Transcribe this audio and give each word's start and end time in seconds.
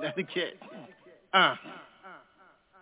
Connecticut. 0.14 0.58
Uh. 1.32 1.54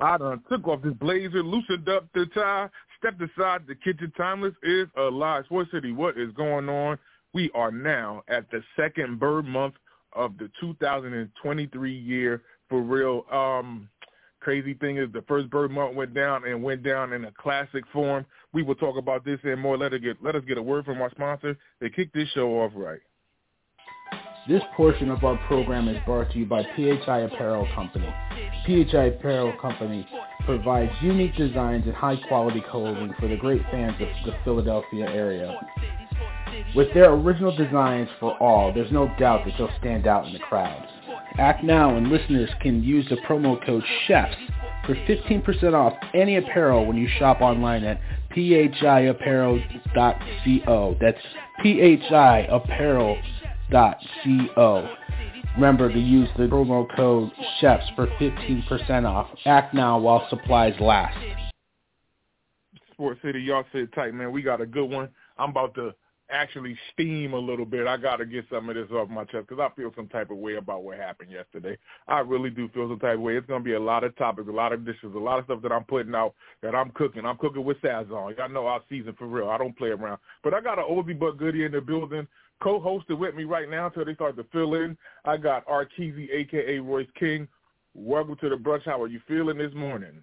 I 0.01 0.17
done 0.17 0.43
took 0.49 0.69
off 0.69 0.83
this 0.83 0.95
blazer, 0.95 1.43
loosened 1.43 1.89
up 1.89 2.07
the 2.15 2.27
tie, 2.27 2.69
stepped 2.99 3.21
aside. 3.21 3.63
The 3.67 3.75
kitchen 3.75 4.13
timeless 4.17 4.55
is 4.63 4.87
alive. 4.97 5.45
Sports 5.47 5.73
City, 5.73 5.91
what 5.93 6.17
is 6.17 6.31
going 6.37 6.69
on? 6.69 6.99
We 7.35 7.51
are 7.55 7.73
now 7.73 8.23
at 8.29 8.49
the 8.51 8.63
second 8.77 9.19
BER 9.19 9.43
month 9.43 9.75
of 10.13 10.39
the 10.39 10.51
2023 10.61 11.93
year 11.93 12.43
for 12.69 12.81
real. 12.81 13.25
Um, 13.33 13.89
crazy 14.41 14.75
thing 14.75 14.99
is 14.99 15.13
the 15.13 15.23
first 15.23 15.51
BER 15.51 15.69
month 15.69 15.97
went 15.97 16.15
down 16.15 16.47
and 16.47 16.63
went 16.63 16.85
down 16.85 17.13
in 17.13 17.25
a 17.25 17.33
classic 17.33 17.85
form. 17.93 18.25
We 18.53 18.63
will 18.63 18.77
talk 18.77 18.97
about 18.97 19.25
this 19.25 19.41
and 19.43 19.61
more. 19.61 19.77
Let 19.77 19.93
us 19.93 20.01
get 20.01 20.23
let 20.23 20.37
us 20.37 20.43
get 20.47 20.59
a 20.59 20.63
word 20.63 20.85
from 20.85 21.03
our 21.03 21.11
sponsor. 21.11 21.57
They 21.81 21.91
kick 21.91 22.13
this 22.13 22.29
show 22.31 22.61
off 22.61 22.73
right. 22.75 23.01
This 24.49 24.63
portion 24.75 25.11
of 25.11 25.23
our 25.25 25.37
program 25.47 25.89
is 25.89 25.99
brought 26.07 26.33
to 26.33 26.39
you 26.39 26.47
by 26.47 26.63
PHI 26.75 27.19
Apparel 27.19 27.69
Company. 27.75 28.09
PHI 28.65 29.05
Apparel 29.05 29.53
Company 29.61 30.09
provides 30.47 30.91
unique 31.03 31.37
designs 31.37 31.85
and 31.85 31.95
high-quality 31.95 32.65
clothing 32.71 33.13
for 33.21 33.29
the 33.29 33.37
great 33.37 33.61
fans 33.71 34.01
of 34.01 34.09
the 34.25 34.33
Philadelphia 34.45 35.05
area. 35.05 35.55
With 36.75 36.95
their 36.95 37.13
original 37.13 37.55
designs 37.55 38.09
for 38.19 38.43
all, 38.43 38.73
there's 38.73 38.91
no 38.91 39.15
doubt 39.19 39.45
that 39.45 39.53
they'll 39.59 39.69
stand 39.81 40.07
out 40.07 40.27
in 40.27 40.33
the 40.33 40.39
crowd. 40.39 40.89
Act 41.37 41.63
now 41.63 41.95
and 41.97 42.09
listeners 42.09 42.49
can 42.63 42.83
use 42.83 43.07
the 43.11 43.17
promo 43.29 43.63
code 43.67 43.85
CHEFS 44.07 44.35
for 44.87 44.95
15% 44.95 45.75
off 45.75 45.93
any 46.15 46.39
apparel 46.39 46.87
when 46.87 46.97
you 46.97 47.07
shop 47.19 47.43
online 47.43 47.85
at 47.85 48.01
phiapparel.co. 48.35 50.97
That's 50.99 51.21
phiapparel.co 51.63 53.19
co. 53.71 54.89
Remember 55.55 55.93
to 55.93 55.99
use 55.99 56.29
the 56.37 56.45
promo 56.45 56.87
code 56.95 57.31
CHEFS 57.61 57.95
for 57.97 58.07
15% 58.21 59.07
off. 59.07 59.29
Act 59.45 59.75
now 59.75 59.99
while 59.99 60.27
supplies 60.31 60.75
last. 60.81 61.19
Sports 62.93 63.21
City, 63.23 63.41
y'all 63.41 63.65
sit 63.73 63.93
tight, 63.93 64.15
man. 64.15 64.33
We 64.33 64.43
got 64.43 64.61
a 64.61 64.67
good 64.67 64.91
one. 64.91 65.09
I'm 65.37 65.51
about 65.51 65.75
to 65.75 65.95
actually 66.31 66.77
steam 66.93 67.33
a 67.33 67.39
little 67.39 67.65
bit. 67.65 67.87
I 67.87 67.97
got 67.97 68.17
to 68.17 68.27
get 68.27 68.47
some 68.51 68.69
of 68.69 68.75
this 68.75 68.91
off 68.91 69.09
my 69.09 69.25
chest 69.25 69.47
because 69.49 69.61
I 69.61 69.75
feel 69.75 69.93
some 69.97 70.09
type 70.09 70.31
of 70.31 70.37
way 70.37 70.57
about 70.57 70.83
what 70.83 70.99
happened 70.99 71.31
yesterday. 71.31 71.79
I 72.07 72.21
really 72.21 72.51
do 72.51 72.69
feel 72.69 72.89
some 72.89 72.99
type 72.99 73.15
of 73.15 73.21
way. 73.21 73.37
It's 73.37 73.47
going 73.47 73.61
to 73.61 73.65
be 73.65 73.75
a 73.75 73.81
lot 73.81 74.05
of 74.05 74.17
topics, 74.17 74.49
a 74.49 74.53
lot 74.53 74.73
of 74.73 74.85
dishes, 74.85 75.15
a 75.15 75.19
lot 75.19 75.39
of 75.39 75.47
stuff 75.47 75.63
that 75.63 75.73
I'm 75.73 75.85
putting 75.85 76.15
out 76.15 76.35
that 76.63 76.75
I'm 76.75 76.91
cooking. 76.91 77.25
I'm 77.25 77.39
cooking 77.39 77.65
with 77.65 77.81
Sazon. 77.81 78.37
Y'all 78.37 78.49
know 78.49 78.67
our 78.67 78.83
season 78.89 79.15
for 79.19 79.27
real. 79.27 79.49
I 79.49 79.59
don't 79.59 79.77
play 79.77 79.89
around. 79.89 80.19
But 80.43 80.55
I 80.55 80.61
got 80.61 80.79
an 80.79 80.85
oldie 80.89 81.19
but 81.19 81.39
goodie 81.39 81.65
in 81.65 81.73
the 81.73 81.81
building 81.81 82.27
co-hosted 82.61 83.17
with 83.17 83.35
me 83.35 83.45
right 83.45 83.71
now 83.71 83.87
until 83.87 84.05
they 84.05 84.15
start 84.15 84.37
to 84.37 84.45
fill 84.53 84.75
in. 84.75 84.97
I 85.25 85.37
got 85.37 85.67
Arkeezy, 85.67 86.29
a.k.a. 86.33 86.81
Royce 86.81 87.07
King. 87.19 87.47
Welcome 87.95 88.37
to 88.41 88.49
the 88.49 88.57
brunch. 88.57 88.85
How 88.85 89.01
are 89.01 89.09
you 89.09 89.21
feeling 89.29 89.59
this 89.59 89.73
morning? 89.75 90.23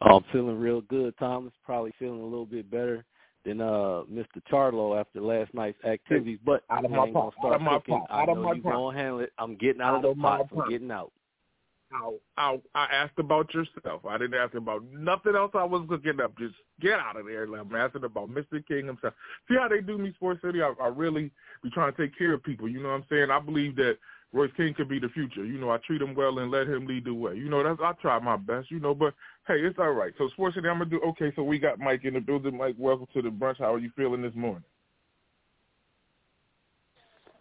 I'm 0.00 0.24
feeling 0.32 0.58
real 0.58 0.80
good, 0.82 1.14
Thomas. 1.18 1.52
Probably 1.64 1.92
feeling 1.98 2.20
a 2.20 2.24
little 2.24 2.46
bit 2.46 2.70
better 2.70 3.04
than 3.44 3.60
uh 3.60 4.02
Mr. 4.10 4.40
Charlo 4.50 4.98
after 4.98 5.20
last 5.20 5.52
night's 5.54 5.82
activities. 5.84 6.38
But 6.44 6.62
out 6.70 6.84
of 6.84 6.92
I 6.92 6.96
my 6.96 7.04
ain't 7.04 7.14
gonna 7.14 7.30
start 7.38 7.54
Out 7.54 7.60
of 7.60 7.62
my 7.62 7.74
cooking. 7.78 8.00
pot. 8.00 8.08
I 8.10 8.24
know 8.26 8.52
you 8.52 8.62
pot. 8.62 8.72
gonna 8.72 8.98
handle 8.98 9.20
it. 9.20 9.32
I'm 9.38 9.56
getting 9.56 9.80
out, 9.82 9.94
Out 9.96 10.04
of 10.04 10.16
the 10.16 10.22
pot. 10.22 10.48
I'm 10.56 10.70
getting 10.70 10.90
out. 10.90 11.12
I, 11.94 12.10
I, 12.38 12.60
I 12.74 12.84
asked 12.86 13.18
about 13.18 13.52
yourself. 13.52 14.06
I 14.08 14.16
didn't 14.16 14.34
ask 14.40 14.54
about 14.54 14.82
nothing 14.92 15.36
else 15.36 15.50
I 15.54 15.64
was 15.64 15.84
cooking 15.90 16.20
up. 16.22 16.36
Just 16.38 16.54
get 16.80 16.98
out 16.98 17.18
of 17.18 17.26
there. 17.26 17.44
I'm 17.44 17.74
asking 17.74 18.04
about 18.04 18.30
Mr. 18.30 18.66
King 18.66 18.86
himself. 18.86 19.12
See 19.48 19.56
how 19.60 19.68
they 19.68 19.80
do 19.82 19.98
me, 19.98 20.12
Sports 20.14 20.40
City? 20.42 20.62
I, 20.62 20.72
I 20.82 20.88
really 20.88 21.30
be 21.62 21.70
trying 21.70 21.92
to 21.92 21.98
take 22.00 22.16
care 22.16 22.32
of 22.32 22.42
people. 22.42 22.68
You 22.68 22.82
know 22.82 22.88
what 22.88 22.94
I'm 22.94 23.04
saying? 23.10 23.30
I 23.30 23.40
believe 23.40 23.76
that 23.76 23.98
Royce 24.32 24.50
King 24.56 24.72
could 24.74 24.88
be 24.88 24.98
the 24.98 25.10
future. 25.10 25.44
You 25.44 25.58
know, 25.58 25.70
I 25.70 25.76
treat 25.86 26.00
him 26.00 26.14
well 26.14 26.38
and 26.38 26.50
let 26.50 26.66
him 26.66 26.86
lead 26.86 27.04
the 27.04 27.12
way. 27.12 27.34
You 27.34 27.50
know, 27.50 27.62
that's 27.62 27.80
I 27.82 27.92
try 28.00 28.18
my 28.18 28.36
best. 28.36 28.70
You 28.70 28.80
know, 28.80 28.94
but 28.94 29.14
hey, 29.46 29.56
it's 29.58 29.78
all 29.78 29.92
right. 29.92 30.12
So 30.16 30.28
Sports 30.30 30.54
City, 30.54 30.68
I'm 30.68 30.78
gonna 30.78 30.90
do 30.90 31.00
okay. 31.08 31.32
So 31.36 31.42
we 31.42 31.58
got 31.58 31.78
Mike 31.78 32.04
in 32.04 32.14
the 32.14 32.20
building. 32.20 32.56
Mike, 32.56 32.76
welcome 32.78 33.06
to 33.12 33.22
the 33.22 33.28
brunch. 33.28 33.58
How 33.58 33.74
are 33.74 33.78
you 33.78 33.90
feeling 33.94 34.22
this 34.22 34.34
morning? 34.34 34.64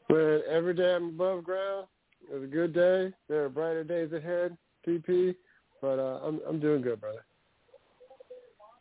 But 0.09 0.41
every 0.49 0.73
day 0.73 0.93
I'm 0.95 1.09
above 1.09 1.45
ground. 1.45 1.87
It's 2.29 2.43
a 2.43 2.47
good 2.47 2.73
day. 2.73 3.13
There 3.29 3.45
are 3.45 3.49
brighter 3.49 3.85
days 3.85 4.11
ahead, 4.11 4.57
TP. 4.85 5.33
But 5.81 5.97
uh, 5.97 6.19
I'm 6.25 6.41
I'm 6.47 6.59
doing 6.59 6.81
good, 6.81 6.99
brother. 6.99 7.23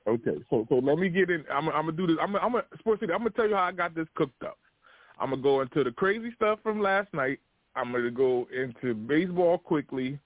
Okay, 0.08 0.42
so 0.50 0.66
so 0.68 0.74
let 0.76 0.98
me 0.98 1.08
get 1.10 1.30
in. 1.30 1.44
I'm, 1.52 1.68
I'm 1.68 1.86
gonna 1.86 1.92
do 1.92 2.08
this. 2.08 2.16
I'm 2.20 2.34
I'm 2.34 2.54
Sports 2.80 3.00
City. 3.00 3.12
I'm 3.12 3.20
gonna 3.20 3.30
tell 3.30 3.48
you 3.48 3.54
how 3.54 3.62
I 3.62 3.72
got 3.72 3.94
this 3.94 4.08
cooked 4.16 4.42
up. 4.42 4.58
I'm 5.20 5.30
gonna 5.30 5.42
go 5.42 5.60
into 5.60 5.84
the 5.84 5.92
crazy 5.92 6.32
stuff 6.34 6.58
from 6.64 6.80
last 6.80 7.14
night. 7.14 7.38
I'm 7.80 7.92
gonna 7.92 8.10
go 8.10 8.46
into 8.54 8.94
baseball 8.94 9.58
quickly, 9.58 10.18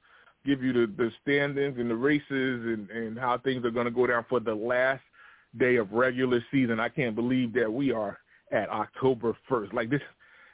give 0.44 0.62
you 0.62 0.72
the 0.72 0.92
the 0.97 1.10
standings 1.22 1.78
and 1.78 1.91
the 1.91 1.94
races 1.94 2.26
and 2.31 2.91
and 2.91 3.19
how 3.19 3.38
things 3.38 3.65
are 3.65 3.70
gonna 3.70 3.91
go 3.91 4.06
down 4.06 4.25
for 4.28 4.41
the 4.41 4.54
last 4.54 5.03
day 5.59 5.76
of 5.76 5.93
regular 5.93 6.44
season. 6.50 6.81
I 6.81 6.88
can't 6.88 7.14
believe 7.14 7.53
that 7.54 7.72
we 7.72 7.93
are 7.93 8.19
at 8.50 8.69
October 8.70 9.37
first. 9.48 9.72
Like 9.72 9.91
this 9.91 10.00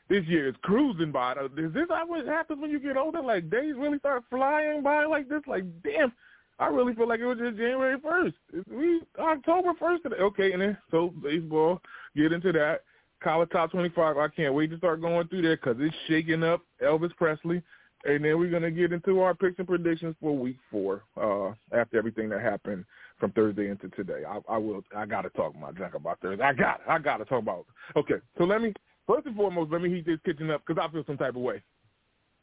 this 0.09 0.25
year 0.27 0.49
is 0.49 0.55
cruising 0.63 1.13
by. 1.13 1.33
Is 1.57 1.73
this 1.73 1.87
what 1.89 2.27
happens 2.27 2.61
when 2.61 2.71
you 2.71 2.81
get 2.81 2.97
older? 2.97 3.23
Like 3.23 3.49
days 3.49 3.75
really 3.79 3.99
start 3.99 4.25
flying 4.29 4.83
by 4.83 5.05
like 5.07 5.29
this? 5.29 5.43
Like 5.47 5.65
damn. 5.83 6.13
I 6.59 6.67
really 6.67 6.95
feel 6.95 7.09
like 7.09 7.21
it 7.21 7.27
was 7.27 7.39
just 7.39 7.57
January 7.57 7.97
first. 8.03 8.35
We 8.71 9.01
October 9.19 9.71
first 9.79 10.03
today. 10.03 10.17
Okay, 10.17 10.53
and 10.53 10.61
then 10.61 10.77
so 10.91 11.11
baseball, 11.23 11.81
get 12.15 12.33
into 12.33 12.53
that. 12.53 12.83
College 13.23 13.51
top 13.51 13.71
twenty 13.71 13.91
five. 13.91 14.17
I 14.17 14.29
can't 14.29 14.55
wait 14.55 14.71
to 14.71 14.79
start 14.79 15.01
going 15.01 15.29
through 15.29 15.43
there 15.43 15.57
because 15.57 15.77
it's 15.79 15.95
shaking 16.09 16.43
up 16.43 16.63
Elvis 16.83 17.15
Presley, 17.17 17.63
and 18.05 18.25
then 18.25 18.39
we're 18.39 18.51
gonna 18.51 18.71
get 18.71 18.93
into 18.93 19.21
our 19.21 19.35
picks 19.35 19.59
and 19.59 19.69
predictions 19.69 20.17
for 20.21 20.37
week 20.37 20.57
four. 20.71 21.03
Uh, 21.21 21.53
after 21.77 21.99
everything 21.99 22.31
that 22.31 22.41
happened 22.41 22.85
from 23.19 23.33
Thursday 23.33 23.69
into 23.69 23.89
today, 23.91 24.23
I, 24.27 24.41
I 24.49 24.57
will. 24.57 24.83
I 24.97 25.05
got 25.05 25.23
to 25.23 25.31
talk 25.31 25.55
my 25.55 25.73
junk 25.73 25.95
about 25.95 26.19
Thursday. 26.21 26.43
I 26.43 26.55
got. 26.55 26.81
I 26.89 26.99
got 26.99 27.19
to 27.19 27.27
talk 27.27 27.43
about. 27.43 27.67
Okay, 27.95 28.17
so 28.39 28.45
let 28.45 28.63
me 28.63 28.73
first 29.07 29.27
and 29.27 29.37
foremost 29.37 29.71
let 29.71 29.83
me 29.83 29.91
heat 29.91 30.07
this 30.07 30.19
kitchen 30.25 30.51
up 30.51 30.63
because 30.67 30.83
I 30.83 30.91
feel 30.91 31.05
some 31.07 31.19
type 31.19 31.37
of 31.37 31.43
way. 31.43 31.63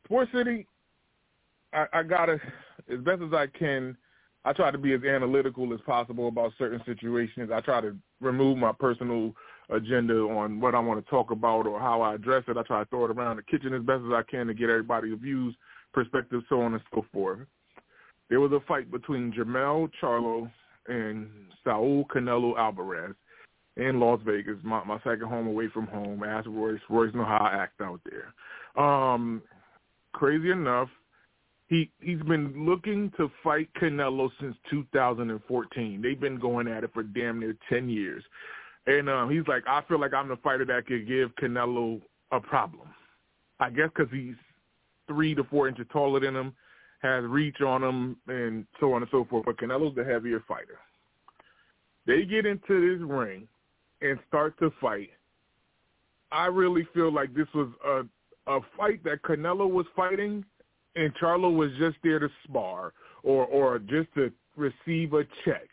Sports 0.05 0.31
City. 0.33 0.67
I, 1.73 1.85
I 1.91 2.03
gotta, 2.03 2.39
as 2.91 2.99
best 2.99 3.21
as 3.21 3.33
I 3.33 3.47
can, 3.47 3.97
I 4.45 4.53
try 4.53 4.71
to 4.71 4.77
be 4.77 4.93
as 4.93 5.03
analytical 5.03 5.73
as 5.73 5.81
possible 5.85 6.29
about 6.29 6.53
certain 6.57 6.81
situations. 6.85 7.49
I 7.53 7.59
try 7.59 7.81
to 7.81 7.93
remove 8.21 8.57
my 8.57 8.71
personal 8.71 9.33
agenda 9.69 10.13
on 10.13 10.59
what 10.59 10.75
I 10.75 10.79
want 10.79 11.03
to 11.03 11.09
talk 11.09 11.31
about 11.31 11.67
or 11.67 11.79
how 11.79 12.01
I 12.01 12.15
address 12.15 12.43
it. 12.47 12.57
I 12.57 12.63
try 12.63 12.83
to 12.83 12.89
throw 12.89 13.05
it 13.05 13.11
around 13.11 13.37
the 13.37 13.43
kitchen 13.43 13.73
as 13.73 13.81
best 13.81 14.03
as 14.05 14.13
I 14.13 14.21
can 14.29 14.47
to 14.47 14.53
get 14.53 14.69
everybody's 14.69 15.19
views, 15.19 15.55
perspectives, 15.93 16.45
so 16.49 16.61
on 16.61 16.73
and 16.73 16.83
so 16.93 17.05
forth. 17.11 17.39
there 18.29 18.39
was 18.39 18.51
a 18.51 18.65
fight 18.67 18.91
between 18.91 19.33
Jermell 19.33 19.89
Charlo 20.01 20.49
and 20.87 21.27
Saul 21.63 22.05
Canelo 22.13 22.57
Alvarez 22.57 23.15
in 23.77 23.99
Las 23.99 24.19
Vegas, 24.25 24.57
my, 24.63 24.83
my 24.85 24.97
second 24.99 25.27
home 25.27 25.47
away 25.47 25.67
from 25.73 25.87
home. 25.87 26.23
Ask 26.23 26.47
Royce. 26.49 26.79
Royce 26.89 27.13
know 27.13 27.25
how 27.25 27.49
I 27.51 27.55
act 27.55 27.79
out 27.81 28.01
there. 28.05 28.33
Um, 28.83 29.41
crazy 30.13 30.51
enough, 30.51 30.89
he 31.67 31.91
he's 31.99 32.21
been 32.21 32.65
looking 32.65 33.11
to 33.17 33.29
fight 33.43 33.69
Canelo 33.79 34.29
since 34.39 34.55
2014. 34.69 36.01
They've 36.01 36.19
been 36.19 36.39
going 36.39 36.67
at 36.67 36.83
it 36.83 36.91
for 36.93 37.03
damn 37.03 37.39
near 37.39 37.55
10 37.69 37.89
years, 37.89 38.23
and 38.87 39.09
um, 39.09 39.29
he's 39.29 39.47
like, 39.47 39.63
I 39.67 39.81
feel 39.87 39.99
like 39.99 40.13
I'm 40.13 40.29
the 40.29 40.37
fighter 40.37 40.65
that 40.65 40.87
could 40.87 41.07
give 41.07 41.35
Canelo 41.35 42.01
a 42.31 42.39
problem. 42.39 42.87
I 43.59 43.69
guess 43.69 43.89
because 43.95 44.11
he's 44.11 44.35
three 45.07 45.35
to 45.35 45.43
four 45.45 45.67
inches 45.67 45.85
taller 45.91 46.19
than 46.19 46.35
him, 46.35 46.53
has 47.01 47.23
reach 47.25 47.61
on 47.61 47.83
him, 47.83 48.17
and 48.27 48.65
so 48.79 48.93
on 48.93 49.01
and 49.01 49.11
so 49.11 49.25
forth. 49.29 49.45
But 49.45 49.57
Canelo's 49.57 49.95
the 49.95 50.03
heavier 50.03 50.43
fighter. 50.47 50.79
They 52.05 52.23
get 52.23 52.45
into 52.45 52.97
this 52.97 53.05
ring 53.05 53.47
and 54.01 54.17
start 54.27 54.57
to 54.59 54.71
fight. 54.79 55.09
I 56.31 56.45
really 56.45 56.87
feel 56.93 57.11
like 57.11 57.33
this 57.33 57.47
was 57.53 57.69
a 57.85 58.03
a 58.49 58.61
fight 58.77 59.03
that 59.03 59.21
Canelo 59.23 59.69
was 59.69 59.85
fighting 59.93 60.45
and 60.95 61.13
Charlo 61.15 61.53
was 61.53 61.69
just 61.77 61.97
there 62.03 62.19
to 62.19 62.29
spar 62.45 62.93
or 63.23 63.45
or 63.45 63.79
just 63.79 64.13
to 64.15 64.31
receive 64.55 65.13
a 65.13 65.23
check. 65.43 65.67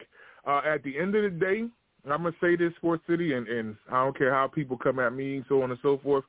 Uh, 0.47 0.61
at 0.67 0.83
the 0.83 0.99
end 0.99 1.15
of 1.15 1.23
the 1.23 1.31
day, 1.31 1.65
I'm 2.13 2.23
gonna 2.23 2.35
say 2.41 2.57
this, 2.57 2.75
Sports 2.77 3.03
City, 3.09 3.33
and, 3.33 3.49
and 3.49 3.77
I 3.91 4.05
don't 4.05 4.17
care 4.17 4.33
how 4.33 4.47
people 4.47 4.77
come 4.77 4.99
at 4.99 5.13
me, 5.13 5.43
so 5.49 5.63
on 5.63 5.71
and 5.71 5.81
so 5.83 5.99
forth. 6.03 6.25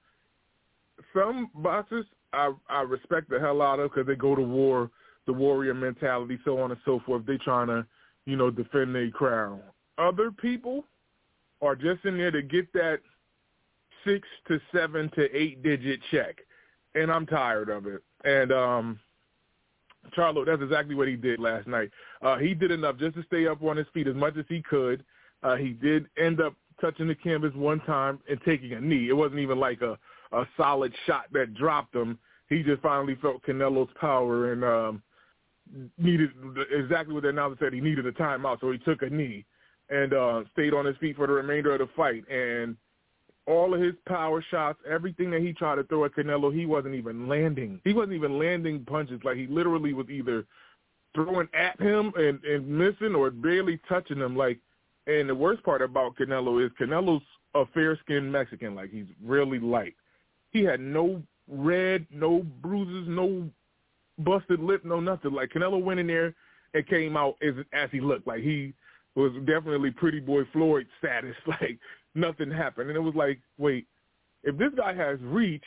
Some 1.14 1.50
boxers 1.56 2.06
I 2.34 2.54
I 2.70 2.82
respect 2.82 3.30
the 3.30 3.40
hell 3.40 3.62
out 3.62 3.80
of 3.80 3.92
because 3.92 4.08
they 4.08 4.16
go 4.16 4.36
to 4.36 4.42
war, 4.42 4.90
the 5.26 5.34
warrior 5.34 5.74
mentality, 5.74 6.40
so 6.46 6.60
on 6.60 6.72
and 6.72 6.80
so 6.86 7.02
forth. 7.06 7.26
They 7.26 7.38
trying 7.38 7.68
to, 7.68 7.86
you 8.26 8.36
know, 8.36 8.50
defend 8.50 8.96
their 8.96 9.10
crown. 9.10 9.62
Other 9.98 10.32
people 10.32 10.84
are 11.62 11.76
just 11.76 12.06
in 12.06 12.18
there 12.18 12.32
to 12.32 12.42
get 12.42 12.72
that 12.74 13.00
six 14.06 14.28
to 14.48 14.60
seven 14.74 15.10
to 15.16 15.36
eight 15.36 15.64
digit 15.64 16.00
check, 16.12 16.38
and 16.94 17.12
I'm 17.12 17.26
tired 17.26 17.70
of 17.70 17.88
it. 17.88 18.02
And 18.24 18.52
um 18.52 19.00
Charlo, 20.16 20.46
that's 20.46 20.62
exactly 20.62 20.96
what 20.96 21.08
he 21.08 21.16
did 21.16 21.40
last 21.40 21.68
night. 21.68 21.90
Uh, 22.22 22.38
he 22.38 22.54
did 22.54 22.70
enough 22.70 22.98
just 22.98 23.16
to 23.16 23.24
stay 23.24 23.48
up 23.48 23.64
on 23.64 23.78
his 23.78 23.88
feet 23.94 24.08
as 24.08 24.16
much 24.16 24.38
as 24.38 24.46
he 24.48 24.62
could. 24.62 25.04
Uh, 25.46 25.56
he 25.56 25.70
did 25.70 26.08
end 26.18 26.42
up 26.42 26.56
touching 26.82 27.08
the 27.08 27.16
canvas 27.16 27.54
one 27.54 27.80
time 27.82 28.20
and 28.28 28.40
taking 28.44 28.74
a 28.74 28.82
knee. 28.82 29.10
It 29.10 29.14
wasn't 29.14 29.40
even 29.42 29.60
like 29.60 29.82
a, 29.82 29.98
a 30.32 30.46
solid 30.58 30.92
shot 31.06 31.26
that 31.34 31.54
dropped 31.54 31.96
him. 31.96 32.18
He 32.50 32.64
just 32.64 32.82
finally 32.82 33.16
felt 33.22 33.44
Canelo's 33.44 33.92
power 34.02 34.54
and 34.54 34.64
um, 34.64 35.04
needed 36.00 36.32
exactly 36.72 37.14
what 37.14 37.24
the 37.24 37.30
announcer 37.30 37.58
said. 37.60 37.74
He 37.74 37.80
needed 37.80 38.08
a 38.08 38.12
timeout, 38.12 38.60
so 38.60 38.72
he 38.72 38.80
took 38.80 39.04
a 39.04 39.10
knee 39.10 39.46
and 39.90 40.14
uh, 40.16 40.44
stayed 40.54 40.74
on 40.74 40.86
his 40.86 40.98
feet 40.98 41.16
for 41.16 41.28
the 41.28 41.34
remainder 41.34 41.74
of 41.74 41.80
the 41.80 41.90
fight. 41.96 42.28
And 42.28 42.76
all 43.46 43.76
of 43.76 43.82
his 43.82 43.94
power 44.08 44.44
shots, 44.50 44.80
everything 44.90 45.30
that 45.30 45.42
he 45.42 45.54
tried 45.54 45.76
to 45.76 45.84
throw 45.84 46.06
at 46.06 46.16
Canelo, 46.16 46.52
he 46.52 46.66
wasn't 46.66 46.96
even 46.96 47.28
landing. 47.28 47.80
He 47.84 47.94
wasn't 47.94 48.14
even 48.14 48.40
landing 48.40 48.84
punches. 48.84 49.22
Like 49.24 49.38
he 49.38 49.46
literally 49.46 49.94
was 49.94 50.10
either 50.10 50.46
throwing 51.14 51.48
at 51.54 51.80
him 51.80 52.12
and, 52.16 52.44
and 52.44 52.68
missing 52.68 53.14
or 53.14 53.30
barely 53.30 53.80
touching 53.88 54.18
him. 54.18 54.36
Like, 54.36 54.60
and 55.08 55.30
the 55.30 55.36
worst 55.36 55.64
part 55.64 55.82
about 55.82 56.16
Canelo 56.16 56.64
is 56.66 56.72
Canelo's 56.80 57.24
a 57.54 57.66
fair-skinned 57.74 58.32
Mexican. 58.32 58.76
Like 58.76 58.92
he's 58.92 59.06
really 59.24 59.60
light. 59.60 59.96
He 60.52 60.64
had 60.64 60.80
no 60.80 61.22
red, 61.48 62.06
no 62.12 62.46
bruises, 62.62 63.08
no 63.08 63.50
busted 64.20 64.60
lip, 64.60 64.84
no 64.84 65.00
nothing. 65.00 65.34
Like 65.34 65.52
Canelo 65.52 65.82
went 65.82 66.00
in 66.00 66.08
there 66.08 66.34
and 66.74 66.88
came 66.88 67.18
out 67.18 67.36
as 67.42 67.54
as 67.74 67.90
he 67.92 68.02
looked. 68.02 68.28
Like 68.28 68.42
he 68.42 68.74
was 69.16 69.32
definitely 69.46 69.92
pretty 69.92 70.20
boy 70.20 70.44
Floyd 70.52 70.88
status. 71.00 71.36
Like 71.48 71.80
nothing 72.16 72.50
happened. 72.50 72.90
And 72.90 72.98
it 72.98 73.02
was 73.02 73.16
like, 73.16 73.40
wait, 73.58 73.86
if 74.44 74.58
this 74.58 74.72
guy 74.76 74.94
has 74.94 75.20
reach 75.22 75.64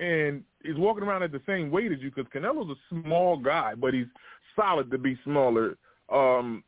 and 0.00 0.42
is 0.64 0.76
walking 0.76 1.04
around 1.04 1.22
at 1.22 1.32
the 1.32 1.42
same 1.46 1.70
weight 1.70 1.92
as 1.92 1.98
you, 2.00 2.10
because 2.10 2.30
Canelo's 2.32 2.70
a 2.70 3.02
small 3.02 3.36
guy, 3.36 3.74
but 3.74 3.94
he's 3.94 4.06
solid 4.54 4.90
to 4.90 4.98
be 4.98 5.18
smaller. 5.24 5.76
Um, 6.12 6.64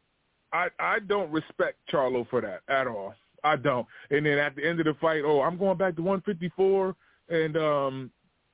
I 0.52 0.68
I 0.78 0.98
don't 1.00 1.30
respect 1.30 1.78
Charlo 1.92 2.28
for 2.28 2.40
that 2.40 2.60
at 2.68 2.86
all. 2.86 3.14
I 3.44 3.56
don't. 3.56 3.86
And 4.10 4.26
then 4.26 4.38
at 4.38 4.56
the 4.56 4.66
end 4.66 4.80
of 4.80 4.86
the 4.86 4.94
fight, 5.00 5.22
oh, 5.24 5.40
I'm 5.42 5.58
going 5.58 5.78
back 5.78 5.94
to 5.96 6.02
154, 6.02 6.96
and 7.28 7.56
um, 7.56 8.10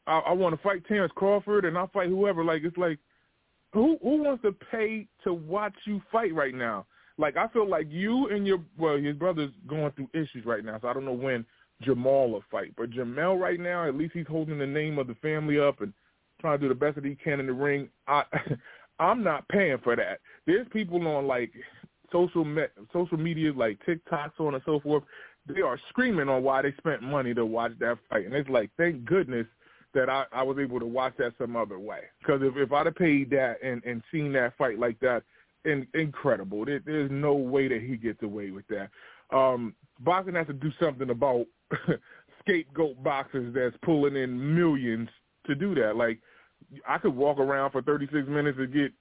I, 0.06 0.18
I 0.18 0.32
want 0.32 0.54
to 0.54 0.62
fight 0.62 0.86
Terrence 0.86 1.12
Crawford, 1.16 1.64
and 1.64 1.78
I'll 1.78 1.88
fight 1.88 2.08
whoever. 2.08 2.44
Like 2.44 2.64
it's 2.64 2.76
like, 2.76 2.98
who 3.72 3.98
who 4.02 4.22
wants 4.22 4.42
to 4.42 4.52
pay 4.70 5.06
to 5.24 5.32
watch 5.32 5.74
you 5.86 6.02
fight 6.12 6.34
right 6.34 6.54
now? 6.54 6.86
like 7.18 7.36
I 7.36 7.48
feel 7.48 7.68
like 7.68 7.86
you 7.90 8.28
and 8.28 8.46
your 8.46 8.58
well, 8.78 8.96
his 8.96 9.16
brother's 9.16 9.52
going 9.66 9.92
through 9.92 10.08
issues 10.12 10.44
right 10.44 10.64
now, 10.64 10.78
so 10.80 10.88
I 10.88 10.92
don't 10.92 11.04
know 11.04 11.12
when 11.12 11.44
Jermall 11.84 12.30
will 12.30 12.44
fight. 12.50 12.72
But 12.76 12.90
Jermell 12.90 13.38
right 13.38 13.60
now, 13.60 13.86
at 13.86 13.96
least 13.96 14.14
he's 14.14 14.26
holding 14.26 14.58
the 14.58 14.66
name 14.66 14.98
of 14.98 15.06
the 15.06 15.14
family 15.16 15.58
up 15.58 15.80
and 15.80 15.92
trying 16.40 16.58
to 16.58 16.64
do 16.64 16.68
the 16.68 16.74
best 16.74 16.96
that 16.96 17.04
he 17.04 17.14
can 17.14 17.40
in 17.40 17.46
the 17.46 17.52
ring. 17.52 17.88
I 18.08 18.24
I'm 18.98 19.22
not 19.22 19.48
paying 19.48 19.78
for 19.82 19.96
that. 19.96 20.20
There's 20.46 20.66
people 20.72 21.06
on 21.06 21.26
like 21.26 21.52
social 22.14 22.44
me- 22.44 22.62
social 22.92 23.18
media 23.18 23.52
like 23.52 23.78
TikTok, 23.84 24.32
so 24.38 24.46
on 24.46 24.54
and 24.54 24.62
so 24.64 24.80
forth. 24.80 25.02
They 25.46 25.60
are 25.60 25.78
screaming 25.90 26.28
on 26.28 26.42
why 26.42 26.62
they 26.62 26.72
spent 26.78 27.02
money 27.02 27.34
to 27.34 27.44
watch 27.44 27.72
that 27.80 27.98
fight, 28.08 28.24
and 28.24 28.34
it's 28.34 28.48
like, 28.48 28.70
thank 28.78 29.04
goodness 29.04 29.46
that 29.92 30.08
I, 30.08 30.24
I 30.32 30.42
was 30.42 30.58
able 30.58 30.80
to 30.80 30.86
watch 30.86 31.14
that 31.18 31.34
some 31.38 31.54
other 31.56 31.78
way. 31.78 32.00
Because 32.20 32.40
if 32.42 32.56
if 32.56 32.72
I'd 32.72 32.86
have 32.86 32.94
paid 32.94 33.30
that 33.30 33.56
and 33.62 33.84
and 33.84 34.02
seen 34.10 34.32
that 34.32 34.56
fight 34.56 34.78
like 34.78 34.98
that, 35.00 35.22
in, 35.64 35.86
incredible. 35.94 36.64
There, 36.64 36.80
there's 36.84 37.10
no 37.10 37.34
way 37.34 37.68
that 37.68 37.82
he 37.82 37.96
gets 37.96 38.22
away 38.22 38.50
with 38.50 38.64
that. 38.68 38.90
Um, 39.36 39.74
boxing 40.00 40.34
has 40.34 40.46
to 40.46 40.52
do 40.52 40.70
something 40.80 41.10
about 41.10 41.46
scapegoat 42.40 43.02
boxers 43.02 43.54
that's 43.54 43.76
pulling 43.82 44.16
in 44.16 44.54
millions 44.54 45.08
to 45.46 45.54
do 45.54 45.74
that. 45.76 45.96
Like 45.96 46.20
I 46.86 46.98
could 46.98 47.16
walk 47.16 47.38
around 47.38 47.70
for 47.70 47.82
36 47.82 48.28
minutes 48.28 48.58
and 48.58 48.72
get 48.72 48.92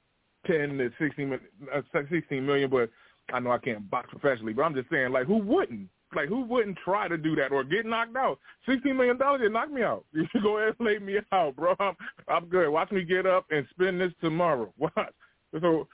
10 0.47 0.77
to 0.77 0.89
16, 0.99 1.39
uh, 1.73 1.81
16 2.09 2.45
million, 2.45 2.69
but 2.69 2.89
I 3.31 3.39
know 3.39 3.51
I 3.51 3.57
can't 3.57 3.89
box 3.89 4.09
professionally. 4.09 4.53
But 4.53 4.63
I'm 4.63 4.75
just 4.75 4.89
saying, 4.89 5.11
like, 5.11 5.27
who 5.27 5.37
wouldn't? 5.37 5.89
Like, 6.15 6.29
who 6.29 6.41
wouldn't 6.41 6.77
try 6.83 7.07
to 7.07 7.17
do 7.17 7.35
that 7.35 7.51
or 7.51 7.63
get 7.63 7.85
knocked 7.85 8.15
out? 8.15 8.39
Sixteen 8.67 8.97
million 8.97 9.17
dollars, 9.17 9.41
it 9.43 9.51
knock 9.51 9.71
me 9.71 9.83
out. 9.83 10.05
You 10.13 10.27
should 10.31 10.43
go 10.43 10.57
ahead 10.57 10.75
and 10.79 10.87
lay 10.87 10.99
me 10.99 11.17
out, 11.31 11.55
bro. 11.55 11.75
I'm, 11.79 11.95
I'm 12.27 12.45
good. 12.45 12.69
Watch 12.69 12.91
me 12.91 13.03
get 13.03 13.25
up 13.25 13.45
and 13.49 13.65
spend 13.71 13.99
this 13.99 14.13
tomorrow. 14.21 14.71
Watch. 14.77 15.13
So 15.59 15.87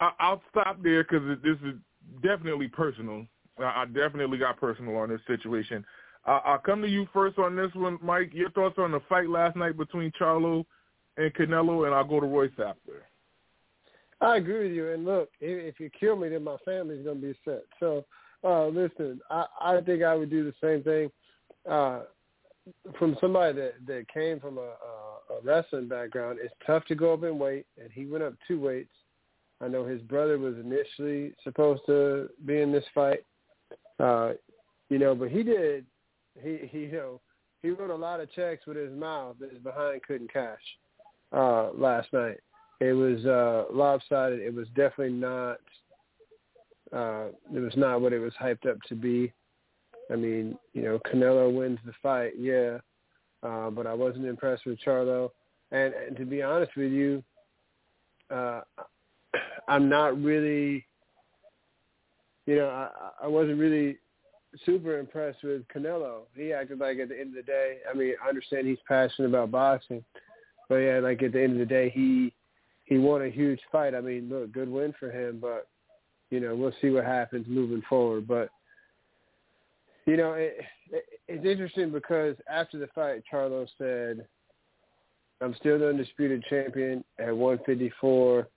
I, 0.00 0.30
will 0.30 0.42
stop 0.50 0.82
there 0.82 1.04
because 1.04 1.38
this 1.42 1.56
is 1.64 1.74
definitely 2.22 2.68
personal. 2.68 3.26
I, 3.58 3.82
I 3.82 3.84
definitely 3.86 4.38
got 4.38 4.60
personal 4.60 4.96
on 4.96 5.08
this 5.08 5.20
situation. 5.26 5.84
I, 6.26 6.40
I'll 6.44 6.58
come 6.58 6.82
to 6.82 6.88
you 6.88 7.06
first 7.12 7.38
on 7.38 7.56
this 7.56 7.74
one, 7.74 7.98
Mike. 8.02 8.30
Your 8.32 8.50
thoughts 8.50 8.76
on 8.78 8.92
the 8.92 9.00
fight 9.08 9.28
last 9.28 9.56
night 9.56 9.76
between 9.76 10.12
Charlo 10.20 10.64
and 11.16 11.32
Canelo, 11.34 11.86
and 11.86 11.94
I'll 11.94 12.04
go 12.04 12.20
to 12.20 12.26
Royce 12.26 12.50
after. 12.58 13.04
I 14.22 14.36
agree 14.36 14.68
with 14.68 14.76
you. 14.76 14.92
And 14.92 15.04
look, 15.04 15.30
if, 15.40 15.74
if 15.74 15.80
you 15.80 15.90
kill 15.90 16.16
me, 16.16 16.28
then 16.28 16.44
my 16.44 16.56
family's 16.64 17.04
going 17.04 17.20
to 17.20 17.26
be 17.26 17.38
set. 17.44 17.64
So, 17.80 18.04
uh, 18.44 18.68
listen, 18.68 19.20
I, 19.30 19.46
I 19.60 19.80
think 19.80 20.02
I 20.02 20.14
would 20.14 20.30
do 20.30 20.44
the 20.44 20.54
same 20.62 20.82
thing. 20.82 21.10
Uh, 21.68 22.02
from 22.98 23.16
somebody 23.20 23.54
that 23.54 23.74
that 23.86 24.06
came 24.12 24.38
from 24.38 24.58
a, 24.58 24.60
a, 24.60 25.34
a 25.34 25.40
wrestling 25.42 25.88
background, 25.88 26.38
it's 26.40 26.54
tough 26.64 26.84
to 26.86 26.94
go 26.94 27.12
up 27.12 27.24
in 27.24 27.38
weight, 27.38 27.66
and 27.80 27.90
he 27.92 28.06
went 28.06 28.22
up 28.22 28.34
two 28.46 28.60
weights. 28.60 28.94
I 29.60 29.68
know 29.68 29.84
his 29.84 30.00
brother 30.02 30.38
was 30.38 30.54
initially 30.56 31.34
supposed 31.42 31.82
to 31.86 32.28
be 32.46 32.60
in 32.60 32.72
this 32.72 32.84
fight, 32.94 33.24
uh, 34.00 34.32
you 34.90 34.98
know, 34.98 35.14
but 35.14 35.30
he 35.30 35.42
did. 35.42 35.86
He, 36.40 36.58
he, 36.68 36.78
you 36.80 36.92
know, 36.92 37.20
he 37.62 37.70
wrote 37.70 37.90
a 37.90 37.94
lot 37.94 38.20
of 38.20 38.32
checks 38.32 38.66
with 38.66 38.76
his 38.76 38.92
mouth 38.92 39.36
that 39.40 39.52
his 39.52 39.60
behind 39.60 40.02
couldn't 40.02 40.32
cash 40.32 40.60
uh, 41.32 41.70
last 41.72 42.12
night. 42.12 42.38
It 42.82 42.94
was 42.94 43.24
uh, 43.24 43.72
lopsided. 43.72 44.40
It 44.40 44.52
was 44.52 44.66
definitely 44.74 45.12
not. 45.12 45.58
Uh, 46.92 47.26
it 47.54 47.60
was 47.60 47.72
not 47.76 48.00
what 48.00 48.12
it 48.12 48.18
was 48.18 48.32
hyped 48.42 48.68
up 48.68 48.76
to 48.88 48.96
be. 48.96 49.32
I 50.10 50.16
mean, 50.16 50.58
you 50.72 50.82
know, 50.82 50.98
Canelo 51.06 51.54
wins 51.54 51.78
the 51.86 51.92
fight, 52.02 52.32
yeah, 52.36 52.78
uh, 53.44 53.70
but 53.70 53.86
I 53.86 53.94
wasn't 53.94 54.26
impressed 54.26 54.66
with 54.66 54.80
Charlo. 54.84 55.30
And, 55.70 55.94
and 55.94 56.16
to 56.16 56.24
be 56.24 56.42
honest 56.42 56.72
with 56.76 56.90
you, 56.90 57.22
uh, 58.30 58.62
I'm 59.68 59.88
not 59.88 60.20
really, 60.20 60.84
you 62.46 62.56
know, 62.56 62.68
I, 62.68 62.88
I 63.22 63.28
wasn't 63.28 63.60
really 63.60 63.98
super 64.66 64.98
impressed 64.98 65.44
with 65.44 65.62
Canelo. 65.68 66.22
He 66.34 66.52
acted 66.52 66.80
like 66.80 66.98
at 66.98 67.10
the 67.10 67.20
end 67.20 67.28
of 67.28 67.46
the 67.46 67.50
day, 67.50 67.76
I 67.88 67.96
mean, 67.96 68.14
I 68.22 68.28
understand 68.28 68.66
he's 68.66 68.78
passionate 68.88 69.28
about 69.28 69.52
boxing, 69.52 70.04
but 70.68 70.76
yeah, 70.76 70.98
like 70.98 71.22
at 71.22 71.32
the 71.32 71.40
end 71.40 71.52
of 71.52 71.58
the 71.60 71.72
day, 71.72 71.88
he 71.88 72.32
he 72.84 72.98
won 72.98 73.22
a 73.22 73.30
huge 73.30 73.60
fight. 73.70 73.94
I 73.94 74.00
mean, 74.00 74.28
look, 74.28 74.52
good 74.52 74.68
win 74.68 74.94
for 74.98 75.10
him, 75.10 75.38
but 75.40 75.68
you 76.30 76.40
know, 76.40 76.54
we'll 76.54 76.72
see 76.80 76.90
what 76.90 77.04
happens 77.04 77.46
moving 77.48 77.82
forward. 77.88 78.26
But 78.26 78.48
you 80.06 80.16
know, 80.16 80.32
it, 80.32 80.56
it, 80.90 81.04
it's 81.28 81.44
interesting 81.44 81.90
because 81.90 82.36
after 82.50 82.78
the 82.78 82.88
fight, 82.94 83.22
Charlo 83.30 83.66
said, 83.78 84.26
"I'm 85.40 85.54
still 85.56 85.78
the 85.78 85.88
undisputed 85.88 86.44
champion 86.48 87.04
at 87.18 87.36
154." 87.36 88.48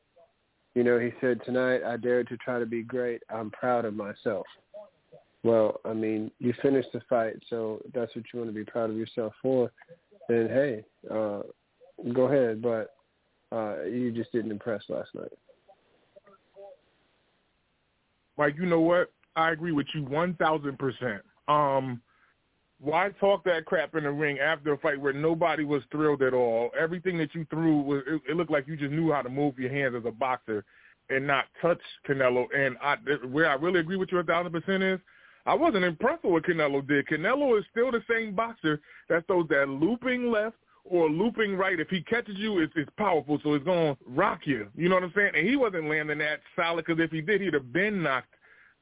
You 0.74 0.84
know, 0.84 1.00
he 1.00 1.12
said 1.22 1.40
tonight, 1.46 1.84
I 1.86 1.96
dared 1.96 2.28
to 2.28 2.38
try 2.38 2.60
to 2.60 2.66
be 2.66 2.84
great. 2.84 3.24
I'm 3.30 3.50
proud 3.52 3.86
of 3.86 3.94
myself. 3.94 4.46
Well, 5.44 5.80
I 5.86 5.94
mean, 5.94 6.32
you 6.40 6.54
finished 6.62 6.90
the 6.92 7.02
fight, 7.08 7.36
so 7.50 7.80
that's 7.94 8.14
what 8.16 8.26
you 8.34 8.40
want 8.40 8.50
to 8.50 8.56
be 8.56 8.66
proud 8.66 8.90
of 8.90 8.98
yourself 8.98 9.32
for, 9.42 9.72
then 10.28 10.48
hey, 10.48 10.84
uh, 11.10 11.44
go 12.14 12.24
ahead. 12.24 12.64
But 12.64 12.95
uh, 13.56 13.84
you 13.84 14.12
just 14.12 14.32
didn't 14.32 14.52
impress 14.52 14.84
last 14.90 15.10
night. 15.16 15.32
Mike, 18.38 18.56
you 18.60 18.66
know 18.66 18.82
what? 18.82 19.12
I 19.36 19.52
agree 19.52 19.72
with 19.72 19.88
you 19.94 20.04
one 20.04 20.34
thousand 20.36 20.78
percent. 20.78 21.22
Um, 21.48 22.02
why 22.80 23.10
talk 23.20 23.44
that 23.46 23.66
crap 23.66 23.96
in 23.96 24.04
the 24.04 24.12
ring 24.12 24.40
after 24.40 24.74
a 24.74 24.78
fight 24.78 25.00
where 25.00 25.14
nobody 25.14 25.64
was 25.64 25.82
thrilled 25.92 26.22
at 26.22 26.34
all? 26.34 26.72
Everything 26.78 27.18
that 27.20 27.34
you 27.34 27.46
threw 27.50 27.82
was 27.82 28.04
it, 28.08 28.22
it 28.30 28.36
looked 28.36 28.52
like 28.52 28.68
you 28.68 28.76
just 28.76 28.92
knew 28.92 29.12
how 29.12 29.22
to 29.22 29.30
move 29.30 29.58
your 29.58 29.72
hands 29.72 29.96
as 29.98 30.06
a 30.06 30.12
boxer 30.12 30.66
and 31.10 31.26
not 31.26 31.46
touch 31.62 31.80
Canelo. 32.08 32.46
And 32.54 32.76
I, 32.82 32.96
where 33.32 33.50
I 33.50 33.54
really 33.54 33.80
agree 33.80 33.96
with 33.96 34.12
you 34.12 34.20
a 34.20 34.24
thousand 34.24 34.52
percent 34.52 34.84
is, 34.84 35.00
I 35.46 35.54
wasn't 35.54 35.86
impressed 35.86 36.24
with 36.24 36.34
what 36.34 36.44
Canelo 36.44 36.86
did. 36.86 37.08
Canelo 37.08 37.58
is 37.58 37.66
still 37.72 37.92
the 37.92 38.04
same 38.10 38.36
boxer 38.36 38.82
that 39.08 39.26
throws 39.28 39.48
that 39.50 39.70
looping 39.70 40.32
left 40.32 40.58
or 40.86 41.10
looping 41.10 41.56
right. 41.56 41.80
If 41.80 41.90
he 41.90 42.02
catches 42.02 42.38
you, 42.38 42.60
it's, 42.60 42.74
it's 42.76 42.92
powerful, 42.98 43.40
so 43.44 43.54
it's 43.56 43.66
going 43.66 43.96
to 43.96 44.04
rock 44.08 44.42
you. 44.46 44.68
You 44.76 44.88
know 44.88 44.96
what 44.96 45.04
I'm 45.04 45.14
saying? 45.16 45.32
And 45.36 45.48
he 45.48 45.56
wasn't 45.56 45.90
landing 45.90 46.20
that 46.20 46.40
solid 46.56 46.86
because 46.86 47.04
if 47.04 47.12
he 47.12 47.22
did, 47.22 47.42
he'd 47.42 47.54
have 47.54 47.74
been 47.74 48.04
knocked 48.04 48.34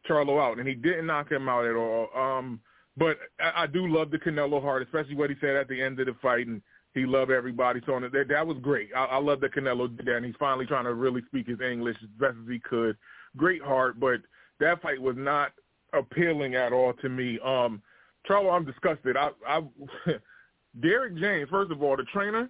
Charlo 0.08 0.42
out, 0.42 0.60
and 0.60 0.68
he 0.68 0.76
didn't 0.76 1.08
knock 1.08 1.32
him 1.32 1.48
out 1.48 1.66
at 1.66 1.76
all. 1.76 2.10
Um, 2.16 2.60
but 2.98 3.18
I, 3.40 3.64
I 3.64 3.68
do 3.68 3.88
love 3.88 4.12
the 4.12 4.18
Canelo 4.18 4.62
heart, 4.62 4.84
especially 4.84 5.16
what 5.16 5.30
he 5.30 5.36
said 5.40 5.56
at 5.56 5.68
the 5.68 5.82
end 5.82 6.00
of 6.00 6.08
the 6.08 6.16
fight, 6.22 6.48
and 6.48 6.62
he 6.94 7.06
loved 7.06 7.32
everybody. 7.32 7.82
So 7.86 8.00
that 8.00 8.28
that 8.30 8.46
was 8.46 8.58
great. 8.62 8.90
I, 8.96 9.06
I 9.06 9.18
love 9.18 9.40
that 9.42 9.56
Canelo 9.56 9.96
did 9.96 10.06
that, 10.06 10.18
and 10.18 10.26
he's 10.26 10.36
finally 10.38 10.66
trying 10.66 10.84
to 10.86 10.94
really 10.94 11.22
speak 11.28 11.48
his 11.48 11.62
English 11.62 11.98
as 12.04 12.10
best 12.20 12.36
as 12.42 12.50
he 12.50 12.60
could. 12.60 12.98
Great 13.38 13.62
heart, 13.62 14.00
but 14.00 14.20
that 14.60 14.82
fight 14.82 15.02
was 15.02 15.16
not 15.18 15.54
appealing 15.94 16.56
at 16.56 16.74
all 16.74 16.94
to 16.94 17.10
me. 17.10 17.40
Um, 17.44 17.82
Charlo, 18.30 18.54
I'm 18.54 18.66
disgusted. 18.66 19.18
I, 19.18 19.30
I 19.48 19.62
Derrick 20.82 21.16
James, 21.18 21.50
first 21.50 21.72
of 21.72 21.82
all, 21.84 21.96
the 21.96 22.04
trainer, 22.04 22.50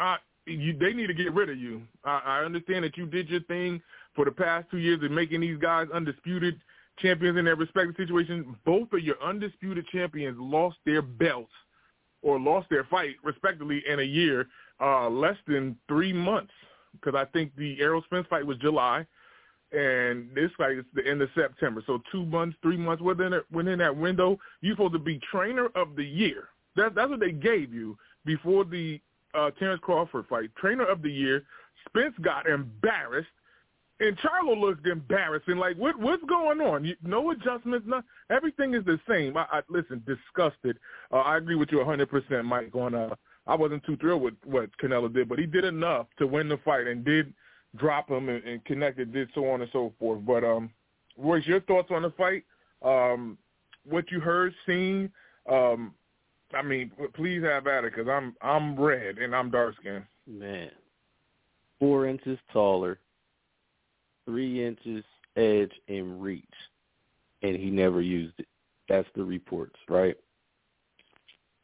I, 0.00 0.16
you, 0.46 0.76
they 0.78 0.92
need 0.92 1.06
to 1.06 1.14
get 1.14 1.32
rid 1.32 1.50
of 1.50 1.58
you. 1.58 1.82
I, 2.04 2.20
I 2.24 2.44
understand 2.44 2.84
that 2.84 2.96
you 2.96 3.06
did 3.06 3.28
your 3.28 3.40
thing 3.42 3.80
for 4.14 4.24
the 4.24 4.30
past 4.30 4.66
two 4.70 4.78
years 4.78 5.00
in 5.02 5.14
making 5.14 5.40
these 5.40 5.58
guys 5.58 5.86
undisputed 5.92 6.60
champions 6.98 7.38
in 7.38 7.44
their 7.44 7.56
respective 7.56 7.94
situations. 7.96 8.46
Both 8.64 8.92
of 8.92 9.00
your 9.00 9.22
undisputed 9.22 9.86
champions 9.88 10.36
lost 10.38 10.76
their 10.84 11.02
belts 11.02 11.52
or 12.22 12.38
lost 12.38 12.68
their 12.68 12.84
fight, 12.84 13.16
respectively, 13.22 13.82
in 13.88 14.00
a 14.00 14.04
year, 14.04 14.48
uh, 14.80 15.08
less 15.08 15.36
than 15.46 15.76
three 15.86 16.12
months. 16.12 16.52
Because 16.92 17.14
I 17.14 17.24
think 17.26 17.54
the 17.56 17.80
Errol 17.80 18.02
Spence 18.06 18.26
fight 18.28 18.44
was 18.44 18.58
July, 18.58 19.06
and 19.72 20.28
this 20.34 20.50
fight 20.56 20.78
is 20.78 20.84
the 20.94 21.06
end 21.06 21.22
of 21.22 21.28
September. 21.34 21.82
So 21.86 22.02
two 22.10 22.24
months, 22.26 22.56
three 22.62 22.76
months 22.76 23.02
within 23.02 23.32
it, 23.32 23.44
within 23.52 23.78
that 23.78 23.96
window, 23.96 24.38
you're 24.60 24.74
supposed 24.74 24.94
to 24.94 24.98
be 24.98 25.20
trainer 25.30 25.68
of 25.74 25.94
the 25.94 26.04
year. 26.04 26.48
That's 26.78 26.94
that's 26.94 27.10
what 27.10 27.20
they 27.20 27.32
gave 27.32 27.72
you 27.72 27.96
before 28.24 28.64
the 28.64 29.00
uh, 29.34 29.50
Terrence 29.58 29.80
Crawford 29.82 30.26
fight. 30.28 30.50
Trainer 30.56 30.86
of 30.86 31.02
the 31.02 31.10
year. 31.10 31.44
Spence 31.86 32.14
got 32.22 32.46
embarrassed 32.48 33.28
and 34.00 34.16
Charlo 34.18 34.58
looked 34.58 34.86
embarrassing. 34.86 35.56
Like, 35.56 35.76
what 35.76 35.98
what's 35.98 36.22
going 36.24 36.60
on? 36.60 36.84
You, 36.84 36.94
no 37.02 37.30
adjustments. 37.30 37.86
No, 37.88 38.02
everything 38.30 38.74
is 38.74 38.84
the 38.84 38.98
same. 39.08 39.36
I, 39.36 39.46
I 39.50 39.60
listen, 39.68 40.02
disgusted. 40.06 40.78
Uh, 41.12 41.18
I 41.18 41.36
agree 41.36 41.56
with 41.56 41.70
you 41.72 41.78
100%, 41.78 42.44
Mike. 42.44 42.74
On 42.74 42.94
uh, 42.94 43.14
I 43.46 43.54
wasn't 43.54 43.84
too 43.84 43.96
thrilled 43.96 44.22
with 44.22 44.34
what 44.44 44.70
Canelo 44.82 45.12
did, 45.12 45.28
but 45.28 45.38
he 45.38 45.46
did 45.46 45.64
enough 45.64 46.06
to 46.18 46.26
win 46.26 46.48
the 46.48 46.58
fight 46.58 46.86
and 46.86 47.04
did 47.04 47.32
drop 47.76 48.10
him 48.10 48.28
and, 48.28 48.44
and 48.44 48.64
connected, 48.64 49.12
did 49.12 49.28
so 49.34 49.48
on 49.48 49.62
and 49.62 49.70
so 49.72 49.92
forth. 49.98 50.24
But 50.24 50.44
um, 50.44 50.70
Royce, 51.16 51.46
your 51.46 51.60
thoughts 51.60 51.88
on 51.90 52.02
the 52.02 52.10
fight? 52.10 52.44
Um, 52.82 53.36
what 53.84 54.10
you 54.10 54.20
heard, 54.20 54.54
seen? 54.66 55.10
Um, 55.50 55.94
I 56.54 56.62
mean, 56.62 56.90
please 57.14 57.42
have 57.42 57.66
at 57.66 57.84
it 57.84 57.94
because 57.94 58.08
I'm 58.08 58.34
I'm 58.40 58.78
red 58.78 59.18
and 59.18 59.34
I'm 59.34 59.50
dark 59.50 59.74
skinned. 59.80 60.04
Man, 60.26 60.70
four 61.78 62.06
inches 62.06 62.38
taller 62.52 62.98
three 64.28 64.66
inches 64.66 65.02
edge 65.36 65.72
and 65.88 66.22
reach, 66.22 66.44
and 67.42 67.56
he 67.56 67.70
never 67.70 68.02
used 68.02 68.34
it. 68.38 68.46
That's 68.86 69.08
the 69.16 69.24
reports, 69.24 69.76
right? 69.88 70.16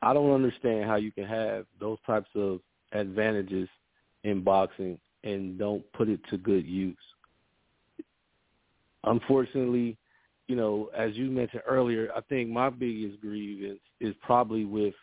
I 0.01 0.15
don't 0.15 0.33
understand 0.33 0.85
how 0.87 0.97
you 0.97 1.13
can 1.13 1.27
have 1.27 1.67
those 1.79 1.99
types 2.07 2.31
of 2.35 2.61
advantages 2.93 3.69
in 4.23 4.43
boxing 4.43 4.99
and 5.25 5.59
don't 5.59 5.85
put 5.93 6.09
it 6.09 6.21
to 6.31 6.39
good 6.39 6.67
use. 6.67 6.97
Unfortunately, 9.05 9.99
you 10.47 10.57
know, 10.57 10.91
as 10.97 11.15
you 11.15 11.31
mentioned 11.31 11.63
earlier, 11.67 12.11
I 12.15 12.21
think 12.23 12.51
my 12.51 12.71
biggest 12.71 13.21
grievance 13.21 13.81
is 14.01 14.15
probably 14.23 14.65
with 14.65 14.95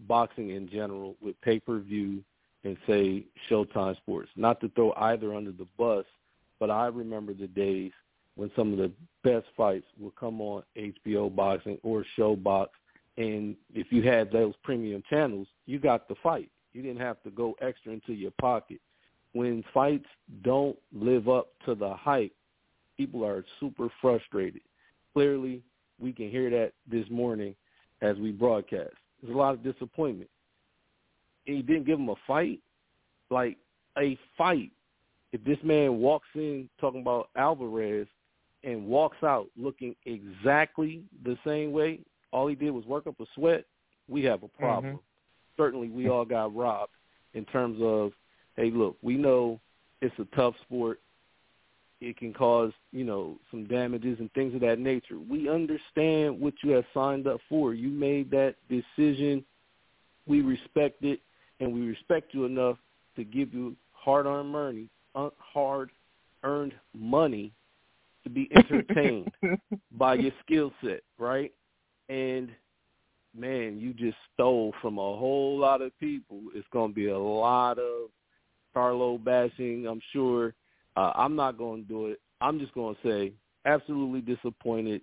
boxing 0.00 0.50
in 0.50 0.68
general, 0.68 1.16
with 1.20 1.40
pay-per-view 1.42 2.22
and 2.64 2.76
say 2.86 3.24
Showtime 3.48 3.96
Sports. 3.96 4.30
Not 4.36 4.60
to 4.60 4.68
throw 4.70 4.92
either 4.96 5.34
under 5.34 5.52
the 5.52 5.66
bus, 5.78 6.04
but 6.58 6.70
I 6.70 6.86
remember 6.86 7.32
the 7.32 7.46
days 7.46 7.92
when 8.36 8.50
some 8.54 8.72
of 8.72 8.78
the 8.78 8.92
best 9.24 9.46
fights 9.56 9.86
would 9.98 10.14
come 10.16 10.40
on 10.40 10.62
HBO 10.76 11.34
Boxing 11.34 11.78
or 11.82 12.04
Showbox, 12.18 12.68
and 13.16 13.56
if 13.74 13.90
you 13.90 14.02
had 14.02 14.30
those 14.30 14.54
premium 14.62 15.02
channels, 15.08 15.48
you 15.66 15.78
got 15.78 16.08
the 16.08 16.14
fight. 16.22 16.50
You 16.72 16.82
didn't 16.82 17.00
have 17.00 17.22
to 17.24 17.30
go 17.30 17.56
extra 17.60 17.92
into 17.92 18.12
your 18.12 18.30
pocket. 18.40 18.80
When 19.32 19.64
fights 19.74 20.06
don't 20.42 20.78
live 20.92 21.28
up 21.28 21.48
to 21.66 21.74
the 21.74 21.94
hype, 21.94 22.32
people 22.96 23.24
are 23.24 23.44
super 23.58 23.88
frustrated. 24.00 24.62
Clearly, 25.12 25.62
we 25.98 26.12
can 26.12 26.30
hear 26.30 26.50
that 26.50 26.72
this 26.90 27.08
morning 27.10 27.54
as 28.00 28.16
we 28.16 28.30
broadcast. 28.30 28.94
There's 29.22 29.34
a 29.34 29.38
lot 29.38 29.54
of 29.54 29.62
disappointment. 29.62 30.30
And 31.46 31.56
he 31.56 31.62
didn't 31.62 31.86
give 31.86 31.98
him 31.98 32.08
a 32.08 32.14
fight, 32.26 32.60
like 33.30 33.56
a 33.98 34.18
fight 34.38 34.70
if 35.32 35.44
this 35.44 35.58
man 35.62 35.98
walks 35.98 36.28
in 36.34 36.68
talking 36.80 37.00
about 37.00 37.28
Alvarez 37.36 38.06
and 38.64 38.86
walks 38.86 39.22
out 39.22 39.46
looking 39.56 39.94
exactly 40.04 41.02
the 41.24 41.38
same 41.46 41.72
way, 41.72 42.00
all 42.32 42.46
he 42.46 42.54
did 42.54 42.70
was 42.70 42.84
work 42.84 43.06
up 43.06 43.20
a 43.20 43.24
sweat, 43.34 43.64
we 44.08 44.24
have 44.24 44.42
a 44.42 44.48
problem. 44.48 44.94
Mm-hmm. 44.94 45.62
Certainly 45.62 45.88
we 45.90 46.08
all 46.08 46.24
got 46.24 46.54
robbed 46.54 46.92
in 47.34 47.44
terms 47.46 47.78
of, 47.80 48.12
hey, 48.56 48.70
look, 48.70 48.96
we 49.02 49.16
know 49.16 49.60
it's 50.00 50.18
a 50.18 50.36
tough 50.36 50.54
sport. 50.62 51.00
It 52.00 52.16
can 52.16 52.32
cause, 52.32 52.72
you 52.92 53.04
know, 53.04 53.38
some 53.50 53.66
damages 53.66 54.18
and 54.20 54.32
things 54.32 54.54
of 54.54 54.60
that 54.62 54.78
nature. 54.78 55.18
We 55.18 55.50
understand 55.50 56.40
what 56.40 56.54
you 56.64 56.70
have 56.72 56.84
signed 56.94 57.26
up 57.26 57.40
for. 57.48 57.74
You 57.74 57.88
made 57.88 58.30
that 58.30 58.54
decision. 58.68 59.44
We 60.26 60.40
respect 60.40 61.04
it, 61.04 61.20
and 61.60 61.72
we 61.72 61.82
respect 61.82 62.32
you 62.32 62.46
enough 62.46 62.78
to 63.16 63.24
give 63.24 63.52
you 63.52 63.76
hard-earned 63.92 64.48
money 64.48 64.88
uh, 65.14 65.30
hard 65.38 65.90
earned 66.42 66.74
money 66.94 67.52
to 68.24 68.30
be 68.30 68.48
entertained 68.54 69.30
by 69.92 70.14
your 70.14 70.32
skill 70.44 70.72
set, 70.82 71.00
right? 71.18 71.52
And 72.08 72.50
man, 73.36 73.78
you 73.78 73.92
just 73.92 74.16
stole 74.34 74.72
from 74.80 74.98
a 74.98 75.16
whole 75.16 75.58
lot 75.58 75.82
of 75.82 75.98
people. 75.98 76.40
It's 76.54 76.66
going 76.72 76.90
to 76.90 76.94
be 76.94 77.08
a 77.08 77.18
lot 77.18 77.78
of 77.78 78.10
Charlo 78.74 79.22
bashing, 79.22 79.86
I'm 79.86 80.00
sure. 80.12 80.54
Uh, 81.00 81.12
I'm 81.14 81.36
not 81.36 81.58
going 81.58 81.82
to 81.82 81.88
do 81.88 82.06
it. 82.06 82.20
I'm 82.40 82.58
just 82.58 82.74
going 82.74 82.94
to 82.94 83.08
say 83.08 83.32
absolutely 83.66 84.20
disappointed. 84.20 85.02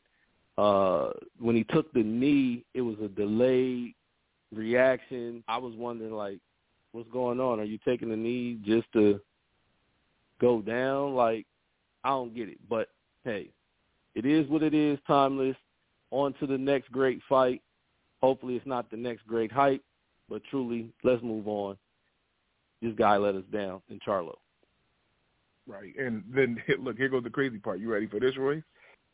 Uh, 0.58 1.12
when 1.40 1.56
he 1.56 1.64
took 1.64 1.92
the 1.94 2.04
knee, 2.04 2.66
it 2.74 2.82
was 2.82 2.96
a 3.04 3.08
delayed 3.08 3.94
reaction. 4.54 5.44
I 5.48 5.58
was 5.58 5.74
wondering, 5.76 6.14
like, 6.14 6.40
what's 6.92 7.10
going 7.12 7.40
on? 7.40 7.60
Are 7.60 7.64
you 7.64 7.78
taking 7.86 8.10
the 8.10 8.18
knee 8.18 8.60
just 8.66 8.92
to 8.94 9.22
go 10.40 10.62
down. 10.62 11.16
Like, 11.16 11.46
I 12.04 12.10
don't 12.10 12.36
get 12.36 12.50
it. 12.50 12.60
But 12.70 12.90
hey, 13.24 13.50
it 14.16 14.26
is 14.26 14.48
what 14.50 14.64
it 14.64 14.74
is, 14.74 14.98
Tymeless. 15.08 15.56
On 16.12 16.34
to 16.40 16.48
the 16.48 16.58
next 16.58 16.92
great 16.92 17.22
fight. 17.28 17.62
Hopefully 18.22 18.56
it's 18.56 18.66
not 18.66 18.90
the 18.90 18.98
next 18.98 19.28
great 19.28 19.52
hype, 19.52 19.84
but 20.30 20.42
truly, 20.50 20.90
let's 21.04 21.22
move 21.22 21.48
on. 21.48 21.78
This 22.82 22.94
guy 22.98 23.18
let 23.18 23.36
us 23.36 23.44
down 23.52 23.82
in 23.90 24.00
Charlo. 24.00 24.36
Right. 25.68 25.94
And 25.98 26.24
then 26.34 26.62
look, 26.80 26.98
here 26.98 27.10
goes 27.10 27.24
the 27.24 27.30
crazy 27.30 27.58
part. 27.58 27.80
You 27.80 27.92
ready 27.92 28.08
for 28.08 28.20
this, 28.20 28.38
Roy? 28.38 28.64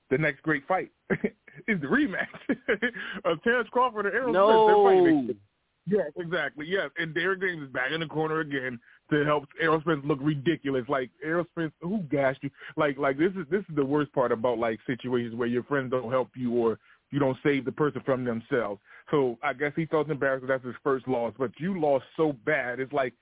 The 0.09 0.17
next 0.17 0.43
great 0.43 0.67
fight 0.67 0.91
is 1.11 1.81
the 1.81 1.87
rematch 1.87 2.27
of 3.25 3.41
Terrence 3.43 3.69
Crawford 3.71 4.05
and 4.05 4.15
Errol 4.15 4.33
no. 4.33 5.25
Spence. 5.25 5.37
Yes, 5.85 6.11
exactly. 6.17 6.65
Yes, 6.67 6.91
and 6.97 7.13
Derrick 7.13 7.41
James 7.41 7.63
is 7.63 7.69
back 7.69 7.91
in 7.91 7.99
the 7.99 8.05
corner 8.05 8.39
again 8.39 8.79
to 9.11 9.25
help 9.25 9.45
Errol 9.59 9.81
Spence 9.81 10.01
look 10.05 10.19
ridiculous. 10.21 10.85
Like 10.87 11.09
Errol 11.23 11.45
Spence, 11.51 11.73
who 11.81 11.99
gassed 12.09 12.39
you? 12.41 12.49
Like, 12.77 12.97
like 12.97 13.17
this 13.17 13.31
is 13.31 13.45
this 13.49 13.61
is 13.69 13.75
the 13.75 13.83
worst 13.83 14.13
part 14.13 14.31
about 14.31 14.59
like 14.59 14.79
situations 14.87 15.35
where 15.35 15.47
your 15.47 15.63
friends 15.63 15.91
don't 15.91 16.11
help 16.11 16.29
you 16.35 16.53
or 16.53 16.79
you 17.11 17.19
don't 17.19 17.37
save 17.43 17.65
the 17.65 17.71
person 17.71 18.01
from 18.05 18.23
themselves. 18.23 18.79
So 19.11 19.37
I 19.43 19.53
guess 19.53 19.73
he 19.75 19.85
felt 19.85 20.09
embarrassed. 20.09 20.45
That's 20.47 20.65
his 20.65 20.75
first 20.83 21.07
loss, 21.07 21.33
but 21.37 21.51
you 21.57 21.79
lost 21.79 22.05
so 22.15 22.33
bad. 22.45 22.79
It's 22.79 22.93
like 22.93 23.13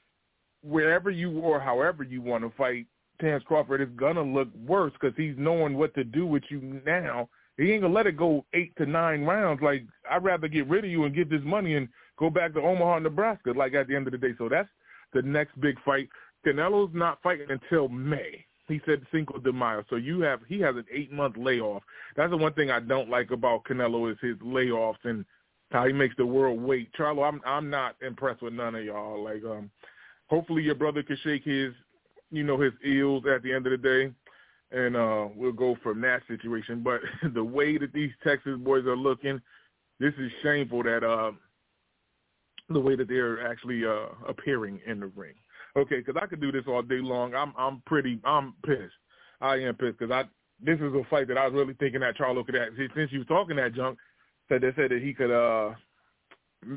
wherever 0.63 1.09
you 1.09 1.39
or 1.39 1.59
however 1.59 2.03
you 2.03 2.21
want 2.21 2.43
to 2.43 2.51
fight, 2.57 2.85
Terrence 3.21 3.43
Crawford 3.47 3.81
is 3.81 3.89
gonna 3.95 4.23
look 4.23 4.49
worse 4.65 4.91
because 4.99 5.15
he's 5.15 5.35
knowing 5.37 5.77
what 5.77 5.93
to 5.95 6.03
do 6.03 6.25
with 6.25 6.43
you 6.49 6.81
now. 6.85 7.29
He 7.57 7.71
ain't 7.71 7.83
gonna 7.83 7.93
let 7.93 8.07
it 8.07 8.17
go 8.17 8.45
eight 8.53 8.75
to 8.77 8.85
nine 8.85 9.23
rounds. 9.23 9.61
Like 9.61 9.85
I'd 10.09 10.23
rather 10.23 10.47
get 10.47 10.67
rid 10.67 10.83
of 10.83 10.91
you 10.91 11.05
and 11.05 11.15
get 11.15 11.29
this 11.29 11.43
money 11.43 11.75
and 11.75 11.87
go 12.17 12.29
back 12.29 12.53
to 12.53 12.61
Omaha, 12.61 12.99
Nebraska. 12.99 13.51
Like 13.51 13.73
at 13.75 13.87
the 13.87 13.95
end 13.95 14.07
of 14.07 14.11
the 14.11 14.17
day, 14.17 14.33
so 14.37 14.49
that's 14.49 14.69
the 15.13 15.21
next 15.21 15.59
big 15.61 15.81
fight. 15.83 16.09
Canelo's 16.45 16.93
not 16.93 17.21
fighting 17.21 17.47
until 17.49 17.87
May. 17.87 18.45
He 18.67 18.81
said 18.85 19.05
Cinco 19.11 19.37
de 19.37 19.51
Mayo. 19.51 19.83
So 19.89 19.97
you 19.97 20.21
have 20.21 20.39
he 20.47 20.59
has 20.61 20.75
an 20.75 20.85
eight 20.91 21.11
month 21.11 21.37
layoff. 21.37 21.83
That's 22.15 22.31
the 22.31 22.37
one 22.37 22.53
thing 22.53 22.71
I 22.71 22.79
don't 22.79 23.09
like 23.09 23.31
about 23.31 23.65
Canelo 23.65 24.11
is 24.11 24.17
his 24.21 24.37
layoffs 24.37 25.03
and 25.03 25.25
how 25.71 25.85
he 25.85 25.93
makes 25.93 26.15
the 26.17 26.25
world 26.25 26.61
wait. 26.61 26.89
Charlo, 26.93 27.27
I'm 27.27 27.41
I'm 27.45 27.69
not 27.69 27.95
impressed 28.01 28.41
with 28.41 28.53
none 28.53 28.75
of 28.75 28.83
y'all. 28.83 29.23
Like 29.23 29.43
um 29.43 29.69
hopefully 30.27 30.63
your 30.63 30.75
brother 30.75 31.03
can 31.03 31.17
shake 31.23 31.43
his 31.43 31.73
you 32.31 32.43
know, 32.43 32.59
his 32.59 32.73
ills 32.83 33.23
at 33.33 33.43
the 33.43 33.53
end 33.53 33.67
of 33.67 33.71
the 33.71 33.77
day 33.77 34.11
and 34.71 34.95
uh 34.95 35.27
we'll 35.35 35.51
go 35.51 35.75
from 35.83 36.01
that 36.01 36.21
situation. 36.27 36.81
But 36.81 37.01
the 37.33 37.43
way 37.43 37.77
that 37.77 37.93
these 37.93 38.11
Texas 38.23 38.57
boys 38.57 38.85
are 38.85 38.97
looking, 38.97 39.41
this 39.99 40.13
is 40.17 40.31
shameful 40.41 40.83
that 40.83 41.03
uh 41.03 41.31
the 42.69 42.79
way 42.79 42.95
that 42.95 43.07
they're 43.07 43.45
actually 43.45 43.85
uh 43.85 44.07
appearing 44.27 44.79
in 44.85 44.99
the 44.99 45.07
ring 45.07 45.35
okay, 45.75 45.97
because 45.97 46.15
I 46.21 46.25
could 46.25 46.41
do 46.41 46.51
this 46.51 46.65
all 46.67 46.81
day 46.81 46.99
long. 46.99 47.35
I'm 47.35 47.53
I'm 47.57 47.81
pretty 47.85 48.19
I'm 48.23 48.53
pissed. 48.65 48.93
I 49.39 49.55
am 49.55 49.75
pissed 49.75 49.99
because 49.99 50.11
I 50.11 50.23
this 50.63 50.79
is 50.79 50.93
a 50.93 51.01
fight 51.09 51.27
that 51.27 51.37
I 51.37 51.45
was 51.45 51.53
really 51.53 51.73
thinking 51.75 52.01
that 52.01 52.17
Charlo 52.17 52.45
could 52.45 52.55
have. 52.55 52.69
Since 52.95 53.11
you 53.11 53.19
was 53.19 53.27
talking 53.27 53.55
that 53.57 53.73
junk, 53.73 53.97
said 54.49 54.61
they 54.61 54.71
said 54.75 54.91
that 54.91 55.01
he 55.01 55.13
could 55.13 55.31
uh 55.31 55.73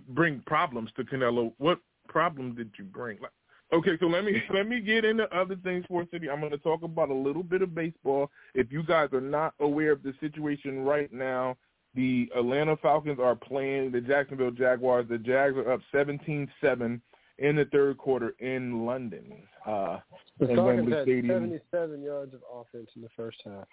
bring 0.08 0.42
problems 0.46 0.90
to 0.96 1.04
Canelo. 1.04 1.52
What 1.58 1.78
problem 2.08 2.54
did 2.54 2.70
you 2.78 2.84
bring? 2.84 3.18
Like, 3.20 3.32
okay, 3.74 3.98
so 4.00 4.06
let 4.06 4.24
me 4.24 4.42
let 4.54 4.68
me 4.68 4.80
get 4.80 5.04
into 5.04 5.24
other 5.36 5.56
things 5.56 5.84
for 5.88 6.04
City. 6.10 6.30
I'm 6.30 6.40
going 6.40 6.52
to 6.52 6.58
talk 6.58 6.82
about 6.82 7.10
a 7.10 7.14
little 7.14 7.42
bit 7.42 7.62
of 7.62 7.74
baseball. 7.74 8.30
If 8.54 8.72
you 8.72 8.82
guys 8.82 9.08
are 9.12 9.20
not 9.20 9.54
aware 9.60 9.92
of 9.92 10.02
the 10.02 10.14
situation 10.20 10.84
right 10.84 11.12
now, 11.12 11.56
the 11.94 12.30
Atlanta 12.36 12.76
Falcons 12.76 13.18
are 13.20 13.36
playing 13.36 13.92
the 13.92 14.00
Jacksonville 14.00 14.50
Jaguars. 14.50 15.06
The 15.08 15.18
Jags 15.18 15.56
are 15.56 15.72
up 15.72 15.80
17-7 15.94 17.00
in 17.38 17.56
the 17.56 17.64
third 17.72 17.98
quarter 17.98 18.34
in 18.38 18.84
London. 18.86 19.42
Uh, 19.66 19.98
the 20.38 20.50
in 20.50 20.56
Falcons 20.56 20.92
had 20.92 21.02
Stadium. 21.02 21.28
77 21.28 22.02
yards 22.02 22.34
of 22.34 22.40
offense 22.52 22.90
in 22.96 23.02
the 23.02 23.08
first 23.16 23.38
half. 23.44 23.66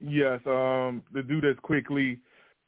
Yes, 0.00 0.40
um, 0.46 1.02
to 1.14 1.22
do 1.22 1.40
this 1.40 1.56
quickly, 1.62 2.18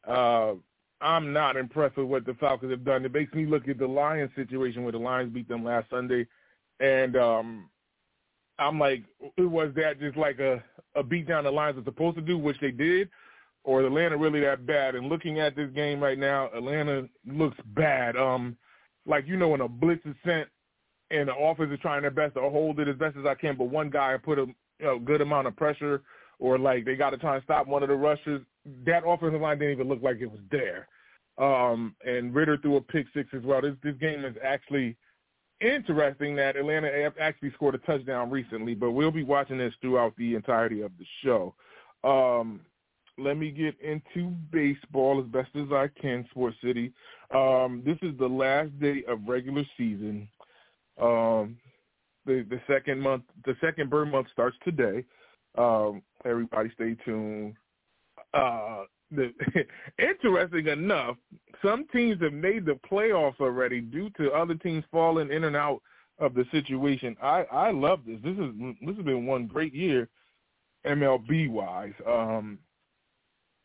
uh, 0.09 0.53
I'm 1.01 1.33
not 1.33 1.57
impressed 1.57 1.97
with 1.97 2.07
what 2.07 2.25
the 2.25 2.35
Falcons 2.35 2.71
have 2.71 2.85
done. 2.85 3.05
It 3.05 3.13
makes 3.13 3.33
me 3.35 3.45
look 3.45 3.69
at 3.69 3.79
the 3.79 3.87
Lions 3.87 4.31
situation 4.35 4.83
where 4.83 4.93
the 4.93 4.99
Lions 4.99 5.33
beat 5.33 5.49
them 5.49 5.65
last 5.65 5.91
Sunday, 5.91 6.27
and 6.81 7.17
um, 7.17 7.71
I'm 8.59 8.79
like, 8.79 9.05
was 9.37 9.73
that 9.77 10.01
just 10.01 10.17
like 10.17 10.39
a, 10.39 10.63
a 10.95 11.03
beat 11.03 11.29
down 11.29 11.45
the 11.45 11.51
Lions 11.51 11.79
are 11.79 11.85
supposed 11.85 12.17
to 12.17 12.23
do, 12.23 12.39
which 12.39 12.59
they 12.61 12.71
did, 12.71 13.11
or 13.65 13.83
is 13.83 13.87
Atlanta 13.87 14.17
really 14.17 14.41
that 14.41 14.67
bad? 14.67 14.95
And 14.95 15.09
looking 15.09 15.39
at 15.39 15.55
this 15.55 15.71
game 15.75 16.03
right 16.03 16.19
now, 16.19 16.49
Atlanta 16.55 17.09
looks 17.27 17.59
bad. 17.75 18.17
Um, 18.17 18.57
like 19.07 19.27
you 19.27 19.37
know, 19.37 19.49
when 19.49 19.61
a 19.61 19.69
blitz 19.69 20.05
is 20.07 20.15
sent 20.25 20.49
and 21.11 21.29
the 21.29 21.37
offense 21.37 21.71
is 21.73 21.79
trying 21.81 22.03
their 22.03 22.11
best 22.11 22.35
to 22.35 22.41
hold 22.41 22.81
it 22.81 22.89
as 22.89 22.97
best 22.97 23.17
as 23.17 23.27
I 23.27 23.35
can, 23.35 23.57
but 23.57 23.65
one 23.65 23.91
guy 23.91 24.17
put 24.17 24.39
a 24.39 24.47
you 24.79 24.87
know, 24.87 24.99
good 24.99 25.21
amount 25.21 25.47
of 25.47 25.57
pressure, 25.57 26.03
or 26.39 26.59
like 26.59 26.85
they 26.85 26.97
got 26.97 27.11
to 27.11 27.19
try 27.19 27.35
and 27.35 27.45
stop 27.45 27.67
one 27.67 27.83
of 27.83 27.89
the 27.89 27.95
rushers. 27.95 28.43
That 28.85 29.03
offensive 29.07 29.41
line 29.41 29.59
didn't 29.59 29.75
even 29.75 29.89
look 29.89 30.03
like 30.03 30.19
it 30.21 30.31
was 30.31 30.41
there. 30.51 30.89
Um, 31.39 31.95
and 32.05 32.35
Ridder 32.35 32.57
threw 32.59 32.77
a 32.77 32.81
pick 32.81 33.07
six 33.15 33.29
as 33.35 33.43
well. 33.43 33.61
This 33.61 33.75
this 33.83 33.97
game 33.97 34.25
is 34.25 34.35
actually 34.43 34.97
interesting 35.61 36.37
that 36.37 36.57
Atlanta 36.57 36.89
actually 37.21 37.53
scored 37.53 37.75
a 37.75 37.79
touchdown 37.79 38.31
recently, 38.31 38.75
but 38.75 38.93
we'll 38.93 39.11
be 39.11 39.23
watching 39.23 39.59
this 39.59 39.75
throughout 39.81 40.15
the 40.17 40.35
entirety 40.35 40.83
of 40.83 40.93
the 40.99 41.07
show. 41.25 41.55
Um, 42.05 42.61
let 43.19 43.37
me 43.37 43.51
get 43.51 43.75
into 43.81 44.31
baseball 44.51 45.21
as 45.21 45.27
best 45.27 45.51
as 45.57 45.73
I 45.73 45.89
can, 46.01 46.27
Sports 46.31 46.57
City. 46.63 46.93
Um, 47.35 47.83
this 47.85 47.97
is 48.03 48.17
the 48.19 48.29
last 48.29 48.79
day 48.79 49.05
of 49.09 49.27
regular 49.27 49.65
season. 49.77 50.29
Um, 51.01 51.57
the 52.27 52.45
the 52.49 52.61
second 52.67 53.01
month, 53.01 53.23
the 53.45 53.57
second 53.61 53.91
BER 53.91 54.07
month 54.07 54.29
starts 54.33 54.57
today. 54.65 55.05
Um, 55.57 56.03
everybody, 56.25 56.71
stay 56.75 56.97
tuned. 57.05 57.55
Uh, 58.37 58.85
the, 59.11 59.33
interesting 59.99 60.67
enough, 60.67 61.17
some 61.65 61.87
teams 61.93 62.21
have 62.23 62.33
made 62.33 62.67
the 62.67 62.79
playoffs 62.91 63.41
already 63.41 63.81
due 63.81 64.11
to 64.19 64.33
other 64.33 64.55
teams 64.55 64.85
falling 64.91 65.31
in 65.31 65.45
and 65.45 65.57
out 65.57 65.81
of 66.19 66.35
the 66.35 66.45
situation. 66.51 67.17
I 67.23 67.45
I 67.53 67.71
love 67.71 68.01
this. 68.07 68.19
This 68.23 68.37
is 68.37 68.53
this 68.81 68.97
has 68.97 69.05
been 69.05 69.27
one 69.27 69.47
great 69.47 69.75
year, 69.75 70.09
MLB 70.87 71.49
wise. 71.51 71.93
Um, 72.07 72.59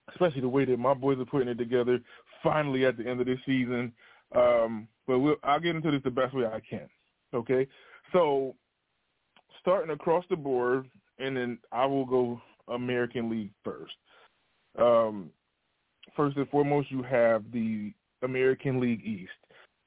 especially 0.09 0.41
the 0.41 0.49
way 0.49 0.65
that 0.65 0.79
my 0.79 0.93
boys 0.93 1.19
are 1.19 1.25
putting 1.25 1.47
it 1.47 1.57
together. 1.57 1.99
Finally, 2.43 2.85
at 2.85 2.97
the 2.97 3.07
end 3.07 3.19
of 3.19 3.27
this 3.27 3.39
season, 3.45 3.93
um, 4.35 4.87
but 5.07 5.19
we'll, 5.19 5.35
I'll 5.43 5.59
get 5.59 5.75
into 5.75 5.91
this 5.91 6.01
the 6.03 6.11
best 6.11 6.33
way 6.33 6.45
I 6.45 6.59
can. 6.67 6.89
Okay, 7.33 7.67
so 8.11 8.55
starting 9.59 9.91
across 9.91 10.25
the 10.29 10.35
board, 10.35 10.89
and 11.19 11.37
then 11.37 11.59
I 11.71 11.85
will 11.85 12.05
go 12.05 12.41
American 12.67 13.29
League 13.29 13.51
first. 13.63 13.93
Um, 14.77 15.29
first 16.15 16.37
and 16.37 16.49
foremost, 16.49 16.91
you 16.91 17.03
have 17.03 17.43
the 17.51 17.93
American 18.23 18.79
League 18.79 19.03
East. 19.05 19.31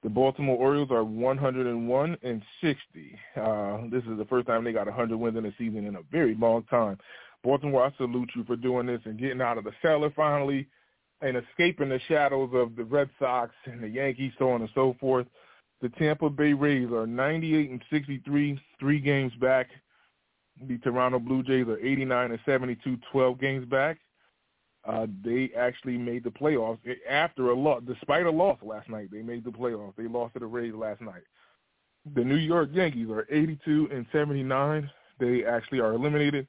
The 0.02 0.10
Baltimore 0.10 0.58
Orioles 0.58 0.90
are 0.90 1.02
101 1.02 2.16
and 2.22 2.42
60. 2.60 2.78
Uh, 3.36 3.78
this 3.90 4.02
is 4.04 4.18
the 4.18 4.26
first 4.28 4.46
time 4.46 4.62
they 4.62 4.72
got 4.72 4.86
100 4.86 5.16
wins 5.16 5.38
in 5.38 5.46
a 5.46 5.52
season 5.56 5.86
in 5.86 5.96
a 5.96 6.02
very 6.12 6.34
long 6.34 6.64
time. 6.64 6.98
Baltimore, 7.42 7.86
I 7.86 7.96
salute 7.96 8.30
you 8.36 8.44
for 8.44 8.56
doing 8.56 8.86
this 8.86 9.00
and 9.04 9.18
getting 9.18 9.40
out 9.40 9.58
of 9.58 9.64
the 9.64 9.72
cellar 9.80 10.10
finally 10.14 10.66
and 11.22 11.36
escaping 11.38 11.88
the 11.88 12.00
shadows 12.06 12.50
of 12.52 12.76
the 12.76 12.84
Red 12.84 13.08
Sox 13.18 13.54
and 13.64 13.82
the 13.82 13.88
Yankees, 13.88 14.32
so 14.38 14.50
on 14.50 14.60
and 14.60 14.70
so 14.74 14.94
forth. 15.00 15.26
The 15.80 15.88
Tampa 15.90 16.28
Bay 16.28 16.52
Rays 16.52 16.90
are 16.92 17.06
98 17.06 17.70
and 17.70 17.82
63, 17.90 18.60
three 18.78 19.00
games 19.00 19.32
back. 19.40 19.68
The 20.68 20.78
Toronto 20.78 21.18
Blue 21.18 21.42
Jays 21.42 21.66
are 21.66 21.78
89 21.78 22.30
and 22.30 22.40
72, 22.46 22.98
12 23.10 23.40
games 23.40 23.66
back. 23.66 23.98
Uh, 24.86 25.06
they 25.24 25.50
actually 25.56 25.96
made 25.96 26.24
the 26.24 26.30
playoffs 26.30 26.78
after 27.08 27.50
a 27.50 27.54
loss, 27.54 27.82
despite 27.86 28.26
a 28.26 28.30
loss 28.30 28.58
last 28.62 28.88
night. 28.90 29.08
They 29.10 29.22
made 29.22 29.44
the 29.44 29.50
playoffs. 29.50 29.96
They 29.96 30.08
lost 30.08 30.34
to 30.34 30.40
the 30.40 30.46
Rays 30.46 30.74
last 30.74 31.00
night. 31.00 31.22
The 32.14 32.22
New 32.22 32.36
York 32.36 32.68
Yankees 32.72 33.08
are 33.08 33.26
82 33.30 33.88
and 33.90 34.04
79. 34.12 34.90
They 35.18 35.44
actually 35.44 35.80
are 35.80 35.94
eliminated. 35.94 36.46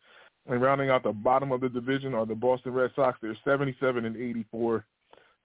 And 0.47 0.61
rounding 0.61 0.89
out 0.89 1.03
the 1.03 1.13
bottom 1.13 1.51
of 1.51 1.61
the 1.61 1.69
division 1.69 2.13
are 2.13 2.25
the 2.25 2.35
Boston 2.35 2.73
Red 2.73 2.91
Sox. 2.95 3.17
They're 3.21 3.37
77 3.45 4.05
and 4.05 4.17
84, 4.17 4.85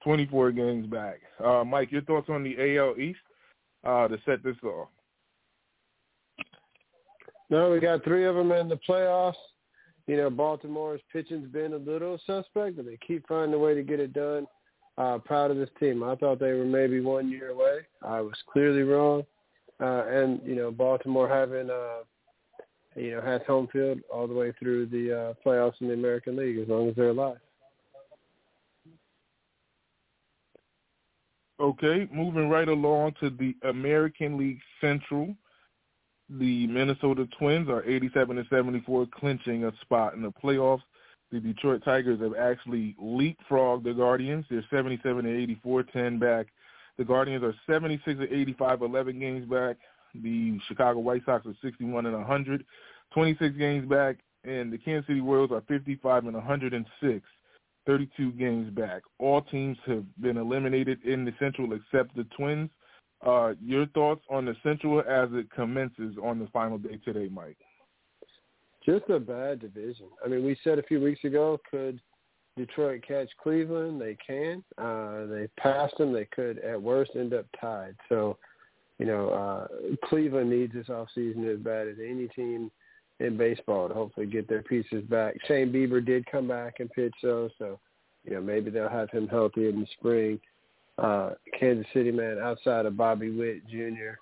24 0.02 0.52
games 0.52 0.86
back. 0.88 1.20
Uh, 1.42 1.64
Mike, 1.64 1.92
your 1.92 2.02
thoughts 2.02 2.28
on 2.28 2.42
the 2.42 2.76
AL 2.76 2.98
East 2.98 3.20
uh, 3.84 4.08
to 4.08 4.18
set 4.26 4.42
this 4.42 4.56
off? 4.64 4.88
No, 7.48 7.70
we 7.70 7.80
got 7.80 8.04
three 8.04 8.26
of 8.26 8.34
them 8.34 8.52
in 8.52 8.68
the 8.68 8.78
playoffs. 8.88 9.34
You 10.10 10.16
know, 10.16 10.28
Baltimore's 10.28 11.00
pitching's 11.12 11.46
been 11.52 11.72
a 11.72 11.76
little 11.76 12.18
suspect, 12.26 12.74
but 12.74 12.84
they 12.84 12.98
keep 13.06 13.28
finding 13.28 13.54
a 13.54 13.58
way 13.60 13.74
to 13.74 13.82
get 13.84 14.00
it 14.00 14.12
done. 14.12 14.44
Uh, 14.98 15.18
proud 15.18 15.52
of 15.52 15.56
this 15.56 15.68
team. 15.78 16.02
I 16.02 16.16
thought 16.16 16.40
they 16.40 16.52
were 16.52 16.64
maybe 16.64 16.98
one 16.98 17.30
year 17.30 17.50
away. 17.50 17.82
I 18.02 18.20
was 18.20 18.34
clearly 18.52 18.82
wrong. 18.82 19.22
Uh, 19.80 20.02
and, 20.08 20.40
you 20.44 20.56
know, 20.56 20.72
Baltimore 20.72 21.28
having 21.28 21.70
uh, 21.70 22.02
you 22.96 23.12
know, 23.12 23.20
has 23.20 23.40
home 23.46 23.68
field 23.72 24.00
all 24.12 24.26
the 24.26 24.34
way 24.34 24.52
through 24.58 24.86
the 24.86 25.16
uh, 25.16 25.34
playoffs 25.46 25.80
in 25.80 25.86
the 25.86 25.94
American 25.94 26.34
League 26.34 26.58
as 26.58 26.66
long 26.66 26.88
as 26.88 26.96
they're 26.96 27.10
alive. 27.10 27.38
Okay, 31.60 32.08
moving 32.12 32.48
right 32.48 32.68
along 32.68 33.12
to 33.20 33.30
the 33.30 33.54
American 33.62 34.36
League 34.36 34.58
Central. 34.80 35.36
The 36.38 36.68
Minnesota 36.68 37.26
Twins 37.38 37.68
are 37.68 37.82
87 37.84 38.38
and 38.38 38.46
74, 38.48 39.06
clinching 39.12 39.64
a 39.64 39.72
spot 39.80 40.14
in 40.14 40.22
the 40.22 40.30
playoffs. 40.30 40.82
The 41.32 41.40
Detroit 41.40 41.82
Tigers 41.84 42.20
have 42.20 42.34
actually 42.36 42.94
leapfrogged 43.02 43.82
the 43.82 43.92
Guardians. 43.92 44.44
They're 44.48 44.64
77 44.70 45.26
and 45.26 45.36
84, 45.36 45.82
10 45.84 46.18
back. 46.20 46.46
The 46.98 47.04
Guardians 47.04 47.42
are 47.42 47.54
76 47.68 48.20
and 48.20 48.28
85, 48.28 48.82
11 48.82 49.18
games 49.18 49.48
back. 49.48 49.76
The 50.14 50.58
Chicago 50.68 51.00
White 51.00 51.22
Sox 51.24 51.46
are 51.46 51.56
61 51.62 52.06
and 52.06 52.14
100, 52.14 52.64
26 53.12 53.56
games 53.56 53.88
back, 53.88 54.18
and 54.44 54.72
the 54.72 54.78
Kansas 54.78 55.06
City 55.08 55.20
Royals 55.20 55.50
are 55.50 55.62
55 55.62 56.26
and 56.26 56.34
106, 56.34 57.26
32 57.86 58.32
games 58.32 58.70
back. 58.70 59.02
All 59.18 59.42
teams 59.42 59.78
have 59.86 60.04
been 60.20 60.36
eliminated 60.36 61.02
in 61.04 61.24
the 61.24 61.32
Central 61.40 61.72
except 61.72 62.14
the 62.14 62.24
Twins. 62.36 62.70
Uh, 63.24 63.52
your 63.62 63.86
thoughts 63.88 64.22
on 64.30 64.46
the 64.46 64.56
Central 64.62 65.00
as 65.00 65.28
it 65.32 65.50
commences 65.50 66.16
on 66.22 66.38
the 66.38 66.46
final 66.52 66.78
day 66.78 66.98
today, 67.04 67.28
Mike? 67.30 67.58
Just 68.84 69.10
a 69.10 69.20
bad 69.20 69.60
division. 69.60 70.06
I 70.24 70.28
mean, 70.28 70.44
we 70.44 70.56
said 70.64 70.78
a 70.78 70.82
few 70.82 71.00
weeks 71.00 71.22
ago, 71.24 71.58
could 71.70 72.00
Detroit 72.56 73.02
catch 73.06 73.28
Cleveland? 73.42 74.00
They 74.00 74.16
can. 74.26 74.64
Uh, 74.78 75.26
they 75.26 75.48
passed 75.58 75.98
them. 75.98 76.12
They 76.12 76.24
could, 76.24 76.58
at 76.60 76.80
worst, 76.80 77.12
end 77.14 77.34
up 77.34 77.46
tied. 77.60 77.94
So 78.08 78.38
you 79.00 79.06
know, 79.06 79.30
uh, 79.30 79.66
Cleveland 80.04 80.50
needs 80.50 80.74
this 80.74 80.88
offseason 80.88 81.50
as 81.50 81.58
bad 81.60 81.88
as 81.88 81.96
any 81.98 82.28
team 82.28 82.70
in 83.18 83.34
baseball 83.38 83.88
to 83.88 83.94
hopefully 83.94 84.26
get 84.26 84.46
their 84.46 84.62
pieces 84.62 85.02
back. 85.04 85.36
Shane 85.48 85.72
Bieber 85.72 86.04
did 86.04 86.30
come 86.30 86.46
back 86.46 86.80
and 86.80 86.90
pitch 86.90 87.14
though, 87.22 87.48
so 87.58 87.80
you 88.24 88.34
know 88.34 88.42
maybe 88.42 88.70
they'll 88.70 88.90
have 88.90 89.10
him 89.10 89.26
healthy 89.26 89.70
in 89.70 89.80
the 89.80 89.86
spring. 89.98 90.38
Uh, 91.00 91.30
Kansas 91.58 91.86
City 91.94 92.10
man, 92.10 92.38
outside 92.38 92.86
of 92.86 92.96
Bobby 92.96 93.30
Witt 93.30 93.66
Jr., 93.68 94.18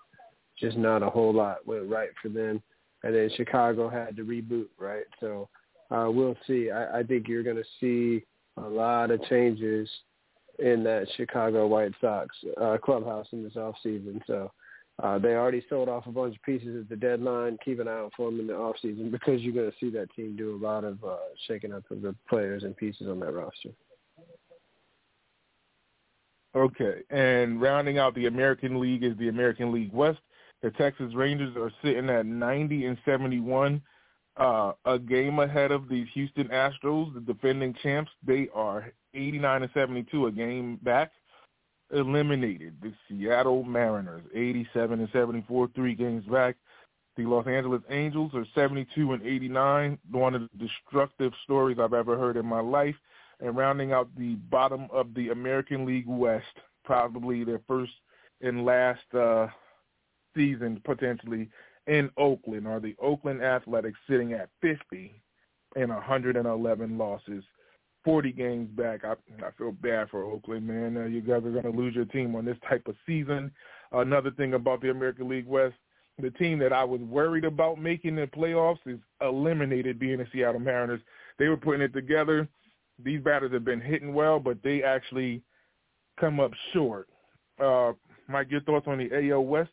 just 0.59 0.77
not 0.77 1.03
a 1.03 1.11
whole 1.11 1.33
lot 1.33 1.67
went 1.67 1.89
right 1.89 2.11
for 2.21 2.29
them. 2.29 2.63
And 3.03 3.15
then 3.15 3.31
Chicago 3.37 3.89
had 3.89 4.17
to 4.17 4.25
reboot, 4.25 4.67
right? 4.79 5.05
So 5.21 5.49
uh, 5.91 6.09
we'll 6.11 6.37
see. 6.47 6.71
I, 6.71 7.01
I 7.01 7.03
think 7.03 7.29
you're 7.29 7.43
going 7.43 7.57
to 7.57 7.65
see 7.81 8.25
a 8.57 8.69
lot 8.69 9.11
of 9.11 9.23
changes 9.25 9.89
in 10.59 10.83
that 10.85 11.07
Chicago 11.17 11.67
White 11.67 11.93
Sox 12.01 12.35
uh, 12.61 12.77
clubhouse 12.83 13.27
in 13.33 13.45
this 13.45 13.57
off 13.57 13.77
season. 13.83 14.21
So 14.27 14.51
uh, 15.03 15.19
they 15.19 15.35
already 15.35 15.65
sold 15.69 15.89
off 15.89 16.07
a 16.07 16.13
bunch 16.13 16.35
of 16.35 16.43
pieces 16.43 16.83
at 16.83 16.89
the 16.89 16.97
deadline. 16.97 17.59
Keep 17.65 17.81
an 17.81 17.89
eye 17.89 17.99
out 17.99 18.13
for 18.17 18.31
them 18.31 18.41
in 18.41 18.49
the 18.49 18.57
off 18.57 18.77
season 18.83 19.11
because 19.13 19.41
you're 19.41 19.55
going 19.55 19.71
to 19.71 19.77
see 19.79 19.91
that 19.91 20.13
team 20.15 20.37
do 20.37 20.57
a 20.57 20.65
lot 20.65 20.85
of 20.85 21.03
uh, 21.05 21.17
shaking 21.47 21.73
up 21.73 21.89
of 21.91 22.03
the 22.03 22.15
players 22.29 22.65
and 22.65 22.77
pieces 22.77 23.07
on 23.09 23.21
that 23.21 23.33
roster. 23.33 23.71
Okay, 26.55 27.03
and 27.11 27.61
rounding 27.61 27.99
out 27.99 28.15
the 28.15 28.27
American 28.27 28.81
League 28.81 29.05
is 29.05 29.17
the 29.19 29.29
American 29.29 29.73
League 29.73 29.93
West. 29.93 30.19
The 30.63 30.71
Texas 30.73 31.15
Rangers 31.15 31.57
are 31.57 31.71
sitting 31.83 32.11
at 32.11 32.27
90 32.27 32.87
and 32.87 32.99
71, 33.05 33.81
uh, 34.39 34.73
a 34.85 34.99
game 34.99 35.39
ahead 35.39 35.71
of 35.71 35.89
the 35.89 36.05
Houston 36.15 36.49
Astros, 36.49 37.15
the 37.15 37.21
defending 37.21 37.75
champs. 37.83 38.11
They 38.27 38.49
are 38.55 38.93
89 39.15 39.63
and 39.63 39.71
72, 39.73 40.27
a 40.27 40.33
game 40.33 40.79
back 40.83 41.13
eliminated 41.93 42.75
the 42.83 42.93
Seattle 43.09 43.65
Mariners, 43.65 44.23
87 44.35 45.01
and 45.01 45.09
74, 45.13 45.69
three 45.75 45.95
games 45.95 46.25
back. 46.27 46.57
The 47.17 47.25
Los 47.25 47.47
Angeles 47.47 47.83
Angels 47.91 48.33
are 48.35 48.47
72 48.55 49.13
and 49.13 49.23
89, 49.23 49.99
one 50.11 50.35
of 50.35 50.43
the 50.43 50.67
destructive 50.67 51.33
stories 51.45 51.79
I've 51.81 51.95
ever 51.95 52.17
heard 52.17 52.37
in 52.37 52.47
my 52.47 52.61
life. 52.61 52.95
And 53.41 53.57
rounding 53.57 53.93
out 53.93 54.09
the 54.17 54.35
bottom 54.51 54.89
of 54.93 55.15
the 55.15 55.29
American 55.29 55.85
League 55.85 56.09
West, 56.09 56.45
probably 56.85 57.45
their 57.45 57.61
first 57.69 57.93
and 58.41 58.65
last 58.65 59.15
uh, 59.15 59.47
season 60.35 60.81
potentially 60.85 61.49
in 61.87 62.11
Oakland, 62.17 62.67
are 62.67 62.81
the 62.81 62.97
Oakland 63.01 63.43
Athletics 63.43 63.99
sitting 64.09 64.33
at 64.33 64.51
50 64.61 65.21
and 65.77 65.91
111 65.91 66.99
losses. 66.99 67.45
40 68.05 68.33
games 68.33 68.71
back. 68.71 69.05
I, 69.05 69.13
I 69.45 69.51
feel 69.59 69.73
bad 69.73 70.09
for 70.09 70.25
Oakland, 70.25 70.67
man. 70.67 70.97
Uh, 70.97 71.07
you 71.07 71.21
guys 71.21 71.45
are 71.45 71.51
going 71.51 71.65
to 71.65 71.71
lose 71.71 71.95
your 71.95 72.07
team 72.07 72.35
on 72.37 72.45
this 72.45 72.57
type 72.69 72.87
of 72.87 72.95
season. 73.07 73.51
Another 73.93 74.31
thing 74.31 74.55
about 74.55 74.81
the 74.81 74.91
American 74.91 75.29
League 75.29 75.47
West, 75.47 75.75
the 76.19 76.31
team 76.31 76.59
that 76.61 76.73
I 76.73 76.85
was 76.85 77.01
worried 77.01 77.45
about 77.45 77.79
making 77.79 78.17
the 78.17 78.27
playoffs 78.27 78.79
is 78.87 78.99
eliminated 79.21 79.99
being 79.99 80.19
the 80.19 80.27
Seattle 80.33 80.61
Mariners. 80.61 81.01
They 81.39 81.49
were 81.49 81.57
putting 81.57 81.83
it 81.83 81.93
together. 81.93 82.49
These 83.03 83.21
batters 83.21 83.53
have 83.53 83.65
been 83.65 83.81
hitting 83.81 84.15
well, 84.15 84.41
but 84.41 84.59
they 84.63 84.83
actually 84.83 85.43
come 86.19 86.41
up 86.41 86.53
short. 86.73 87.09
Uh, 87.63 87.93
Mike, 88.29 88.51
your 88.51 88.61
thoughts 88.63 88.87
on 88.87 88.99
the 88.99 89.31
AL 89.31 89.45
West 89.45 89.71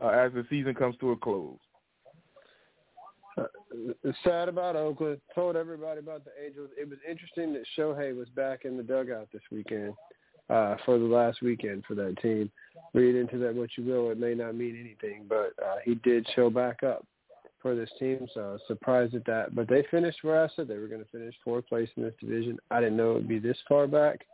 uh, 0.00 0.08
as 0.08 0.32
the 0.32 0.44
season 0.48 0.74
comes 0.74 0.96
to 0.98 1.10
a 1.10 1.16
close? 1.16 1.58
Uh, 3.38 3.44
sad 4.24 4.48
about 4.48 4.76
Oakland. 4.76 5.20
Told 5.34 5.56
everybody 5.56 6.00
about 6.00 6.24
the 6.24 6.30
Angels. 6.44 6.70
It 6.78 6.88
was 6.88 6.98
interesting 7.08 7.52
that 7.54 7.62
Shohei 7.76 8.16
was 8.16 8.28
back 8.30 8.64
in 8.64 8.76
the 8.76 8.82
dugout 8.82 9.28
this 9.32 9.42
weekend 9.50 9.94
uh, 10.48 10.76
for 10.84 10.98
the 10.98 11.04
last 11.04 11.42
weekend 11.42 11.84
for 11.86 11.94
that 11.94 12.16
team. 12.20 12.50
Read 12.94 13.14
into 13.14 13.38
that 13.38 13.54
what 13.54 13.70
you 13.76 13.84
will. 13.84 14.10
It 14.10 14.18
may 14.18 14.34
not 14.34 14.54
mean 14.54 14.76
anything, 14.78 15.26
but 15.28 15.52
uh, 15.64 15.76
he 15.84 15.94
did 15.96 16.26
show 16.34 16.50
back 16.50 16.82
up 16.82 17.06
for 17.60 17.74
this 17.74 17.90
team. 17.98 18.26
So 18.34 18.58
I 18.58 18.66
surprised 18.66 19.14
at 19.14 19.24
that. 19.26 19.54
But 19.54 19.68
they 19.68 19.84
finished 19.90 20.18
where 20.22 20.42
I 20.42 20.48
said 20.54 20.68
they 20.68 20.78
were 20.78 20.88
going 20.88 21.04
to 21.04 21.10
finish 21.10 21.34
fourth 21.44 21.66
place 21.68 21.88
in 21.96 22.02
this 22.02 22.14
division. 22.20 22.58
I 22.70 22.80
didn't 22.80 22.96
know 22.96 23.12
it 23.12 23.14
would 23.14 23.28
be 23.28 23.38
this 23.38 23.58
far 23.68 23.86
back. 23.86 24.26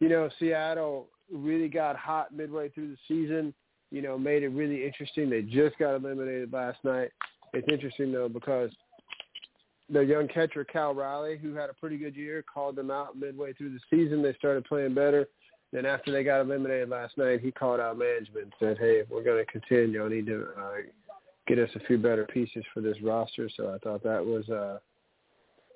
You 0.00 0.08
know, 0.08 0.28
Seattle 0.38 1.08
really 1.32 1.68
got 1.68 1.96
hot 1.96 2.34
midway 2.34 2.68
through 2.70 2.90
the 2.90 2.98
season. 3.08 3.54
You 3.90 4.02
know, 4.02 4.18
made 4.18 4.42
it 4.42 4.48
really 4.48 4.84
interesting. 4.84 5.30
They 5.30 5.42
just 5.42 5.78
got 5.78 5.94
eliminated 5.94 6.52
last 6.52 6.78
night. 6.84 7.10
It's 7.52 7.68
interesting 7.68 8.12
though 8.12 8.28
because 8.28 8.70
the 9.90 10.00
young 10.00 10.28
catcher 10.28 10.64
Cal 10.64 10.94
Raleigh, 10.94 11.38
who 11.38 11.54
had 11.54 11.70
a 11.70 11.74
pretty 11.74 11.98
good 11.98 12.16
year, 12.16 12.42
called 12.42 12.76
them 12.76 12.90
out 12.90 13.16
midway 13.18 13.52
through 13.52 13.72
the 13.72 13.80
season. 13.90 14.22
They 14.22 14.34
started 14.34 14.64
playing 14.64 14.94
better. 14.94 15.28
Then 15.72 15.86
after 15.86 16.12
they 16.12 16.24
got 16.24 16.40
eliminated 16.40 16.88
last 16.88 17.18
night, 17.18 17.40
he 17.40 17.50
called 17.50 17.80
out 17.80 17.98
management 17.98 18.44
and 18.44 18.52
said, 18.60 18.78
"Hey, 18.78 19.00
if 19.00 19.10
we're 19.10 19.24
going 19.24 19.44
to 19.44 19.50
contend, 19.50 19.92
y'all 19.92 20.08
need 20.08 20.26
to 20.26 20.46
uh, 20.56 20.72
get 21.46 21.58
us 21.58 21.70
a 21.74 21.80
few 21.80 21.98
better 21.98 22.26
pieces 22.26 22.64
for 22.72 22.80
this 22.80 22.96
roster." 23.02 23.48
So 23.56 23.74
I 23.74 23.78
thought 23.78 24.02
that 24.02 24.24
was 24.24 24.48
uh, 24.48 24.78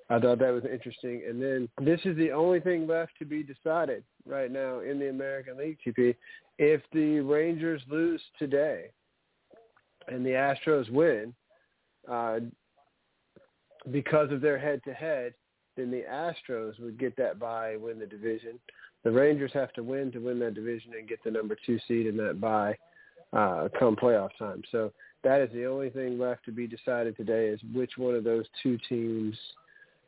I 0.09 0.19
thought 0.19 0.39
that 0.39 0.53
was 0.53 0.65
interesting. 0.65 1.23
And 1.27 1.41
then 1.41 1.69
this 1.81 1.99
is 2.03 2.17
the 2.17 2.31
only 2.31 2.59
thing 2.59 2.87
left 2.87 3.13
to 3.19 3.25
be 3.25 3.43
decided 3.43 4.03
right 4.25 4.51
now 4.51 4.79
in 4.79 4.99
the 4.99 5.09
American 5.09 5.57
League, 5.57 5.77
TP. 5.85 6.15
If 6.57 6.81
the 6.91 7.19
Rangers 7.19 7.81
lose 7.89 8.21
today 8.37 8.91
and 10.07 10.25
the 10.25 10.31
Astros 10.31 10.89
win, 10.89 11.33
uh, 12.09 12.39
because 13.91 14.31
of 14.31 14.41
their 14.41 14.57
head-to-head, 14.57 15.33
then 15.77 15.91
the 15.91 16.03
Astros 16.09 16.79
would 16.79 16.99
get 16.99 17.15
that 17.17 17.39
bye, 17.39 17.77
win 17.77 17.99
the 17.99 18.05
division. 18.05 18.59
The 19.03 19.11
Rangers 19.11 19.51
have 19.53 19.71
to 19.73 19.83
win 19.83 20.11
to 20.11 20.19
win 20.19 20.39
that 20.39 20.55
division 20.55 20.93
and 20.97 21.07
get 21.07 21.23
the 21.23 21.31
number 21.31 21.55
two 21.65 21.79
seed 21.87 22.07
in 22.07 22.17
that 22.17 22.41
bye 22.41 22.75
uh, 23.31 23.69
come 23.77 23.95
playoff 23.95 24.31
time. 24.37 24.63
So 24.71 24.91
that 25.23 25.41
is 25.41 25.49
the 25.53 25.65
only 25.65 25.89
thing 25.89 26.17
left 26.17 26.45
to 26.45 26.51
be 26.51 26.67
decided 26.67 27.17
today 27.17 27.47
is 27.47 27.59
which 27.73 27.91
one 27.97 28.15
of 28.15 28.23
those 28.23 28.45
two 28.61 28.77
teams 28.87 29.35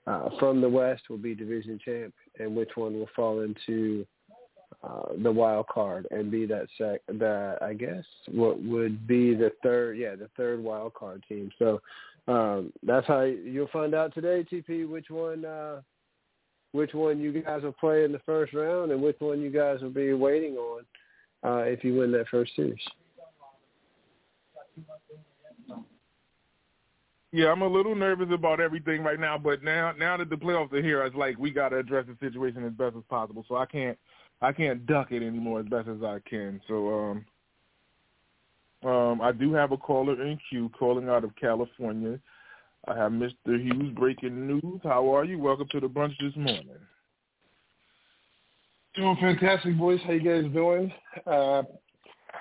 uh, 0.08 0.30
from 0.39 0.62
the 0.62 0.69
West 0.69 1.04
will 1.10 1.17
be 1.17 1.36
division 1.36 1.80
champ 1.84 2.13
and 2.39 2.56
which 2.56 2.71
one 2.76 2.93
will 2.93 3.10
fall 3.15 3.41
into 3.41 4.06
uh, 4.84 5.13
the 5.21 5.32
wild 5.32 5.67
card 5.67 6.08
and 6.12 6.32
be 6.32 6.45
that 6.47 6.65
sec 6.78 7.02
that 7.08 7.60
I 7.62 7.74
guess 7.74 8.04
what 8.32 8.62
would 8.63 9.06
be 9.06 9.36
the 9.36 9.52
third 9.62 9.97
yeah 9.97 10.15
the 10.15 10.30
third 10.36 10.63
wild 10.63 10.93
card 10.95 11.24
team. 11.30 11.52
So 11.60 11.82
um, 12.28 12.74
that's 12.82 13.06
how 13.06 13.21
you'll 13.21 13.67
find 13.67 13.93
out 13.93 14.13
today, 14.13 14.45
TP, 14.50 14.89
which 14.89 15.10
one 15.10 15.45
uh, 15.45 15.82
which 16.71 16.93
one 16.93 17.19
you 17.19 17.41
guys 17.41 17.63
will 17.63 17.74
play 17.74 18.06
in 18.06 18.12
the 18.12 18.21
first 18.26 18.54
round 18.54 18.91
and 18.91 19.02
which 19.02 19.17
one 19.19 19.41
you 19.41 19.52
guys 19.52 19.82
will 19.82 19.89
be 19.89 20.13
waiting 20.13 20.56
on 20.56 20.84
uh, 21.43 21.63
if 21.63 21.84
you 21.84 21.95
win 21.95 22.12
that 22.13 22.30
first 22.30 22.56
series. 22.56 22.80
Yeah, 27.34 27.52
I'm 27.52 27.62
a 27.62 27.68
little 27.68 27.96
nervous 27.96 28.28
about 28.32 28.60
everything 28.60 29.04
right 29.04 29.20
now, 29.20 29.38
but 29.38 29.64
now 29.64 29.94
now 29.98 30.18
that 30.18 30.30
the 30.30 30.36
playoffs 30.36 30.74
are 30.74 30.82
here, 30.82 31.04
it's 31.06 31.16
like 31.16 31.38
we 31.40 31.52
got 31.52 31.70
to 31.70 31.78
address 31.78 32.06
the 32.08 32.18
situation 32.20 32.66
as 32.66 32.74
best 32.74 32.98
as 32.98 33.04
possible. 33.10 33.46
So 33.48 33.56
I 33.56 33.66
can't 33.66 33.98
I 34.42 34.52
can't 34.52 34.86
duck 34.86 35.12
it 35.12 35.26
anymore 35.26 35.62
as 35.62 35.68
best 35.68 35.88
as 35.88 36.04
I 36.04 36.20
can. 36.30 36.60
So 36.68 37.16
um, 38.84 38.90
um, 38.90 39.22
I 39.22 39.32
do 39.32 39.54
have 39.54 39.72
a 39.72 39.78
caller 39.78 40.22
in 40.22 40.38
queue 40.50 40.70
calling 40.78 41.08
out 41.08 41.24
of 41.24 41.36
California. 41.38 42.20
I 42.88 42.98
have 42.98 43.12
Mr. 43.12 43.62
Hughes 43.62 43.94
breaking 43.96 44.48
news. 44.48 44.82
How 44.84 45.16
are 45.16 45.24
you? 45.24 45.38
Welcome 45.38 45.68
to 45.72 45.80
the 45.80 45.88
brunch 45.88 46.18
this 46.20 46.36
morning. 46.36 46.68
Doing 48.96 49.18
fantastic, 49.22 49.78
boys. 49.78 50.00
How 50.06 50.14
you 50.14 50.20
guys 50.20 50.52
doing? 50.52 50.92
Uh, 51.26 51.64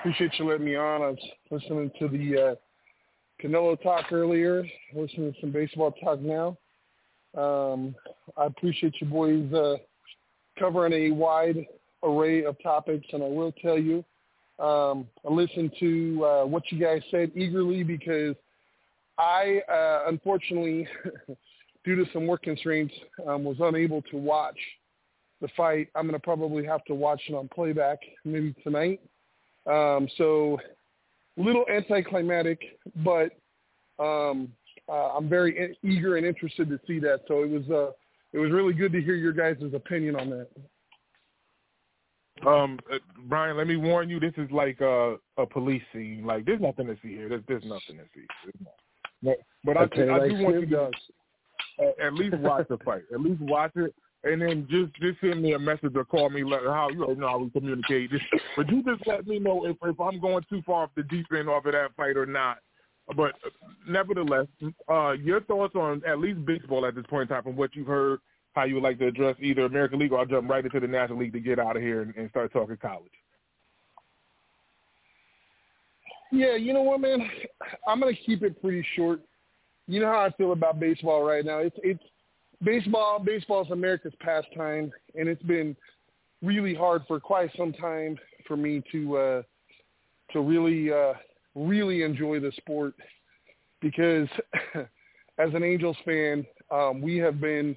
appreciate 0.00 0.32
you 0.38 0.48
letting 0.48 0.64
me 0.64 0.76
on. 0.76 1.02
I 1.02 1.08
was 1.10 1.18
listening 1.50 1.90
to 1.98 2.08
the 2.08 2.42
uh, 2.42 2.54
Canelo 3.42 3.80
talk 3.82 4.10
earlier, 4.12 4.64
listening 4.94 5.34
to 5.34 5.40
some 5.42 5.52
baseball 5.52 5.92
talk 5.92 6.20
now. 6.20 6.56
Um, 7.36 7.94
I 8.36 8.46
appreciate 8.46 8.94
you 9.00 9.06
boys 9.06 9.52
uh, 9.52 9.76
covering 10.58 10.94
a 10.94 11.10
wide 11.10 11.66
array 12.02 12.44
of 12.44 12.56
topics, 12.62 13.06
and 13.12 13.22
I 13.22 13.26
will 13.26 13.52
tell 13.60 13.78
you, 13.78 14.02
um, 14.58 15.06
I 15.28 15.32
listened 15.32 15.72
to 15.80 16.24
uh, 16.24 16.44
what 16.46 16.62
you 16.70 16.80
guys 16.80 17.02
said 17.10 17.30
eagerly 17.34 17.82
because 17.82 18.36
I, 19.18 19.60
uh, 19.70 20.04
unfortunately, 20.08 20.88
due 21.84 21.96
to 21.96 22.10
some 22.14 22.26
work 22.26 22.42
constraints, 22.42 22.94
um, 23.26 23.44
was 23.44 23.56
unable 23.60 24.00
to 24.02 24.16
watch 24.16 24.58
the 25.42 25.48
fight. 25.58 25.88
I'm 25.94 26.04
going 26.04 26.18
to 26.18 26.24
probably 26.24 26.64
have 26.64 26.84
to 26.86 26.94
watch 26.94 27.20
it 27.28 27.34
on 27.34 27.48
playback 27.48 27.98
maybe 28.24 28.54
tonight. 28.64 29.00
Um, 29.66 30.08
so 30.16 30.58
a 31.38 31.42
little 31.42 31.64
anticlimactic, 31.72 32.60
but 33.04 33.30
um, 33.98 34.48
uh, 34.88 35.16
I'm 35.16 35.28
very 35.28 35.76
eager 35.82 36.16
and 36.16 36.26
interested 36.26 36.68
to 36.68 36.80
see 36.86 36.98
that. 37.00 37.20
So 37.28 37.42
it 37.42 37.50
was 37.50 37.68
uh, 37.70 37.92
it 38.32 38.38
was 38.38 38.50
really 38.50 38.72
good 38.72 38.92
to 38.92 39.02
hear 39.02 39.14
your 39.14 39.32
guys' 39.32 39.62
opinion 39.74 40.16
on 40.16 40.30
that. 40.30 40.48
Um, 42.46 42.78
uh, 42.90 42.98
Brian, 43.28 43.56
let 43.56 43.66
me 43.66 43.76
warn 43.76 44.08
you. 44.08 44.18
This 44.18 44.32
is 44.38 44.50
like 44.50 44.80
a, 44.80 45.16
a 45.36 45.44
police 45.44 45.82
scene. 45.92 46.24
Like, 46.24 46.46
there's 46.46 46.60
nothing 46.60 46.86
to 46.86 46.96
see 47.02 47.08
here. 47.08 47.28
There's, 47.28 47.42
there's 47.48 47.64
nothing 47.64 47.98
to 47.98 48.04
see. 48.14 48.26
But, 49.22 49.36
but 49.62 49.76
I, 49.76 49.82
okay, 49.82 50.08
I 50.08 50.18
like 50.18 50.30
do 50.30 50.42
want 50.42 50.60
you 50.60 50.66
to 50.66 50.90
at, 51.80 52.06
at 52.06 52.14
least 52.14 52.36
watch 52.38 52.66
the 52.68 52.78
fight. 52.78 53.02
At 53.12 53.20
least 53.20 53.40
watch 53.42 53.72
it. 53.76 53.94
And 54.24 54.42
then 54.42 54.66
just 54.70 54.94
just 55.00 55.20
send 55.20 55.42
me 55.42 55.54
a 55.54 55.58
message 55.58 55.92
or 55.94 56.04
call 56.04 56.28
me. 56.30 56.44
Let 56.44 56.62
how 56.64 56.88
you 56.90 57.14
know 57.16 57.28
how 57.28 57.38
we 57.38 57.50
communicate. 57.50 58.10
But 58.56 58.68
you 58.68 58.82
just 58.82 59.06
let 59.06 59.26
me 59.26 59.38
know 59.38 59.66
if 59.66 59.76
if 59.82 60.00
I'm 60.00 60.20
going 60.20 60.44
too 60.50 60.62
far 60.66 60.84
off 60.84 60.90
the 60.96 61.02
deep 61.04 61.26
end 61.36 61.48
off 61.48 61.64
of 61.64 61.72
that 61.72 61.94
fight 61.96 62.16
or 62.16 62.26
not. 62.26 62.58
But 63.16 63.32
nevertheless, 63.88 64.46
uh, 64.88 65.12
your 65.12 65.40
thoughts 65.42 65.74
on 65.74 66.02
at 66.06 66.18
least 66.18 66.44
baseball 66.44 66.86
at 66.86 66.94
this 66.94 67.06
point 67.08 67.22
in 67.30 67.34
time, 67.34 67.42
from 67.42 67.56
what 67.56 67.74
you've 67.74 67.86
heard, 67.86 68.20
how 68.52 68.64
you 68.64 68.74
would 68.74 68.82
like 68.82 68.98
to 68.98 69.06
address 69.06 69.36
either 69.40 69.64
American 69.64 69.98
League 69.98 70.12
or 70.12 70.18
I'll 70.18 70.26
jump 70.26 70.48
right 70.48 70.64
into 70.64 70.78
the 70.80 70.86
National 70.86 71.18
League 71.18 71.32
to 71.32 71.40
get 71.40 71.58
out 71.58 71.76
of 71.76 71.82
here 71.82 72.02
and, 72.02 72.14
and 72.16 72.30
start 72.30 72.52
talking 72.52 72.76
college. 72.76 73.10
Yeah, 76.30 76.56
you 76.56 76.72
know 76.72 76.82
what, 76.82 77.00
man? 77.00 77.28
I'm 77.88 78.00
gonna 78.00 78.12
keep 78.14 78.42
it 78.42 78.60
pretty 78.60 78.86
short. 78.94 79.20
You 79.88 80.00
know 80.00 80.06
how 80.06 80.20
I 80.20 80.30
feel 80.30 80.52
about 80.52 80.78
baseball 80.78 81.24
right 81.24 81.44
now. 81.44 81.58
It's 81.58 81.76
it's 81.82 82.02
baseball. 82.62 83.18
Baseball 83.18 83.64
is 83.64 83.70
America's 83.70 84.14
pastime, 84.20 84.92
and 85.14 85.28
it's 85.28 85.42
been 85.42 85.76
really 86.42 86.74
hard 86.74 87.02
for 87.06 87.20
quite 87.20 87.50
some 87.56 87.72
time 87.72 88.18
for 88.46 88.56
me 88.56 88.82
to 88.92 89.16
uh, 89.16 89.42
to 90.32 90.40
really 90.40 90.92
uh, 90.92 91.14
really 91.54 92.02
enjoy 92.02 92.40
the 92.40 92.52
sport 92.56 92.94
because 93.80 94.28
as 94.74 95.54
an 95.54 95.62
Angels 95.62 95.96
fan, 96.04 96.46
um, 96.70 97.00
we 97.00 97.16
have 97.18 97.40
been 97.40 97.76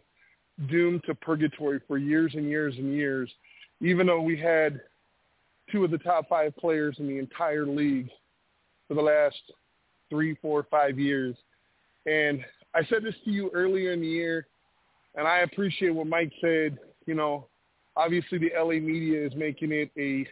doomed 0.69 1.03
to 1.05 1.15
purgatory 1.15 1.81
for 1.87 1.97
years 1.97 2.33
and 2.35 2.47
years 2.47 2.75
and 2.77 2.93
years, 2.93 3.29
even 3.81 4.07
though 4.07 4.21
we 4.21 4.37
had 4.37 4.81
two 5.71 5.83
of 5.83 5.91
the 5.91 5.97
top 5.97 6.27
five 6.29 6.55
players 6.57 6.97
in 6.99 7.07
the 7.07 7.17
entire 7.17 7.65
league 7.65 8.09
for 8.87 8.93
the 8.93 9.01
last 9.01 9.39
three, 10.09 10.35
four, 10.41 10.67
five 10.69 10.99
years. 10.99 11.35
And 12.05 12.43
I 12.75 12.83
said 12.85 13.03
this 13.03 13.15
to 13.25 13.31
you 13.31 13.49
earlier 13.53 13.93
in 13.93 14.01
the 14.01 14.07
year, 14.07 14.47
and 15.15 15.27
I 15.27 15.39
appreciate 15.39 15.93
what 15.93 16.07
Mike 16.07 16.31
said. 16.41 16.77
You 17.05 17.15
know, 17.15 17.47
obviously 17.95 18.37
the 18.37 18.51
LA 18.57 18.79
media 18.79 19.25
is 19.25 19.33
making 19.35 19.71
it 19.71 19.91
a 19.97 20.27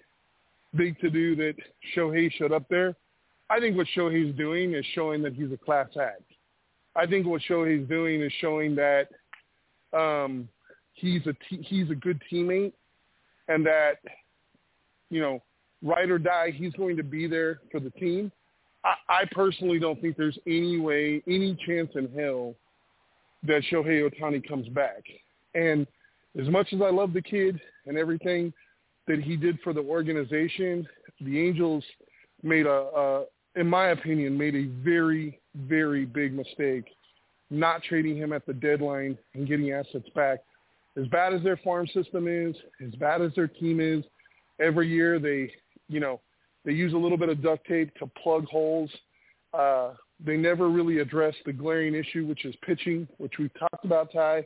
big 0.75 0.99
to-do 0.99 1.35
that 1.35 1.55
Shohei 1.95 2.31
showed 2.33 2.51
up 2.51 2.63
there. 2.69 2.95
I 3.49 3.59
think 3.59 3.75
what 3.75 3.87
Shohei's 3.95 4.35
doing 4.37 4.73
is 4.73 4.85
showing 4.93 5.21
that 5.23 5.33
he's 5.33 5.51
a 5.51 5.57
class 5.57 5.89
act. 6.01 6.23
I 6.95 7.05
think 7.05 7.25
what 7.25 7.41
Shohei's 7.49 7.87
doing 7.87 8.21
is 8.21 8.31
showing 8.39 8.75
that 8.75 9.07
um, 9.93 10.47
he's 10.93 11.25
a 11.27 11.33
he's 11.49 11.89
a 11.89 11.95
good 11.95 12.21
teammate, 12.31 12.73
and 13.47 13.65
that 13.65 13.95
you 15.11 15.19
know, 15.19 15.43
ride 15.83 16.09
or 16.09 16.17
die, 16.17 16.51
he's 16.55 16.73
going 16.73 16.97
to 16.97 17.03
be 17.03 17.27
there 17.27 17.59
for 17.71 17.79
the 17.79 17.91
team. 17.91 18.31
I, 18.83 18.93
I 19.09 19.23
personally 19.31 19.77
don't 19.77 20.01
think 20.01 20.17
there's 20.17 20.39
any 20.47 20.79
way, 20.79 21.21
any 21.27 21.55
chance 21.67 21.91
in 21.93 22.09
hell 22.17 22.55
that 23.43 23.63
Shohei 23.71 24.09
Ohtani 24.09 24.47
comes 24.47 24.67
back. 24.69 25.03
And 25.55 25.87
as 26.39 26.47
much 26.47 26.73
as 26.73 26.81
I 26.81 26.89
love 26.89 27.13
the 27.13 27.21
kid 27.21 27.59
and 27.85 27.97
everything 27.97 28.53
that 29.07 29.21
he 29.21 29.35
did 29.35 29.59
for 29.63 29.73
the 29.73 29.81
organization, 29.81 30.87
the 31.19 31.39
Angels 31.39 31.83
made 32.43 32.65
a, 32.65 32.69
a 32.69 33.25
in 33.55 33.67
my 33.67 33.87
opinion, 33.87 34.37
made 34.37 34.55
a 34.55 34.67
very, 34.83 35.39
very 35.55 36.05
big 36.05 36.33
mistake 36.33 36.85
not 37.51 37.83
trading 37.83 38.15
him 38.15 38.33
at 38.33 38.45
the 38.45 38.53
deadline 38.53 39.17
and 39.35 39.47
getting 39.47 39.71
assets 39.71 40.07
back. 40.15 40.39
As 40.97 41.05
bad 41.07 41.33
as 41.33 41.43
their 41.43 41.57
farm 41.57 41.85
system 41.93 42.27
is, 42.27 42.55
as 42.85 42.95
bad 42.95 43.21
as 43.21 43.31
their 43.35 43.47
team 43.47 43.79
is, 43.79 44.03
every 44.59 44.87
year 44.89 45.19
they, 45.19 45.51
you 45.87 45.99
know, 45.99 46.19
they 46.65 46.71
use 46.71 46.93
a 46.93 46.97
little 46.97 47.17
bit 47.17 47.29
of 47.29 47.43
duct 47.43 47.67
tape 47.67 47.93
to 47.95 48.07
plug 48.23 48.45
holes. 48.45 48.89
Uh, 49.53 49.93
they 50.23 50.37
never 50.37 50.69
really 50.69 50.99
address 50.99 51.35
the 51.45 51.53
glaring 51.53 51.95
issue, 51.95 52.25
which 52.25 52.45
is 52.45 52.55
pitching, 52.65 53.07
which 53.17 53.33
we've 53.39 53.53
talked 53.59 53.85
about, 53.85 54.11
Ty. 54.13 54.39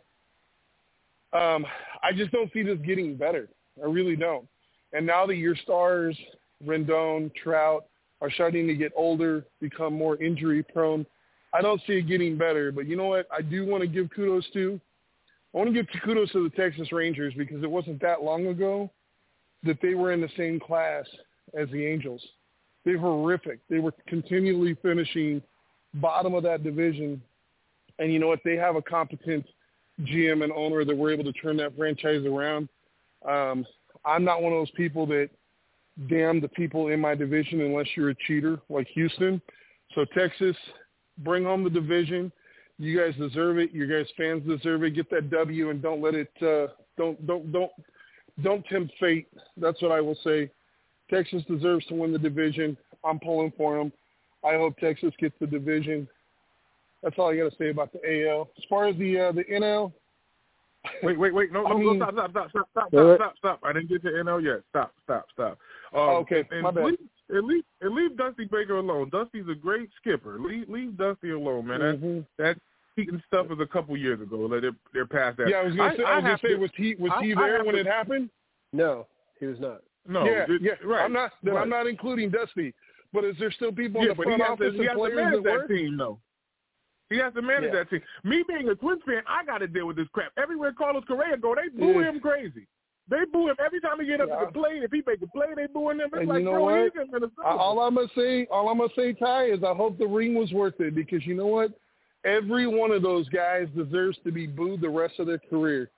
Um, 1.34 1.66
I 2.02 2.14
just 2.16 2.32
don't 2.32 2.52
see 2.54 2.64
this 2.64 2.78
getting 2.86 3.16
better. 3.16 3.50
I 3.82 3.88
really 3.88 4.16
don't. 4.16 4.48
And 4.94 5.06
now 5.06 5.26
that 5.26 5.36
your 5.36 5.56
stars, 5.56 6.18
Rendon, 6.66 7.34
Trout, 7.36 7.86
are 8.22 8.32
starting 8.32 8.68
to 8.68 8.76
get 8.76 8.94
older, 8.96 9.46
become 9.60 9.94
more 9.94 10.22
injury 10.22 10.64
prone, 10.64 11.06
I 11.54 11.62
don't 11.62 11.82
see 11.86 11.94
it 11.94 12.08
getting 12.08 12.38
better. 12.38 12.72
But 12.72 12.88
you 12.88 12.96
know 12.96 13.08
what? 13.08 13.28
I 13.32 13.42
do 13.42 13.66
want 13.66 13.82
to 13.82 13.88
give 13.88 14.10
kudos 14.16 14.46
to. 14.54 14.80
I 15.54 15.58
want 15.58 15.70
to 15.70 15.74
give 15.74 15.88
kudos 16.04 16.32
to 16.32 16.44
the 16.44 16.56
Texas 16.56 16.92
Rangers 16.92 17.34
because 17.38 17.64
it 17.64 17.70
wasn't 17.70 18.02
that 18.02 18.24
long 18.24 18.48
ago 18.48 18.92
that 19.64 19.78
they 19.82 19.94
were 19.94 20.14
in 20.14 20.22
the 20.22 20.30
same 20.38 20.60
class 20.60 21.06
as 21.58 21.70
the 21.72 21.86
Angels. 21.86 22.22
They 22.86 22.96
were 22.96 23.10
horrific. 23.10 23.60
They 23.70 23.80
were 23.80 23.94
continually 24.08 24.78
finishing 24.82 25.42
bottom 25.96 26.34
of 26.34 26.44
that 26.44 26.64
division. 26.64 27.22
And 28.00 28.12
you 28.12 28.20
know 28.20 28.28
what? 28.28 28.40
They 28.44 28.56
have 28.56 28.76
a 28.76 28.82
competent 28.82 29.46
GM 30.02 30.44
and 30.44 30.52
owner 30.52 30.84
that 30.84 30.96
were 30.96 31.12
able 31.12 31.24
to 31.24 31.34
turn 31.34 31.58
that 31.58 31.76
franchise 31.78 32.26
around. 32.26 32.68
Um, 33.28 33.66
I'm 34.04 34.24
not 34.24 34.42
one 34.42 34.54
of 34.54 34.60
those 34.60 34.72
people 34.72 35.06
that 35.08 35.30
damn 36.10 36.42
the 36.42 36.50
people 36.50 36.90
in 36.90 37.00
my 37.00 37.16
division 37.16 37.62
unless 37.62 37.88
you're 37.96 38.10
a 38.10 38.16
cheater 38.28 38.60
like 38.70 38.88
Houston. 38.94 39.42
So 39.94 40.06
Texas, 40.18 40.56
bring 41.20 41.46
home 41.46 41.64
the 41.64 41.70
division. 41.70 42.32
You 42.78 43.00
guys 43.00 43.16
deserve 43.16 43.58
it. 43.58 43.72
You 43.72 43.88
guys 43.88 44.06
fans 44.18 44.46
deserve 44.46 44.84
it. 44.84 44.92
Get 44.92 45.10
that 45.12 45.30
W 45.30 45.70
and 45.70 45.82
don't 45.82 46.02
let 46.02 46.14
it 46.14 46.32
uh, 46.42 46.74
don't 46.98 47.26
don't 47.26 47.52
don't 47.52 47.72
don't 48.44 48.66
tempt 48.66 48.94
fate. 49.00 49.28
That's 49.56 49.82
what 49.82 49.92
I 49.92 50.02
will 50.02 50.18
say. 50.24 50.52
Texas 51.10 51.44
deserves 51.48 51.86
to 51.88 51.94
win 51.94 52.12
the 52.12 52.20
division. 52.20 52.76
I'm 53.04 53.20
pulling 53.20 53.54
for 53.56 53.78
them. 53.78 53.94
I 54.46 54.56
hope 54.56 54.78
Texas 54.78 55.14
gets 55.20 55.36
the 55.40 55.48
division. 55.48 56.08
That's 57.04 57.16
all 57.18 57.32
I 57.32 57.38
got 57.38 57.52
to 57.52 57.58
say 57.58 57.70
about 57.70 57.92
the 57.94 58.28
AL. 58.28 58.50
As 58.58 58.64
far 58.70 58.88
as 58.88 58.96
the 58.98 59.20
uh, 59.20 59.32
the 59.32 59.44
NL. 59.44 59.92
Wait, 61.02 61.20
wait, 61.20 61.34
wait! 61.34 61.52
No, 61.52 61.64
no, 61.68 61.78
mean, 61.78 62.00
no! 62.00 62.06
Stop, 62.12 62.14
stop, 62.14 62.32
stop, 62.32 62.50
stop, 62.50 62.68
stop, 62.72 62.90
stop, 62.90 63.18
stop, 63.18 63.34
stop! 63.38 63.60
I 63.64 63.74
didn't 63.74 63.90
get 63.90 64.04
to 64.04 64.10
NL 64.10 64.44
yet. 64.44 64.62
Stop, 64.70 64.94
stop, 65.04 65.26
stop. 65.34 65.52
Um, 65.94 66.00
oh, 66.00 66.16
okay, 66.18 66.44
and, 66.52 66.62
my 66.62 66.72
bad. 66.72 66.84
Please, 66.84 67.00
and 67.30 67.48
leave 67.48 67.64
and 67.82 67.96
leave 67.96 68.18
Dusty 68.18 68.46
Baker 68.46 68.78
alone. 68.78 69.10
Dusty's 69.10 69.46
a 69.50 69.56
great 69.56 69.90
skipper. 70.00 70.40
Leave 70.40 70.70
leave 70.70 70.98
Dusty 70.98 71.32
alone, 71.32 71.68
man. 71.68 71.80
That 71.80 72.02
mm-hmm. 72.02 72.20
that 72.38 72.58
Keaton 72.96 73.22
stuff 73.28 73.48
was 73.48 73.60
a 73.60 73.66
couple 73.66 73.98
years 73.98 74.22
ago. 74.22 74.38
Like 74.38 74.62
they're 74.62 74.76
they're 74.94 75.08
past 75.08 75.38
that. 75.38 75.50
Yeah, 75.50 75.58
I 75.58 75.64
was 75.64 75.76
gonna 75.76 75.96
say, 75.98 76.04
I, 76.04 76.12
I 76.12 76.16
was 76.16 76.24
gonna 76.24 76.40
say 76.42 76.50
to, 76.50 76.56
was 76.58 76.72
he 76.76 76.96
was 76.96 77.12
I, 77.16 77.24
he 77.24 77.34
there 77.34 77.64
when 77.64 77.76
to, 77.76 77.82
it 77.82 77.88
happened? 77.88 78.30
No, 78.74 79.08
he 79.40 79.48
was 79.48 79.60
not. 79.60 79.82
No, 80.08 80.26
yeah, 80.26 80.46
it, 80.48 80.62
yeah. 80.62 80.74
right. 80.84 81.04
I'm 81.04 81.14
not. 81.14 81.32
Right. 81.44 81.62
I'm 81.62 81.70
not 81.70 81.88
including 81.88 82.30
Dusty. 82.30 82.74
But 83.16 83.24
is 83.26 83.36
there 83.40 83.52
still 83.52 83.72
people 83.72 84.04
yeah, 84.04 84.12
in 84.12 84.18
the 84.18 84.24
front 84.24 84.40
but 84.40 84.50
office 84.50 84.74
to, 84.76 84.82
and 84.88 84.98
players 84.98 85.16
to 85.16 85.24
manage 85.24 85.44
that, 85.44 85.44
that 85.44 85.58
work? 85.60 85.68
team, 85.70 85.98
though. 85.98 86.20
He 87.10 87.18
has 87.18 87.34
to 87.34 87.42
manage 87.42 87.72
Yeah. 87.74 87.80
that 87.84 87.90
team. 87.90 88.02
Me 88.24 88.44
being 88.48 88.68
a 88.70 88.76
Twins 88.76 89.02
fan, 89.06 89.22
I 89.28 89.46
got 89.46 89.60
to 89.60 89.68
deal 89.68 89.88
with 89.88 89.96
this 89.96 90.08
crap. 90.12 90.32
Everywhere 90.38 90.74
Carlos 90.74 91.04
Correa 91.08 91.38
go, 91.38 91.56
they 91.56 91.70
boo 91.70 92.00
Yeah. 92.02 92.10
him 92.10 92.20
crazy. 92.20 92.68
They 93.08 93.24
boo 93.32 93.48
him 93.50 93.56
every 93.64 93.80
time 93.80 94.00
he 94.00 94.08
get 94.08 94.20
up 94.22 94.30
Yeah. 94.30 94.40
to 94.40 94.46
the 94.48 94.52
plate. 94.52 94.82
If 94.84 94.92
he 94.92 95.04
make 95.06 95.22
a 95.22 95.28
play, 95.28 95.54
they 95.56 95.68
booing 95.68 96.00
him. 96.00 96.08
It's 96.08 96.16
And 96.18 96.28
like, 96.28 96.40
you 96.40 96.46
know 96.46 96.52
bro, 96.54 96.64
what? 96.64 96.92
he's 96.94 97.14
in 97.14 97.32
All 97.44 97.80
I'm 97.80 97.96
gonna 97.96 98.08
say, 98.16 98.48
all 98.48 98.68
I'm 98.70 98.80
gonna 98.80 98.90
say, 98.96 99.14
Ty, 99.14 99.46
is 99.46 99.64
I 99.64 99.74
hope 99.74 99.98
the 100.00 100.08
ring 100.08 100.34
was 100.34 100.52
worth 100.52 100.80
it 100.82 100.96
because 100.96 101.26
you 101.26 101.36
know 101.36 101.48
what? 101.48 101.72
Every 102.24 102.66
one 102.66 102.90
of 102.90 103.04
those 103.04 103.30
guys 103.30 103.68
deserves 103.76 104.18
to 104.24 104.32
be 104.32 104.48
booed 104.48 104.82
the 104.82 104.90
rest 104.90 105.20
of 105.20 105.28
their 105.28 105.38
career. 105.38 105.92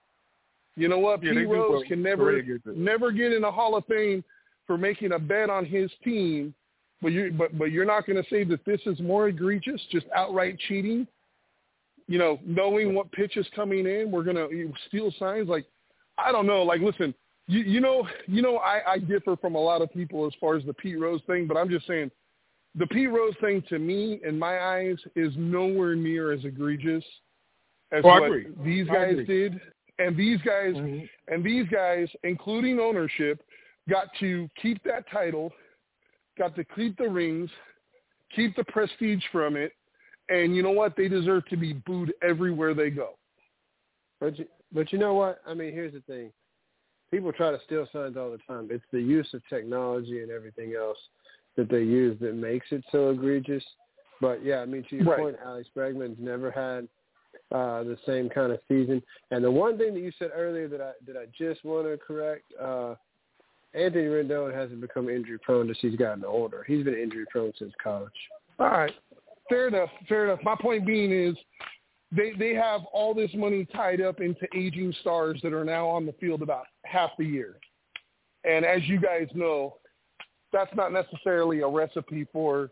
You 0.75 0.89
know 0.89 0.99
what? 0.99 1.23
Yeah, 1.23 1.34
do, 1.34 1.51
Rose 1.51 1.84
can 1.88 2.03
never, 2.03 2.25
Correa 2.25 2.43
gets 2.43 2.67
it. 2.67 2.75
never 2.77 3.12
get 3.13 3.32
in 3.32 3.41
the 3.41 3.51
Hall 3.51 3.75
of 3.77 3.86
Fame 3.86 4.23
for 4.67 4.77
making 4.77 5.13
a 5.13 5.19
bet 5.19 5.49
on 5.49 5.65
his 5.65 5.89
team. 6.03 6.53
But 7.01 7.12
you, 7.12 7.31
but 7.38 7.57
but 7.57 7.71
you're 7.71 7.86
not 7.86 8.05
going 8.07 8.21
to 8.21 8.29
say 8.29 8.43
that 8.45 8.65
this 8.65 8.81
is 8.86 8.99
more 8.99 9.27
egregious, 9.27 9.81
just 9.91 10.07
outright 10.15 10.57
cheating. 10.67 11.07
You 12.07 12.17
know, 12.17 12.39
knowing 12.45 12.95
what 12.95 13.12
pitch 13.12 13.38
is 13.38 13.45
coming 13.55 13.86
in, 13.86 14.12
we're 14.12 14.23
gonna 14.23 14.47
steal 14.88 15.13
signs. 15.19 15.49
Like, 15.49 15.65
I 16.17 16.31
don't 16.31 16.47
know. 16.47 16.63
Like, 16.63 16.79
listen, 16.81 17.13
you 17.47 17.60
you 17.60 17.81
know, 17.81 18.07
you 18.27 18.41
know, 18.41 18.57
I 18.57 18.93
I 18.93 18.97
differ 18.99 19.36
from 19.36 19.55
a 19.55 19.60
lot 19.60 19.81
of 19.81 19.91
people 19.91 20.25
as 20.25 20.31
far 20.39 20.55
as 20.55 20.63
the 20.65 20.73
Pete 20.73 20.99
Rose 20.99 21.21
thing, 21.27 21.47
but 21.47 21.57
I'm 21.57 21.69
just 21.69 21.86
saying, 21.86 22.10
the 22.75 22.88
Pete 22.88 23.10
Rose 23.10 23.33
thing 23.41 23.62
to 23.69 23.77
me, 23.77 24.19
in 24.23 24.39
my 24.39 24.60
eyes, 24.60 24.97
is 25.15 25.33
nowhere 25.36 25.95
near 25.95 26.31
as 26.31 26.45
egregious 26.45 27.03
as 27.91 28.03
Oh, 28.05 28.07
what 28.07 28.63
these 28.63 28.88
guys 28.88 29.17
did. 29.27 29.60
And 29.99 30.15
these 30.15 30.39
guys, 30.43 30.75
Mhm. 30.75 31.10
and 31.27 31.43
these 31.43 31.67
guys, 31.69 32.07
including 32.23 32.79
ownership, 32.79 33.43
got 33.89 34.13
to 34.19 34.47
keep 34.62 34.81
that 34.83 35.10
title, 35.10 35.51
got 36.38 36.56
to 36.56 36.63
keep 36.63 36.97
the 36.97 37.10
rings, 37.10 37.50
keep 38.36 38.56
the 38.56 38.63
prestige 38.65 39.23
from 39.32 39.56
it, 39.56 39.73
and 40.30 40.56
you 40.56 40.63
know 40.63 40.71
what? 40.71 40.95
They 40.95 41.08
deserve 41.08 41.45
to 41.47 41.58
be 41.58 41.73
booed 41.73 42.13
everywhere 42.21 42.73
they 42.73 42.89
go. 42.89 43.12
But 44.19 44.38
you, 44.38 44.45
but 44.71 44.91
you 44.91 45.00
know 45.00 45.13
what? 45.13 45.41
I 45.47 45.54
mean, 45.54 45.71
here's 45.71 45.93
the 45.93 46.02
thing. 46.02 46.32
People 47.12 47.32
try 47.32 47.52
to 47.52 47.60
steal 47.65 47.88
signs 47.93 48.17
all 48.17 48.32
the 48.32 48.39
time. 48.47 48.67
It's 48.69 48.84
the 48.91 49.00
use 49.00 49.28
of 49.34 49.41
technology 49.47 50.21
and 50.21 50.32
everything 50.32 50.73
else 50.76 50.97
that 51.56 51.69
they 51.69 51.82
use 51.82 52.19
that 52.19 52.36
makes 52.36 52.67
it 52.71 52.84
so 52.91 53.12
egregious. 53.12 53.63
But 54.19 54.43
yeah, 54.43 54.60
I 54.60 54.65
mean, 54.65 54.84
to 54.89 54.95
your 54.97 55.06
Right. 55.06 55.19
point, 55.19 55.38
Alex 55.43 55.69
Bregman's 55.76 56.19
never 56.19 56.52
had 56.52 56.88
uh, 57.52 57.84
the 57.84 57.97
same 58.06 58.30
kind 58.30 58.52
of 58.52 58.60
season. 58.67 59.02
And 59.32 59.43
the 59.43 59.52
one 59.52 59.78
thing 59.78 59.93
that 59.93 60.02
you 60.02 60.12
said 60.19 60.32
earlier 60.34 60.67
that 60.67 60.82
I 60.82 60.91
that 61.06 61.15
I 61.15 61.26
just 61.38 61.63
want 61.63 61.88
to 61.88 61.97
correct, 61.97 62.43
uh, 62.60 62.95
Anthony 63.78 64.06
Rendon 64.06 64.54
hasn't 64.54 64.82
become 64.82 65.10
injury 65.10 65.38
prone 65.40 65.70
as 65.70 65.78
he's 65.82 65.96
gotten 65.96 66.26
older. 66.26 66.63
He's 66.68 66.84
been 66.84 66.96
injury 66.96 67.26
prone 67.32 67.54
since 67.58 67.74
college. 67.82 68.12
All 68.60 68.70
right, 68.70 68.94
fair 69.50 69.68
enough, 69.68 69.90
fair 70.10 70.26
enough. 70.26 70.40
My 70.44 70.56
point 70.60 70.86
being 70.86 71.12
is, 71.12 71.36
they 72.12 72.32
they 72.40 72.54
have 72.54 72.82
all 72.94 73.13
this 73.13 73.32
money 73.34 73.66
tied 73.66 74.02
up 74.02 74.22
into 74.22 74.48
aging 74.56 74.94
stars 75.02 75.40
that 75.44 75.54
are 75.54 75.66
now 75.66 75.88
on 75.88 76.06
the 76.06 76.13
field 76.13 76.42
about 76.42 76.66
half 76.86 77.12
the 77.18 77.26
year. 77.26 77.58
And 78.46 78.66
as 78.66 78.82
you 78.88 79.00
guys 79.00 79.28
know, 79.34 79.76
that's 80.54 80.74
not 80.76 80.94
necessarily 80.94 81.60
a 81.62 81.68
recipe 81.68 82.26
for 82.32 82.72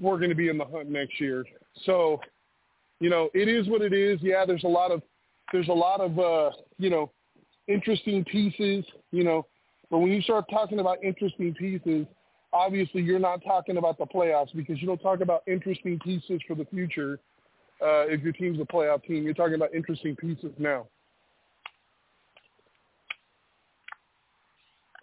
we're 0.00 0.18
going 0.18 0.30
to 0.30 0.36
be 0.36 0.48
in 0.48 0.58
the 0.58 0.64
hunt 0.64 0.88
next 0.88 1.20
year. 1.20 1.44
So, 1.84 2.20
you 3.00 3.10
know, 3.10 3.30
it 3.34 3.48
is 3.48 3.68
what 3.68 3.82
it 3.82 3.92
is. 3.92 4.20
Yeah, 4.22 4.44
there's 4.46 4.64
a 4.64 4.68
lot 4.68 4.92
of 4.92 5.02
there's 5.52 5.68
a 5.68 5.72
lot 5.72 6.00
of 6.00 6.18
uh, 6.18 6.50
you 6.78 6.90
know, 6.90 7.10
interesting 7.66 8.24
pieces, 8.24 8.84
you 9.10 9.24
know, 9.24 9.46
but 9.90 9.98
when 9.98 10.10
you 10.10 10.20
start 10.22 10.44
talking 10.50 10.80
about 10.80 11.02
interesting 11.02 11.54
pieces, 11.54 12.06
obviously 12.52 13.02
you're 13.02 13.18
not 13.18 13.42
talking 13.44 13.76
about 13.76 13.98
the 13.98 14.06
playoffs 14.06 14.54
because 14.54 14.80
you 14.80 14.86
don't 14.86 15.00
talk 15.00 15.20
about 15.20 15.42
interesting 15.46 15.98
pieces 16.00 16.40
for 16.46 16.54
the 16.54 16.64
future 16.66 17.18
uh, 17.82 18.06
if 18.06 18.22
your 18.22 18.32
team's 18.32 18.60
a 18.60 18.64
playoff 18.64 19.02
team. 19.04 19.24
You're 19.24 19.34
talking 19.34 19.54
about 19.54 19.74
interesting 19.74 20.16
pieces 20.16 20.52
now. 20.58 20.86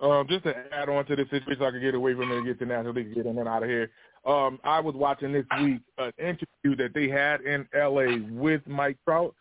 Um, 0.02 0.28
just 0.28 0.44
to 0.44 0.54
add 0.74 0.90
on 0.90 1.06
to 1.06 1.16
this 1.16 1.30
situation, 1.30 1.58
so 1.60 1.66
I 1.66 1.72
can 1.72 1.80
get 1.80 1.96
away 1.96 2.14
from 2.14 2.32
it 2.32 2.38
and 2.38 2.46
get 2.46 2.60
to 2.60 2.66
National 2.66 2.94
League, 2.94 3.16
get 3.16 3.26
in 3.26 3.38
and 3.38 3.48
out 3.48 3.64
of 3.64 3.70
here. 3.70 3.90
Um, 4.26 4.60
I 4.64 4.80
was 4.80 4.94
watching 4.94 5.32
this 5.32 5.46
week 5.62 5.80
an 5.98 6.12
interview 6.20 6.76
that 6.78 6.94
they 6.94 7.08
had 7.08 7.42
in 7.42 7.66
L.A. 7.74 8.20
with 8.32 8.62
Mike 8.68 8.98
Trout. 9.06 9.34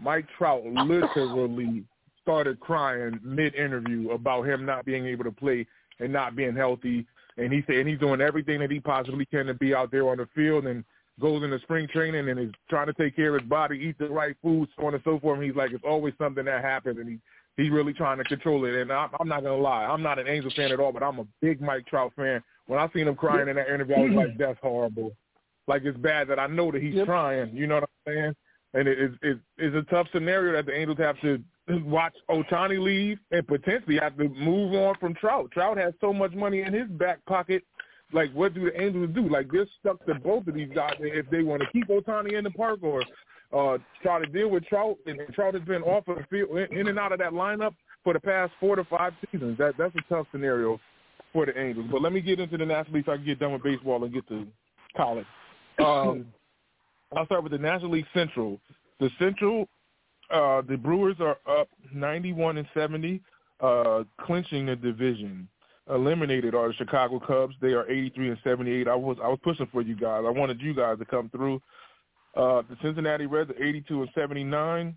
Mike 0.00 0.26
Trout 0.38 0.64
literally 0.64 1.84
started 2.22 2.60
crying 2.60 3.20
mid-interview 3.22 4.10
about 4.10 4.46
him 4.46 4.64
not 4.64 4.84
being 4.84 5.06
able 5.06 5.24
to 5.24 5.32
play 5.32 5.66
and 6.00 6.12
not 6.12 6.36
being 6.36 6.56
healthy. 6.56 7.06
And 7.36 7.52
he 7.52 7.62
said 7.66 7.86
he's 7.86 7.98
doing 7.98 8.20
everything 8.20 8.60
that 8.60 8.70
he 8.70 8.80
possibly 8.80 9.26
can 9.26 9.46
to 9.46 9.54
be 9.54 9.74
out 9.74 9.90
there 9.90 10.08
on 10.08 10.18
the 10.18 10.28
field 10.34 10.66
and 10.66 10.84
goes 11.20 11.42
into 11.42 11.58
spring 11.60 11.88
training 11.92 12.28
and 12.28 12.38
is 12.38 12.50
trying 12.68 12.86
to 12.86 12.92
take 12.94 13.16
care 13.16 13.34
of 13.34 13.42
his 13.42 13.48
body, 13.48 13.78
eat 13.78 13.98
the 13.98 14.08
right 14.08 14.36
food, 14.42 14.68
so 14.76 14.86
on 14.86 14.94
and 14.94 15.02
so 15.04 15.18
forth. 15.20 15.38
And 15.38 15.46
he's 15.46 15.56
like, 15.56 15.72
it's 15.72 15.84
always 15.86 16.14
something 16.18 16.44
that 16.44 16.62
happens, 16.64 16.98
and 16.98 17.08
he 17.08 17.18
he's 17.56 17.70
really 17.70 17.92
trying 17.92 18.18
to 18.18 18.24
control 18.24 18.64
it. 18.64 18.74
And 18.74 18.90
I'm, 18.92 19.10
I'm 19.20 19.28
not 19.28 19.42
gonna 19.42 19.56
lie, 19.56 19.84
I'm 19.84 20.02
not 20.02 20.18
an 20.18 20.26
Angel 20.26 20.50
fan 20.54 20.72
at 20.72 20.80
all, 20.80 20.92
but 20.92 21.02
I'm 21.02 21.18
a 21.18 21.26
big 21.40 21.60
Mike 21.60 21.86
Trout 21.86 22.12
fan. 22.16 22.42
When 22.66 22.78
I 22.78 22.88
seen 22.94 23.08
him 23.08 23.14
crying 23.14 23.48
in 23.48 23.56
that 23.56 23.68
interview, 23.68 23.96
I 23.96 24.00
was 24.00 24.12
like, 24.12 24.38
that's 24.38 24.58
horrible. 24.62 25.12
Like 25.66 25.82
it's 25.84 25.98
bad 25.98 26.28
that 26.28 26.38
I 26.38 26.46
know 26.46 26.72
that 26.72 26.82
he's 26.82 26.94
yep. 26.94 27.06
trying. 27.06 27.54
You 27.54 27.66
know 27.66 27.76
what 27.76 27.84
I'm 27.84 28.12
saying? 28.12 28.36
And 28.74 28.88
it 28.88 28.98
is 28.98 29.10
it, 29.22 29.38
it's 29.58 29.76
a 29.76 29.90
tough 29.90 30.06
scenario 30.12 30.54
that 30.54 30.66
the 30.66 30.74
Angels 30.74 30.98
have 30.98 31.20
to 31.20 31.42
watch 31.68 32.14
Ohtani 32.28 32.80
leave 32.80 33.18
and 33.30 33.46
potentially 33.46 33.98
have 33.98 34.16
to 34.16 34.28
move 34.28 34.74
on 34.74 34.94
from 34.98 35.14
Trout. 35.14 35.50
Trout 35.52 35.76
has 35.78 35.94
so 36.00 36.12
much 36.12 36.32
money 36.32 36.62
in 36.62 36.72
his 36.72 36.88
back 36.88 37.24
pocket. 37.26 37.62
Like, 38.12 38.32
what 38.32 38.54
do 38.54 38.64
the 38.64 38.80
Angels 38.80 39.10
do? 39.14 39.28
Like, 39.28 39.50
they're 39.50 39.66
stuck 39.80 40.04
to 40.06 40.14
both 40.14 40.46
of 40.46 40.54
these 40.54 40.68
guys 40.74 40.96
if 41.00 41.28
they 41.30 41.42
want 41.42 41.62
to 41.62 41.68
keep 41.72 41.88
Ohtani 41.88 42.34
in 42.36 42.44
the 42.44 42.50
park 42.50 42.80
or 42.82 43.02
uh, 43.56 43.78
try 44.02 44.18
to 44.18 44.26
deal 44.26 44.48
with 44.50 44.66
Trout. 44.66 44.98
And 45.06 45.18
Trout 45.34 45.54
has 45.54 45.62
been 45.62 45.82
off 45.82 46.08
of 46.08 46.18
the 46.18 46.24
field, 46.30 46.50
in 46.70 46.88
and 46.88 46.98
out 46.98 47.12
of 47.12 47.18
that 47.20 47.32
lineup 47.32 47.74
for 48.04 48.12
the 48.12 48.20
past 48.20 48.52
four 48.60 48.76
to 48.76 48.84
five 48.84 49.12
seasons. 49.30 49.56
That 49.58 49.74
That's 49.78 49.94
a 49.96 50.14
tough 50.14 50.26
scenario 50.32 50.78
for 51.32 51.46
the 51.46 51.58
Angels. 51.58 51.86
But 51.90 52.02
let 52.02 52.12
me 52.12 52.20
get 52.20 52.40
into 52.40 52.58
the 52.58 52.66
National 52.66 52.96
League 52.96 53.06
so 53.06 53.12
I 53.12 53.16
can 53.16 53.24
get 53.24 53.38
done 53.38 53.52
with 53.52 53.62
baseball 53.62 54.04
and 54.04 54.12
get 54.12 54.28
to 54.28 54.46
college. 54.96 55.26
Um, 55.82 56.26
I'll 57.16 57.24
start 57.24 57.42
with 57.42 57.52
the 57.52 57.58
National 57.58 57.92
League 57.92 58.06
Central. 58.14 58.60
The 59.00 59.10
Central 59.18 59.66
uh, 60.32 60.62
the 60.62 60.76
Brewers 60.76 61.16
are 61.20 61.38
up 61.46 61.68
91 61.94 62.58
and 62.58 62.66
70, 62.74 63.20
uh, 63.60 64.04
clinching 64.20 64.66
the 64.66 64.76
division. 64.76 65.48
Eliminated 65.90 66.54
are 66.54 66.68
the 66.68 66.74
Chicago 66.74 67.20
Cubs. 67.20 67.54
They 67.60 67.72
are 67.72 67.88
83 67.90 68.30
and 68.30 68.38
78. 68.44 68.88
I 68.88 68.94
was 68.94 69.16
I 69.22 69.28
was 69.28 69.38
pushing 69.42 69.66
for 69.72 69.82
you 69.82 69.96
guys. 69.96 70.22
I 70.26 70.30
wanted 70.30 70.60
you 70.60 70.74
guys 70.74 70.98
to 70.98 71.04
come 71.04 71.28
through. 71.28 71.60
Uh, 72.36 72.62
the 72.68 72.76
Cincinnati 72.80 73.26
Reds 73.26 73.50
are 73.50 73.62
82 73.62 74.02
and 74.02 74.10
79. 74.14 74.96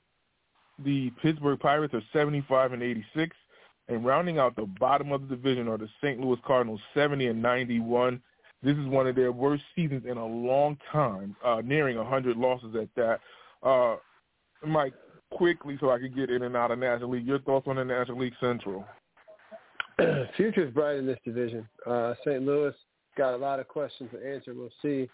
The 0.83 1.11
Pittsburgh 1.21 1.59
Pirates 1.59 1.93
are 1.93 2.03
75 2.13 2.73
and 2.73 2.83
86. 2.83 3.35
And 3.87 4.05
rounding 4.05 4.39
out 4.39 4.55
the 4.55 4.67
bottom 4.79 5.11
of 5.11 5.27
the 5.27 5.35
division 5.35 5.67
are 5.67 5.77
the 5.77 5.89
St. 6.01 6.19
Louis 6.19 6.39
Cardinals, 6.45 6.81
70 6.93 7.27
and 7.27 7.41
91. 7.41 8.21
This 8.63 8.77
is 8.77 8.87
one 8.87 9.05
of 9.05 9.15
their 9.15 9.31
worst 9.31 9.63
seasons 9.75 10.03
in 10.07 10.17
a 10.17 10.25
long 10.25 10.77
time, 10.91 11.35
uh, 11.43 11.61
nearing 11.63 11.97
100 11.97 12.35
losses 12.35 12.75
at 12.75 12.89
that. 12.95 13.19
Uh, 13.61 13.97
Mike, 14.65 14.93
quickly 15.31 15.77
so 15.79 15.91
I 15.91 15.99
could 15.99 16.15
get 16.15 16.29
in 16.29 16.43
and 16.43 16.55
out 16.55 16.71
of 16.71 16.79
National 16.79 17.11
League. 17.11 17.25
Your 17.25 17.39
thoughts 17.39 17.67
on 17.67 17.75
the 17.75 17.85
National 17.85 18.19
League 18.19 18.33
Central? 18.39 18.85
Future's 20.37 20.73
bright 20.73 20.97
in 20.97 21.05
this 21.05 21.19
division. 21.25 21.67
Uh, 21.85 22.13
St. 22.25 22.43
Louis 22.43 22.73
got 23.17 23.33
a 23.33 23.37
lot 23.37 23.59
of 23.59 23.67
questions 23.67 24.09
to 24.11 24.33
answer. 24.33 24.53
We'll 24.53 24.69
see. 24.81 25.09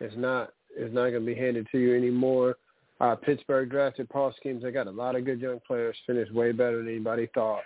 It's 0.00 0.16
not 0.16 0.50
it's 0.76 0.92
not 0.92 1.10
going 1.10 1.24
to 1.24 1.26
be 1.26 1.36
handed 1.36 1.68
to 1.70 1.78
you 1.78 1.96
anymore. 1.96 2.56
Uh, 3.00 3.14
Pittsburgh 3.14 3.70
drafted 3.70 4.08
Paul 4.08 4.32
Skenes. 4.40 4.62
They 4.62 4.72
got 4.72 4.86
a 4.86 4.90
lot 4.90 5.14
of 5.14 5.24
good 5.24 5.40
young 5.40 5.60
players. 5.66 5.96
Finished 6.06 6.32
way 6.32 6.52
better 6.52 6.78
than 6.78 6.88
anybody 6.88 7.28
thought. 7.34 7.62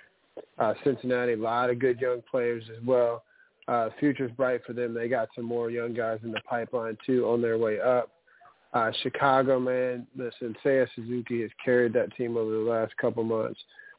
Uh, 0.59 0.75
Cincinnati, 0.85 1.33
a 1.33 1.37
lot 1.37 1.71
of 1.71 1.79
good 1.79 2.01
young 2.01 2.23
players 2.31 2.65
as 2.71 2.85
well. 2.85 3.25
Uh, 3.67 3.91
future's 4.01 4.31
bright 4.33 4.61
for 4.67 4.73
them. 4.73 4.95
They 4.95 5.09
got 5.09 5.29
some 5.35 5.45
more 5.45 5.71
young 5.71 5.93
guys 5.93 6.21
in 6.23 6.33
the 6.33 6.41
pipeline 6.49 6.97
too 7.05 7.27
on 7.29 7.43
their 7.43 7.59
way 7.59 7.81
up. 7.81 8.11
Uh, 8.73 8.93
Chicago, 9.03 9.59
man, 9.59 10.07
listen, 10.17 10.55
Seiya 10.65 10.87
Suzuki 10.95 11.43
has 11.43 11.51
carried 11.65 11.93
that 11.95 12.15
team 12.17 12.37
over 12.37 12.51
the 12.51 12.71
last 12.71 12.97
couple 12.99 13.25
months. 13.25 13.59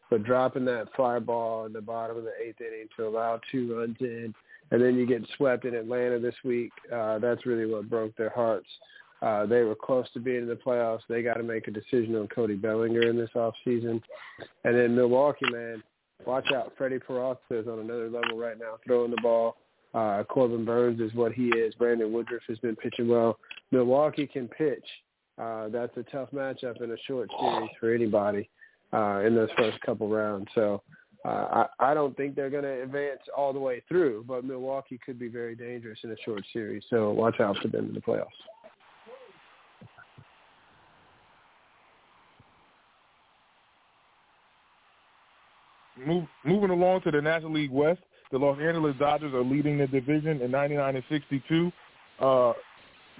But 0.09 0.23
dropping 0.23 0.65
that 0.65 0.87
fly 0.95 1.19
ball 1.19 1.65
in 1.65 1.73
the 1.73 1.81
bottom 1.81 2.17
of 2.17 2.23
the 2.23 2.33
eighth 2.43 2.61
inning 2.61 2.87
to 2.97 3.07
allow 3.07 3.39
two 3.51 3.77
runs 3.77 3.97
in, 3.99 4.33
and 4.71 4.81
then 4.81 4.95
you 4.95 5.05
get 5.05 5.27
swept 5.37 5.65
in 5.65 5.75
Atlanta 5.75 6.19
this 6.19 6.35
week, 6.43 6.71
uh, 6.93 7.19
that's 7.19 7.45
really 7.45 7.71
what 7.71 7.89
broke 7.89 8.15
their 8.15 8.29
hearts. 8.31 8.67
Uh, 9.21 9.45
they 9.45 9.63
were 9.63 9.75
close 9.75 10.09
to 10.13 10.19
being 10.19 10.43
in 10.43 10.47
the 10.47 10.55
playoffs. 10.55 11.01
They 11.09 11.21
got 11.21 11.35
to 11.35 11.43
make 11.43 11.67
a 11.67 11.71
decision 11.71 12.15
on 12.15 12.27
Cody 12.27 12.55
Bellinger 12.55 13.01
in 13.01 13.17
this 13.17 13.29
off 13.35 13.53
season. 13.65 14.01
And 14.63 14.75
then 14.75 14.95
Milwaukee, 14.95 15.49
man, 15.51 15.83
watch 16.25 16.51
out. 16.53 16.73
Freddie 16.77 16.99
Peralta 16.99 17.39
is 17.51 17.67
on 17.67 17.79
another 17.79 18.09
level 18.09 18.37
right 18.37 18.57
now, 18.57 18.77
throwing 18.85 19.11
the 19.11 19.21
ball. 19.21 19.57
Uh, 19.93 20.23
Corbin 20.23 20.65
Burnes 20.65 20.99
is 20.99 21.13
what 21.13 21.31
he 21.31 21.47
is. 21.47 21.73
Brandon 21.75 22.13
Woodruff 22.13 22.43
has 22.47 22.59
been 22.59 22.75
pitching 22.75 23.07
well. 23.07 23.39
Milwaukee 23.71 24.27
can 24.27 24.47
pitch. 24.47 24.85
Uh, 25.39 25.69
that's 25.69 25.95
a 25.97 26.03
tough 26.03 26.29
matchup 26.31 26.81
in 26.81 26.91
a 26.91 26.97
short 27.07 27.29
series 27.39 27.69
for 27.79 27.93
anybody 27.93 28.49
uh, 28.93 29.21
in 29.25 29.35
those 29.35 29.49
first 29.57 29.79
couple 29.81 30.09
rounds. 30.09 30.47
So 30.53 30.83
uh, 31.25 31.65
I, 31.79 31.91
I 31.91 31.93
don't 31.93 32.15
think 32.17 32.35
they're 32.35 32.49
going 32.49 32.63
to 32.63 32.83
advance 32.83 33.21
all 33.35 33.53
the 33.53 33.59
way 33.59 33.81
through, 33.87 34.25
but 34.27 34.43
Milwaukee 34.43 34.99
could 35.03 35.17
be 35.17 35.27
very 35.27 35.55
dangerous 35.55 35.99
in 36.03 36.11
a 36.11 36.15
short 36.23 36.43
series. 36.53 36.83
So 36.89 37.11
watch 37.11 37.39
out 37.39 37.57
for 37.61 37.67
them 37.69 37.87
in 37.87 37.93
the 37.93 38.01
playoffs. 38.01 38.25
Move, 46.05 46.25
moving 46.45 46.69
along 46.69 47.01
to 47.01 47.11
the 47.11 47.21
National 47.21 47.51
League 47.51 47.71
West, 47.71 47.99
the 48.31 48.37
Los 48.37 48.59
Angeles 48.59 48.95
Dodgers 48.99 49.33
are 49.33 49.43
leading 49.43 49.77
the 49.77 49.87
division 49.87 50.41
in 50.41 50.51
99 50.51 50.95
and 50.95 51.05
62. 51.09 51.71
Uh, 52.19 52.53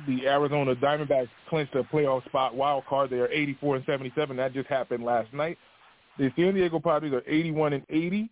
the 0.07 0.27
Arizona 0.27 0.75
Diamondbacks 0.75 1.29
clinched 1.49 1.75
a 1.75 1.83
playoff 1.83 2.23
spot 2.25 2.55
wild 2.55 2.85
card. 2.85 3.09
They 3.09 3.17
are 3.17 3.27
84 3.27 3.77
and 3.77 3.85
77. 3.85 4.37
That 4.37 4.53
just 4.53 4.67
happened 4.67 5.03
last 5.03 5.33
night. 5.33 5.57
The 6.17 6.31
San 6.35 6.53
Diego 6.53 6.79
Padres 6.79 7.13
are 7.13 7.23
81 7.27 7.73
and 7.73 7.83
80, 7.89 8.29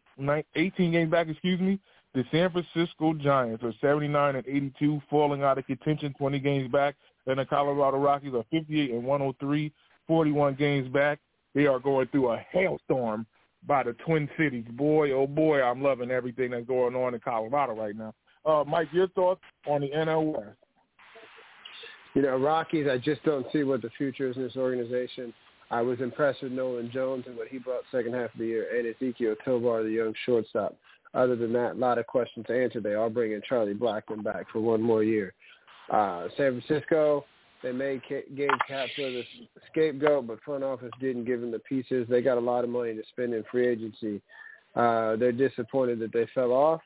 18 0.55 0.91
games 0.91 1.11
back, 1.11 1.27
excuse 1.27 1.59
me. 1.59 1.79
The 2.13 2.23
San 2.31 2.51
Francisco 2.51 3.13
Giants 3.13 3.63
are 3.63 3.73
79 3.81 4.35
and 4.35 4.47
82, 4.47 5.01
falling 5.09 5.43
out 5.43 5.57
of 5.57 5.65
contention, 5.67 6.13
20 6.17 6.39
games 6.39 6.71
back. 6.71 6.95
And 7.25 7.39
the 7.39 7.45
Colorado 7.45 7.97
Rockies 7.97 8.33
are 8.33 8.45
58 8.51 8.91
and 8.91 9.03
103, 9.03 9.71
41 10.07 10.55
games 10.55 10.87
back. 10.93 11.19
They 11.53 11.65
are 11.65 11.79
going 11.79 12.07
through 12.07 12.31
a 12.31 12.37
hailstorm 12.51 13.25
by 13.65 13.83
the 13.83 13.93
Twin 14.05 14.29
Cities. 14.37 14.65
Boy, 14.71 15.11
oh 15.11 15.27
boy, 15.27 15.61
I'm 15.61 15.81
loving 15.81 16.11
everything 16.11 16.51
that's 16.51 16.67
going 16.67 16.95
on 16.95 17.13
in 17.13 17.19
Colorado 17.19 17.73
right 17.73 17.95
now. 17.95 18.13
Uh, 18.45 18.63
Mike, 18.65 18.87
your 18.91 19.07
thoughts 19.09 19.41
on 19.67 19.81
the 19.81 19.89
NL 19.89 20.33
West? 20.33 20.57
You 22.13 22.21
know, 22.21 22.37
Rockies, 22.37 22.87
I 22.89 22.97
just 22.97 23.23
don't 23.23 23.45
see 23.51 23.63
what 23.63 23.81
the 23.81 23.89
future 23.97 24.29
is 24.29 24.37
in 24.37 24.43
this 24.43 24.55
organization. 24.55 25.33
I 25.69 25.81
was 25.81 25.99
impressed 25.99 26.41
with 26.41 26.53
Nolan 26.53 26.89
Jones 26.91 27.25
and 27.27 27.35
what 27.35 27.49
he 27.49 27.57
brought 27.57 27.83
second 27.91 28.13
half 28.13 28.33
of 28.33 28.39
the 28.39 28.45
year, 28.45 28.67
and 28.77 28.95
Ezequiel 28.95 29.35
Tovar, 29.43 29.83
the 29.83 29.89
young 29.89 30.13
shortstop. 30.25 30.75
Other 31.13 31.35
than 31.35 31.51
that, 31.53 31.73
a 31.73 31.79
lot 31.79 31.97
of 31.97 32.07
questions 32.07 32.45
to 32.47 32.63
answer. 32.63 32.79
They 32.79 32.93
are 32.93 33.09
bringing 33.09 33.41
Charlie 33.47 33.73
Blackmon 33.73 34.23
back 34.23 34.45
for 34.51 34.59
one 34.59 34.81
more 34.81 35.03
year. 35.03 35.33
Uh, 35.91 36.27
San 36.37 36.61
Francisco, 36.61 37.25
they 37.63 37.71
made 37.71 38.01
Gabe 38.09 38.49
Kapler 38.69 38.89
the 38.97 39.23
scapegoat, 39.71 40.27
but 40.27 40.41
front 40.43 40.63
office 40.63 40.91
didn't 40.99 41.25
give 41.25 41.41
him 41.41 41.51
the 41.51 41.59
pieces. 41.59 42.05
They 42.09 42.21
got 42.21 42.37
a 42.37 42.41
lot 42.41 42.63
of 42.63 42.69
money 42.69 42.93
to 42.93 43.03
spend 43.09 43.33
in 43.33 43.43
free 43.49 43.67
agency. 43.67 44.21
Uh, 44.75 45.15
they're 45.15 45.31
disappointed 45.31 45.99
that 45.99 46.13
they 46.13 46.27
fell 46.35 46.51
off, 46.51 46.81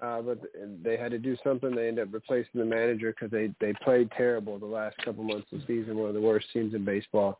uh, 0.00 0.22
but 0.22 0.40
they 0.82 0.96
had 0.96 1.10
to 1.10 1.18
do 1.18 1.36
something. 1.44 1.74
They 1.74 1.88
ended 1.88 2.08
up 2.08 2.14
replacing 2.14 2.58
the 2.58 2.64
manager 2.64 3.12
because 3.12 3.30
they 3.30 3.52
they 3.60 3.74
played 3.84 4.10
terrible 4.16 4.58
the 4.58 4.66
last 4.66 4.96
couple 5.04 5.22
months 5.22 5.48
of 5.52 5.60
the 5.60 5.66
season, 5.66 5.98
one 5.98 6.08
of 6.08 6.14
the 6.14 6.20
worst 6.20 6.46
teams 6.52 6.74
in 6.74 6.84
baseball. 6.84 7.38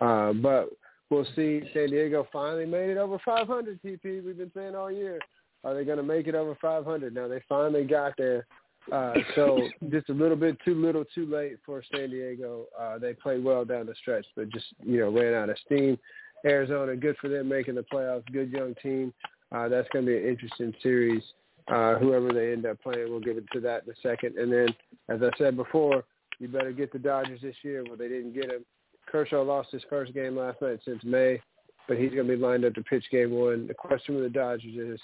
Uh, 0.00 0.32
but 0.34 0.68
we'll 1.08 1.26
see. 1.34 1.62
San 1.72 1.90
Diego 1.90 2.28
finally 2.30 2.66
made 2.66 2.90
it 2.90 2.98
over 2.98 3.18
500. 3.24 3.80
TP, 3.82 4.22
we've 4.22 4.36
been 4.36 4.52
saying 4.54 4.74
all 4.74 4.92
year. 4.92 5.18
Are 5.64 5.74
they 5.74 5.84
going 5.84 5.96
to 5.96 6.04
make 6.04 6.28
it 6.28 6.34
over 6.34 6.56
500? 6.60 7.14
Now 7.14 7.26
they 7.26 7.42
finally 7.48 7.84
got 7.84 8.12
there 8.16 8.46
Uh, 8.92 9.14
so 9.34 9.60
just 9.90 10.08
a 10.08 10.12
little 10.12 10.36
bit 10.36 10.56
too 10.64 10.74
little, 10.74 11.04
too 11.14 11.26
late 11.26 11.58
for 11.64 11.82
San 11.92 12.10
Diego. 12.10 12.66
Uh, 12.78 12.98
they 12.98 13.12
played 13.12 13.44
well 13.44 13.64
down 13.64 13.86
the 13.86 13.94
stretch, 14.00 14.26
but 14.34 14.48
just 14.50 14.66
you 14.82 14.98
know 14.98 15.10
ran 15.10 15.34
out 15.34 15.50
of 15.50 15.58
steam. 15.64 15.98
Arizona, 16.44 16.96
good 16.96 17.16
for 17.20 17.28
them 17.28 17.48
making 17.48 17.74
the 17.74 17.84
playoffs. 17.92 18.24
Good 18.32 18.50
young 18.50 18.74
team. 18.82 19.12
Uh, 19.50 19.68
that's 19.68 19.88
going 19.92 20.04
to 20.06 20.10
be 20.12 20.18
an 20.18 20.28
interesting 20.28 20.74
series. 20.82 21.22
Uh, 21.68 21.96
whoever 21.98 22.32
they 22.32 22.52
end 22.52 22.64
up 22.64 22.80
playing, 22.82 23.10
we'll 23.10 23.20
give 23.20 23.36
it 23.36 23.44
to 23.52 23.60
that 23.60 23.84
in 23.84 23.90
a 23.90 23.96
second. 24.02 24.38
And 24.38 24.52
then, 24.52 24.68
as 25.08 25.20
I 25.22 25.36
said 25.36 25.56
before, 25.56 26.04
you 26.38 26.48
better 26.48 26.72
get 26.72 26.92
the 26.92 26.98
Dodgers 26.98 27.40
this 27.42 27.56
year. 27.62 27.84
Well, 27.86 27.96
they 27.96 28.08
didn't 28.08 28.34
get 28.34 28.50
him. 28.50 28.64
Kershaw 29.06 29.42
lost 29.42 29.70
his 29.72 29.82
first 29.88 30.14
game 30.14 30.36
last 30.36 30.62
night 30.62 30.80
since 30.84 31.02
May, 31.04 31.40
but 31.86 31.98
he's 31.98 32.12
going 32.12 32.26
to 32.26 32.36
be 32.36 32.40
lined 32.40 32.64
up 32.64 32.74
to 32.74 32.82
pitch 32.82 33.04
game 33.10 33.32
one. 33.32 33.66
The 33.66 33.74
question 33.74 34.14
with 34.14 34.24
the 34.24 34.30
Dodgers 34.30 34.76
is 34.76 35.00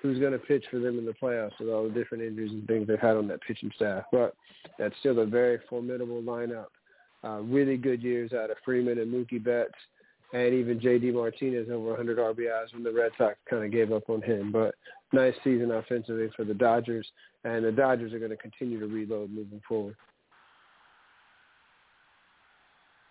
who's 0.00 0.18
going 0.18 0.32
to 0.32 0.38
pitch 0.38 0.64
for 0.70 0.78
them 0.78 0.98
in 0.98 1.04
the 1.04 1.14
playoffs 1.20 1.58
with 1.58 1.68
all 1.68 1.84
the 1.84 1.90
different 1.90 2.22
injuries 2.22 2.52
and 2.52 2.66
things 2.66 2.86
they've 2.86 2.98
had 2.98 3.16
on 3.16 3.28
that 3.28 3.40
pitching 3.42 3.72
staff. 3.74 4.04
But 4.12 4.34
that's 4.78 4.94
still 5.00 5.18
a 5.18 5.26
very 5.26 5.58
formidable 5.68 6.22
lineup. 6.22 6.66
Uh, 7.24 7.40
really 7.40 7.76
good 7.76 8.02
years 8.02 8.32
out 8.32 8.50
of 8.50 8.56
Freeman 8.64 8.98
and 8.98 9.12
Mookie 9.12 9.42
Betts 9.42 9.74
and 10.32 10.54
even 10.54 10.80
J.D. 10.80 11.10
Martinez 11.10 11.68
over 11.70 11.88
100 11.88 12.18
RBIs 12.18 12.74
when 12.74 12.84
the 12.84 12.92
Red 12.92 13.12
Sox 13.18 13.36
kind 13.48 13.64
of 13.64 13.72
gave 13.72 13.92
up 13.92 14.08
on 14.08 14.22
him. 14.22 14.52
But 14.52 14.74
nice 15.12 15.34
season 15.42 15.70
offensively 15.70 16.30
for 16.36 16.44
the 16.44 16.54
Dodgers, 16.54 17.06
and 17.44 17.64
the 17.64 17.72
Dodgers 17.72 18.12
are 18.12 18.18
going 18.18 18.30
to 18.30 18.36
continue 18.36 18.78
to 18.78 18.86
reload 18.86 19.30
moving 19.30 19.62
forward. 19.66 19.96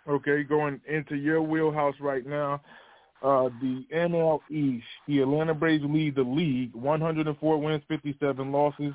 Okay, 0.08 0.44
going 0.44 0.80
into 0.88 1.16
your 1.16 1.42
wheelhouse 1.42 1.96
right 2.00 2.26
now. 2.26 2.62
Uh, 3.24 3.50
the 3.62 3.84
NL 3.94 4.40
East, 4.50 4.86
the 5.08 5.22
Atlanta 5.22 5.54
Braves 5.54 5.84
lead 5.88 6.16
the 6.16 6.22
league, 6.22 6.74
104 6.76 7.58
wins, 7.58 7.84
57 7.88 8.52
losses. 8.52 8.94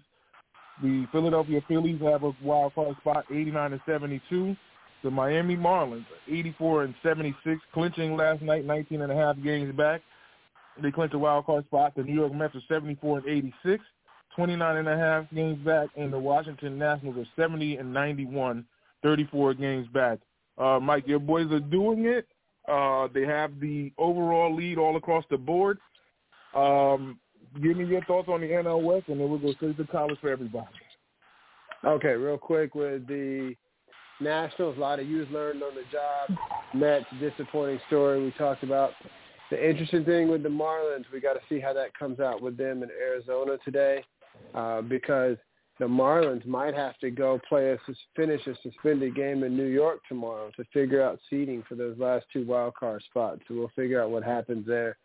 The 0.81 1.07
Philadelphia 1.13 1.61
Phillies 1.67 2.01
have 2.03 2.23
a 2.23 2.33
wild 2.43 2.75
card 2.75 2.97
spot, 3.01 3.25
89 3.31 3.73
and 3.73 3.81
72. 3.85 4.57
The 5.03 5.11
Miami 5.11 5.57
Marlins, 5.57 6.07
84 6.29 6.85
and 6.85 6.95
76, 7.03 7.61
clinching 7.75 8.17
last 8.17 8.43
night, 8.43 8.65
19 8.65 9.03
and 9.03 9.11
a 9.11 9.17
half 9.17 9.37
games 9.43 9.75
back. 9.75 10.01
They 10.81 10.93
clinched 10.93 11.15
a 11.15 11.19
wild 11.19 11.47
card 11.47 11.65
spot. 11.67 11.95
The 11.97 12.05
New 12.05 12.15
York 12.15 12.33
Mets 12.33 12.55
are 12.55 12.63
74 12.69 13.19
and 13.19 13.29
86, 13.29 13.85
29 14.37 14.77
and 14.77 14.89
a 14.89 14.97
half 14.97 15.25
games 15.35 15.59
back, 15.65 15.89
and 15.97 16.13
the 16.13 16.19
Washington 16.19 16.79
Nationals 16.79 17.17
are 17.19 17.43
70 17.43 17.77
and 17.77 17.93
91, 17.93 18.65
34 19.03 19.55
games 19.55 19.89
back. 19.89 20.21
Uh, 20.57 20.79
Mike, 20.81 21.07
your 21.07 21.19
boys 21.19 21.51
are 21.51 21.61
doing 21.61 22.05
it. 22.07 22.27
Uh, 22.69 23.09
they 23.13 23.23
have 23.23 23.59
the 23.61 23.93
overall 23.99 24.55
lead 24.55 24.79
all 24.79 24.97
across 24.97 25.25
the 25.31 25.37
board. 25.37 25.79
Um, 26.55 27.19
give 27.61 27.77
me 27.77 27.85
your 27.85 28.05
thoughts 28.05 28.29
on 28.29 28.41
the 28.41 28.49
NL 28.49 28.83
West, 28.83 29.09
and 29.09 29.21
then 29.21 29.29
we'll 29.29 29.39
go 29.39 29.53
straight 29.55 29.77
to 29.77 29.87
college 29.87 30.19
for 30.21 30.31
everybody. 30.31 30.67
Okay, 31.85 32.13
real 32.13 32.39
quick 32.39 32.75
with 32.75 33.07
the 33.09 33.55
Nationals, 34.21 34.77
a 34.77 34.81
lot 34.81 35.01
of 35.01 35.09
youth 35.09 35.29
learned 35.31 35.63
on 35.63 35.75
the 35.75 35.83
job. 35.91 36.39
Mets, 36.75 37.07
disappointing 37.19 37.81
story 37.89 38.23
we 38.23 38.31
talked 38.33 38.63
about. 38.63 38.93
The 39.51 39.69
interesting 39.69 40.05
thing 40.05 40.29
with 40.29 40.43
the 40.43 40.49
Marlins, 40.49 41.05
we 41.13 41.21
got 41.21 41.35
to 41.35 41.41
see 41.49 41.59
how 41.59 41.73
that 41.73 41.97
comes 41.99 42.21
out 42.21 42.41
with 42.41 42.57
them 42.57 42.83
in 42.83 42.91
Arizona 42.91 43.57
today, 43.65 44.05
uh, 44.55 44.81
because 44.81 45.37
the 45.79 45.87
Marlins 45.87 46.47
might 46.47 46.75
have 46.75 46.99
to 46.99 47.11
go 47.11 47.41
play 47.49 47.71
a 47.71 47.79
finish 48.15 48.47
a 48.47 48.55
suspended 48.63 49.15
game 49.17 49.43
in 49.43 49.57
New 49.57 49.67
York 49.67 50.01
tomorrow 50.09 50.51
to 50.57 50.65
figure 50.73 51.03
out 51.03 51.19
seeding 51.31 51.63
for 51.69 51.75
those 51.75 51.99
last 51.99 52.27
two 52.33 52.45
wild 52.47 52.75
card 52.75 53.03
spots. 53.05 53.41
So 53.49 53.55
we'll 53.55 53.73
figure 53.75 54.03
out 54.03 54.11
what 54.11 54.23
happens 54.23 54.67
there. 54.67 54.97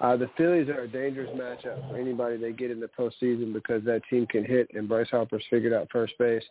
Uh, 0.00 0.16
the 0.16 0.28
Phillies 0.36 0.68
are 0.68 0.82
a 0.82 0.88
dangerous 0.88 1.30
matchup 1.30 1.88
for 1.90 1.96
anybody 1.96 2.36
they 2.36 2.52
get 2.52 2.70
in 2.70 2.80
the 2.80 2.90
postseason 2.98 3.52
because 3.52 3.82
that 3.84 4.02
team 4.10 4.26
can 4.26 4.44
hit, 4.44 4.68
and 4.74 4.88
Bryce 4.88 5.08
Harper's 5.10 5.44
figured 5.48 5.72
out 5.72 5.88
first 5.90 6.14
base. 6.18 6.44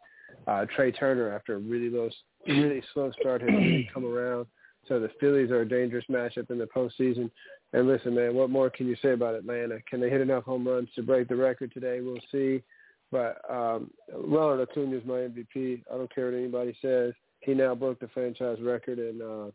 Uh, 0.47 0.65
Trea 0.75 0.91
Turner, 0.91 1.33
after 1.33 1.55
a 1.55 1.59
really 1.59 1.89
low, 1.89 2.09
really 2.47 2.81
slow 2.93 3.11
start, 3.19 3.41
has 3.41 3.51
come 3.93 4.05
around. 4.05 4.47
So 4.87 4.99
the 4.99 5.09
Phillies 5.19 5.51
are 5.51 5.61
a 5.61 5.67
dangerous 5.67 6.05
matchup 6.09 6.49
in 6.51 6.57
the 6.57 6.65
postseason. 6.65 7.29
And 7.73 7.87
listen, 7.87 8.15
man, 8.15 8.35
what 8.35 8.49
more 8.49 8.69
can 8.69 8.87
you 8.87 8.95
say 9.01 9.13
about 9.13 9.35
Atlanta? 9.35 9.79
Can 9.89 9.99
they 9.99 10.09
hit 10.09 10.21
enough 10.21 10.43
home 10.43 10.67
runs 10.67 10.89
to 10.95 11.03
break 11.03 11.27
the 11.27 11.35
record 11.35 11.71
today? 11.73 11.99
We'll 12.01 12.19
see. 12.31 12.63
But 13.15 13.39
um, 13.49 13.91
Ronald 14.13 14.67
Acuna 14.67 14.97
is 14.97 15.05
my 15.05 15.13
MVP. 15.13 15.83
I 15.89 15.95
don't 15.95 16.13
care 16.13 16.25
what 16.25 16.33
anybody 16.33 16.75
says. 16.81 17.13
He 17.39 17.53
now 17.53 17.73
broke 17.73 18.01
the 18.01 18.09
franchise 18.09 18.57
record 18.61 18.99
in 18.99 19.21
uh, 19.21 19.51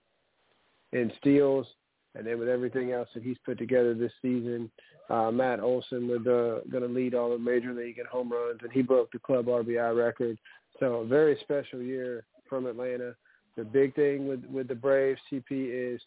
in 0.99 1.13
steals, 1.21 1.67
and 2.15 2.27
then 2.27 2.39
with 2.39 2.49
everything 2.49 2.93
else 2.93 3.11
that 3.13 3.23
he's 3.23 3.37
put 3.45 3.59
together 3.59 3.93
this 3.93 4.13
season, 4.23 4.71
uh, 5.11 5.31
Matt 5.31 5.61
Olson 5.61 6.09
was 6.09 6.21
uh, 6.21 6.67
going 6.71 6.85
to 6.85 6.89
lead 6.89 7.15
all 7.15 7.35
of 7.35 7.43
Major 7.43 7.75
League 7.75 7.99
in 7.99 8.07
home 8.07 8.33
runs, 8.33 8.61
and 8.63 8.73
he 8.73 8.81
broke 8.81 9.13
the 9.13 9.19
club 9.19 9.45
RBI 9.45 9.95
record. 9.95 10.39
So 10.79 10.95
a 10.95 11.07
very 11.07 11.37
special 11.43 11.83
year 11.83 12.25
from 12.49 12.65
Atlanta. 12.65 13.15
The 13.59 13.65
big 13.65 13.95
thing 13.95 14.27
with 14.27 14.43
with 14.47 14.69
the 14.69 14.75
Braves, 14.75 15.21
TP, 15.31 15.45
is 15.51 16.01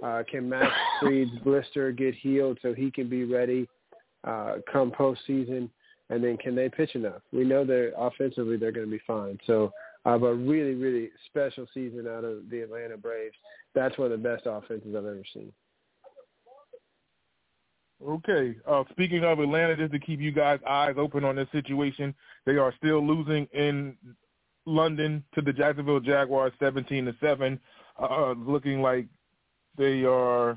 uh, 0.00 0.22
can 0.30 0.48
Max 0.48 0.70
Fried's 1.00 1.36
blister 1.42 1.90
get 1.90 2.14
healed 2.14 2.60
so 2.62 2.72
he 2.72 2.88
can 2.88 3.08
be 3.08 3.24
ready 3.24 3.66
uh, 4.22 4.58
come 4.72 4.92
postseason? 4.92 5.70
And 6.10 6.22
then 6.22 6.36
can 6.36 6.54
they 6.54 6.68
pitch 6.68 6.94
enough? 6.94 7.22
We 7.32 7.44
know 7.44 7.64
they're 7.64 7.92
offensively 7.96 8.56
they're 8.56 8.72
going 8.72 8.86
to 8.86 8.90
be 8.90 9.02
fine. 9.06 9.38
So 9.46 9.72
I 10.04 10.10
have 10.12 10.24
a 10.24 10.34
really 10.34 10.74
really 10.74 11.10
special 11.26 11.66
season 11.72 12.06
out 12.06 12.24
of 12.24 12.50
the 12.50 12.60
Atlanta 12.60 12.96
Braves. 12.96 13.36
That's 13.74 13.96
one 13.96 14.10
of 14.12 14.20
the 14.20 14.28
best 14.28 14.42
offenses 14.46 14.94
I've 14.96 15.06
ever 15.06 15.22
seen. 15.32 15.52
Okay. 18.06 18.56
Uh, 18.66 18.82
speaking 18.90 19.24
of 19.24 19.38
Atlanta, 19.38 19.76
just 19.76 19.92
to 19.92 19.98
keep 19.98 20.20
you 20.20 20.32
guys' 20.32 20.58
eyes 20.66 20.94
open 20.96 21.22
on 21.24 21.36
this 21.36 21.48
situation, 21.52 22.14
they 22.46 22.56
are 22.56 22.74
still 22.78 23.06
losing 23.06 23.46
in 23.52 23.96
London 24.66 25.22
to 25.34 25.42
the 25.42 25.52
Jacksonville 25.52 26.00
Jaguars, 26.00 26.52
seventeen 26.58 27.04
to 27.04 27.14
seven. 27.20 27.60
Uh, 28.00 28.32
looking 28.32 28.80
like 28.80 29.06
they 29.76 30.04
are 30.04 30.56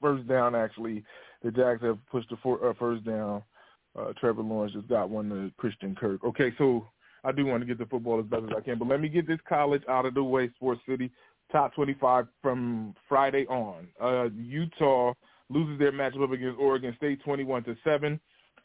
first 0.00 0.26
down. 0.26 0.54
Actually, 0.54 1.04
the 1.42 1.50
Jags 1.50 1.82
have 1.82 1.98
pushed 2.10 2.28
the 2.28 2.36
for, 2.42 2.68
uh, 2.68 2.74
first 2.78 3.04
down. 3.04 3.42
Uh, 3.98 4.12
Trevor 4.18 4.42
Lawrence 4.42 4.74
just 4.74 4.88
got 4.88 5.08
one 5.08 5.28
to 5.30 5.50
Christian 5.56 5.94
Kirk. 5.94 6.24
Okay, 6.24 6.52
so 6.58 6.88
I 7.22 7.32
do 7.32 7.46
want 7.46 7.62
to 7.62 7.66
get 7.66 7.78
the 7.78 7.86
football 7.86 8.18
as 8.18 8.26
best 8.26 8.44
as 8.44 8.50
I 8.56 8.60
can, 8.60 8.78
but 8.78 8.88
let 8.88 9.00
me 9.00 9.08
get 9.08 9.26
this 9.26 9.38
college 9.48 9.82
out 9.88 10.06
of 10.06 10.14
the 10.14 10.22
way. 10.22 10.50
Sports 10.56 10.80
City 10.88 11.10
top 11.52 11.74
twenty-five 11.74 12.26
from 12.42 12.94
Friday 13.08 13.46
on. 13.46 13.86
Uh, 14.00 14.28
Utah 14.36 15.12
loses 15.50 15.78
their 15.78 15.92
matchup 15.92 16.32
against 16.32 16.58
Oregon 16.58 16.94
State 16.96 17.22
21 17.22 17.64
to 17.64 17.76
7. 17.84 18.18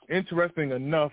Interesting 0.10 0.72
enough, 0.72 1.12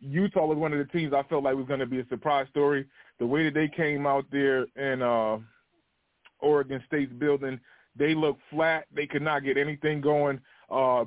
Utah 0.00 0.46
was 0.46 0.58
one 0.58 0.72
of 0.72 0.78
the 0.78 0.84
teams 0.92 1.12
I 1.12 1.22
felt 1.24 1.44
like 1.44 1.56
was 1.56 1.66
going 1.66 1.80
to 1.80 1.86
be 1.86 2.00
a 2.00 2.06
surprise 2.08 2.46
story. 2.50 2.86
The 3.18 3.26
way 3.26 3.44
that 3.44 3.54
they 3.54 3.68
came 3.68 4.06
out 4.06 4.26
there 4.30 4.66
in 4.76 5.02
uh, 5.02 5.38
Oregon 6.40 6.82
State's 6.86 7.12
building, 7.12 7.58
they 7.96 8.14
looked 8.14 8.42
flat. 8.50 8.84
They 8.94 9.06
could 9.06 9.22
not 9.22 9.42
get 9.42 9.56
anything 9.56 10.00
going. 10.00 10.40
Uh, 10.70 11.06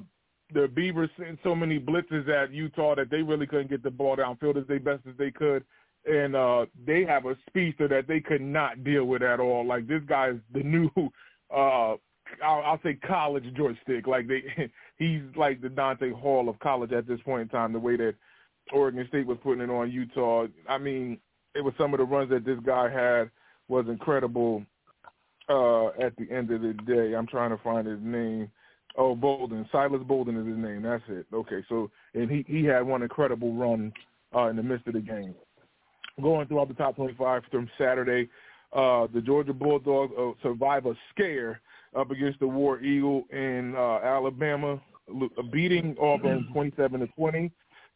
the 0.53 0.67
Beavers 0.67 1.09
sent 1.17 1.39
so 1.43 1.55
many 1.55 1.79
blitzes 1.79 2.27
at 2.29 2.51
Utah 2.51 2.95
that 2.95 3.09
they 3.09 3.21
really 3.21 3.47
couldn't 3.47 3.69
get 3.69 3.83
the 3.83 3.91
ball 3.91 4.17
downfield 4.17 4.57
as 4.57 4.67
they 4.67 4.77
best 4.77 5.01
as 5.07 5.15
they 5.17 5.31
could. 5.31 5.63
And 6.05 6.35
uh, 6.35 6.65
they 6.85 7.05
have 7.05 7.25
a 7.25 7.35
speedster 7.47 7.87
that 7.87 8.07
they 8.07 8.19
could 8.19 8.41
not 8.41 8.83
deal 8.83 9.05
with 9.05 9.21
at 9.21 9.39
all. 9.39 9.65
Like 9.65 9.87
this 9.87 10.01
guy 10.07 10.29
is 10.29 10.37
the 10.53 10.63
new 10.63 10.89
uh, 11.55 11.95
I'll, 12.43 12.61
I'll 12.61 12.79
say 12.83 12.95
college 12.95 13.45
joystick. 13.55 14.07
Like 14.07 14.27
they, 14.27 14.43
he's 14.97 15.21
like 15.35 15.61
the 15.61 15.69
Dante 15.69 16.11
Hall 16.11 16.49
of 16.49 16.59
college 16.59 16.91
at 16.91 17.07
this 17.07 17.19
point 17.21 17.43
in 17.43 17.47
time. 17.49 17.73
The 17.73 17.79
way 17.79 17.97
that 17.97 18.15
Oregon 18.71 19.05
State 19.09 19.27
was 19.27 19.37
putting 19.43 19.63
it 19.63 19.69
on 19.69 19.91
Utah. 19.91 20.47
I 20.69 20.77
mean, 20.77 21.19
it 21.55 21.63
was 21.63 21.73
some 21.77 21.93
of 21.93 21.99
the 21.99 22.05
runs 22.05 22.29
that 22.29 22.45
this 22.45 22.59
guy 22.65 22.89
had 22.89 23.29
was 23.67 23.85
incredible. 23.87 24.63
Uh, 25.49 25.87
at 25.99 26.15
the 26.17 26.31
end 26.31 26.49
of 26.51 26.61
the 26.61 26.73
day, 26.85 27.13
I'm 27.13 27.27
trying 27.27 27.49
to 27.49 27.61
find 27.63 27.85
his 27.85 27.99
name. 28.01 28.49
Oh, 28.97 29.15
Bolden. 29.15 29.67
Silas 29.71 30.01
Bolden 30.05 30.37
is 30.37 30.47
his 30.47 30.57
name. 30.57 30.83
That's 30.83 31.03
it. 31.07 31.25
Okay, 31.33 31.63
so 31.69 31.89
and 32.13 32.29
he 32.29 32.45
he 32.47 32.65
had 32.65 32.81
one 32.81 33.03
incredible 33.03 33.53
run 33.53 33.93
uh, 34.35 34.47
in 34.47 34.55
the 34.55 34.63
midst 34.63 34.87
of 34.87 34.93
the 34.93 34.99
game. 34.99 35.33
Going 36.21 36.47
throughout 36.47 36.67
the 36.67 36.73
top 36.73 36.97
25 36.97 37.43
from 37.49 37.69
Saturday, 37.77 38.29
uh, 38.73 39.07
the 39.13 39.21
Georgia 39.21 39.53
Bulldogs 39.53 40.13
uh, 40.17 40.31
survive 40.43 40.85
a 40.85 40.93
scare 41.11 41.61
up 41.95 42.11
against 42.11 42.39
the 42.39 42.47
War 42.47 42.79
Eagle 42.79 43.23
in 43.31 43.75
uh, 43.75 43.99
Alabama, 44.03 44.79
beating 45.51 45.95
Auburn 45.99 46.47
27 46.53 46.99
to 46.99 47.07
20. 47.07 47.51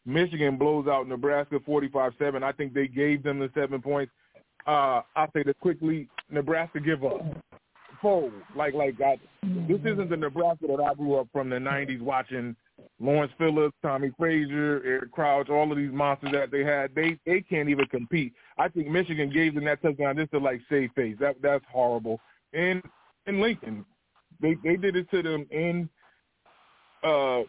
Michigan 0.05 0.57
blows 0.57 0.87
out 0.87 1.07
Nebraska 1.07 1.59
45-7. 1.59 2.43
I 2.43 2.51
think 2.51 2.73
they 2.73 2.87
gave 2.87 3.23
them 3.23 3.39
the 3.39 3.49
seven 3.55 3.81
points. 3.81 4.11
Uh, 4.67 5.01
I'll 5.15 5.31
say 5.33 5.43
this 5.43 5.55
quickly: 5.61 6.07
Nebraska 6.29 6.79
give 6.79 7.03
up, 7.03 7.21
fold. 8.05 8.33
Like 8.55 8.75
like 8.75 9.01
I, 9.01 9.17
this 9.67 9.79
isn't 9.81 10.09
the 10.09 10.17
Nebraska 10.17 10.67
that 10.67 10.79
I 10.79 10.93
grew 10.93 11.15
up 11.15 11.27
from 11.33 11.49
the 11.49 11.57
'90s 11.57 12.01
watching. 12.01 12.55
Lawrence 12.99 13.31
Phillips, 13.37 13.75
Tommie 13.81 14.11
Frazier, 14.17 14.81
Eric 14.85 15.11
Crouch, 15.11 15.49
all 15.49 15.71
of 15.71 15.77
these 15.77 15.91
monsters 15.91 16.31
that 16.33 16.51
they 16.51 16.63
had, 16.63 16.93
they 16.93 17.17
they 17.25 17.41
can't 17.41 17.69
even 17.69 17.85
compete. 17.87 18.33
I 18.57 18.67
think 18.69 18.87
Michigan 18.89 19.29
gave 19.29 19.55
them 19.55 19.65
that 19.65 19.81
touchdown 19.81 20.17
just 20.17 20.31
to 20.31 20.39
like 20.39 20.61
save 20.69 20.91
face. 20.95 21.15
That 21.19 21.35
that's 21.41 21.65
horrible. 21.71 22.19
And 22.53 22.83
in 23.25 23.41
Lincoln. 23.41 23.85
They 24.39 24.55
they 24.63 24.75
did 24.75 24.95
it 24.95 25.09
to 25.11 25.23
them 25.23 25.47
in 25.49 25.89
uh, 27.03 27.41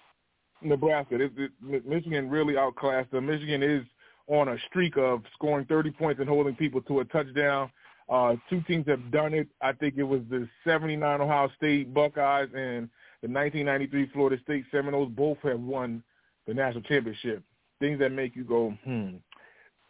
Nebraska. 0.63 1.17
It, 1.17 1.33
it, 1.37 1.87
Michigan 1.87 2.31
really 2.31 2.57
outclassed 2.57 3.11
them. 3.11 3.27
Michigan 3.27 3.63
is 3.63 3.85
on 4.29 4.49
a 4.49 4.57
streak 4.69 4.97
of 4.97 5.23
scoring 5.35 5.67
30 5.67 5.91
points 5.93 6.21
and 6.21 6.29
holding 6.29 6.55
people 6.57 6.81
to 6.83 7.01
a 7.01 7.05
touchdown. 7.07 7.71
Uh, 8.09 8.37
two 8.49 8.61
teams 8.63 8.87
have 8.87 9.11
done 9.11 9.35
it. 9.35 9.49
I 9.61 9.73
think 9.73 9.95
it 9.97 10.05
was 10.05 10.21
the 10.31 10.49
79 10.65 11.21
Ohio 11.21 11.51
State 11.57 11.93
Buckeyes 11.93 12.49
and 12.55 12.89
the 13.23 13.29
1993 13.29 14.11
Florida 14.13 14.41
State 14.43 14.65
Seminoles. 14.71 15.11
Both 15.17 15.39
have 15.43 15.61
won 15.61 16.03
the 16.47 16.55
national 16.55 16.83
championship. 16.83 17.43
Things 17.81 17.99
that 17.99 18.13
make 18.13 18.37
you 18.37 18.45
go, 18.45 18.77
hmm. 18.85 19.17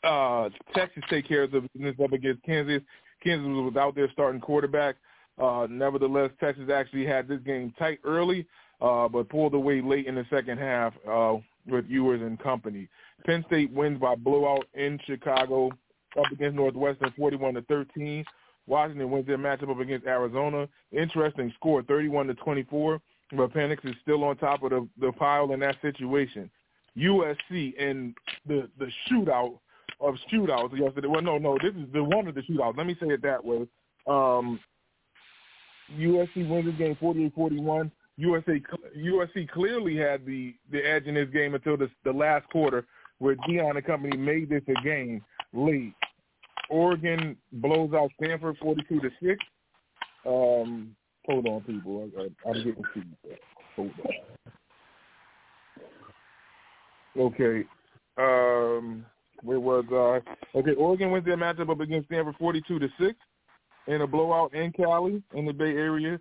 Uh, 0.06 0.48
Texas 0.74 1.02
take 1.10 1.26
care 1.26 1.42
of 1.42 1.50
the 1.50 1.68
business 1.74 1.96
up 2.02 2.12
against 2.12 2.42
Kansas. 2.44 2.82
Kansas 3.22 3.46
was 3.46 3.64
without 3.64 3.94
their 3.94 4.10
starting 4.12 4.40
quarterback. 4.40 4.96
Uh, 5.38 5.66
nevertheless, 5.68 6.30
Texas 6.38 6.70
actually 6.72 7.04
had 7.04 7.26
this 7.26 7.40
game 7.40 7.74
tight 7.78 7.98
early, 8.04 8.46
uh, 8.80 9.08
but 9.08 9.28
pulled 9.28 9.54
away 9.54 9.80
late 9.80 10.06
in 10.06 10.14
the 10.14 10.24
second 10.30 10.58
half 10.58 10.94
uh, 11.10 11.34
with 11.66 11.84
Ewers 11.88 12.22
and 12.22 12.38
company. 12.38 12.88
Penn 13.24 13.44
State 13.48 13.72
wins 13.72 13.98
by 13.98 14.14
blowout 14.14 14.66
in 14.74 14.98
Chicago 15.06 15.70
up 16.18 16.30
against 16.32 16.56
Northwestern 16.56 17.12
41 17.16 17.54
to 17.54 17.62
13. 17.62 18.24
Washington 18.66 19.10
wins 19.10 19.26
their 19.26 19.38
matchup 19.38 19.70
up 19.70 19.80
against 19.80 20.06
Arizona. 20.06 20.68
Interesting 20.92 21.52
score, 21.56 21.82
31 21.82 22.28
to 22.28 22.34
24. 22.34 23.00
But 23.32 23.52
Penix 23.52 23.84
is 23.84 23.94
still 24.02 24.22
on 24.24 24.36
top 24.36 24.62
of 24.62 24.70
the, 24.70 24.88
the 25.00 25.12
pile 25.12 25.52
in 25.52 25.60
that 25.60 25.76
situation. 25.82 26.50
USC 26.96 27.74
in 27.76 28.14
the 28.46 28.68
the 28.78 28.88
shootout 29.10 29.58
of 30.00 30.14
shootouts 30.32 30.78
yesterday. 30.78 31.08
Well, 31.08 31.22
no, 31.22 31.38
no, 31.38 31.58
this 31.62 31.74
is 31.74 31.92
the 31.92 32.02
one 32.02 32.26
of 32.26 32.34
the 32.34 32.42
shootouts. 32.42 32.76
Let 32.76 32.86
me 32.86 32.96
say 33.00 33.08
it 33.08 33.22
that 33.22 33.44
way. 33.44 33.66
Um, 34.06 34.60
USC 35.98 36.48
wins 36.48 36.66
the 36.66 36.72
game 36.72 36.96
48-41. 37.00 37.90
USA 38.16 38.62
USC 38.96 39.48
clearly 39.50 39.96
had 39.96 40.24
the 40.24 40.54
the 40.70 40.78
edge 40.78 41.04
in 41.04 41.14
this 41.14 41.28
game 41.30 41.54
until 41.54 41.76
the 41.76 42.12
last 42.12 42.48
quarter, 42.48 42.86
where 43.18 43.36
Deion 43.48 43.76
and 43.76 43.84
company 43.84 44.16
made 44.16 44.48
this 44.48 44.62
a 44.68 44.82
game 44.82 45.22
late. 45.52 45.92
Oregon 46.68 47.36
blows 47.52 47.92
out 47.94 48.10
Stanford 48.22 48.56
42 48.58 49.00
to 49.00 49.10
six. 49.22 49.44
Um, 50.26 50.96
hold 51.26 51.46
on, 51.46 51.60
people. 51.62 52.10
I, 52.18 52.48
am 52.48 52.54
getting 52.54 52.82
feedback. 52.92 53.40
Hold 53.76 53.90
on. 54.04 54.52
Okay. 57.18 57.64
Um, 58.18 59.06
where 59.42 59.60
was 59.60 59.84
uh? 59.92 60.58
Okay, 60.58 60.74
Oregon 60.74 61.10
wins 61.10 61.24
their 61.24 61.36
matchup 61.36 61.70
up 61.70 61.80
against 61.80 62.08
Stanford 62.08 62.36
42 62.38 62.78
to 62.78 62.88
six 62.98 63.16
in 63.86 64.02
a 64.02 64.06
blowout 64.06 64.54
in 64.54 64.72
Cali 64.72 65.22
in 65.34 65.46
the 65.46 65.52
Bay 65.52 65.70
Area. 65.70 66.18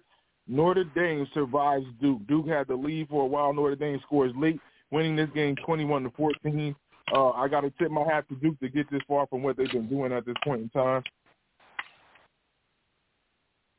Notre 0.48 0.84
Dame 0.96 1.28
survives 1.34 1.86
Duke. 2.02 2.26
Duke 2.28 2.48
had 2.48 2.68
the 2.68 2.76
lead 2.76 3.10
for 3.10 3.24
a 3.24 3.26
while. 3.26 3.54
Notre 3.54 3.76
Dame 3.76 4.00
scores 4.04 4.32
late, 4.38 4.60
winning 4.92 5.16
this 5.16 5.30
game 5.34 5.56
21 5.66 6.04
to 6.04 6.12
14. 6.12 6.76
Uh, 7.14 7.32
I 7.32 7.48
got 7.48 7.62
to 7.62 7.70
tip 7.72 7.92
my 7.92 8.04
hat 8.04 8.28
to 8.30 8.36
Duke 8.36 8.60
to 8.60 8.70
get 8.70 8.90
this 8.90 9.02
far 9.08 9.28
from 9.28 9.44
what 9.44 9.58
they've 9.58 9.72
been 9.72 9.90
doing 9.90 10.12
at 10.12 10.26
this 10.26 10.36
point 10.44 10.62
in 10.62 10.70
time. 10.70 11.04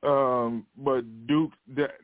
Um, 0.03 0.66
but 0.77 1.03
Duke, 1.27 1.51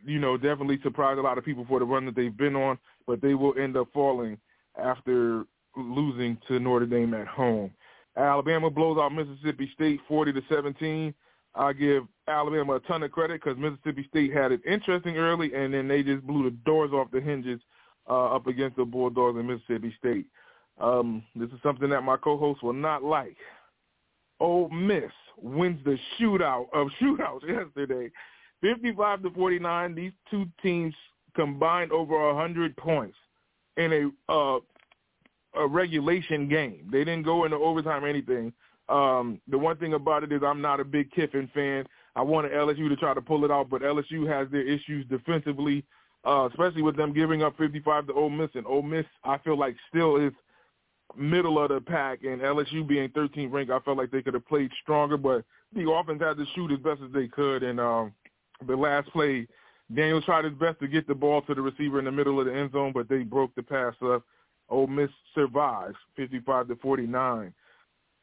you 0.05 0.19
know, 0.19 0.37
definitely 0.37 0.81
surprised 0.83 1.19
a 1.19 1.23
lot 1.23 1.39
of 1.39 1.45
people 1.45 1.65
for 1.69 1.79
the 1.79 1.85
run 1.85 2.05
that 2.07 2.17
they've 2.17 2.37
been 2.37 2.57
on, 2.57 2.79
but 3.07 3.21
they 3.21 3.35
will 3.35 3.57
end 3.59 3.77
up 3.77 3.89
falling 3.95 4.39
after 4.83 5.45
losing 5.77 6.37
to 6.49 6.59
Notre 6.59 6.87
Dame 6.87 7.15
at 7.15 7.29
home. 7.29 7.71
Alabama 8.17 8.71
blows 8.71 8.99
out 8.99 9.15
Mississippi 9.15 9.71
State 9.75 10.01
40 10.09 10.33
to 10.33 10.43
17. 10.49 11.15
I 11.55 11.73
give 11.73 12.05
Alabama 12.29 12.75
a 12.75 12.81
ton 12.81 13.03
of 13.03 13.13
credit 13.13 13.43
because 13.43 13.59
Mississippi 13.59 14.07
State 14.09 14.33
had 14.33 14.53
it 14.53 14.61
interesting 14.67 15.17
early, 15.17 15.55
and 15.55 15.73
then 15.73 15.87
they 15.87 16.03
just 16.03 16.27
blew 16.27 16.45
the 16.45 16.57
doors 16.65 16.93
off 16.93 17.11
the 17.11 17.21
hinges 17.21 17.61
uh, 18.09 18.35
up 18.35 18.47
against 18.47 18.77
the 18.77 18.85
Bulldogs 18.85 19.39
in 19.39 19.47
Mississippi 19.47 19.95
State. 19.99 20.27
Um, 20.81 21.23
this 21.37 21.51
is 21.51 21.61
something 21.63 21.91
that 21.91 22.03
my 22.03 22.17
co-host 22.17 22.63
will 22.63 22.73
not 22.73 23.03
like. 23.05 23.37
Ole 24.41 24.69
Miss 24.71 25.13
wins 25.41 25.79
the 25.85 25.99
shootout 26.19 26.67
of 26.73 26.89
shootouts 27.01 27.47
yesterday, 27.47 28.11
55 28.61 29.23
to 29.23 29.31
49. 29.31 29.95
These 29.95 30.13
two 30.31 30.47
teams 30.63 30.95
combined 31.35 31.93
over 31.93 32.33
100 32.33 32.77
points 32.77 33.17
in 33.77 34.13
a 34.29 34.33
uh, 34.33 34.59
a 35.55 35.67
regulation 35.67 36.49
game. 36.49 36.89
They 36.91 37.01
didn't 37.01 37.25
go 37.25 37.45
into 37.45 37.57
overtime 37.57 38.05
or 38.05 38.09
anything. 38.09 38.53
Um, 38.89 39.41
the 39.49 39.59
one 39.59 39.77
thing 39.77 39.95
about 39.95 40.23
it 40.23 40.33
is 40.33 40.43
I'm 40.45 40.61
not 40.61 40.81
a 40.81 40.85
big 40.85 41.11
Kiffin 41.13 41.51
fan. 41.55 41.87
I 42.17 42.23
wanted 42.23 42.53
LSU 42.53 42.89
to 42.89 42.97
try 42.97 43.15
to 43.15 43.21
pull 43.23 43.45
it 43.45 43.51
out, 43.51 43.71
but 43.71 43.83
LSU 43.83 44.29
has 44.29 44.51
their 44.51 44.67
issues 44.67 45.07
defensively, 45.09 45.85
uh, 46.27 46.49
especially 46.51 46.83
with 46.83 46.97
them 46.97 47.13
giving 47.13 47.43
up 47.43 47.57
55 47.57 48.09
to 48.09 48.13
Ole 48.13 48.31
Miss. 48.31 48.51
And 48.55 48.67
Ole 48.67 48.83
Miss, 48.83 49.07
I 49.25 49.39
feel 49.39 49.59
like, 49.59 49.77
still 49.89 50.17
is 50.17 50.33
middle 51.17 51.63
of 51.63 51.71
the 51.71 51.81
pack, 51.81 52.25
and 52.25 52.41
LSU 52.41 52.87
being 52.87 53.09
13th 53.11 53.53
ranked, 53.53 53.73
I 53.73 53.81
felt 53.81 53.99
like 53.99 54.11
they 54.11 54.23
could 54.23 54.35
have 54.35 54.47
played 54.47 54.71
stronger, 54.83 55.17
but 55.17 55.45
the 55.75 55.91
offense 55.91 56.23
had 56.23 56.37
to 56.37 56.45
shoot 56.55 56.73
as 56.73 56.79
best 56.79 57.01
as 57.05 57.13
they 57.13 57.29
could. 57.29 57.63
And 57.63 57.81
um, 57.81 58.13
the 58.67 58.77
last 58.77 59.11
play, 59.11 59.47
Daniel 59.95 60.23
tried 60.23 60.45
his 60.45 60.55
best 60.55 60.81
to 60.81 60.89
get 60.89 61.07
the 61.07 61.15
ball 61.15 61.43
to 61.43 61.55
the 61.55 61.63
receiver 61.63 61.99
in 61.99 62.05
the 62.05 62.13
middle 62.13 62.41
of 62.41 62.47
the 62.47 62.55
end 62.55 62.73
zone, 62.73 62.93
but 62.95 63.09
they 63.09 63.23
broke 63.23 63.55
the 63.55 63.63
pass 63.63 63.95
up. 64.05 64.23
Ole 64.69 64.87
Miss 64.87 65.11
survives 65.35 65.97
55 66.17 66.69
to 66.69 66.77
49. 66.77 67.53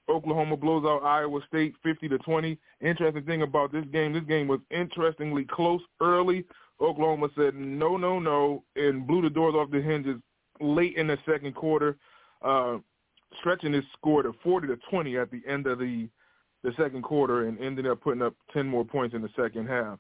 Oklahoma 0.10 0.58
blows 0.58 0.84
out 0.86 1.06
Iowa 1.06 1.40
State 1.48 1.76
50 1.84 2.10
to 2.10 2.18
20. 2.18 2.58
Interesting 2.82 3.24
thing 3.24 3.44
about 3.44 3.72
this 3.72 3.86
game, 3.92 4.14
this 4.14 4.24
game 4.24 4.48
was 4.48 4.60
interestingly 4.72 5.46
close 5.46 5.82
early. 6.02 6.46
Oklahoma 6.82 7.30
said 7.36 7.54
no, 7.56 7.98
no, 7.98 8.20
no, 8.20 8.64
and 8.76 9.06
blew 9.06 9.22
the 9.22 9.30
doors 9.30 9.54
off 9.54 9.70
the 9.70 9.82
hinges 9.82 10.20
late 10.60 10.96
in 10.96 11.08
the 11.08 11.18
second 11.26 11.54
quarter, 11.54 11.98
uh, 12.42 12.78
stretching 13.40 13.74
his 13.74 13.84
score 13.98 14.24
to 14.24 14.34
40 14.44 14.68
to 14.68 14.78
20 14.90 15.18
at 15.18 15.32
the 15.32 15.42
end 15.48 15.68
of 15.68 15.80
the 15.80 16.10
the 16.64 16.72
second 16.78 17.04
quarter 17.04 17.48
and 17.48 17.58
ended 17.60 17.88
up 17.88 18.02
putting 18.02 18.22
up 18.22 18.34
10 18.54 18.68
more 18.68 18.84
points 18.84 19.16
in 19.16 19.22
the 19.22 19.30
second 19.36 19.68
half. 19.68 19.98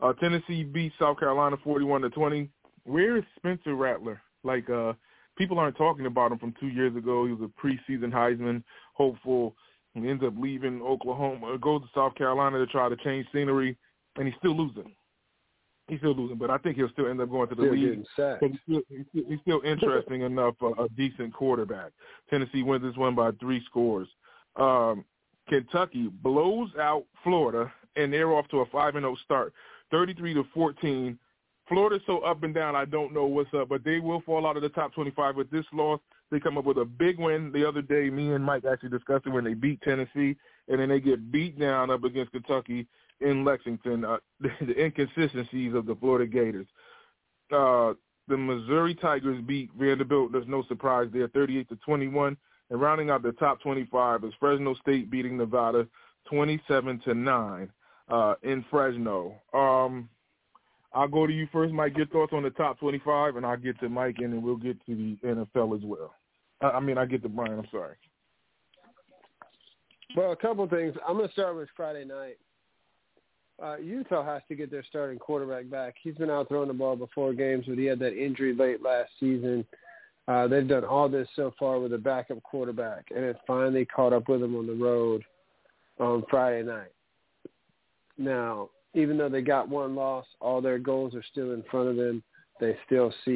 Uh, 0.00 0.12
Tennessee 0.14 0.64
beat 0.64 0.92
South 0.98 1.18
Carolina 1.18 1.56
41 1.62 2.02
to 2.02 2.10
20. 2.10 2.48
Where 2.84 3.18
is 3.18 3.24
Spencer 3.36 3.74
Rattler? 3.74 4.22
Like, 4.42 4.70
uh, 4.70 4.94
people 5.36 5.58
aren't 5.58 5.76
talking 5.76 6.06
about 6.06 6.32
him 6.32 6.38
from 6.38 6.54
two 6.58 6.68
years 6.68 6.96
ago. 6.96 7.26
He 7.26 7.32
was 7.32 7.50
a 7.50 7.66
preseason 7.66 8.12
Heisman 8.12 8.62
hopeful. 8.94 9.54
He 9.94 10.08
ends 10.08 10.22
up 10.24 10.34
leaving 10.38 10.80
Oklahoma, 10.80 11.58
goes 11.58 11.82
to 11.82 11.88
South 11.94 12.14
Carolina 12.14 12.58
to 12.58 12.66
try 12.66 12.88
to 12.88 12.96
change 12.96 13.26
scenery, 13.32 13.76
and 14.16 14.26
he's 14.26 14.36
still 14.38 14.56
losing. 14.56 14.94
He's 15.88 15.98
still 16.00 16.14
losing, 16.14 16.36
but 16.36 16.50
I 16.50 16.58
think 16.58 16.76
he'll 16.76 16.90
still 16.90 17.08
end 17.08 17.20
up 17.20 17.30
going 17.30 17.48
to 17.48 17.54
the 17.54 17.62
still 17.62 17.72
league. 17.72 18.04
He's 18.40 18.58
still, 18.62 18.82
he's 19.12 19.40
still 19.40 19.62
interesting 19.64 20.20
enough, 20.20 20.54
uh, 20.62 20.72
a 20.84 20.88
decent 20.90 21.32
quarterback. 21.32 21.92
Tennessee 22.28 22.62
wins 22.62 22.82
this 22.82 22.96
one 22.96 23.14
by 23.14 23.30
three 23.40 23.64
scores. 23.64 24.06
Um, 24.56 25.04
Kentucky 25.48 26.10
blows 26.22 26.68
out 26.78 27.04
Florida, 27.24 27.72
and 27.96 28.12
they're 28.12 28.32
off 28.34 28.46
to 28.48 28.58
a 28.60 28.66
five 28.66 28.96
and 28.96 29.04
zero 29.04 29.14
oh 29.14 29.24
start, 29.24 29.54
thirty 29.90 30.12
three 30.12 30.34
to 30.34 30.44
fourteen. 30.52 31.18
Florida's 31.68 32.02
so 32.06 32.18
up 32.18 32.42
and 32.42 32.54
down, 32.54 32.76
I 32.76 32.84
don't 32.84 33.12
know 33.12 33.24
what's 33.24 33.52
up, 33.54 33.68
but 33.68 33.84
they 33.84 33.98
will 33.98 34.22
fall 34.22 34.46
out 34.46 34.56
of 34.56 34.62
the 34.62 34.70
top 34.70 34.94
25 34.94 35.36
with 35.36 35.50
this 35.50 35.66
loss. 35.74 36.00
They 36.30 36.40
come 36.40 36.56
up 36.56 36.64
with 36.64 36.78
a 36.78 36.84
big 36.86 37.18
win 37.18 37.52
the 37.52 37.68
other 37.68 37.82
day. 37.82 38.08
Me 38.08 38.32
and 38.32 38.42
Mike 38.42 38.64
actually 38.64 38.88
discussed 38.88 39.26
it 39.26 39.30
when 39.30 39.44
they 39.44 39.52
beat 39.52 39.82
Tennessee, 39.82 40.34
and 40.68 40.80
then 40.80 40.88
they 40.88 40.98
get 40.98 41.30
beat 41.30 41.58
down 41.58 41.90
up 41.90 42.04
against 42.04 42.32
Kentucky 42.32 42.86
in 43.20 43.44
Lexington. 43.44 44.04
Uh, 44.04 44.18
the, 44.40 44.50
the 44.66 44.84
inconsistencies 44.84 45.74
of 45.74 45.86
the 45.86 45.96
Florida 45.96 46.26
Gators. 46.26 46.66
Uh, 47.52 47.94
the 48.28 48.36
Missouri 48.36 48.94
Tigers 48.94 49.42
beat 49.46 49.70
Vanderbilt. 49.78 50.32
There's 50.32 50.46
no 50.46 50.62
surprise 50.68 51.08
there, 51.12 51.28
38 51.28 51.68
to 51.70 51.76
21. 51.76 52.36
And 52.70 52.80
rounding 52.80 53.08
out 53.08 53.22
the 53.22 53.32
top 53.32 53.60
25 53.62 54.24
is 54.24 54.32
Fresno 54.38 54.74
State 54.74 55.10
beating 55.10 55.38
Nevada 55.38 55.86
27 56.28 57.00
to 57.06 57.14
nine 57.14 57.70
uh, 58.10 58.34
in 58.42 58.64
Fresno. 58.70 59.34
Um, 59.54 60.08
I'll 60.92 61.08
go 61.08 61.26
to 61.26 61.32
you 61.32 61.48
first, 61.52 61.72
Mike. 61.72 61.96
Your 61.96 62.06
thoughts 62.06 62.32
on 62.34 62.42
the 62.42 62.50
top 62.50 62.78
25, 62.80 63.36
and 63.36 63.46
I'll 63.46 63.56
get 63.56 63.78
to 63.80 63.88
Mike, 63.88 64.16
and 64.18 64.32
then 64.32 64.42
we'll 64.42 64.56
get 64.56 64.76
to 64.86 64.94
the 64.94 65.16
NFL 65.26 65.76
as 65.76 65.84
well. 65.84 66.14
I 66.60 66.80
mean, 66.80 66.98
I 66.98 67.06
get 67.06 67.22
to 67.22 67.28
Brian. 67.28 67.58
I'm 67.58 67.68
sorry. 67.70 67.94
Well, 70.16 70.32
a 70.32 70.36
couple 70.36 70.64
of 70.64 70.70
things. 70.70 70.94
I'm 71.06 71.16
going 71.16 71.28
to 71.28 71.32
start 71.32 71.56
with 71.56 71.68
Friday 71.76 72.04
night. 72.04 72.38
Uh, 73.60 73.76
Utah 73.78 74.24
has 74.24 74.42
to 74.48 74.54
get 74.54 74.70
their 74.70 74.84
starting 74.88 75.18
quarterback 75.18 75.68
back. 75.68 75.96
He's 76.00 76.14
been 76.14 76.30
out 76.30 76.48
throwing 76.48 76.68
the 76.68 76.74
ball 76.74 76.94
before 76.94 77.32
games, 77.32 77.64
but 77.66 77.76
he 77.78 77.86
had 77.86 77.98
that 77.98 78.16
injury 78.16 78.54
late 78.54 78.82
last 78.82 79.10
season. 79.18 79.64
Uh, 80.28 80.46
they've 80.46 80.68
done 80.68 80.84
all 80.84 81.08
this 81.08 81.26
so 81.34 81.52
far 81.58 81.80
with 81.80 81.92
a 81.92 81.98
backup 81.98 82.42
quarterback, 82.42 83.06
and 83.14 83.24
it 83.24 83.36
finally 83.46 83.84
caught 83.84 84.12
up 84.12 84.28
with 84.28 84.42
him 84.42 84.54
on 84.54 84.66
the 84.66 84.74
road 84.74 85.24
on 85.98 86.22
Friday 86.30 86.62
night. 86.62 86.92
Now, 88.16 88.68
even 88.94 89.16
though 89.16 89.28
they 89.28 89.42
got 89.42 89.68
one 89.68 89.94
loss, 89.94 90.26
all 90.40 90.60
their 90.60 90.78
goals 90.78 91.14
are 91.14 91.24
still 91.30 91.52
in 91.52 91.64
front 91.70 91.88
of 91.88 91.96
them. 91.96 92.22
They 92.60 92.76
still 92.86 93.12
see 93.24 93.30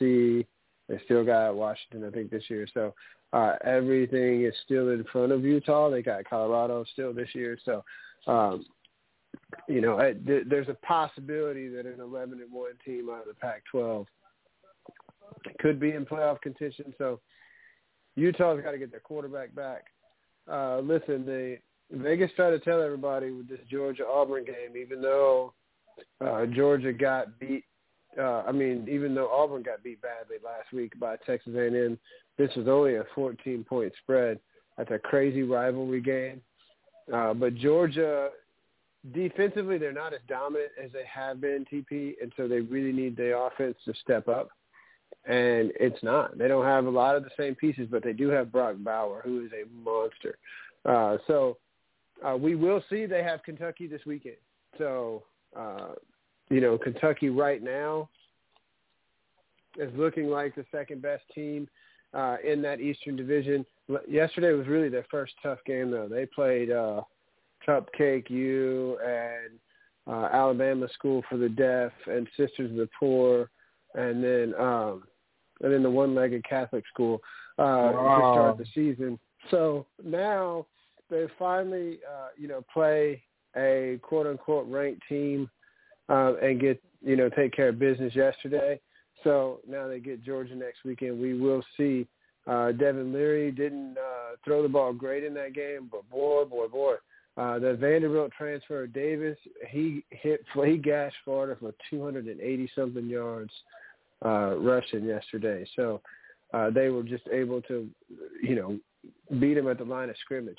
USC. 0.00 0.46
They 0.88 1.00
still 1.04 1.24
got 1.24 1.56
Washington, 1.56 2.06
I 2.06 2.10
think, 2.10 2.30
this 2.30 2.44
year. 2.48 2.66
So 2.72 2.94
uh, 3.32 3.54
everything 3.64 4.44
is 4.44 4.54
still 4.64 4.90
in 4.90 5.04
front 5.10 5.32
of 5.32 5.44
Utah. 5.44 5.90
They 5.90 6.02
got 6.02 6.28
Colorado 6.28 6.84
still 6.92 7.12
this 7.12 7.34
year. 7.34 7.58
So, 7.64 7.84
um, 8.26 8.64
you 9.68 9.80
know, 9.80 9.98
I, 9.98 10.12
th- 10.12 10.44
there's 10.48 10.68
a 10.68 10.74
possibility 10.86 11.68
that 11.68 11.86
an 11.86 12.00
11 12.00 12.40
and 12.40 12.52
one 12.52 12.72
team 12.84 13.08
out 13.10 13.22
of 13.22 13.28
the 13.28 13.34
Pac-12 13.34 14.06
could 15.58 15.80
be 15.80 15.92
in 15.92 16.04
playoff 16.04 16.40
contention. 16.40 16.94
So 16.98 17.20
Utah's 18.14 18.62
got 18.62 18.72
to 18.72 18.78
get 18.78 18.90
their 18.90 19.00
quarterback 19.00 19.54
back. 19.54 19.84
Uh, 20.50 20.80
listen, 20.80 21.26
the 21.26 21.58
Vegas 21.90 22.30
tried 22.36 22.50
to 22.50 22.58
tell 22.58 22.82
everybody 22.82 23.30
with 23.30 23.48
this 23.48 23.60
Georgia 23.70 24.04
Auburn 24.06 24.44
game, 24.44 24.80
even 24.80 25.00
though 25.00 25.52
uh, 26.24 26.46
Georgia 26.46 26.92
got 26.92 27.38
beat. 27.38 27.64
Uh, 28.18 28.42
I 28.46 28.52
mean, 28.52 28.86
even 28.90 29.14
though 29.14 29.30
Auburn 29.30 29.62
got 29.62 29.82
beat 29.82 30.00
badly 30.00 30.36
last 30.42 30.72
week 30.72 30.98
by 30.98 31.16
Texas 31.26 31.52
A&M, 31.54 31.98
this 32.38 32.54
was 32.56 32.66
only 32.66 32.96
a 32.96 33.04
14 33.14 33.64
point 33.64 33.92
spread. 34.02 34.38
That's 34.78 34.90
a 34.90 34.98
crazy 34.98 35.42
rivalry 35.42 36.00
game. 36.00 36.40
Uh, 37.12 37.34
but 37.34 37.54
Georgia, 37.54 38.30
defensively, 39.12 39.78
they're 39.78 39.92
not 39.92 40.14
as 40.14 40.20
dominant 40.28 40.72
as 40.82 40.92
they 40.92 41.04
have 41.12 41.40
been, 41.40 41.64
TP, 41.72 42.14
and 42.20 42.32
so 42.36 42.48
they 42.48 42.60
really 42.60 42.92
need 42.92 43.16
the 43.16 43.36
offense 43.36 43.76
to 43.84 43.94
step 44.02 44.28
up. 44.28 44.48
And 45.26 45.72
it's 45.80 46.02
not. 46.02 46.38
They 46.38 46.48
don't 46.48 46.64
have 46.64 46.86
a 46.86 46.90
lot 46.90 47.16
of 47.16 47.24
the 47.24 47.30
same 47.36 47.54
pieces, 47.54 47.88
but 47.90 48.04
they 48.04 48.12
do 48.12 48.28
have 48.28 48.52
Brock 48.52 48.76
Bowers, 48.78 49.22
who 49.24 49.44
is 49.44 49.50
a 49.52 49.66
monster. 49.84 50.38
Uh, 50.84 51.18
so 51.26 51.56
uh, 52.26 52.36
we 52.36 52.54
will 52.54 52.82
see. 52.88 53.06
They 53.06 53.22
have 53.22 53.42
Kentucky 53.42 53.86
this 53.86 54.02
weekend. 54.06 54.36
So, 54.78 55.24
uh, 55.56 55.92
you 56.48 56.60
know, 56.60 56.78
Kentucky 56.78 57.28
right 57.28 57.62
now 57.62 58.08
is 59.78 59.90
looking 59.96 60.28
like 60.28 60.54
the 60.54 60.64
second 60.70 61.02
best 61.02 61.24
team 61.34 61.68
uh, 62.14 62.36
in 62.44 62.62
that 62.62 62.80
Eastern 62.80 63.16
Division. 63.16 63.66
Yesterday 64.08 64.52
was 64.52 64.66
really 64.66 64.88
their 64.88 65.06
first 65.10 65.34
tough 65.42 65.58
game, 65.66 65.90
though. 65.90 66.08
They 66.08 66.26
played 66.26 66.70
uh, 66.70 67.02
Cupcake 67.66 68.30
U 68.30 68.98
and 69.04 69.58
uh, 70.06 70.28
Alabama 70.32 70.88
School 70.94 71.22
for 71.28 71.36
the 71.36 71.48
Deaf 71.48 71.92
and 72.06 72.28
Sisters 72.36 72.70
of 72.70 72.76
the 72.76 72.88
Poor, 72.98 73.50
and 73.94 74.22
then 74.22 74.54
um, 74.58 75.04
and 75.62 75.72
then 75.72 75.82
the 75.82 75.90
one-legged 75.90 76.44
Catholic 76.48 76.84
school 76.92 77.20
uh, 77.58 77.90
wow. 77.94 78.18
to 78.18 78.34
start 78.34 78.58
the 78.58 78.66
season. 78.74 79.18
So 79.50 79.86
now 80.04 80.66
they 81.08 81.26
finally, 81.38 82.00
uh, 82.06 82.28
you 82.36 82.46
know, 82.46 82.64
play 82.72 83.22
a 83.56 83.98
quote-unquote 84.02 84.66
ranked 84.68 85.02
team 85.08 85.48
uh, 86.08 86.34
and 86.42 86.60
get, 86.60 86.82
you 87.02 87.16
know, 87.16 87.30
take 87.30 87.52
care 87.54 87.68
of 87.68 87.78
business 87.78 88.14
yesterday. 88.14 88.78
So 89.24 89.60
now 89.66 89.88
they 89.88 89.98
get 89.98 90.22
Georgia 90.22 90.54
next 90.54 90.84
weekend. 90.84 91.20
We 91.20 91.38
will 91.38 91.62
see. 91.76 92.06
Uh, 92.46 92.70
Devin 92.72 93.12
Leary 93.12 93.50
didn't 93.50 93.96
uh, 93.98 94.36
throw 94.44 94.62
the 94.62 94.68
ball 94.68 94.92
great 94.92 95.24
in 95.24 95.34
that 95.34 95.54
game, 95.54 95.88
but 95.90 96.08
boy, 96.10 96.44
boy, 96.44 96.68
boy, 96.68 96.94
uh, 97.36 97.58
the 97.58 97.74
Vanderbilt 97.74 98.32
transfer 98.36 98.86
Davis, 98.86 99.36
he 99.68 100.04
hit, 100.10 100.44
he 100.64 100.78
gashed 100.78 101.16
Florida 101.24 101.56
for 101.60 101.74
280 101.90 102.70
something 102.74 103.06
yards 103.06 103.52
uh, 104.24 104.56
rushing 104.56 105.04
yesterday. 105.04 105.66
So 105.76 106.00
uh, 106.54 106.70
they 106.70 106.88
were 106.88 107.02
just 107.02 107.24
able 107.30 107.60
to, 107.62 107.88
you 108.42 108.54
know, 108.54 108.78
beat 109.38 109.58
him 109.58 109.68
at 109.68 109.78
the 109.78 109.84
line 109.84 110.08
of 110.08 110.16
scrimmage. 110.24 110.58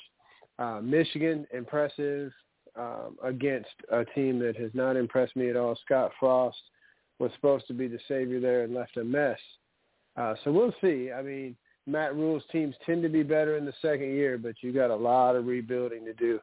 Uh, 0.58 0.80
Michigan, 0.82 1.46
impressive 1.52 2.32
um, 2.76 3.16
against 3.24 3.70
a 3.90 4.04
team 4.04 4.38
that 4.38 4.56
has 4.56 4.70
not 4.74 4.96
impressed 4.96 5.34
me 5.34 5.50
at 5.50 5.56
all. 5.56 5.76
Scott 5.84 6.12
Frost 6.20 6.58
was 7.18 7.32
supposed 7.34 7.66
to 7.66 7.74
be 7.74 7.88
the 7.88 7.98
savior 8.06 8.40
there 8.40 8.62
and 8.62 8.74
left 8.74 8.96
a 8.96 9.04
mess. 9.04 9.38
Uh, 10.16 10.34
so 10.44 10.52
we'll 10.52 10.74
see. 10.80 11.10
I 11.10 11.22
mean, 11.22 11.56
Matt 11.86 12.14
Rhule's 12.14 12.42
teams 12.52 12.74
tend 12.84 13.02
to 13.02 13.08
be 13.08 13.22
better 13.22 13.56
in 13.56 13.64
the 13.64 13.72
second 13.80 14.10
year, 14.10 14.38
but 14.38 14.54
you 14.60 14.72
got 14.72 14.90
a 14.90 14.96
lot 14.96 15.34
of 15.34 15.46
rebuilding 15.46 16.04
to 16.04 16.12
do. 16.14 16.38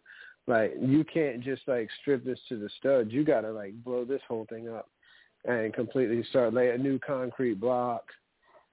Like 0.47 0.75
you 0.79 1.03
can't 1.03 1.41
just 1.41 1.63
like 1.67 1.89
strip 2.01 2.23
this 2.23 2.39
to 2.49 2.59
the 2.59 2.69
studs. 2.77 3.11
You 3.11 3.23
got 3.23 3.41
to 3.41 3.51
like 3.51 3.73
blow 3.83 4.05
this 4.05 4.21
whole 4.27 4.45
thing 4.49 4.69
up 4.69 4.89
and 5.45 5.73
completely 5.73 6.23
start 6.29 6.53
lay 6.53 6.69
a 6.69 6.77
new 6.77 6.99
concrete 6.99 7.59
block 7.59 8.03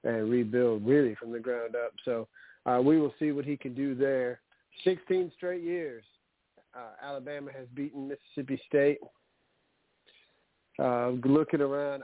and 0.05 0.31
rebuild 0.31 0.87
really 0.87 1.15
from 1.15 1.33
the 1.33 1.39
ground 1.39 1.75
up. 1.77 1.93
So 2.05 2.29
uh, 2.67 2.81
we 2.83 3.01
will 3.01 3.15
see 3.19 3.33
what 3.33 3.45
he 3.45 3.57
can 3.57 3.75
do 3.75 3.95
there. 3.95 4.41
16 4.85 5.33
straight 5.37 5.63
years, 5.63 6.05
uh, 6.75 7.07
Alabama 7.07 7.51
has 7.57 7.67
beaten 7.75 8.09
Mississippi 8.09 8.61
State. 8.67 8.99
Uh, 10.79 11.11
looking 11.25 11.61
around, 11.61 12.03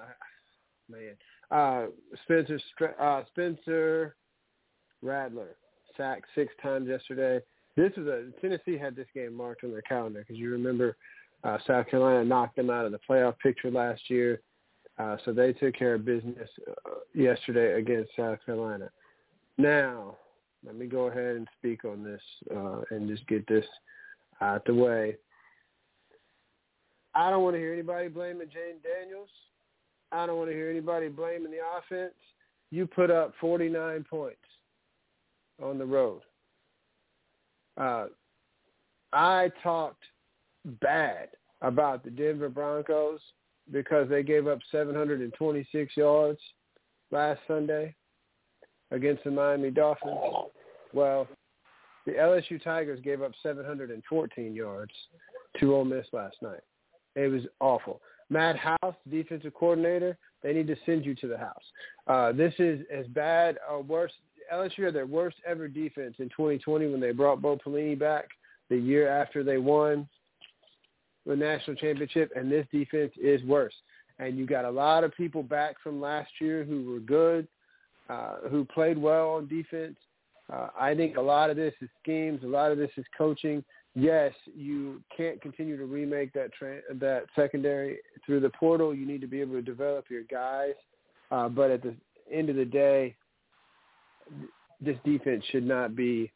man, 0.91 1.17
uh, 1.51 1.87
Spencer 2.25 2.61
uh, 3.01 3.23
Spencer 3.31 4.15
Rattler 5.03 5.57
sacked 5.97 6.27
six 6.35 6.53
times 6.63 6.89
yesterday. 6.89 7.43
This 7.79 7.93
is 7.97 8.09
a 8.09 8.25
Tennessee 8.41 8.77
had 8.77 8.97
this 8.97 9.07
game 9.15 9.33
marked 9.33 9.63
on 9.63 9.71
their 9.71 9.83
calendar 9.83 10.19
because 10.19 10.37
you 10.37 10.51
remember 10.51 10.97
uh, 11.45 11.59
South 11.65 11.87
Carolina 11.87 12.25
knocked 12.25 12.57
them 12.57 12.71
out 12.71 12.85
of 12.85 12.91
the 12.91 12.99
playoff 13.09 13.39
picture 13.39 13.71
last 13.71 14.03
year. 14.11 14.41
Uh, 14.99 15.17
so 15.25 15.33
they 15.33 15.53
took 15.53 15.77
care 15.77 15.95
of 15.95 16.05
business 16.05 16.49
uh, 16.69 16.95
yesterday 17.15 17.79
against 17.79 18.11
South 18.17 18.41
Carolina. 18.45 18.91
Now, 19.59 20.17
let 20.67 20.75
me 20.75 20.87
go 20.87 21.07
ahead 21.07 21.37
and 21.37 21.47
speak 21.57 21.85
on 21.85 22.03
this 22.03 22.21
uh, 22.53 22.81
and 22.91 23.09
just 23.09 23.25
get 23.29 23.47
this 23.47 23.65
out 24.41 24.65
the 24.65 24.75
way. 24.75 25.15
I 27.15 27.31
don't 27.31 27.45
want 27.45 27.55
to 27.55 27.61
hear 27.61 27.73
anybody 27.73 28.09
blaming 28.09 28.49
Jayden 28.49 28.83
Daniels. 28.83 29.31
I 30.11 30.27
don't 30.27 30.37
want 30.37 30.51
to 30.51 30.57
hear 30.57 30.69
anybody 30.69 31.07
blaming 31.11 31.53
the 31.53 31.59
offense. 31.79 32.15
You 32.73 32.89
put 32.89 33.13
up 33.13 33.35
49 33.41 34.05
points 34.11 34.37
on 35.63 35.79
the 35.79 35.87
road. 35.87 36.23
Uh, 37.79 38.07
I 39.13 39.51
talked 39.63 40.03
bad 40.81 41.29
about 41.63 42.05
the 42.05 42.11
Denver 42.11 42.49
Broncos 42.49 43.21
because 43.71 44.09
they 44.09 44.23
gave 44.23 44.47
up 44.47 44.59
726 44.71 45.97
yards 45.97 46.41
last 47.11 47.41
Sunday 47.47 47.95
against 48.91 49.25
the 49.25 49.31
Miami 49.31 49.71
Dolphins. 49.71 50.19
Well, 50.93 51.29
the 52.07 52.13
LSU 52.13 52.63
Tigers 52.63 53.01
gave 53.03 53.23
up 53.23 53.33
714 53.43 54.55
yards 54.55 54.93
to 55.61 55.75
Ole 55.75 55.85
Miss 55.85 56.07
last 56.13 56.37
night. 56.43 56.61
It 57.15 57.31
was 57.31 57.43
awful. 57.61 58.01
Matt 58.31 58.57
House, 58.57 58.95
defensive 59.11 59.55
coordinator, 59.55 60.17
they 60.43 60.53
need 60.53 60.67
to 60.69 60.77
send 60.87 61.05
you 61.05 61.15
to 61.17 61.27
the 61.27 61.39
house. 61.39 61.63
Uh, 62.07 62.33
this 62.33 62.55
is 62.59 62.81
as 62.93 63.07
bad 63.09 63.59
or 63.71 63.83
worse. 63.83 64.13
LSU 64.53 64.85
had 64.85 64.95
their 64.95 65.07
worst 65.07 65.37
ever 65.47 65.69
defense 65.69 66.17
in 66.19 66.29
2020 66.29 66.89
when 66.89 67.01
they 67.01 67.13
brought 67.13 67.43
Bo 67.43 67.57
Pelini 67.57 67.99
back 67.99 68.29
the 68.69 68.77
year 68.77 69.09
after 69.09 69.43
they 69.43 69.59
won 69.59 70.09
the 71.27 71.37
national 71.37 71.77
championship, 71.77 72.33
and 72.35 72.51
this 72.51 72.67
defense 72.73 73.13
is 73.21 73.43
worse. 73.45 73.75
And 74.19 74.37
you 74.39 74.47
got 74.47 74.65
a 74.65 74.71
lot 74.71 75.05
of 75.05 75.15
people 75.15 75.43
back 75.43 75.77
from 75.83 76.01
last 76.01 76.31
year 76.41 76.65
who 76.65 76.91
were 76.91 77.01
good, 77.01 77.47
uh, 78.09 78.49
who 78.51 78.65
played 78.65 78.99
well 78.99 79.31
on 79.31 79.47
defense. 79.47 79.97
Uh, 80.51 80.69
I 80.79 80.95
think 80.95 81.17
a 81.17 81.21
lot 81.21 81.51
of 81.51 81.57
this 81.57 81.75
is 81.81 81.89
schemes. 82.03 82.41
A 82.43 82.47
lot 82.47 82.73
of 82.73 82.79
this 82.79 82.91
is 82.97 83.05
coaching. 83.17 83.63
Yes, 83.95 84.33
you 84.57 85.03
can't 85.15 85.41
continue 85.41 85.77
to 85.77 85.85
remake 85.85 86.33
that 86.33 86.53
tra- 86.53 86.81
that 86.95 87.25
secondary 87.37 87.99
through 88.25 88.41
the 88.41 88.51
portal. 88.51 88.95
You 88.95 89.07
need 89.07 89.21
to 89.21 89.27
be 89.27 89.41
able 89.41 89.55
to 89.55 89.63
develop 89.63 90.07
your 90.09 90.23
guys. 90.25 90.75
Uh, 91.31 91.49
but 91.49 91.71
at 91.71 91.83
the 91.83 91.95
end 92.33 92.49
of 92.49 92.57
the 92.57 92.65
day, 92.65 93.15
this 94.81 94.97
defense 95.05 95.45
should 95.51 95.67
not 95.67 95.97
be 95.97 96.31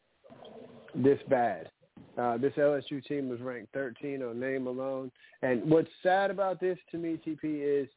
this 0.95 1.19
bad. 1.29 1.69
Uh, 2.17 2.37
this 2.37 2.53
LSU 2.53 3.03
team 3.05 3.29
was 3.29 3.39
ranked 3.41 3.73
13 3.73 4.21
on 4.21 4.39
name 4.39 4.67
alone. 4.67 5.11
And 5.41 5.63
what's 5.69 5.89
sad 6.03 6.29
about 6.29 6.59
this 6.59 6.77
to 6.91 6.97
me, 6.97 7.19
TP, 7.25 7.39
is 7.43 7.87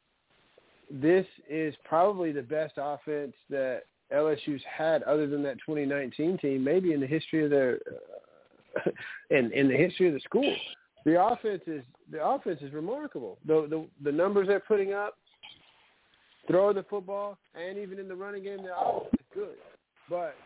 this 0.90 1.26
is 1.48 1.74
probably 1.84 2.32
the 2.32 2.42
best 2.42 2.74
offense 2.76 3.34
that 3.50 3.82
LSU's 4.12 4.62
had 4.64 5.02
other 5.02 5.26
than 5.26 5.42
that 5.42 5.58
2019 5.66 6.38
team, 6.38 6.64
maybe 6.64 6.92
in 6.92 7.00
the 7.00 7.06
history 7.06 7.44
of 7.44 7.50
their 7.50 7.80
uh, 8.84 8.90
in 9.30 9.52
in 9.52 9.68
the 9.68 9.76
history 9.76 10.06
of 10.08 10.14
the 10.14 10.20
school. 10.20 10.54
The 11.04 11.22
offense 11.22 11.62
is 11.66 11.84
the 12.10 12.24
offense 12.24 12.60
is 12.62 12.72
remarkable. 12.72 13.38
The 13.46 13.66
the 13.68 13.86
the 14.04 14.12
numbers 14.12 14.46
they're 14.46 14.60
putting 14.60 14.92
up, 14.92 15.18
throwing 16.46 16.76
the 16.76 16.84
football, 16.84 17.36
and 17.54 17.78
even 17.78 17.98
in 17.98 18.08
the 18.08 18.14
running 18.14 18.44
game, 18.44 18.58
the 18.58 18.76
offense 18.76 19.14
is 19.14 19.26
good. 19.34 19.56
But 20.08 20.36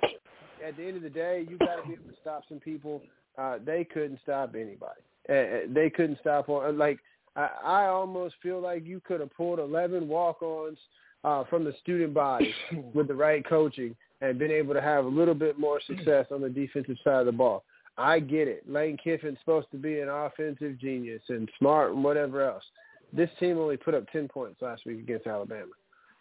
at 0.66 0.76
the 0.76 0.86
end 0.86 0.96
of 0.96 1.02
the 1.02 1.10
day, 1.10 1.46
you 1.48 1.58
got 1.58 1.76
to 1.76 1.86
be 1.86 1.94
able 1.94 2.04
to 2.04 2.16
stop 2.20 2.42
some 2.48 2.60
people 2.60 3.02
uh, 3.38 3.58
they 3.64 3.84
couldn't 3.84 4.18
stop 4.22 4.54
anybody. 4.54 5.00
Uh, 5.28 5.68
they 5.72 5.90
couldn't 5.94 6.18
stop 6.20 6.48
on 6.48 6.76
like 6.76 6.98
I, 7.36 7.48
I 7.64 7.86
almost 7.86 8.34
feel 8.42 8.60
like 8.60 8.86
you 8.86 9.00
could 9.00 9.20
have 9.20 9.34
pulled 9.34 9.58
eleven 9.58 10.08
walk-ons 10.08 10.78
uh, 11.24 11.44
from 11.44 11.64
the 11.64 11.74
student 11.82 12.14
body 12.14 12.52
with 12.94 13.08
the 13.08 13.14
right 13.14 13.46
coaching 13.48 13.94
and 14.20 14.38
been 14.38 14.50
able 14.50 14.74
to 14.74 14.82
have 14.82 15.04
a 15.04 15.08
little 15.08 15.34
bit 15.34 15.58
more 15.58 15.80
success 15.86 16.26
on 16.30 16.40
the 16.42 16.48
defensive 16.48 16.96
side 17.04 17.20
of 17.20 17.26
the 17.26 17.32
ball. 17.32 17.64
I 17.96 18.18
get 18.20 18.48
it. 18.48 18.70
Lane 18.70 18.96
Kiffin's 19.02 19.38
supposed 19.40 19.70
to 19.72 19.76
be 19.76 20.00
an 20.00 20.08
offensive 20.08 20.78
genius 20.78 21.22
and 21.28 21.48
smart 21.58 21.92
and 21.92 22.02
whatever 22.02 22.42
else. 22.42 22.64
This 23.12 23.30
team 23.38 23.58
only 23.58 23.76
put 23.76 23.94
up 23.94 24.10
10 24.12 24.28
points 24.28 24.62
last 24.62 24.86
week 24.86 24.98
against 25.00 25.26
Alabama. 25.26 25.72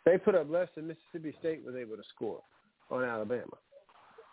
They 0.06 0.18
put 0.18 0.36
up 0.36 0.50
less 0.50 0.68
than 0.76 0.88
Mississippi 0.88 1.36
State 1.40 1.64
was 1.66 1.76
able 1.76 1.96
to 1.96 2.04
score 2.16 2.42
on 2.90 3.04
Alabama. 3.04 3.58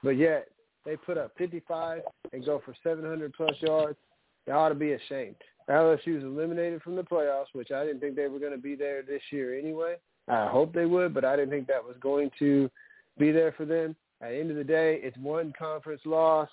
But 0.03 0.17
yet, 0.17 0.49
they 0.85 0.97
put 0.97 1.19
up 1.19 1.33
55 1.37 2.03
and 2.33 2.45
go 2.45 2.63
for 2.65 2.75
700 2.83 3.33
plus 3.35 3.57
yards. 3.61 3.99
They 4.47 4.53
ought 4.53 4.69
to 4.69 4.75
be 4.75 4.93
ashamed. 4.93 5.37
LSU 5.69 6.19
is 6.19 6.23
eliminated 6.23 6.81
from 6.83 6.95
the 6.95 7.03
playoffs, 7.03 7.47
which 7.53 7.73
I 7.73 7.85
didn't 7.85 8.01
think 8.01 8.15
they 8.15 8.29
were 8.29 8.39
going 8.39 8.53
to 8.53 8.59
be 8.59 8.77
there 8.77 9.03
this 9.03 9.23
year 9.31 9.59
anyway. 9.59 9.97
I 10.29 10.47
hope 10.47 10.73
they 10.73 10.87
would, 10.87 11.13
but 11.13 11.25
I 11.25 11.37
didn't 11.37 11.51
think 11.51 11.67
that 11.67 11.85
was 11.85 11.97
going 12.01 12.31
to 12.39 12.71
be 13.19 13.33
there 13.33 13.53
for 13.53 13.65
them. 13.65 13.97
At 14.21 14.31
the 14.31 14.39
end 14.39 14.51
of 14.51 14.57
the 14.57 14.65
day, 14.65 15.01
it's 15.03 15.17
one 15.19 15.53
conference 15.59 16.01
loss, 16.05 16.49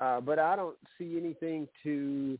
uh, 0.00 0.20
but 0.20 0.38
I 0.38 0.54
don't 0.56 0.76
see 0.98 1.16
anything 1.18 1.68
to 1.82 2.38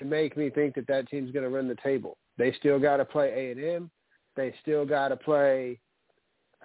to 0.00 0.04
make 0.04 0.36
me 0.36 0.50
think 0.50 0.74
that 0.74 0.86
that 0.88 1.08
team's 1.08 1.30
going 1.30 1.44
to 1.44 1.48
run 1.48 1.68
the 1.68 1.76
table. 1.76 2.18
They 2.38 2.52
still 2.58 2.78
got 2.78 2.96
to 2.96 3.04
play 3.04 3.32
A 3.34 3.52
and 3.52 3.64
M. 3.64 3.90
They 4.34 4.52
still 4.60 4.84
got 4.84 5.08
to 5.08 5.16
play 5.16 5.78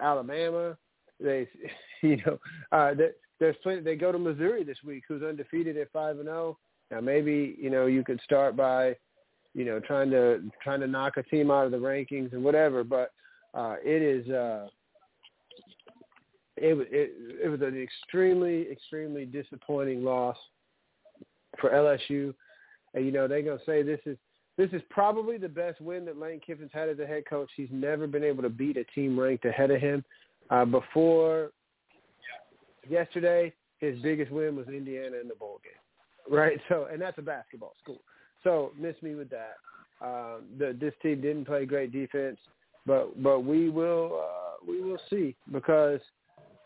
Alabama. 0.00 0.76
They, 1.22 1.48
you 2.02 2.18
know, 2.24 2.38
uh, 2.72 2.94
there's 3.40 3.56
plenty. 3.62 3.82
They 3.82 3.96
go 3.96 4.12
to 4.12 4.18
Missouri 4.18 4.64
this 4.64 4.78
week, 4.84 5.04
who's 5.08 5.22
undefeated 5.22 5.76
at 5.76 5.92
five 5.92 6.16
and 6.16 6.26
zero. 6.26 6.58
Now 6.90 7.00
maybe 7.00 7.56
you 7.58 7.70
know 7.70 7.86
you 7.86 8.04
could 8.04 8.20
start 8.22 8.56
by, 8.56 8.96
you 9.54 9.64
know, 9.64 9.80
trying 9.80 10.10
to 10.10 10.42
trying 10.62 10.80
to 10.80 10.86
knock 10.86 11.16
a 11.16 11.22
team 11.24 11.50
out 11.50 11.66
of 11.66 11.72
the 11.72 11.78
rankings 11.78 12.32
and 12.32 12.44
whatever. 12.44 12.84
But 12.84 13.12
uh, 13.54 13.76
it 13.84 14.02
is. 14.02 14.28
Uh, 14.28 14.68
it, 16.56 16.88
it 16.90 17.12
it 17.44 17.48
was 17.48 17.60
an 17.62 17.80
extremely 17.80 18.70
extremely 18.70 19.24
disappointing 19.24 20.04
loss 20.04 20.36
for 21.60 21.70
LSU, 21.70 22.34
and 22.94 23.04
you 23.04 23.12
know 23.12 23.26
they're 23.26 23.42
gonna 23.42 23.58
say 23.64 23.82
this 23.82 24.00
is 24.06 24.16
this 24.58 24.70
is 24.72 24.82
probably 24.90 25.38
the 25.38 25.48
best 25.48 25.80
win 25.80 26.04
that 26.04 26.18
Lane 26.18 26.40
Kiffin's 26.46 26.70
had 26.72 26.88
as 26.88 26.98
a 26.98 27.06
head 27.06 27.24
coach. 27.28 27.50
He's 27.56 27.70
never 27.72 28.06
been 28.06 28.24
able 28.24 28.42
to 28.42 28.50
beat 28.50 28.76
a 28.76 28.84
team 28.84 29.18
ranked 29.18 29.44
ahead 29.44 29.70
of 29.70 29.80
him. 29.80 30.04
Uh, 30.50 30.64
before 30.64 31.50
yesterday, 32.88 33.52
his 33.78 33.98
biggest 34.00 34.30
win 34.30 34.56
was 34.56 34.68
Indiana 34.68 35.16
in 35.20 35.28
the 35.28 35.34
bowl 35.34 35.60
game, 35.62 36.36
right? 36.36 36.58
So, 36.68 36.88
and 36.92 37.00
that's 37.00 37.18
a 37.18 37.22
basketball 37.22 37.74
school. 37.82 38.00
So, 38.44 38.72
miss 38.78 38.94
me 39.02 39.14
with 39.14 39.30
that. 39.30 39.56
Um, 40.00 40.42
the, 40.58 40.76
this 40.78 40.94
team 41.02 41.20
didn't 41.20 41.46
play 41.46 41.64
great 41.64 41.92
defense, 41.92 42.38
but 42.86 43.22
but 43.22 43.40
we 43.40 43.70
will 43.70 44.20
uh, 44.20 44.56
we 44.66 44.82
will 44.82 44.98
see 45.08 45.36
because 45.52 46.00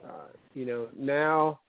uh, 0.05 0.29
you 0.55 0.65
know 0.65 0.89
now 0.99 1.61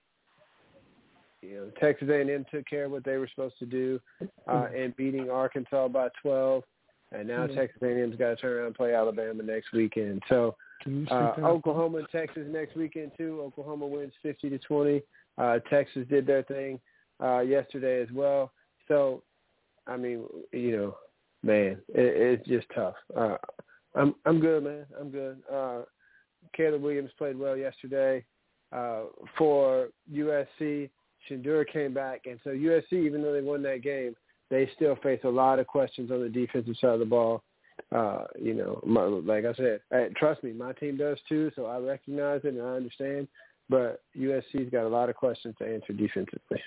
you 1.42 1.54
know 1.54 1.70
Texas 1.78 2.08
A&M 2.10 2.46
took 2.50 2.66
care 2.66 2.86
of 2.86 2.92
what 2.92 3.04
they 3.04 3.16
were 3.16 3.28
supposed 3.28 3.58
to 3.58 3.66
do 3.66 4.00
uh, 4.46 4.68
in 4.74 4.94
beating 4.96 5.28
Arkansas 5.30 5.88
by 5.88 6.08
12, 6.22 6.62
and 7.12 7.28
now 7.28 7.46
mm-hmm. 7.46 7.56
Texas 7.56 7.80
A&M's 7.82 8.16
got 8.16 8.30
to 8.30 8.36
turn 8.36 8.56
around 8.56 8.66
and 8.66 8.74
play 8.74 8.94
Alabama 8.94 9.42
next 9.42 9.72
weekend. 9.72 10.22
So 10.28 10.56
uh, 11.10 11.32
Oklahoma 11.42 11.98
and 11.98 12.08
Texas 12.10 12.46
next 12.48 12.76
weekend 12.76 13.12
too. 13.16 13.40
Oklahoma 13.42 13.86
wins 13.86 14.12
50 14.22 14.50
to 14.50 14.58
20. 14.58 15.02
Uh, 15.36 15.58
Texas 15.70 16.06
did 16.08 16.26
their 16.26 16.42
thing 16.44 16.80
uh, 17.22 17.40
yesterday 17.40 18.02
as 18.02 18.08
well. 18.12 18.52
So, 18.88 19.22
I 19.86 19.96
mean, 19.96 20.24
you 20.52 20.76
know, 20.76 20.96
man, 21.42 21.78
it, 21.88 22.40
it's 22.40 22.48
just 22.48 22.66
tough. 22.74 22.94
Uh, 23.16 23.36
I'm 23.94 24.14
I'm 24.24 24.40
good, 24.40 24.64
man. 24.64 24.86
I'm 25.00 25.10
good. 25.10 25.38
Uh, 25.52 25.80
Caleb 26.56 26.82
Williams 26.82 27.10
played 27.18 27.38
well 27.38 27.56
yesterday 27.56 28.24
uh, 28.72 29.02
for 29.36 29.88
USC. 30.12 30.90
Shedeur 31.28 31.70
came 31.70 31.92
back, 31.92 32.22
and 32.26 32.38
so 32.44 32.50
USC, 32.50 32.92
even 32.92 33.22
though 33.22 33.32
they 33.32 33.40
won 33.40 33.62
that 33.62 33.82
game, 33.82 34.14
they 34.50 34.70
still 34.74 34.96
face 34.96 35.20
a 35.24 35.28
lot 35.28 35.58
of 35.58 35.66
questions 35.66 36.10
on 36.10 36.22
the 36.22 36.28
defensive 36.28 36.76
side 36.80 36.90
of 36.90 37.00
the 37.00 37.04
ball. 37.04 37.42
Uh, 37.94 38.24
you 38.38 38.52
know, 38.54 38.80
my, 38.84 39.02
like 39.02 39.46
I 39.46 39.54
said, 39.54 39.80
hey, 39.90 40.08
trust 40.16 40.44
me, 40.44 40.52
my 40.52 40.72
team 40.72 40.98
does 40.98 41.18
too, 41.28 41.50
so 41.56 41.66
I 41.66 41.78
recognize 41.78 42.42
it 42.44 42.54
and 42.54 42.62
I 42.62 42.76
understand. 42.76 43.28
But 43.70 44.02
USC's 44.18 44.70
got 44.70 44.84
a 44.84 44.88
lot 44.88 45.08
of 45.08 45.16
questions 45.16 45.54
to 45.58 45.66
answer 45.66 45.92
defensively. 45.92 46.60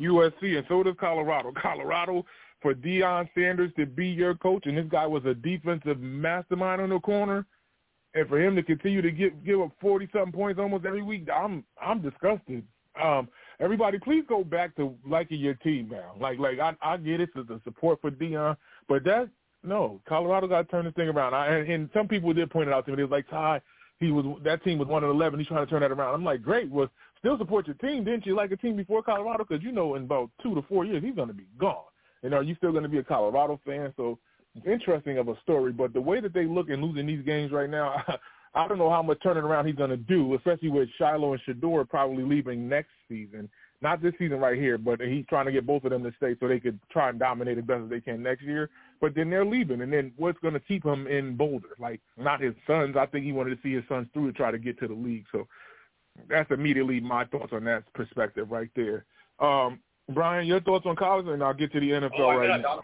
USC 0.00 0.56
and 0.56 0.64
so 0.68 0.82
does 0.82 0.94
Colorado. 0.98 1.52
Colorado 1.60 2.24
for 2.60 2.74
Deion 2.74 3.28
Sanders 3.34 3.72
to 3.76 3.86
be 3.86 4.06
your 4.08 4.34
coach, 4.34 4.66
and 4.66 4.76
this 4.76 4.86
guy 4.90 5.06
was 5.06 5.24
a 5.24 5.34
defensive 5.34 6.00
mastermind 6.00 6.80
on 6.80 6.90
the 6.90 7.00
corner, 7.00 7.46
and 8.14 8.28
for 8.28 8.40
him 8.40 8.56
to 8.56 8.62
continue 8.62 9.02
to 9.02 9.10
give 9.10 9.44
give 9.44 9.60
up 9.60 9.72
forty 9.80 10.08
something 10.12 10.32
points 10.32 10.60
almost 10.60 10.84
every 10.84 11.02
week, 11.02 11.28
I'm 11.34 11.64
I'm 11.80 12.00
disgusted. 12.00 12.62
Um, 13.00 13.28
everybody, 13.60 13.98
please 13.98 14.24
go 14.28 14.44
back 14.44 14.74
to 14.76 14.94
liking 15.06 15.40
your 15.40 15.54
team 15.54 15.88
now. 15.90 16.12
Like, 16.20 16.38
like 16.38 16.58
I, 16.58 16.74
I 16.82 16.96
get 16.96 17.20
it, 17.20 17.30
the 17.34 17.60
support 17.64 18.00
for 18.00 18.10
Deion, 18.10 18.56
but 18.88 19.04
that 19.04 19.28
no, 19.64 20.00
Colorado 20.08 20.46
got 20.46 20.62
to 20.62 20.68
turn 20.68 20.84
this 20.84 20.94
thing 20.94 21.08
around. 21.08 21.34
I, 21.34 21.48
and, 21.48 21.68
and 21.68 21.90
some 21.92 22.06
people 22.06 22.32
did 22.32 22.50
point 22.50 22.68
it 22.68 22.74
out 22.74 22.84
to 22.86 22.92
me. 22.92 22.96
They 22.96 23.02
was 23.02 23.10
like, 23.10 23.28
Ty, 23.28 23.60
he 23.98 24.12
was 24.12 24.24
that 24.44 24.62
team 24.62 24.78
was 24.78 24.88
one 24.88 25.02
and 25.02 25.12
eleven. 25.12 25.38
He's 25.38 25.48
trying 25.48 25.66
to 25.66 25.70
turn 25.70 25.80
that 25.80 25.90
around. 25.90 26.14
I'm 26.14 26.24
like, 26.24 26.42
great. 26.42 26.70
Was 26.70 26.88
still 27.18 27.36
support 27.38 27.66
your 27.66 27.74
team, 27.76 28.04
didn't 28.04 28.26
you? 28.26 28.36
Like 28.36 28.52
a 28.52 28.56
team 28.56 28.76
before 28.76 29.02
Colorado, 29.02 29.44
because 29.44 29.64
you 29.64 29.72
know 29.72 29.96
in 29.96 30.04
about 30.04 30.30
two 30.42 30.54
to 30.54 30.62
four 30.62 30.84
years 30.84 31.02
he's 31.02 31.14
going 31.14 31.28
to 31.28 31.34
be 31.34 31.46
gone. 31.58 31.84
And 32.22 32.34
are 32.34 32.42
you 32.42 32.54
still 32.56 32.70
going 32.70 32.84
to 32.84 32.88
be 32.88 32.98
a 32.98 33.04
Colorado 33.04 33.60
fan? 33.66 33.92
So 33.96 34.18
interesting 34.64 35.18
of 35.18 35.28
a 35.28 35.38
story. 35.42 35.72
But 35.72 35.92
the 35.92 36.00
way 36.00 36.20
that 36.20 36.32
they 36.32 36.44
look 36.44 36.70
and 36.70 36.82
losing 36.82 37.06
these 37.06 37.24
games 37.24 37.52
right 37.52 37.70
now, 37.70 38.02
I 38.54 38.66
don't 38.66 38.78
know 38.78 38.90
how 38.90 39.02
much 39.02 39.18
turning 39.22 39.44
around 39.44 39.66
he's 39.66 39.76
going 39.76 39.90
to 39.90 39.96
do, 39.96 40.34
especially 40.34 40.70
with 40.70 40.88
Shilo 41.00 41.32
and 41.32 41.60
Shedeur 41.60 41.88
probably 41.88 42.24
leaving 42.24 42.68
next 42.68 42.90
season. 43.08 43.48
Not 43.80 44.02
this 44.02 44.14
season 44.18 44.40
right 44.40 44.58
here, 44.58 44.76
but 44.76 45.00
he's 45.00 45.24
trying 45.28 45.46
to 45.46 45.52
get 45.52 45.66
both 45.66 45.84
of 45.84 45.90
them 45.90 46.02
to 46.02 46.12
stay 46.16 46.34
so 46.40 46.48
they 46.48 46.58
could 46.58 46.80
try 46.90 47.10
and 47.10 47.18
dominate 47.18 47.58
as 47.58 47.64
best 47.64 47.84
as 47.84 47.90
they 47.90 48.00
can 48.00 48.22
next 48.22 48.42
year. 48.42 48.70
But 49.00 49.14
then 49.14 49.30
they're 49.30 49.44
leaving, 49.44 49.82
and 49.82 49.92
then 49.92 50.12
what's 50.16 50.38
going 50.40 50.54
to 50.54 50.60
keep 50.60 50.84
him 50.84 51.06
in 51.06 51.36
Boulder? 51.36 51.76
Like 51.78 52.00
not 52.16 52.40
his 52.40 52.54
sons. 52.66 52.96
I 52.96 53.06
think 53.06 53.24
he 53.24 53.32
wanted 53.32 53.50
to 53.50 53.62
see 53.62 53.74
his 53.74 53.84
sons 53.88 54.08
through 54.12 54.32
to 54.32 54.36
try 54.36 54.50
to 54.50 54.58
get 54.58 54.80
to 54.80 54.88
the 54.88 54.94
league. 54.94 55.26
So 55.30 55.46
that's 56.28 56.50
immediately 56.50 56.98
my 56.98 57.24
thoughts 57.26 57.52
on 57.52 57.64
that 57.64 57.84
perspective 57.92 58.50
right 58.50 58.70
there. 58.74 59.04
Um, 59.38 59.78
Brian, 60.12 60.46
your 60.46 60.60
thoughts 60.60 60.86
on 60.86 60.96
college, 60.96 61.26
and 61.28 61.42
I'll 61.42 61.54
get 61.54 61.70
to 61.72 61.80
the 61.80 61.90
NFL 61.90 62.10
oh, 62.18 62.34
right 62.34 62.60
now. 62.60 62.80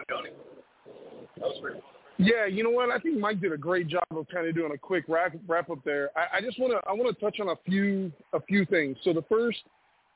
That 1.37 1.49
was 1.49 1.59
great. 1.61 1.83
Yeah, 2.19 2.47
you 2.47 2.63
know 2.63 2.71
what? 2.71 2.91
I 2.91 2.99
think 2.99 3.19
Mike 3.19 3.41
did 3.41 3.53
a 3.53 3.57
great 3.57 3.89
job 3.89 4.05
of 4.11 4.27
kind 4.33 4.47
of 4.47 4.55
doing 4.55 4.73
a 4.73 4.79
quick 4.79 5.05
wrap 5.09 5.35
wrap 5.49 5.71
up 5.71 5.81
there. 5.85 6.11
I, 6.17 6.39
I 6.39 6.41
just 6.41 6.59
want 6.61 6.73
to 6.73 6.89
I 6.89 6.93
want 6.93 7.15
to 7.15 7.25
touch 7.25 7.41
on 7.41 7.49
a 7.49 7.57
few 7.67 8.13
a 8.33 8.41
few 8.43 8.65
things. 8.67 8.97
So 9.03 9.13
the 9.13 9.25
first, 9.29 9.59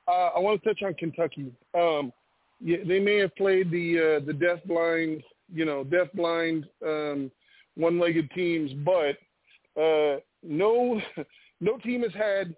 uh, 0.07 0.31
I 0.37 0.39
want 0.39 0.63
to 0.63 0.69
touch 0.69 0.83
on 0.85 0.95
Kentucky. 0.95 1.53
Um, 1.75 2.13
yeah, 2.61 2.79
they 2.87 3.01
may 3.01 3.17
have 3.17 3.35
played 3.37 3.71
the 3.71 4.21
uh, 4.21 4.27
the 4.27 4.33
deaf 4.33 4.59
blind, 4.65 5.23
you 5.53 5.65
know, 5.65 5.83
deaf 5.83 6.09
blind 6.15 6.67
um, 6.87 7.31
one 7.77 7.99
legged 7.99 8.31
teams, 8.31 8.71
but 8.85 9.17
uh, 9.81 10.19
no 10.43 11.01
no 11.61 11.79
team 11.79 12.03
has 12.03 12.13
had 12.13 12.55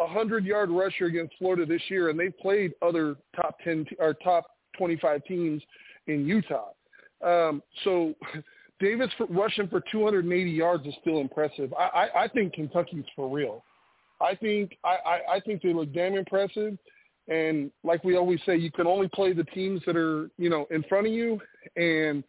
a 0.00 0.06
hundred 0.06 0.44
yard 0.44 0.70
rusher 0.70 1.06
against 1.06 1.34
Florida 1.38 1.64
this 1.64 1.82
year, 1.88 2.10
and 2.10 2.20
they've 2.20 2.36
played 2.38 2.72
other 2.82 3.16
top 3.34 3.56
ten 3.64 3.86
or 3.98 4.12
top 4.14 4.46
twenty 4.76 4.96
five 4.96 5.24
teams 5.24 5.62
in 6.08 6.26
Utah. 6.26 6.70
Um, 7.24 7.62
so 7.84 8.14
Davis 8.82 9.10
rushing 9.30 9.68
for 9.68 9.80
280 9.92 10.50
yards 10.50 10.84
is 10.86 10.94
still 11.00 11.20
impressive. 11.20 11.72
I, 11.78 11.84
I, 11.84 12.24
I 12.24 12.28
think 12.28 12.54
Kentucky's 12.54 13.04
for 13.14 13.28
real. 13.28 13.62
I 14.20 14.34
think 14.34 14.76
I, 14.84 14.96
I, 15.06 15.34
I 15.36 15.40
think 15.40 15.62
they 15.62 15.72
look 15.72 15.94
damn 15.94 16.14
impressive. 16.14 16.76
And 17.28 17.70
like 17.84 18.02
we 18.02 18.16
always 18.16 18.40
say, 18.44 18.56
you 18.56 18.72
can 18.72 18.88
only 18.88 19.08
play 19.14 19.32
the 19.32 19.44
teams 19.44 19.80
that 19.86 19.96
are 19.96 20.28
you 20.36 20.50
know 20.50 20.66
in 20.72 20.82
front 20.88 21.06
of 21.06 21.12
you. 21.12 21.40
And 21.76 22.24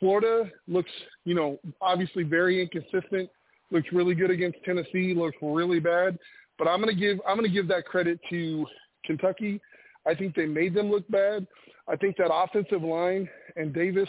Florida 0.00 0.50
looks 0.66 0.90
you 1.24 1.36
know 1.36 1.60
obviously 1.80 2.24
very 2.24 2.60
inconsistent. 2.60 3.30
Looks 3.70 3.88
really 3.92 4.16
good 4.16 4.32
against 4.32 4.58
Tennessee. 4.64 5.14
Looks 5.16 5.36
really 5.40 5.78
bad. 5.78 6.18
But 6.58 6.66
I'm 6.66 6.80
gonna 6.80 6.94
give 6.94 7.20
I'm 7.28 7.36
gonna 7.36 7.48
give 7.48 7.68
that 7.68 7.84
credit 7.84 8.18
to 8.30 8.66
Kentucky. 9.04 9.60
I 10.04 10.16
think 10.16 10.34
they 10.34 10.46
made 10.46 10.74
them 10.74 10.90
look 10.90 11.08
bad. 11.08 11.46
I 11.86 11.94
think 11.94 12.16
that 12.16 12.32
offensive 12.32 12.82
line 12.82 13.28
and 13.54 13.72
Davis 13.72 14.08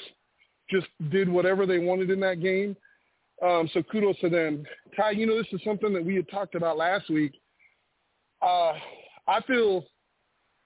just 0.74 0.88
did 1.12 1.30
whatever 1.30 1.66
they 1.66 1.80
wanted 1.80 2.10
in 2.10 2.20
that 2.22 2.42
game. 2.42 2.76
Um, 3.44 3.70
so 3.74 3.84
kudos 3.84 4.20
to 4.20 4.30
them. 4.30 4.64
Ty, 4.96 5.12
you 5.12 5.26
know, 5.26 5.38
this 5.38 5.52
is 5.52 5.62
something 5.66 5.94
that 5.94 6.04
we 6.04 6.16
had 6.16 6.30
talked 6.30 6.56
about 6.56 6.78
last 6.78 7.10
week. 7.10 7.34
Uh, 8.42 8.74
I 9.28 9.42
feel, 9.48 9.86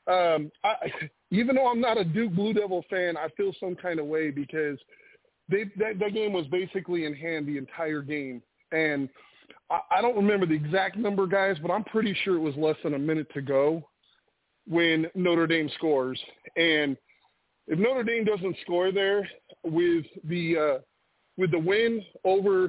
um, 0.08 0.52
I, 0.64 0.92
even 1.32 1.56
though 1.56 1.68
I'm 1.68 1.82
not 1.82 1.98
a 1.98 2.04
Duke 2.04 2.34
Blue 2.34 2.54
Devil 2.54 2.84
fan, 2.90 3.18
I 3.18 3.28
feel 3.36 3.52
some 3.60 3.76
kind 3.76 4.00
of 4.00 4.06
way 4.06 4.32
because 4.32 4.78
they, 5.50 5.66
that, 5.78 6.00
that 6.00 6.14
game 6.14 6.34
was 6.34 6.46
basically 6.48 7.06
in 7.06 7.14
hand 7.14 7.48
the 7.48 7.58
entire 7.58 8.02
game. 8.02 8.42
And 8.72 9.10
I, 9.72 9.80
I 9.98 10.02
don't 10.02 10.16
remember 10.16 10.46
the 10.46 10.54
exact 10.54 10.98
number, 10.98 11.26
guys, 11.26 11.58
but 11.62 11.72
I'm 11.72 11.84
pretty 11.86 12.16
sure 12.24 12.36
it 12.36 12.42
was 12.42 12.56
less 12.56 12.78
than 12.84 12.94
a 12.94 13.00
minute 13.00 13.28
to 13.34 13.42
go 13.42 13.88
when 14.68 15.08
Notre 15.16 15.48
Dame 15.48 15.70
scores. 15.76 16.20
And 16.58 16.98
if 17.68 17.80
Notre 17.80 18.04
Dame 18.04 18.26
doesn't 18.26 18.58
score 18.62 18.92
there 18.92 19.28
with 19.72 20.06
the 20.24 20.58
uh, 20.58 20.80
with 21.38 21.52
the 21.52 21.60
win 21.60 22.04
over 22.24 22.66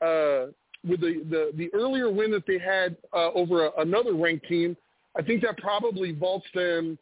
uh, 0.00 0.50
with 0.86 1.00
the, 1.00 1.24
the 1.30 1.52
the 1.56 1.70
earlier 1.74 2.10
win 2.10 2.30
that 2.32 2.46
they 2.46 2.58
had 2.58 2.96
uh, 3.12 3.30
over 3.32 3.66
a, 3.66 3.70
another 3.78 4.14
ranked 4.14 4.46
team, 4.48 4.76
I 5.16 5.22
think 5.22 5.42
that 5.42 5.58
probably 5.58 6.12
vaults 6.12 6.46
them 6.54 6.98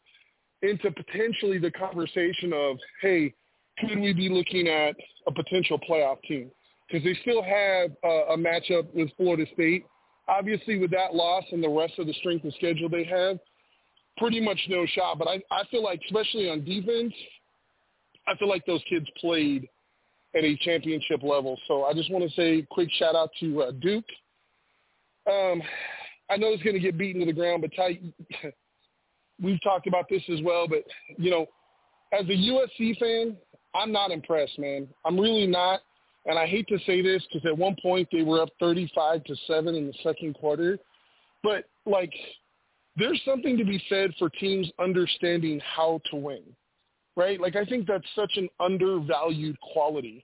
into 0.61 0.91
potentially 0.91 1.59
the 1.59 1.71
conversation 1.71 2.51
of, 2.53 2.77
hey, 3.01 3.33
could 3.79 3.99
we 3.99 4.13
be 4.13 4.29
looking 4.29 4.67
at 4.67 4.95
a 5.27 5.31
potential 5.31 5.79
playoff 5.87 6.21
team? 6.27 6.49
Because 6.87 7.03
they 7.03 7.15
still 7.21 7.43
have 7.43 7.91
uh, 8.03 8.33
a 8.33 8.37
matchup 8.37 8.93
with 8.93 9.09
Florida 9.17 9.45
State. 9.53 9.85
Obviously, 10.27 10.79
with 10.79 10.91
that 10.91 11.13
loss 11.13 11.43
and 11.51 11.63
the 11.63 11.69
rest 11.69 11.93
of 11.99 12.07
the 12.07 12.13
strength 12.13 12.43
of 12.45 12.53
schedule 12.55 12.89
they 12.89 13.03
have, 13.03 13.37
pretty 14.17 14.41
much 14.41 14.59
no 14.67 14.85
shot. 14.87 15.19
But 15.19 15.27
I, 15.27 15.41
I 15.51 15.63
feel 15.69 15.83
like, 15.83 16.01
especially 16.05 16.49
on 16.49 16.63
defense, 16.65 17.13
I 18.27 18.35
feel 18.35 18.49
like 18.49 18.65
those 18.65 18.81
kids 18.89 19.05
played 19.19 19.67
at 20.35 20.43
a 20.43 20.55
championship 20.57 21.23
level. 21.23 21.57
So 21.67 21.85
I 21.85 21.93
just 21.93 22.11
want 22.11 22.29
to 22.29 22.35
say 22.35 22.65
quick 22.69 22.89
shout 22.97 23.15
out 23.15 23.29
to 23.39 23.63
uh, 23.63 23.71
Duke. 23.71 24.05
Um, 25.29 25.61
I 26.29 26.37
know 26.37 26.47
it's 26.49 26.63
going 26.63 26.75
to 26.75 26.81
get 26.81 26.97
beaten 26.97 27.21
to 27.21 27.25
the 27.25 27.33
ground, 27.33 27.61
but 27.61 27.71
Ty, 27.75 27.99
we've 29.41 29.61
talked 29.63 29.87
about 29.87 30.05
this 30.09 30.23
as 30.31 30.39
well. 30.43 30.67
But 30.67 30.83
you 31.17 31.31
know, 31.31 31.47
as 32.13 32.25
a 32.25 32.31
USC 32.31 32.97
fan, 32.99 33.37
I'm 33.73 33.91
not 33.91 34.11
impressed, 34.11 34.57
man. 34.59 34.87
I'm 35.05 35.19
really 35.19 35.47
not. 35.47 35.81
And 36.25 36.37
I 36.37 36.45
hate 36.45 36.67
to 36.67 36.77
say 36.85 37.01
this 37.01 37.23
because 37.31 37.47
at 37.47 37.57
one 37.57 37.75
point 37.81 38.09
they 38.11 38.21
were 38.21 38.41
up 38.41 38.49
35 38.59 39.23
to 39.23 39.35
seven 39.47 39.75
in 39.75 39.87
the 39.87 39.93
second 40.03 40.35
quarter, 40.35 40.77
but 41.41 41.65
like, 41.85 42.11
there's 42.97 43.21
something 43.23 43.57
to 43.57 43.63
be 43.63 43.81
said 43.87 44.11
for 44.19 44.29
teams 44.29 44.69
understanding 44.79 45.61
how 45.63 46.01
to 46.11 46.17
win, 46.17 46.43
right? 47.17 47.41
Like 47.41 47.57
I 47.57 47.65
think 47.65 47.87
that's 47.87 48.07
such 48.15 48.31
an 48.37 48.47
undervalued 48.61 49.59
quality. 49.59 50.23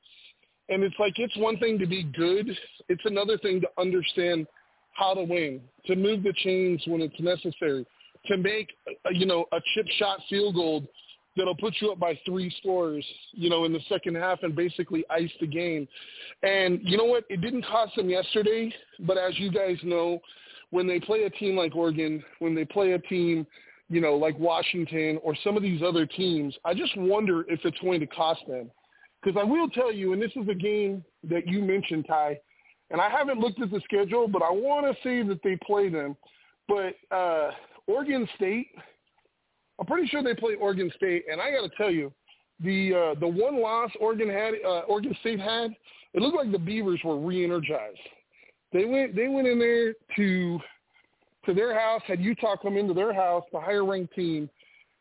And 0.70 0.84
it's 0.84 0.96
like 0.98 1.16
it's 1.18 1.36
one 1.36 1.58
thing 1.58 1.78
to 1.80 1.86
be 1.86 2.04
good; 2.04 2.48
it's 2.88 3.02
another 3.04 3.38
thing 3.38 3.60
to 3.60 3.68
understand 3.78 4.48
how 4.94 5.14
to 5.14 5.24
win, 5.24 5.60
to 5.88 5.96
move 5.98 6.24
the 6.24 6.34
chains 6.38 6.82
when 6.88 7.02
it's 7.02 7.20
necessary, 7.20 7.86
to 8.28 8.38
make 8.38 8.70
uh, 8.88 9.10
you 9.12 9.26
know 9.26 9.46
a 9.52 9.60
chip 9.74 9.88
shot 9.98 10.20
field 10.30 10.56
goal 10.56 10.84
that'll 11.36 11.56
put 11.56 11.74
you 11.82 11.92
up 11.92 12.00
by 12.00 12.18
three 12.26 12.54
scores, 12.60 13.04
you 13.32 13.50
know, 13.50 13.66
in 13.66 13.74
the 13.74 13.80
second 13.90 14.16
half 14.16 14.44
and 14.44 14.56
basically 14.56 15.04
ice 15.10 15.32
the 15.42 15.48
game. 15.48 15.88
And 16.44 16.80
you 16.84 16.96
know 16.96 17.06
what? 17.06 17.24
It 17.28 17.42
didn't 17.42 17.66
cost 17.66 17.96
them 17.96 18.08
yesterday, 18.08 18.72
but 19.00 19.18
as 19.18 19.38
you 19.40 19.52
guys 19.52 19.78
know, 19.84 20.20
when 20.70 20.88
they 20.88 21.00
play 21.00 21.24
a 21.24 21.30
team 21.32 21.58
like 21.58 21.76
Oregon, 21.76 22.24
when 22.38 22.54
they 22.54 22.66
play 22.66 22.92
a 22.92 23.00
team, 23.00 23.48
you 23.94 24.02
know, 24.02 24.16
like 24.16 24.38
Washington 24.40 25.20
or 25.24 25.36
some 25.44 25.56
of 25.56 25.64
these 25.64 25.82
other 25.82 26.06
teams, 26.06 26.56
I 26.66 26.74
just 26.74 26.96
wonder 26.98 27.46
if 27.48 27.60
it's 27.64 27.80
going 27.80 28.00
to 28.00 28.08
cost 28.08 28.42
them. 28.48 28.72
Because 29.22 29.40
I 29.40 29.44
will 29.44 29.70
tell 29.70 29.92
you, 29.92 30.14
and 30.14 30.22
this 30.22 30.32
is 30.36 30.48
a 30.50 30.56
game 30.56 31.04
that 31.30 31.48
you 31.48 31.62
mentioned, 31.62 32.06
Ty, 32.08 32.40
and 32.90 33.00
I 33.00 33.10
haven't 33.10 33.40
looked 33.40 33.62
at 33.62 33.72
the 33.72 33.82
schedule, 33.86 34.28
but 34.28 34.42
I 34.42 34.52
want 34.52 34.86
to 34.86 35.04
say 35.04 35.24
that 35.24 35.40
they 35.44 35.58
play 35.66 35.90
them. 35.90 36.18
But 36.68 36.96
uh, 37.16 37.52
Oregon 37.88 38.28
State– 38.36 38.68
I'm 39.80 39.86
pretty 39.88 40.08
sure 40.08 40.24
they 40.24 40.36
play 40.36 40.56
Oregon 40.56 40.92
State, 40.96 41.26
and 41.32 41.42
I 41.42 41.52
got 41.52 41.62
to 41.62 41.76
tell 41.76 41.92
you, 41.92 42.12
the 42.60 42.94
uh, 42.94 43.20
the 43.20 43.28
one 43.28 43.60
loss 43.60 43.90
Oregon 44.00 44.30
had, 44.30 44.54
uh, 44.66 44.82
Oregon 44.88 45.16
State 45.22 45.40
had, 45.40 45.72
it 46.14 46.22
looked 46.22 46.38
like 46.38 46.52
the 46.52 46.60
Beavers 46.60 47.00
were 47.04 47.18
re-energized. 47.18 47.98
They 48.72 48.86
went 48.86 49.16
they 49.16 49.28
went 49.28 49.48
in 49.48 49.60
there 49.60 49.96
to 50.16 50.60
to 51.46 51.54
their 51.54 51.78
house, 51.78 52.02
had 52.08 52.22
Utah 52.22 52.56
come 52.56 52.78
into 52.78 52.94
their 52.94 53.14
house, 53.14 53.44
the 53.52 53.60
higher 53.60 53.86
ranked 53.86 54.14
team, 54.16 54.50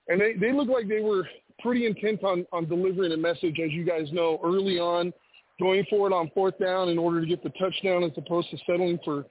and 0.09 0.21
they 0.21 0.35
they 0.35 0.53
looked 0.53 0.71
like 0.71 0.89
they 0.89 1.01
were 1.01 1.27
pretty 1.61 1.87
intent 1.87 2.23
on 2.25 2.47
on 2.53 2.69
delivering 2.69 3.13
a 3.13 3.17
message, 3.17 3.59
as 3.65 3.71
you 3.73 3.85
guys 3.85 4.09
know, 4.13 4.41
early 4.45 4.79
on, 4.79 5.13
going 5.61 5.85
for 5.89 6.09
it 6.09 6.13
on 6.13 6.31
fourth 6.35 6.59
down 6.59 6.89
in 6.89 6.99
order 6.99 7.21
to 7.21 7.27
get 7.27 7.43
the 7.43 7.51
touchdown 7.51 8.03
as 8.03 8.11
opposed 8.17 8.51
to 8.51 8.59
settling 8.67 8.99
for 9.05 9.25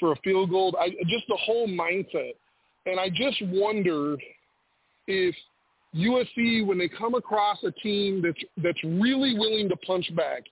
for 0.00 0.12
a 0.12 0.16
field 0.16 0.50
goal. 0.50 0.74
I 0.80 0.90
just 0.90 1.26
the 1.28 1.38
whole 1.44 1.68
mindset, 1.68 2.32
and 2.86 2.98
I 2.98 3.08
just 3.10 3.42
wonder 3.46 4.16
if 5.06 5.34
USC, 5.94 6.66
when 6.66 6.78
they 6.78 6.88
come 6.88 7.14
across 7.14 7.58
a 7.64 7.70
team 7.72 8.22
that's 8.22 8.42
that's 8.62 8.82
really 8.84 9.38
willing 9.38 9.68
to 9.68 9.76
punch 9.76 10.10
back, 10.16 10.42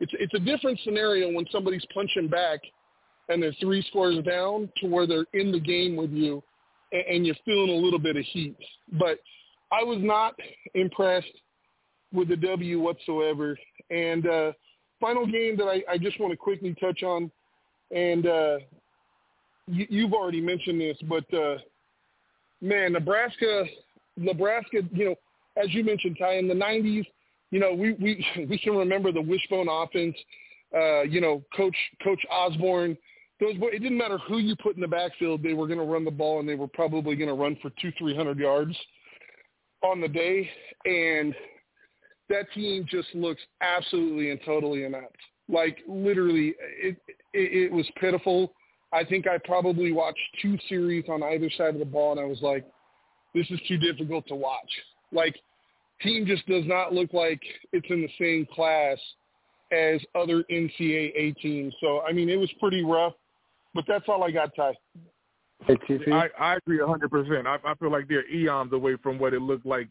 it's 0.00 0.12
it's 0.18 0.34
a 0.34 0.38
different 0.38 0.78
scenario 0.84 1.32
when 1.32 1.46
somebody's 1.50 1.84
punching 1.92 2.28
back 2.28 2.60
and 3.28 3.42
they're 3.42 3.54
three 3.60 3.84
scores 3.88 4.22
down 4.24 4.70
to 4.78 4.88
where 4.88 5.06
they're 5.06 5.26
in 5.32 5.52
the 5.52 5.60
game 5.60 5.96
with 5.96 6.10
you 6.10 6.42
and, 6.92 7.02
and 7.06 7.26
you're 7.26 7.36
feeling 7.44 7.70
a 7.70 7.84
little 7.84 7.98
bit 7.98 8.16
of 8.16 8.24
heat. 8.24 8.56
But 8.92 9.18
I 9.72 9.82
was 9.82 9.98
not 10.00 10.34
impressed 10.74 11.32
with 12.12 12.28
the 12.28 12.36
W 12.36 12.80
whatsoever. 12.80 13.58
And 13.90 14.26
uh, 14.26 14.52
final 15.00 15.26
game 15.26 15.56
that 15.56 15.64
I, 15.64 15.82
I 15.92 15.98
just 15.98 16.20
want 16.20 16.32
to 16.32 16.36
quickly 16.36 16.74
touch 16.80 17.02
on, 17.02 17.30
and 17.94 18.26
uh, 18.26 18.58
you, 19.66 19.86
you've 19.88 20.12
already 20.12 20.40
mentioned 20.40 20.80
this, 20.80 20.96
but 21.08 21.24
uh, 21.34 21.56
man, 22.60 22.92
Nebraska 22.92 23.64
Nebraska, 24.16 24.78
you 24.92 25.04
know, 25.04 25.14
as 25.62 25.72
you 25.74 25.84
mentioned, 25.84 26.16
Ty, 26.18 26.38
in 26.38 26.48
the 26.48 26.54
90s, 26.54 27.06
you 27.50 27.60
know, 27.60 27.74
we 27.74 27.92
we 27.94 28.24
we 28.48 28.58
can 28.58 28.76
remember 28.76 29.12
the 29.12 29.20
wishbone 29.20 29.68
offense. 29.68 30.16
Uh, 30.76 31.02
you 31.02 31.20
know, 31.20 31.42
Coach 31.56 31.76
Coach 32.02 32.20
Osborne. 32.30 32.96
Those 33.38 33.54
it 33.56 33.82
didn't 33.82 33.98
matter 33.98 34.18
who 34.26 34.38
you 34.38 34.56
put 34.56 34.76
in 34.76 34.80
the 34.80 34.88
backfield, 34.88 35.42
they 35.42 35.52
were 35.52 35.66
going 35.66 35.78
to 35.78 35.84
run 35.84 36.04
the 36.04 36.10
ball, 36.10 36.40
and 36.40 36.48
they 36.48 36.54
were 36.54 36.68
probably 36.68 37.16
going 37.16 37.28
to 37.28 37.34
run 37.34 37.56
for 37.60 37.70
two, 37.80 37.92
three 37.98 38.16
hundred 38.16 38.38
yards 38.38 38.76
on 39.82 40.00
the 40.00 40.08
day. 40.08 40.48
And 40.84 41.34
that 42.28 42.50
team 42.54 42.86
just 42.90 43.08
looks 43.14 43.42
absolutely 43.60 44.30
and 44.30 44.40
totally 44.44 44.84
inept. 44.84 45.16
Like 45.48 45.78
literally, 45.86 46.54
it, 46.58 46.96
it 47.34 47.64
it 47.64 47.72
was 47.72 47.86
pitiful. 48.00 48.52
I 48.92 49.04
think 49.04 49.26
I 49.28 49.38
probably 49.44 49.92
watched 49.92 50.18
two 50.40 50.56
series 50.68 51.04
on 51.08 51.22
either 51.22 51.50
side 51.56 51.74
of 51.74 51.78
the 51.78 51.84
ball, 51.84 52.12
and 52.12 52.20
I 52.20 52.24
was 52.24 52.40
like, 52.40 52.64
this 53.34 53.46
is 53.50 53.60
too 53.68 53.76
difficult 53.76 54.26
to 54.28 54.34
watch. 54.34 54.70
Like, 55.12 55.36
team 56.02 56.26
just 56.26 56.46
does 56.46 56.64
not 56.66 56.92
look 56.92 57.12
like 57.12 57.40
it's 57.72 57.86
in 57.90 58.00
the 58.00 58.10
same 58.18 58.46
class 58.54 58.98
as 59.72 60.00
other 60.14 60.44
NCAA 60.50 61.36
teams. 61.36 61.74
So, 61.80 62.00
I 62.08 62.12
mean, 62.12 62.28
it 62.28 62.36
was 62.36 62.50
pretty 62.60 62.84
rough, 62.84 63.14
but 63.76 63.84
that's 63.86 64.08
all 64.08 64.24
I 64.24 64.30
got, 64.30 64.54
Ty. 64.56 64.74
I, 66.12 66.28
I 66.38 66.56
agree 66.56 66.78
100%. 66.78 67.46
I, 67.46 67.58
I 67.64 67.74
feel 67.76 67.90
like 67.90 68.08
they're 68.08 68.28
eons 68.28 68.72
away 68.72 68.96
from 69.02 69.18
what 69.18 69.34
it 69.34 69.40
looked 69.40 69.66
like 69.66 69.88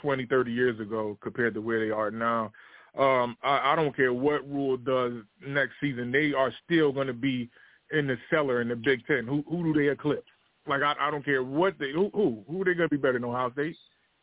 20, 0.00 0.26
30 0.26 0.52
years 0.52 0.80
ago 0.80 1.18
compared 1.20 1.54
to 1.54 1.60
where 1.60 1.84
they 1.84 1.90
are 1.90 2.10
now. 2.10 2.52
Um, 2.96 3.36
I, 3.42 3.72
I 3.72 3.76
don't 3.76 3.94
care 3.94 4.12
what 4.12 4.48
Rhule 4.48 4.76
does 4.76 5.12
next 5.46 5.74
season. 5.80 6.10
They 6.10 6.32
are 6.32 6.52
still 6.64 6.90
going 6.92 7.06
to 7.06 7.12
be 7.12 7.50
in 7.92 8.06
the 8.06 8.16
cellar 8.30 8.60
in 8.60 8.68
the 8.68 8.76
Big 8.76 9.06
Ten. 9.06 9.26
Who, 9.26 9.44
who 9.48 9.72
do 9.72 9.78
they 9.78 9.88
eclipse? 9.88 10.28
Like 10.66 10.82
I, 10.82 10.94
I 11.00 11.10
don't 11.10 11.24
care 11.24 11.42
what 11.42 11.78
they 11.78 11.92
who 11.92 12.10
who 12.12 12.44
who 12.46 12.62
they 12.62 12.74
gonna 12.74 12.88
be 12.88 12.98
better 12.98 13.14
than 13.14 13.24
Ohio 13.24 13.50
State, 13.52 13.76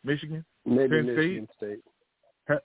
Michigan, 0.04 0.46
Maybe 0.66 0.90
Penn 0.90 1.06
Michigan 1.08 1.48
State. 1.58 1.80
State. 2.46 2.60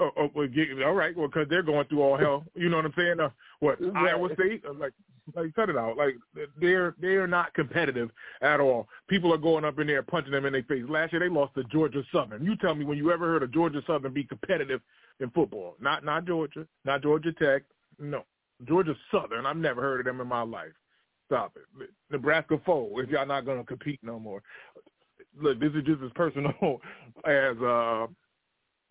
Oh, 0.00 0.10
oh 0.16 0.30
well, 0.34 0.46
get, 0.46 0.68
all 0.82 0.94
right. 0.94 1.16
Well, 1.16 1.26
because 1.26 1.48
they're 1.50 1.62
going 1.62 1.86
through 1.88 2.02
all 2.02 2.16
hell. 2.16 2.44
You 2.54 2.68
know 2.68 2.76
what 2.76 2.86
I'm 2.86 2.94
saying? 2.96 3.20
Uh, 3.20 3.30
what 3.58 3.80
Right. 3.80 4.14
Iowa 4.14 4.30
State? 4.34 4.64
Uh, 4.66 4.72
Like, 4.72 4.92
like 5.34 5.54
cut 5.54 5.70
it 5.70 5.76
out. 5.76 5.96
Like 5.96 6.16
they're 6.60 6.94
they 7.00 7.14
are 7.14 7.26
not 7.26 7.54
competitive 7.54 8.10
at 8.42 8.60
all. 8.60 8.88
People 9.08 9.32
are 9.32 9.38
going 9.38 9.64
up 9.64 9.78
in 9.78 9.86
there 9.86 10.02
punching 10.02 10.32
them 10.32 10.46
in 10.46 10.52
their 10.52 10.62
face. 10.64 10.84
Last 10.88 11.12
year 11.12 11.20
they 11.20 11.28
lost 11.28 11.54
to 11.54 11.64
Georgia 11.64 12.02
Southern. 12.12 12.44
You 12.44 12.56
tell 12.56 12.74
me 12.74 12.84
when 12.84 12.98
you 12.98 13.12
ever 13.12 13.26
heard 13.26 13.42
of 13.42 13.52
Georgia 13.52 13.82
Southern 13.86 14.12
be 14.12 14.24
competitive 14.24 14.80
in 15.20 15.30
football? 15.30 15.76
Not 15.80 16.04
not 16.04 16.26
Georgia, 16.26 16.66
not 16.84 17.02
Georgia 17.02 17.32
Tech. 17.32 17.62
No, 17.98 18.24
Georgia 18.66 18.94
Southern. 19.10 19.46
I've 19.46 19.56
never 19.56 19.82
heard 19.82 20.00
of 20.00 20.06
them 20.06 20.20
in 20.20 20.26
my 20.26 20.42
life. 20.42 20.72
Stop 21.26 21.56
it. 21.56 21.90
Nebraska 22.10 22.60
foe. 22.66 22.90
If 22.96 23.08
y'all 23.10 23.26
not 23.26 23.46
to 23.46 23.64
compete 23.64 24.00
no 24.02 24.18
more. 24.18 24.42
Look, 25.40 25.60
this 25.60 25.72
is 25.74 25.84
just 25.84 26.02
as 26.02 26.10
personal 26.14 26.52
as 27.24 27.56
uh 27.58 28.06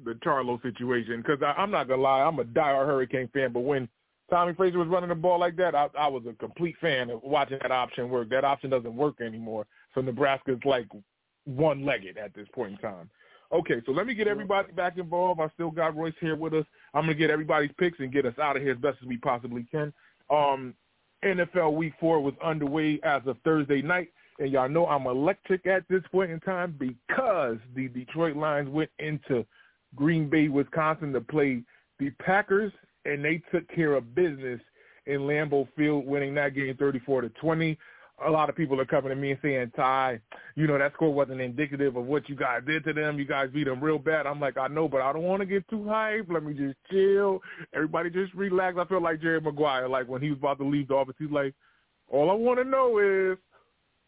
the 0.05 0.13
Charlo 0.25 0.61
situation 0.61 1.21
because 1.21 1.43
I'm 1.57 1.71
not 1.71 1.87
gonna 1.87 2.01
lie, 2.01 2.21
I'm 2.21 2.39
a 2.39 2.43
diehard 2.43 2.85
Hurricane 2.85 3.29
fan. 3.33 3.51
But 3.51 3.61
when 3.61 3.89
Tommie 4.29 4.55
Frazier 4.55 4.79
was 4.79 4.87
running 4.87 5.09
the 5.09 5.15
ball 5.15 5.39
like 5.39 5.55
that, 5.57 5.75
I, 5.75 5.87
I 5.97 6.07
was 6.07 6.23
a 6.29 6.33
complete 6.33 6.75
fan 6.81 7.09
of 7.09 7.21
watching 7.23 7.59
that 7.61 7.71
option 7.71 8.09
work. 8.09 8.29
That 8.29 8.43
option 8.43 8.69
doesn't 8.69 8.95
work 8.95 9.21
anymore. 9.21 9.65
So 9.95 10.01
Nebraska's 10.01 10.59
like 10.65 10.87
one-legged 11.45 12.17
at 12.17 12.33
this 12.33 12.47
point 12.53 12.73
in 12.73 12.77
time. 12.77 13.09
Okay, 13.51 13.81
so 13.85 13.91
let 13.91 14.05
me 14.05 14.13
get 14.13 14.27
everybody 14.27 14.71
back 14.73 14.97
involved. 14.97 15.41
I 15.41 15.49
still 15.55 15.71
got 15.71 15.95
Royce 15.95 16.13
here 16.21 16.35
with 16.35 16.53
us. 16.53 16.65
I'm 16.93 17.03
gonna 17.03 17.15
get 17.15 17.31
everybody's 17.31 17.71
picks 17.79 17.99
and 17.99 18.13
get 18.13 18.25
us 18.25 18.37
out 18.39 18.55
of 18.55 18.61
here 18.61 18.73
as 18.73 18.77
best 18.77 18.97
as 19.01 19.07
we 19.07 19.17
possibly 19.17 19.65
can. 19.71 19.91
Um, 20.29 20.75
NFL 21.23 21.73
Week 21.73 21.93
Four 21.99 22.21
was 22.21 22.35
underway 22.43 22.99
as 23.03 23.23
of 23.25 23.37
Thursday 23.43 23.81
night, 23.81 24.09
and 24.37 24.51
y'all 24.51 24.69
know 24.69 24.85
I'm 24.85 25.07
electric 25.07 25.65
at 25.65 25.83
this 25.89 26.03
point 26.11 26.29
in 26.29 26.39
time 26.41 26.75
because 26.77 27.57
the 27.75 27.87
Detroit 27.87 28.35
Lions 28.35 28.69
went 28.69 28.91
into 28.99 29.43
Green 29.95 30.29
Bay, 30.29 30.47
Wisconsin 30.47 31.11
to 31.13 31.21
play 31.21 31.63
the 31.97 32.11
Packers, 32.21 32.71
and 33.09 33.23
they 33.23 33.41
took 33.51 33.67
care 33.73 33.93
of 33.93 34.15
business 34.15 34.59
in 35.05 35.21
Lambeau 35.21 35.67
Field, 35.75 36.05
winning 36.05 36.35
that 36.35 36.55
game 36.55 36.75
34 36.77 37.21
to 37.21 37.29
20. 37.29 37.77
A 38.25 38.29
lot 38.29 38.49
of 38.49 38.55
people 38.55 38.79
are 38.81 38.85
coming 38.85 39.09
to 39.09 39.15
me 39.15 39.31
and 39.31 39.39
saying, 39.41 39.71
Ty, 39.77 40.19
you 40.55 40.67
know, 40.67 40.77
that 40.77 40.91
score 40.93 41.13
wasn't 41.13 41.39
indicative 41.39 41.95
of 41.95 42.05
what 42.05 42.27
you 42.27 42.35
guys 42.35 42.61
did 42.67 42.83
to 42.83 42.91
them. 42.91 43.17
You 43.17 43.25
guys 43.25 43.49
beat 43.53 43.63
them 43.63 43.81
real 43.81 43.97
bad. 43.97 44.27
I'm 44.27 44.41
like, 44.41 44.57
I 44.57 44.67
know, 44.67 44.89
but 44.89 45.01
I 45.01 45.13
don't 45.13 45.23
want 45.23 45.39
to 45.39 45.45
get 45.45 45.67
too 45.69 45.87
hype. 45.87 46.27
Let 46.29 46.43
me 46.43 46.53
just 46.53 46.75
chill. 46.91 47.39
Everybody 47.73 48.09
just 48.09 48.33
relax. 48.33 48.77
I 48.77 48.85
feel 48.85 49.01
like 49.01 49.21
Jerry 49.21 49.39
Maguire, 49.39 49.87
like 49.87 50.09
when 50.09 50.21
he 50.21 50.29
was 50.31 50.39
about 50.39 50.57
to 50.57 50.65
leave 50.65 50.89
the 50.89 50.95
office, 50.95 51.15
he's 51.17 51.31
like, 51.31 51.53
all 52.09 52.29
I 52.29 52.33
want 52.33 52.59
to 52.59 52.65
know 52.65 52.99
is 52.99 53.37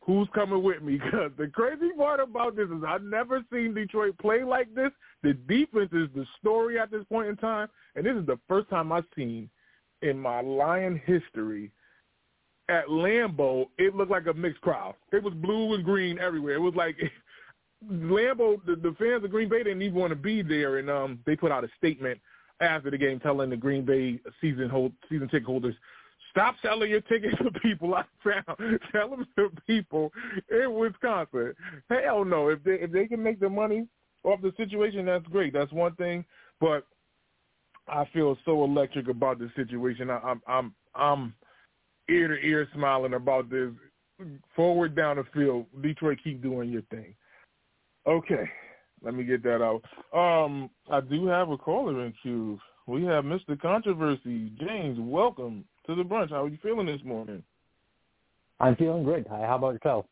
who's 0.02 0.28
coming 0.34 0.64
with 0.64 0.82
me. 0.82 1.00
Because 1.12 1.32
the 1.38 1.48
crazy 1.48 1.92
part 1.98 2.20
about 2.20 2.56
this 2.56 2.68
is 2.68 2.84
I've 2.88 3.04
never 3.04 3.44
seen 3.52 3.74
Detroit 3.74 4.18
play 4.20 4.44
like 4.44 4.74
this. 4.76 4.92
The 5.24 5.34
defense 5.34 5.90
is 5.94 6.10
the 6.16 6.26
story 6.40 6.80
at 6.80 6.92
this 6.92 7.04
point 7.10 7.30
in 7.30 7.38
time, 7.38 7.68
and 7.96 8.06
this 8.06 8.16
is 8.16 8.26
the 8.26 8.40
first 8.48 8.70
time 8.70 8.92
I've 8.92 9.06
seen 9.16 9.50
in 10.02 10.18
my 10.18 10.42
Lion 10.42 11.02
history 11.06 11.72
at 12.70 12.88
Lambeau, 12.88 13.68
it 13.78 13.96
looked 13.96 14.12
like 14.12 14.28
a 14.28 14.34
mixed 14.34 14.62
crowd. 14.62 14.96
It 15.12 15.22
was 15.22 15.34
blue 15.34 15.74
and 15.76 15.84
green 15.84 16.18
everywhere. 16.20 16.56
It 16.56 16.62
was 16.62 16.76
like 16.76 16.96
Lambeau, 17.92 18.64
the, 18.66 18.76
the 18.76 18.96
fans 18.98 19.24
of 19.24 19.32
Green 19.32 19.50
Bay 19.50 19.64
didn't 19.64 19.82
even 19.82 20.00
want 20.00 20.12
to 20.12 20.16
be 20.16 20.42
there, 20.42 20.78
and 20.78 20.90
um, 20.90 21.20
they 21.26 21.36
put 21.36 21.52
out 21.52 21.64
a 21.64 21.70
statement 21.78 22.20
after 22.62 22.90
the 22.90 22.98
game 22.98 23.20
telling 23.20 23.50
the 23.50 23.58
Green 23.58 23.84
Bay 23.84 24.20
season 24.40 24.70
hold 24.70 24.94
season 25.10 25.28
ticket 25.28 25.48
holders, 25.48 25.76
stop 26.32 26.56
selling 26.62 26.90
your 26.90 27.02
tickets 27.02 27.36
to 27.44 27.52
people 27.60 27.94
out 27.96 28.08
of 28.26 28.46
town. 28.48 28.80
Tell 28.92 29.10
them 29.10 29.28
to 29.38 29.50
people 29.68 30.12
in 30.50 30.74
Wisconsin. 30.74 31.54
Hell 31.90 32.26
no. 32.26 32.50
If 32.50 32.64
they 32.64 32.76
if 32.76 32.92
they 32.92 33.06
can 33.06 33.22
make 33.22 33.40
the 33.40 33.50
money 33.50 33.88
off 34.24 34.42
the 34.42 34.54
situation, 34.58 35.06
that's 35.06 35.26
great. 35.28 35.54
That's 35.54 35.72
one 35.72 35.96
thing. 35.96 36.26
But 36.60 36.86
I 37.88 38.06
feel 38.14 38.38
so 38.46 38.64
electric 38.64 39.08
about 39.08 39.40
this 39.40 39.52
situation. 39.56 40.10
I, 40.10 40.18
I'm 40.20 40.42
I'm 40.48 40.74
I'm 40.96 41.34
ear 42.10 42.28
to 42.28 42.46
ear 42.46 42.68
smiling 42.74 43.14
about 43.14 43.50
this. 43.50 43.70
Forward 44.56 44.96
down 44.96 45.16
the 45.16 45.24
field, 45.34 45.66
Detroit, 45.82 46.20
keep 46.24 46.44
doing 46.44 46.70
your 46.70 46.84
thing. 46.92 47.16
Okay, 48.06 48.48
let 49.04 49.16
me 49.16 49.24
get 49.24 49.42
that 49.42 49.64
out. 49.64 49.82
Um, 50.16 50.70
I 50.92 51.02
do 51.02 51.26
have 51.26 51.50
a 51.50 51.58
caller 51.58 52.06
in 52.06 52.14
queue. 52.22 52.60
We 52.86 53.04
have 53.06 53.24
Mr. 53.24 53.60
Controversy. 53.60 54.52
James, 54.60 55.00
welcome 55.00 55.66
to 55.96 56.04
the 56.04 56.08
brunch. 56.08 56.30
How 56.30 56.46
are 56.46 56.50
you 56.50 56.58
feeling 56.62 56.86
this 56.86 57.02
morning? 57.04 57.44
I'm 58.60 58.76
feeling 58.76 59.04
great. 59.04 59.28
Hi, 59.28 59.42
how 59.42 59.56
about 59.56 59.74
yourself? 59.74 60.06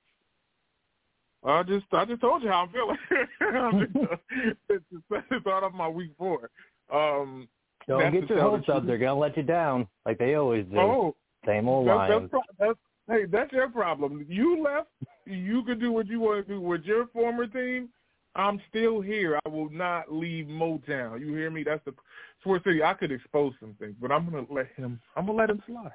I 1.44 1.64
just 1.64 1.86
I 1.94 2.04
just 2.06 2.20
told 2.20 2.44
you 2.44 2.50
how 2.50 2.68
I'm 2.68 2.70
feeling. 2.70 2.98
I'm 3.42 3.80
just, 3.80 4.58
it's 4.70 4.84
the 5.10 5.40
start 5.42 5.64
of 5.64 5.74
my 5.74 5.88
week 5.88 6.12
four. 6.18 6.50
Um, 6.94 7.48
Don't 7.88 8.12
get 8.12 8.30
your 8.30 8.42
hopes 8.42 8.68
up. 8.68 8.86
They're 8.86 8.98
gonna 8.98 9.18
let 9.18 9.38
you 9.38 9.44
down 9.44 9.88
like 10.06 10.18
they 10.18 10.36
always 10.36 10.66
do. 10.66 10.78
Oh, 10.78 11.16
Same 11.46 11.70
old 11.70 11.88
that's, 11.88 11.98
Lions. 11.98 12.30
that's, 12.32 12.44
that's, 12.60 12.80
hey, 13.08 13.26
that's 13.26 13.54
your 13.54 13.70
problem. 13.70 14.26
You 14.28 14.62
left. 14.62 14.90
You 15.26 15.64
could 15.64 15.80
do 15.80 15.92
what 15.92 16.08
you 16.08 16.20
want 16.20 16.46
to 16.48 16.54
do 16.54 16.60
with 16.60 16.84
your 16.84 17.08
former 17.08 17.48
team. 17.48 17.90
I'm 18.36 18.62
still 18.70 19.02
here. 19.02 19.40
I 19.46 19.50
will 19.50 19.70
not 19.70 20.12
leave 20.12 20.46
Motown. 20.46 21.20
You 21.20 21.34
hear 21.34 21.50
me? 21.50 21.64
That's 21.64 21.84
the 21.86 21.94
Sports 22.42 22.64
City. 22.64 22.84
I 22.84 22.94
could 22.94 23.12
expose 23.12 23.54
some 23.60 23.76
things, 23.80 23.96
but 24.00 24.12
I'm 24.12 24.30
gonna 24.30 24.46
let 24.50 24.68
him. 24.76 25.00
I'm 25.16 25.26
gonna 25.26 25.38
let 25.38 25.50
him 25.50 25.64
slide. 25.68 25.92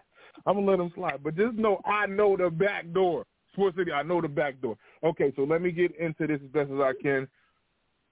I'm 0.47 0.55
gonna 0.57 0.71
let 0.71 0.81
him 0.81 0.93
slide. 0.95 1.21
But 1.23 1.37
just 1.37 1.55
know 1.55 1.81
I 1.85 2.07
know 2.07 2.37
the 2.37 2.51
back 2.51 2.93
door. 2.93 3.25
Sports 3.53 3.77
City. 3.77 3.93
I 3.93 4.03
know 4.03 4.21
the 4.21 4.29
back 4.29 4.61
door. 4.61 4.77
Okay, 5.05 5.33
so 5.37 5.45
let 5.45 5.63
me 5.63 5.71
get 5.71 5.97
into 5.97 6.27
this 6.27 6.41
as 6.45 6.51
best 6.51 6.71
as 6.71 6.81
I 6.81 6.93
can. 7.01 7.29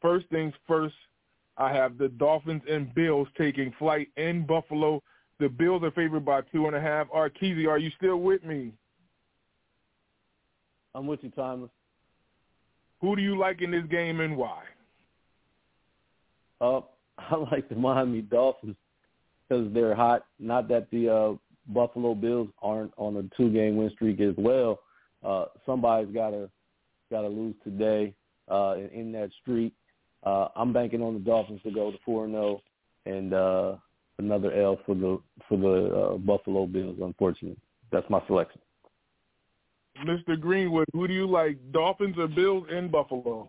First 0.00 0.26
things 0.30 0.54
first. 0.66 0.94
I 1.58 1.72
have 1.72 1.98
the 1.98 2.08
Dolphins 2.08 2.62
and 2.68 2.94
Bills 2.94 3.28
taking 3.36 3.74
flight 3.78 4.08
in 4.16 4.46
Buffalo. 4.46 5.02
The 5.38 5.48
Bills 5.48 5.82
are 5.82 5.90
favored 5.90 6.24
by 6.24 6.40
two 6.52 6.66
and 6.66 6.74
a 6.74 6.80
half. 6.80 7.08
Arkeezy, 7.10 7.68
are 7.68 7.78
you 7.78 7.90
still 7.98 8.18
with 8.18 8.42
me? 8.44 8.72
I'm 10.94 11.06
with 11.06 11.22
you, 11.22 11.30
Thomas. 11.30 11.70
Who 13.02 13.16
do 13.16 13.22
you 13.22 13.36
like 13.36 13.60
in 13.60 13.72
this 13.72 13.84
game 13.90 14.20
and 14.20 14.36
why? 14.36 14.62
Uh, 16.60 16.80
I 17.18 17.36
like 17.36 17.68
the 17.68 17.74
Miami 17.74 18.22
Dolphins 18.22 18.76
because 19.48 19.72
they're 19.74 19.94
hot. 19.94 20.24
Not 20.38 20.68
that 20.68 20.90
the 20.90 21.12
uh, 21.12 21.32
Buffalo 21.72 22.14
Bills 22.14 22.48
aren't 22.62 22.92
on 22.96 23.16
a 23.16 23.36
two-game 23.36 23.76
win 23.76 23.90
streak 23.90 24.20
as 24.20 24.34
well. 24.38 24.80
Uh, 25.22 25.46
somebody's 25.66 26.12
got 26.14 26.30
to 26.30 26.48
got 27.10 27.22
to 27.22 27.28
lose 27.28 27.54
today 27.62 28.14
uh, 28.50 28.74
in, 28.76 28.88
in 28.88 29.12
that 29.12 29.30
streak. 29.42 29.74
Uh, 30.24 30.48
I'm 30.56 30.72
banking 30.72 31.02
on 31.02 31.14
the 31.14 31.20
Dolphins 31.20 31.60
to 31.64 31.70
go 31.70 31.90
to 31.90 31.98
four 32.04 32.24
and 32.24 32.32
zero, 32.32 32.62
and 33.06 33.34
uh, 33.34 33.76
another 34.18 34.52
L 34.52 34.78
for 34.86 34.94
the 34.94 35.20
for 35.48 35.58
the 35.58 35.94
uh, 35.94 36.16
Buffalo 36.18 36.66
Bills. 36.66 36.98
Unfortunately, 37.02 37.58
that's 37.90 38.08
my 38.08 38.22
selection. 38.26 38.60
Mr. 40.04 40.38
Greenwood, 40.38 40.86
who 40.92 41.06
do 41.06 41.14
you 41.14 41.26
like, 41.26 41.58
Dolphins 41.72 42.16
or 42.18 42.28
Bills 42.28 42.66
in 42.70 42.88
Buffalo? 42.88 43.48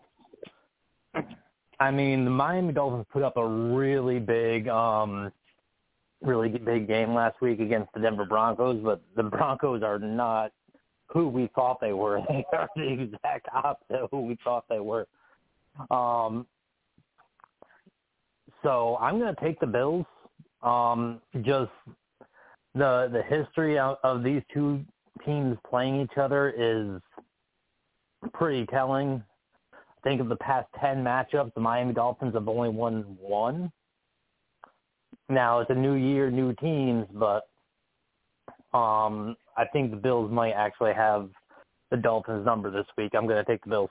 I 1.80 1.92
mean, 1.92 2.26
the 2.26 2.32
Miami 2.32 2.74
Dolphins 2.74 3.06
put 3.12 3.24
up 3.24 3.38
a 3.38 3.46
really 3.46 4.20
big, 4.20 4.68
um, 4.68 5.32
really 6.22 6.50
big 6.50 6.88
game 6.88 7.14
last 7.14 7.42
week 7.42 7.60
against 7.60 7.92
the 7.94 8.00
Denver 8.00 8.26
Broncos, 8.26 8.82
but 8.84 9.02
the 9.16 9.24
Broncos 9.24 9.84
are 9.84 10.00
not 10.00 10.52
who 11.08 11.28
we 11.28 11.50
thought 11.56 11.80
they 11.82 11.94
were. 11.94 12.22
They 12.30 12.46
are 12.54 12.70
the 12.76 12.88
exact 12.88 13.48
opposite 13.54 14.04
of 14.04 14.10
who 14.12 14.22
we 14.22 14.38
thought 14.44 14.66
they 14.70 14.80
were. 14.80 15.08
Um, 15.92 16.46
so 18.62 18.98
I'm 19.02 19.20
going 19.20 19.34
to 19.36 19.42
take 19.42 19.60
the 19.60 19.68
Bills. 19.68 20.06
Um, 20.62 21.20
just 21.42 21.72
the 22.74 23.10
the 23.12 23.22
history 23.24 23.78
of, 23.78 23.98
of 24.04 24.24
these 24.24 24.42
two 24.54 24.84
teams 25.26 25.58
playing 25.70 26.02
each 26.02 26.18
other 26.18 26.50
is 26.50 27.02
pretty 28.34 28.66
telling. 28.68 29.24
I 29.74 30.10
think 30.10 30.22
of 30.22 30.30
the 30.30 30.36
past 30.38 30.68
10 30.82 31.04
matchups, 31.04 31.54
the 31.54 31.62
Miami 31.62 31.94
Dolphins 31.94 32.34
have 32.34 32.48
only 32.48 32.70
won 32.70 33.18
one. 33.20 33.72
Now, 35.30 35.60
it's 35.60 35.70
a 35.72 35.76
new 35.76 35.94
year, 35.94 36.30
new 36.30 36.54
teams, 36.56 37.08
but 37.14 37.48
um, 38.74 39.36
I 39.56 39.66
think 39.72 39.92
the 39.92 39.98
Bills 39.98 40.32
might 40.32 40.52
actually 40.52 40.94
have 40.94 41.30
the 41.92 41.98
Dolphins 41.98 42.46
number 42.46 42.70
this 42.70 42.88
week. 42.98 43.14
I'm 43.16 43.28
going 43.28 43.44
to 43.44 43.50
take 43.50 43.64
the 43.64 43.70
Bills. 43.70 43.90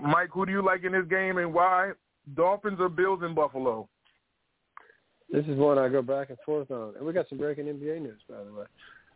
Mike, 0.00 0.30
who 0.32 0.44
do 0.44 0.52
you 0.52 0.64
like 0.64 0.82
in 0.82 0.92
this 0.92 1.06
game 1.08 1.38
and 1.38 1.54
why? 1.54 1.92
Dolphins 2.34 2.78
or 2.80 2.88
Bills 2.88 3.20
in 3.22 3.34
Buffalo? 3.34 3.88
This 5.32 5.46
is 5.46 5.56
one 5.56 5.78
I 5.78 5.88
go 5.88 6.02
back 6.02 6.28
and 6.28 6.38
forth 6.44 6.70
on. 6.70 6.94
And 6.96 7.06
we 7.06 7.12
got 7.14 7.28
some 7.28 7.38
breaking 7.38 7.64
NBA 7.64 8.02
news, 8.02 8.20
by 8.28 8.44
the 8.44 8.52
way. 8.52 8.66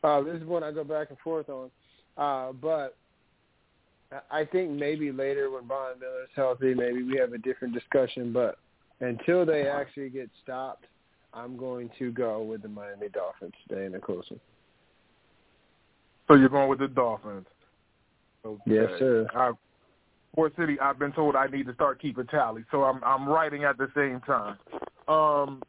Uh, 0.03 0.23
this 0.23 0.41
is 0.41 0.49
one 0.49 0.65
I 0.65 0.73
go 0.73 0.83
back 0.83 1.11
and 1.11 1.19
forth 1.19 1.49
on. 1.51 1.71
Uh, 2.17 2.53
but 2.53 2.97
I 4.31 4.47
think 4.47 4.71
maybe 4.71 5.13
later 5.13 5.51
when 5.51 5.67
Von 5.67 6.01
Miller's 6.01 6.31
healthy, 6.35 6.75
maybe 6.75 7.03
we 7.03 7.19
have 7.19 7.35
a 7.35 7.39
different 7.39 7.75
discussion. 7.75 8.33
But 8.33 8.59
until 9.01 9.45
they 9.45 9.69
actually 9.69 10.09
get 10.09 10.31
stopped, 10.43 10.87
I'm 11.35 11.59
going 11.59 11.91
to 11.99 12.11
go 12.13 12.43
with 12.43 12.63
the 12.63 12.69
Miami 12.69 13.09
Dolphins 13.11 13.53
today 13.69 13.85
in 13.85 13.95
a 13.95 14.01
close. 14.01 14.25
So 16.29 16.35
you're 16.35 16.49
going 16.49 16.71
with 16.71 16.79
the 16.79 16.89
Dolphins? 16.89 17.47
Okay. 18.45 18.63
Yes, 18.67 18.89
sir. 18.99 19.27
I, 19.35 19.53
Fort 20.35 20.55
City, 20.59 20.81
I've 20.81 20.99
been 20.99 21.13
told 21.13 21.37
I 21.37 21.47
need 21.47 21.67
to 21.67 21.75
start 21.75 22.01
keeping 22.01 22.27
tally, 22.27 22.65
so 22.71 22.85
I'm 22.85 23.03
I'm 23.05 23.29
writing 23.29 23.65
at 23.65 23.77
the 23.77 23.89
same 23.95 24.21
time. 24.21 24.59
Um, 25.09 25.63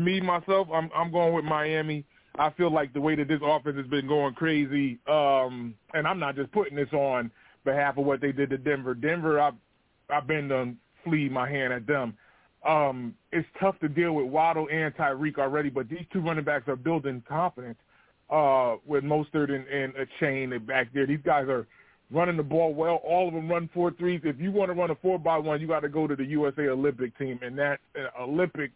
me 0.00 0.20
myself, 0.20 0.68
I'm 0.72 0.90
I'm 0.94 1.10
going 1.10 1.34
with 1.34 1.44
Miami. 1.44 2.04
I 2.36 2.50
feel 2.50 2.72
like 2.72 2.92
the 2.92 3.00
way 3.00 3.14
that 3.14 3.28
this 3.28 3.40
offense 3.42 3.76
has 3.76 3.86
been 3.86 4.08
going 4.08 4.34
crazy, 4.34 4.98
um, 5.06 5.74
and 5.92 6.06
I'm 6.06 6.18
not 6.18 6.34
just 6.34 6.50
putting 6.52 6.76
this 6.76 6.92
on 6.92 7.30
behalf 7.64 7.96
of 7.96 8.04
what 8.04 8.20
they 8.20 8.32
did 8.32 8.50
to 8.50 8.58
Denver. 8.58 8.94
Denver, 8.94 9.40
I've 9.40 9.54
I've 10.10 10.26
been 10.26 10.48
to 10.48 10.74
flee 11.04 11.28
my 11.28 11.48
hand 11.48 11.72
at 11.72 11.86
them. 11.86 12.16
Um, 12.66 13.14
it's 13.30 13.46
tough 13.60 13.78
to 13.80 13.88
deal 13.88 14.12
with 14.14 14.26
Waddle 14.26 14.68
and 14.72 14.94
Tyreek 14.94 15.38
already, 15.38 15.68
but 15.68 15.88
these 15.88 16.04
two 16.12 16.20
running 16.20 16.44
backs 16.44 16.66
are 16.66 16.76
building 16.76 17.22
confidence 17.28 17.78
uh, 18.30 18.76
with 18.86 19.04
Mostert 19.04 19.50
and, 19.50 19.66
and 19.68 19.94
a 19.96 20.06
chain 20.18 20.58
back 20.66 20.88
there. 20.94 21.06
These 21.06 21.20
guys 21.24 21.46
are 21.48 21.66
running 22.10 22.36
the 22.36 22.42
ball 22.42 22.72
well. 22.72 23.00
All 23.04 23.28
of 23.28 23.34
them 23.34 23.50
run 23.50 23.68
four 23.74 23.90
threes. 23.92 24.22
If 24.24 24.40
you 24.40 24.50
want 24.50 24.70
to 24.70 24.74
run 24.74 24.90
a 24.90 24.94
four 24.96 25.18
by 25.18 25.36
one, 25.36 25.60
you 25.60 25.66
got 25.66 25.80
to 25.80 25.88
go 25.88 26.06
to 26.06 26.16
the 26.16 26.24
USA 26.24 26.68
Olympic 26.68 27.16
team, 27.18 27.38
and 27.42 27.58
that's 27.58 27.82
an 27.94 28.06
Olympic 28.18 28.70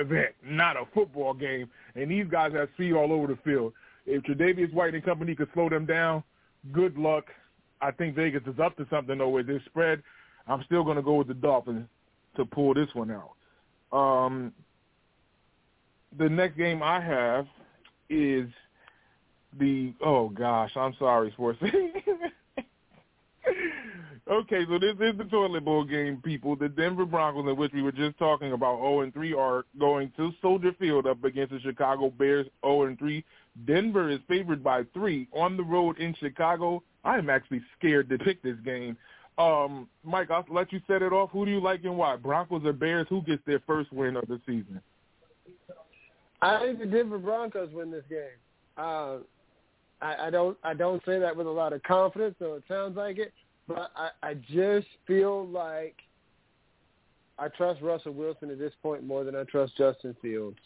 event, 0.00 0.34
not 0.44 0.76
a 0.76 0.84
football 0.94 1.34
game. 1.34 1.68
And 1.94 2.10
these 2.10 2.26
guys 2.30 2.52
have 2.52 2.68
speed 2.74 2.92
all 2.92 3.12
over 3.12 3.26
the 3.28 3.38
field. 3.44 3.72
If 4.06 4.22
Tre'Davious 4.22 4.72
White 4.72 4.94
and 4.94 5.04
company 5.04 5.34
could 5.34 5.48
slow 5.54 5.68
them 5.68 5.86
down, 5.86 6.22
good 6.72 6.96
luck. 6.96 7.24
I 7.80 7.90
think 7.90 8.14
Vegas 8.14 8.42
is 8.46 8.58
up 8.58 8.76
to 8.76 8.86
something 8.90 9.18
though 9.18 9.28
with 9.30 9.46
this 9.46 9.62
spread. 9.66 10.02
I'm 10.46 10.62
still 10.64 10.84
going 10.84 10.96
to 10.96 11.02
go 11.02 11.14
with 11.14 11.28
the 11.28 11.34
Dolphins 11.34 11.88
to 12.36 12.44
pull 12.44 12.74
this 12.74 12.88
one 12.94 13.10
out. 13.10 13.32
Um, 13.96 14.52
the 16.18 16.28
next 16.28 16.56
game 16.56 16.82
I 16.82 17.00
have 17.00 17.46
is 18.08 18.48
the 19.58 19.92
oh 20.04 20.28
gosh, 20.28 20.70
I'm 20.76 20.94
sorry, 20.98 21.30
sports. 21.32 21.58
okay, 24.30 24.64
so 24.68 24.78
this 24.78 24.94
is 25.00 25.18
the 25.18 25.24
toilet 25.24 25.64
bowl 25.64 25.84
game, 25.84 26.20
people. 26.24 26.56
The 26.56 26.68
Denver 26.68 27.04
Broncos, 27.04 27.48
in 27.48 27.56
which 27.56 27.72
we 27.72 27.82
were 27.82 27.92
just 27.92 28.18
talking 28.18 28.52
about, 28.52 28.78
0 28.78 29.00
and 29.02 29.12
3, 29.12 29.34
are 29.34 29.64
going 29.78 30.12
to 30.16 30.32
Soldier 30.42 30.72
Field 30.78 31.06
up 31.06 31.22
against 31.24 31.52
the 31.52 31.60
Chicago 31.60 32.10
Bears, 32.10 32.46
0 32.64 32.84
and 32.84 32.98
3. 32.98 33.24
Denver 33.66 34.10
is 34.10 34.20
favored 34.28 34.62
by 34.62 34.82
three 34.92 35.28
on 35.32 35.56
the 35.56 35.62
road 35.62 35.98
in 35.98 36.14
Chicago. 36.20 36.82
I 37.04 37.18
am 37.18 37.30
actually 37.30 37.62
scared 37.78 38.08
to 38.10 38.18
pick 38.18 38.42
this 38.42 38.56
game. 38.64 38.96
Um, 39.38 39.88
Mike, 40.04 40.30
I'll 40.30 40.44
let 40.50 40.72
you 40.72 40.80
set 40.86 41.02
it 41.02 41.12
off. 41.12 41.30
Who 41.30 41.44
do 41.44 41.50
you 41.50 41.60
like 41.60 41.84
and 41.84 41.96
why? 41.96 42.16
Broncos 42.16 42.64
or 42.64 42.72
Bears? 42.72 43.06
Who 43.08 43.22
gets 43.22 43.42
their 43.46 43.60
first 43.66 43.92
win 43.92 44.16
of 44.16 44.26
the 44.28 44.40
season? 44.46 44.80
I 46.42 46.60
think 46.60 46.78
the 46.78 46.86
Denver 46.86 47.18
Broncos 47.18 47.70
win 47.72 47.90
this 47.90 48.04
game. 48.08 48.36
Uh, 48.76 49.18
I, 50.00 50.26
I 50.26 50.30
don't 50.30 50.56
I 50.62 50.74
don't 50.74 51.02
say 51.06 51.18
that 51.18 51.34
with 51.34 51.46
a 51.46 51.50
lot 51.50 51.72
of 51.72 51.82
confidence, 51.82 52.34
though 52.38 52.54
it 52.54 52.64
sounds 52.68 52.96
like 52.96 53.18
it. 53.18 53.32
But 53.68 53.90
I, 53.96 54.10
I 54.22 54.34
just 54.34 54.86
feel 55.06 55.46
like 55.48 55.96
I 57.38 57.48
trust 57.48 57.82
Russell 57.82 58.12
Wilson 58.12 58.50
at 58.50 58.58
this 58.58 58.72
point 58.82 59.04
more 59.04 59.24
than 59.24 59.34
I 59.34 59.44
trust 59.44 59.76
Justin 59.76 60.16
Fields. 60.22 60.58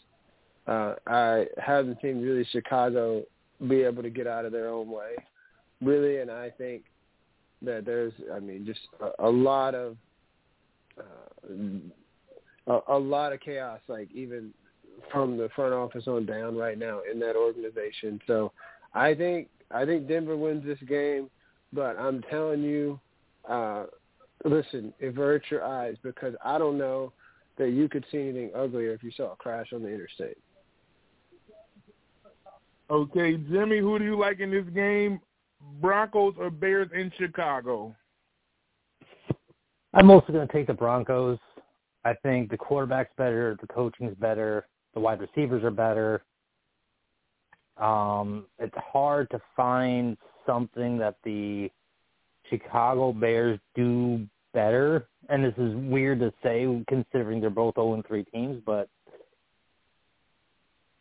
Uh, 0.67 0.93
I 1.07 1.45
haven't 1.57 1.97
seen 2.01 2.21
really 2.21 2.45
Chicago 2.51 3.23
be 3.67 3.81
able 3.81 4.03
to 4.03 4.09
get 4.09 4.27
out 4.27 4.45
of 4.45 4.51
their 4.51 4.69
own 4.69 4.89
way, 4.89 5.15
really, 5.81 6.19
and 6.19 6.29
I 6.29 6.49
think 6.51 6.83
that 7.63 7.85
there's, 7.85 8.13
I 8.33 8.39
mean, 8.39 8.65
just 8.65 8.79
a, 8.99 9.27
a 9.27 9.29
lot 9.29 9.75
of 9.75 9.97
uh, 10.99 11.49
a, 12.67 12.79
a 12.87 12.97
lot 12.97 13.33
of 13.33 13.39
chaos, 13.39 13.79
like 13.87 14.09
even 14.13 14.53
from 15.11 15.37
the 15.37 15.49
front 15.55 15.73
office 15.73 16.07
on 16.07 16.25
down 16.25 16.55
right 16.55 16.77
now 16.77 17.01
in 17.11 17.19
that 17.19 17.35
organization. 17.35 18.21
So 18.27 18.51
I 18.93 19.13
think 19.15 19.47
I 19.71 19.85
think 19.85 20.07
Denver 20.07 20.37
wins 20.37 20.65
this 20.65 20.79
game, 20.87 21.29
but 21.73 21.97
I'm 21.99 22.21
telling 22.23 22.61
you, 22.61 22.99
uh, 23.49 23.85
listen, 24.45 24.93
avert 25.01 25.43
your 25.49 25.63
eyes 25.65 25.95
because 26.03 26.35
I 26.43 26.57
don't 26.57 26.77
know 26.77 27.13
that 27.57 27.69
you 27.69 27.87
could 27.89 28.05
see 28.11 28.19
anything 28.19 28.51
uglier 28.55 28.93
if 28.93 29.03
you 29.03 29.11
saw 29.11 29.33
a 29.33 29.35
crash 29.35 29.67
on 29.73 29.83
the 29.83 29.89
interstate. 29.89 30.37
Okay, 32.89 33.37
Jimmy, 33.37 33.79
who 33.79 33.99
do 33.99 34.05
you 34.05 34.19
like 34.19 34.39
in 34.39 34.51
this 34.51 34.65
game? 34.73 35.21
Broncos 35.79 36.33
or 36.37 36.49
Bears 36.49 36.89
in 36.93 37.11
Chicago? 37.17 37.95
I'm 39.93 40.09
also 40.09 40.33
going 40.33 40.47
to 40.47 40.53
take 40.53 40.67
the 40.67 40.73
Broncos. 40.73 41.37
I 42.03 42.13
think 42.23 42.49
the 42.49 42.57
quarterback's 42.57 43.11
better, 43.17 43.57
the 43.61 43.67
coaching's 43.67 44.15
better, 44.15 44.67
the 44.93 44.99
wide 44.99 45.19
receivers 45.19 45.63
are 45.63 45.71
better. 45.71 46.23
Um, 47.77 48.45
it's 48.59 48.75
hard 48.75 49.29
to 49.31 49.39
find 49.55 50.17
something 50.45 50.97
that 50.97 51.15
the 51.23 51.69
Chicago 52.49 53.13
Bears 53.13 53.59
do 53.75 54.25
better. 54.53 55.07
And 55.29 55.43
this 55.43 55.53
is 55.57 55.73
weird 55.75 56.19
to 56.19 56.33
say 56.43 56.67
considering 56.87 57.39
they're 57.41 57.49
both 57.49 57.75
0 57.75 58.01
3 58.07 58.23
teams, 58.25 58.61
but 58.65 58.89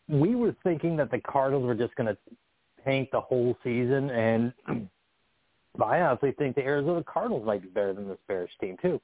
we 0.08 0.34
were 0.34 0.54
thinking 0.62 0.96
that 0.96 1.10
the 1.10 1.20
Cardinals 1.20 1.64
were 1.64 1.74
just 1.74 1.94
going 1.94 2.08
to 2.08 2.16
tank 2.84 3.10
the 3.12 3.20
whole 3.20 3.56
season, 3.62 4.10
and 4.10 4.52
I 5.82 6.00
honestly 6.00 6.32
think 6.32 6.56
the 6.56 6.62
Arizona 6.62 7.04
Cardinals 7.04 7.46
might 7.46 7.62
be 7.62 7.68
better 7.68 7.92
than 7.92 8.08
this 8.08 8.18
Bears 8.26 8.50
team 8.60 8.76
too. 8.82 9.00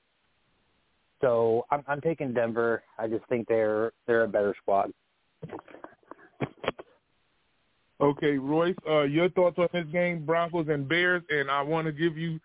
So 1.20 1.64
I'm, 1.70 1.82
I'm 1.86 2.00
taking 2.00 2.34
Denver. 2.34 2.82
I 2.98 3.06
just 3.06 3.24
think 3.28 3.48
they're 3.48 3.92
they're 4.06 4.24
a 4.24 4.28
better 4.28 4.54
squad. 4.60 4.92
Okay, 8.00 8.36
Royce, 8.36 8.74
uh, 8.88 9.02
your 9.02 9.30
thoughts 9.30 9.58
on 9.58 9.68
this 9.72 9.86
game, 9.90 10.26
Broncos 10.26 10.68
and 10.68 10.86
Bears, 10.86 11.22
and 11.30 11.50
I 11.50 11.62
want 11.62 11.86
to 11.86 11.92
give 11.92 12.18
you 12.18 12.38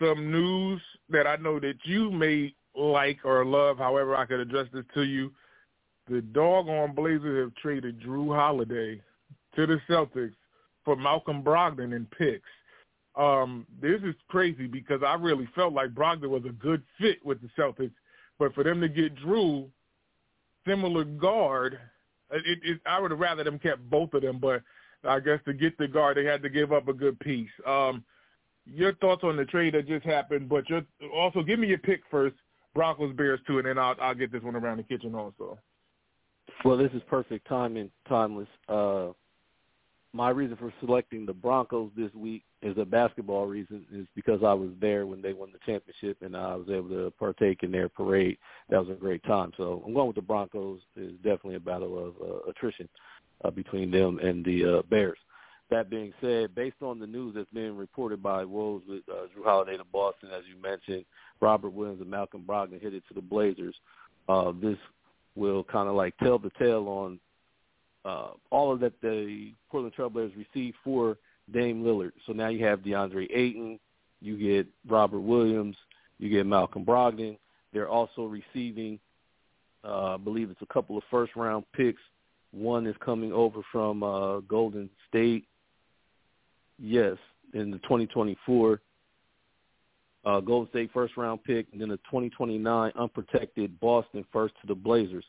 some 0.00 0.32
news 0.32 0.80
that 1.08 1.28
I 1.28 1.36
know 1.36 1.60
that 1.60 1.76
you 1.84 2.10
may 2.10 2.52
like 2.74 3.18
or 3.24 3.44
love. 3.44 3.78
However, 3.78 4.16
I 4.16 4.26
could 4.26 4.40
address 4.40 4.66
this 4.72 4.84
to 4.94 5.02
you. 5.02 5.32
The 6.08 6.22
doggone 6.22 6.94
Blazers 6.94 7.44
have 7.44 7.54
traded 7.54 8.00
Jrue 8.00 8.34
Holiday 8.34 9.00
to 9.54 9.66
the 9.66 9.80
Celtics 9.88 10.34
for 10.84 10.96
Malcolm 10.96 11.42
Brogdon 11.42 11.94
and 11.94 12.10
picks. 12.10 12.48
Um, 13.14 13.64
this 13.80 14.00
is 14.02 14.14
crazy 14.28 14.66
because 14.66 15.02
I 15.06 15.14
really 15.14 15.48
felt 15.54 15.72
like 15.72 15.90
Brogdon 15.90 16.28
was 16.28 16.44
a 16.44 16.52
good 16.52 16.82
fit 16.98 17.24
with 17.24 17.40
the 17.40 17.48
Celtics, 17.58 17.94
but 18.38 18.54
for 18.54 18.64
them 18.64 18.80
to 18.80 18.88
get 18.88 19.14
Drew, 19.14 19.68
similar 20.66 21.04
guard, 21.04 21.78
it, 22.30 22.58
it, 22.62 22.80
I 22.86 23.00
would 23.00 23.12
have 23.12 23.20
rather 23.20 23.44
them 23.44 23.58
kept 23.58 23.88
both 23.88 24.12
of 24.14 24.22
them, 24.22 24.38
but 24.38 24.62
I 25.06 25.20
guess 25.20 25.40
to 25.46 25.52
get 25.52 25.76
the 25.78 25.88
guard, 25.88 26.16
they 26.16 26.24
had 26.24 26.42
to 26.42 26.48
give 26.48 26.72
up 26.72 26.88
a 26.88 26.92
good 26.92 27.18
piece. 27.20 27.50
Um, 27.66 28.04
your 28.66 28.94
thoughts 28.96 29.22
on 29.24 29.36
the 29.36 29.44
trade 29.44 29.74
that 29.74 29.86
just 29.86 30.04
happened, 30.04 30.48
but 30.48 30.68
your, 30.68 30.82
also 31.14 31.42
give 31.42 31.58
me 31.58 31.68
your 31.68 31.78
pick 31.78 32.00
first, 32.10 32.34
Broncos 32.74 33.14
Bears 33.14 33.40
too, 33.46 33.58
and 33.58 33.66
then 33.66 33.78
I'll 33.78 33.96
I'll 34.00 34.14
get 34.14 34.32
this 34.32 34.42
one 34.42 34.56
around 34.56 34.78
the 34.78 34.82
kitchen 34.82 35.14
also. 35.14 35.58
Well, 36.64 36.76
this 36.76 36.92
is 36.92 37.02
perfect 37.08 37.48
timing, 37.48 37.90
Tymeless. 38.08 38.48
Uh, 38.68 39.12
my 40.12 40.30
reason 40.30 40.56
for 40.56 40.72
selecting 40.80 41.26
the 41.26 41.32
Broncos 41.32 41.90
this 41.96 42.12
week 42.14 42.42
is 42.62 42.76
a 42.78 42.84
basketball 42.84 43.46
reason, 43.46 43.84
is 43.92 44.06
because 44.14 44.40
I 44.42 44.54
was 44.54 44.70
there 44.80 45.06
when 45.06 45.20
they 45.20 45.34
won 45.34 45.50
the 45.52 45.58
championship 45.70 46.22
and 46.22 46.34
I 46.34 46.56
was 46.56 46.68
able 46.70 46.88
to 46.88 47.12
partake 47.18 47.62
in 47.62 47.70
their 47.70 47.88
parade. 47.88 48.38
That 48.70 48.80
was 48.80 48.88
a 48.88 48.98
great 48.98 49.22
time. 49.24 49.52
So 49.56 49.82
I'm 49.86 49.92
going 49.92 50.06
with 50.06 50.16
the 50.16 50.22
Broncos. 50.22 50.80
It's 50.96 51.16
definitely 51.16 51.56
a 51.56 51.60
battle 51.60 51.98
of 51.98 52.14
uh, 52.20 52.50
attrition 52.50 52.88
uh, 52.88 52.88
between 53.54 53.90
them 53.90 54.18
and 54.18 54.44
the 54.44 54.78
uh, 54.78 54.82
Bears. 54.90 55.18
That 55.68 55.90
being 55.90 56.12
said, 56.20 56.54
based 56.54 56.80
on 56.80 57.00
the 57.00 57.06
news 57.06 57.34
that's 57.34 57.50
being 57.52 57.76
reported 57.76 58.22
by 58.22 58.44
Woj 58.44 58.82
with 58.88 59.02
uh, 59.10 59.26
Jrue 59.36 59.44
Holiday 59.44 59.76
to 59.76 59.84
Boston, 59.84 60.30
as 60.36 60.44
you 60.48 60.60
mentioned, 60.62 61.04
Robert 61.40 61.70
Williams 61.70 62.00
and 62.00 62.10
Malcolm 62.10 62.44
Brogdon 62.46 62.80
headed 62.80 63.02
to 63.08 63.14
the 63.14 63.20
Blazers, 63.20 63.74
uh, 64.28 64.52
this 64.62 64.78
will 65.34 65.64
kind 65.64 65.88
of 65.88 65.96
like 65.96 66.16
tell 66.18 66.38
the 66.38 66.50
tale 66.58 66.88
on 66.88 67.18
uh, 68.04 68.28
all 68.50 68.72
of 68.72 68.80
that 68.80 69.00
the 69.02 69.52
Portland 69.70 69.94
Trailblazers 69.96 70.36
received 70.36 70.76
for 70.84 71.18
Dame 71.52 71.82
Lillard. 71.82 72.12
So 72.26 72.32
now 72.32 72.48
you 72.48 72.64
have 72.64 72.80
DeAndre 72.80 73.28
Ayton, 73.34 73.80
you 74.20 74.38
get 74.38 74.66
Robert 74.88 75.20
Williams, 75.20 75.76
you 76.18 76.30
get 76.30 76.46
Malcolm 76.46 76.84
Brogdon. 76.84 77.36
They're 77.72 77.88
also 77.88 78.24
receiving, 78.24 78.98
uh, 79.84 80.14
I 80.14 80.16
believe 80.16 80.50
it's 80.50 80.62
a 80.62 80.72
couple 80.72 80.96
of 80.96 81.02
first 81.10 81.34
round 81.36 81.64
picks. 81.74 82.00
One 82.56 82.86
is 82.86 82.96
coming 83.04 83.32
over 83.32 83.60
from 83.70 84.02
uh, 84.02 84.40
Golden 84.40 84.88
State. 85.08 85.44
Yes, 86.78 87.16
in 87.54 87.70
the 87.70 87.78
2024 87.78 88.80
uh, 90.24 90.40
Golden 90.40 90.68
State 90.70 90.90
first 90.92 91.16
round 91.16 91.44
pick, 91.44 91.66
and 91.72 91.80
then 91.80 91.90
a 91.92 91.96
2029 91.98 92.92
unprotected 92.98 93.78
Boston 93.78 94.24
first 94.32 94.54
to 94.60 94.66
the 94.66 94.74
Blazers. 94.74 95.24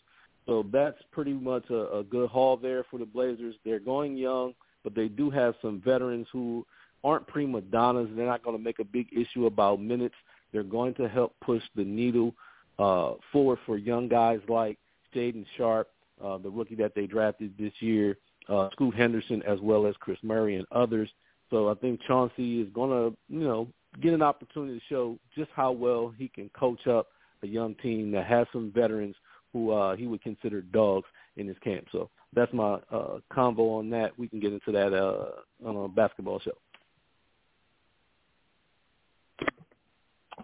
So 0.48 0.66
that's 0.72 0.98
pretty 1.12 1.34
much 1.34 1.70
a, 1.70 1.98
a 1.98 2.04
good 2.04 2.30
haul 2.30 2.58
there 2.58 2.84
for 2.90 2.98
the 2.98 3.06
Blazers. 3.06 3.56
They're 3.64 3.80
going 3.80 4.18
young, 4.18 4.54
but 4.84 4.96
they 4.96 5.08
do 5.08 5.30
have 5.30 5.54
some 5.62 5.82
veterans 5.86 6.28
who 6.32 6.66
aren't 7.04 7.28
prima 7.28 7.62
donnas. 7.62 8.10
They're 8.16 8.26
not 8.26 8.44
going 8.44 8.58
to 8.58 8.64
make 8.64 8.80
a 8.80 8.86
big 8.86 9.08
issue 9.12 9.46
about 9.46 9.82
minutes. 9.82 10.16
They're 10.52 10.64
going 10.64 10.96
to 10.96 11.08
help 11.08 11.36
push 11.42 11.62
the 11.76 11.84
needle 11.84 12.34
uh, 12.80 13.14
forward 13.32 13.60
for 13.66 13.78
young 13.78 14.08
guys 14.08 14.40
like 14.48 14.78
Shaedon 15.14 15.46
Sharpe, 15.58 15.90
uh, 16.24 16.38
the 16.38 16.50
rookie 16.50 16.76
that 16.76 16.94
they 16.96 17.06
drafted 17.06 17.54
this 17.58 17.74
year, 17.80 18.18
uh, 18.50 18.70
Scoot 18.72 18.96
Henderson, 18.96 19.42
as 19.44 19.60
well 19.62 19.86
as 19.86 19.96
Kris 20.00 20.18
Murray 20.24 20.56
and 20.56 20.66
others. 20.72 21.10
So 21.50 21.70
I 21.70 21.76
think 21.76 22.02
Chauncey 22.08 22.62
is 22.62 22.70
going 22.74 22.90
to, 22.90 23.18
you 23.30 23.44
know, 23.44 23.68
get 24.02 24.14
an 24.14 24.22
opportunity 24.22 24.80
to 24.80 24.86
show 24.90 25.18
just 25.36 25.50
how 25.56 25.72
well 25.72 26.14
he 26.18 26.28
can 26.28 26.50
coach 26.50 26.88
up 26.88 27.08
a 27.44 27.48
young 27.48 27.76
team 27.76 28.12
that 28.12 28.26
has 28.26 28.48
some 28.52 28.72
veterans 28.74 29.16
who 29.54 29.72
uh, 29.72 29.96
he 29.96 30.08
would 30.08 30.22
consider 30.22 30.62
dogs 30.62 31.08
in 31.38 31.48
his 31.48 31.58
camp. 31.64 31.86
So 31.92 32.10
that's 32.34 32.54
my 32.54 32.76
uh, 32.92 33.20
convo 33.32 33.80
on 33.80 33.90
that. 33.92 34.18
We 34.18 34.28
can 34.28 34.40
get 34.40 34.54
into 34.54 34.72
that 34.72 34.94
uh, 34.94 35.68
on 35.68 35.76
a 35.76 35.88
basketball 35.88 36.40
show. 36.40 36.58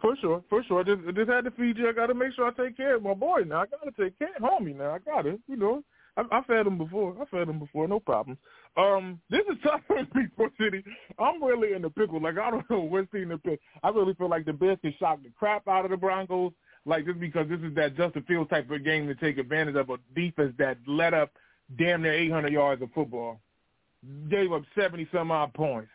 For 0.01 0.15
sure, 0.17 0.43
for 0.49 0.63
sure. 0.63 0.83
Just, 0.83 1.01
just 1.15 1.29
had 1.29 1.45
to 1.45 1.51
feed 1.51 1.77
you. 1.77 1.87
I 1.87 1.93
got 1.93 2.07
to 2.07 2.13
make 2.13 2.33
sure 2.33 2.47
I 2.47 2.51
take 2.51 2.77
care 2.77 2.95
of 2.95 3.03
my 3.03 3.13
boy 3.13 3.41
now. 3.45 3.61
I 3.61 3.65
got 3.67 3.83
to 3.83 4.03
take 4.03 4.17
care 4.17 4.29
of 4.35 4.41
homie 4.41 4.75
now. 4.75 4.91
I 4.91 4.99
got 4.99 5.25
it. 5.25 5.39
You 5.47 5.55
know, 5.55 5.83
I, 6.17 6.23
I 6.31 6.41
fed 6.43 6.67
him 6.67 6.77
before. 6.77 7.15
I 7.21 7.25
fed 7.25 7.47
him 7.47 7.59
before. 7.59 7.87
No 7.87 7.99
problem. 7.99 8.37
Um, 8.75 9.19
this 9.29 9.41
is 9.51 9.57
tough 9.63 9.81
for 9.87 9.97
me, 9.97 10.27
for 10.35 10.49
City. 10.59 10.83
I'm 11.19 11.43
really 11.43 11.73
in 11.73 11.81
the 11.81 11.89
pickle. 11.89 12.21
Like 12.21 12.37
I 12.37 12.49
don't 12.51 12.67
know 12.69 12.81
what's 12.81 13.13
in 13.13 13.29
the 13.29 13.37
pick. 13.37 13.59
I 13.83 13.89
really 13.89 14.13
feel 14.15 14.29
like 14.29 14.45
the 14.45 14.53
Bears 14.53 14.79
can 14.81 14.93
shock 14.99 15.21
the 15.23 15.29
crap 15.37 15.67
out 15.67 15.85
of 15.85 15.91
the 15.91 15.97
Broncos. 15.97 16.53
Like 16.85 17.05
just 17.05 17.19
because 17.19 17.47
this 17.47 17.61
is 17.61 17.75
that 17.75 17.95
Justin 17.95 18.23
Fields 18.23 18.49
type 18.49 18.69
of 18.69 18.83
game 18.83 19.07
to 19.07 19.15
take 19.15 19.37
advantage 19.37 19.75
of 19.75 19.89
a 19.89 19.97
defense 20.15 20.53
that 20.57 20.77
let 20.85 21.13
up 21.13 21.31
damn 21.77 22.01
near 22.01 22.13
800 22.13 22.51
yards 22.51 22.81
of 22.81 22.91
football, 22.93 23.39
gave 24.29 24.51
up 24.51 24.63
70 24.77 25.07
some 25.13 25.31
odd 25.31 25.53
points, 25.53 25.89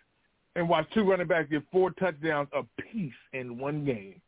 and 0.56 0.68
watched 0.68 0.92
two 0.92 1.04
running 1.08 1.26
backs 1.26 1.48
get 1.50 1.62
four 1.70 1.90
touchdowns 1.92 2.48
apiece 2.52 3.12
in 3.32 3.58
one 3.58 3.84
game. 3.84 4.20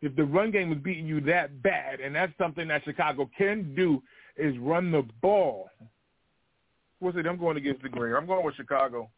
If 0.00 0.14
the 0.14 0.24
run 0.24 0.50
game 0.50 0.70
was 0.70 0.78
beating 0.78 1.06
you 1.06 1.20
that 1.22 1.62
bad, 1.62 2.00
and 2.00 2.14
that's 2.14 2.32
something 2.38 2.68
that 2.68 2.84
Chicago 2.84 3.28
can 3.36 3.74
do, 3.74 4.02
is 4.36 4.56
run 4.58 4.92
the 4.92 5.04
ball. 5.20 5.70
What's 7.00 7.16
it? 7.16 7.26
I'm 7.26 7.38
going 7.38 7.56
against 7.56 7.82
the 7.82 7.88
grain. 7.88 8.14
I'm 8.14 8.26
going 8.26 8.44
with 8.44 8.54
Chicago. 8.54 9.08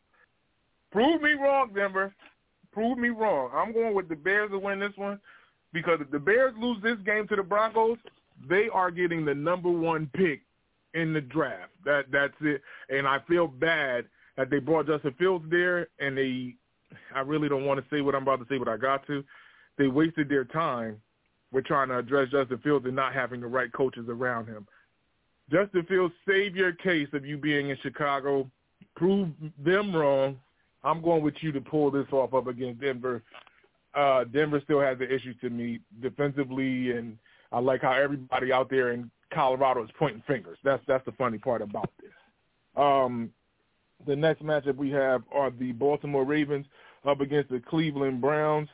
Prove 0.91 1.23
me 1.23 1.33
wrong, 1.33 1.71
Denver. 1.75 2.15
Prove 2.73 2.99
me 2.99 3.09
wrong. 3.09 3.51
I'm 3.55 3.73
going 3.73 3.95
with 3.95 4.09
the 4.09 4.17
Bears 4.17 4.51
to 4.51 4.59
win 4.59 4.81
this 4.81 4.97
one 4.97 5.21
because 5.73 5.99
if 6.01 6.11
the 6.11 6.19
Bears 6.19 6.55
lose 6.59 6.83
this 6.83 6.99
game 7.05 7.27
to 7.29 7.37
the 7.37 7.43
Broncos, 7.43 7.99
they 8.49 8.69
are 8.73 8.91
getting 8.91 9.25
the 9.25 9.35
number 9.35 9.71
one 9.71 10.11
pick 10.15 10.43
in 10.95 11.13
the 11.13 11.21
draft. 11.21 11.73
That 11.85 12.07
that's 12.11 12.35
it. 12.41 12.63
And 12.89 13.07
I 13.07 13.19
feel 13.29 13.47
bad 13.47 14.07
they 14.49 14.59
brought 14.59 14.87
Justin 14.87 15.15
Fields 15.19 15.45
there, 15.51 15.89
and 15.99 16.17
they. 16.17 16.55
I 17.15 17.21
really 17.21 17.49
don't 17.49 17.65
want 17.65 17.79
to 17.79 17.87
say 17.95 18.01
what 18.01 18.15
I'm 18.15 18.23
about 18.23 18.41
to 18.41 18.47
say, 18.49 18.59
but 18.59 18.69
I 18.69 18.77
got 18.77 19.07
to. 19.07 19.25
They 19.79 19.87
wasted 19.87 20.29
their 20.29 20.45
time 20.45 21.01
with 21.53 21.65
trying 21.65 21.89
to 21.89 21.99
address 21.99 22.29
Justin 22.31 22.59
Fields 22.59 22.87
and 22.87 22.97
not 22.97 23.13
having 23.13 23.41
the 23.41 23.47
right 23.47 23.73
coaches 23.73 24.07
around 24.09 24.47
him. 24.47 24.67
Justin 25.51 25.85
Fields, 25.87 26.15
save 26.29 26.57
your 26.57 26.73
case 26.73 27.09
of 27.13 27.25
you 27.25 27.37
being 27.37 27.71
in 27.71 27.77
Chicago. 27.83 28.49
Prove 28.97 29.29
them 29.65 29.95
wrong. 29.95 30.39
I'm 30.83 31.03
going 31.03 31.23
with 31.23 31.35
you 31.41 31.53
to 31.53 31.61
pull 31.61 31.91
this 31.91 32.07
off 32.13 32.35
up 32.35 32.47
against 32.47 32.81
Denver. 32.81 33.23
Uh, 33.95 34.25
Denver 34.25 34.61
still 34.65 34.81
has 34.81 34.99
the 34.99 35.13
issue 35.13 35.35
to 35.41 35.51
me 35.51 35.81
defensively, 36.01 36.93
and 36.93 37.19
I 37.53 37.59
like 37.59 37.83
how 37.83 37.93
everybody 37.93 38.53
out 38.53 38.71
there 38.71 38.93
in 38.93 39.11
Colorado 39.33 39.83
is 39.85 39.91
pointing 39.99 40.23
fingers. 40.27 40.59
That's 40.63 40.83
that's 40.87 41.05
the 41.05 41.13
funny 41.13 41.39
part 41.39 41.63
about 41.63 41.91
this. 42.01 42.13
Um, 42.77 43.31
the 44.07 44.17
next 44.17 44.43
matchup 44.43 44.77
we 44.77 44.91
have 44.91 45.23
are 45.33 45.51
the 45.51 45.73
Baltimore 45.73 46.25
Ravens 46.25 46.67
up 47.07 47.21
against 47.21 47.51
the 47.51 47.61
Cleveland 47.61 48.21
Browns. 48.21 48.69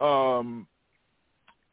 Um, 0.00 0.66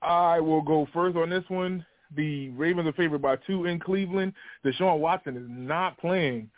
I 0.01 0.39
will 0.39 0.61
go 0.61 0.87
first 0.93 1.15
on 1.15 1.29
this 1.29 1.43
one. 1.47 1.85
The 2.15 2.49
Ravens 2.51 2.87
are 2.87 2.93
favored 2.93 3.21
by 3.21 3.37
two 3.47 3.65
in 3.65 3.79
Cleveland. 3.79 4.33
Deshaun 4.63 4.99
Watson 4.99 5.35
is 5.35 5.47
not 5.47 5.97
playing. 5.97 6.49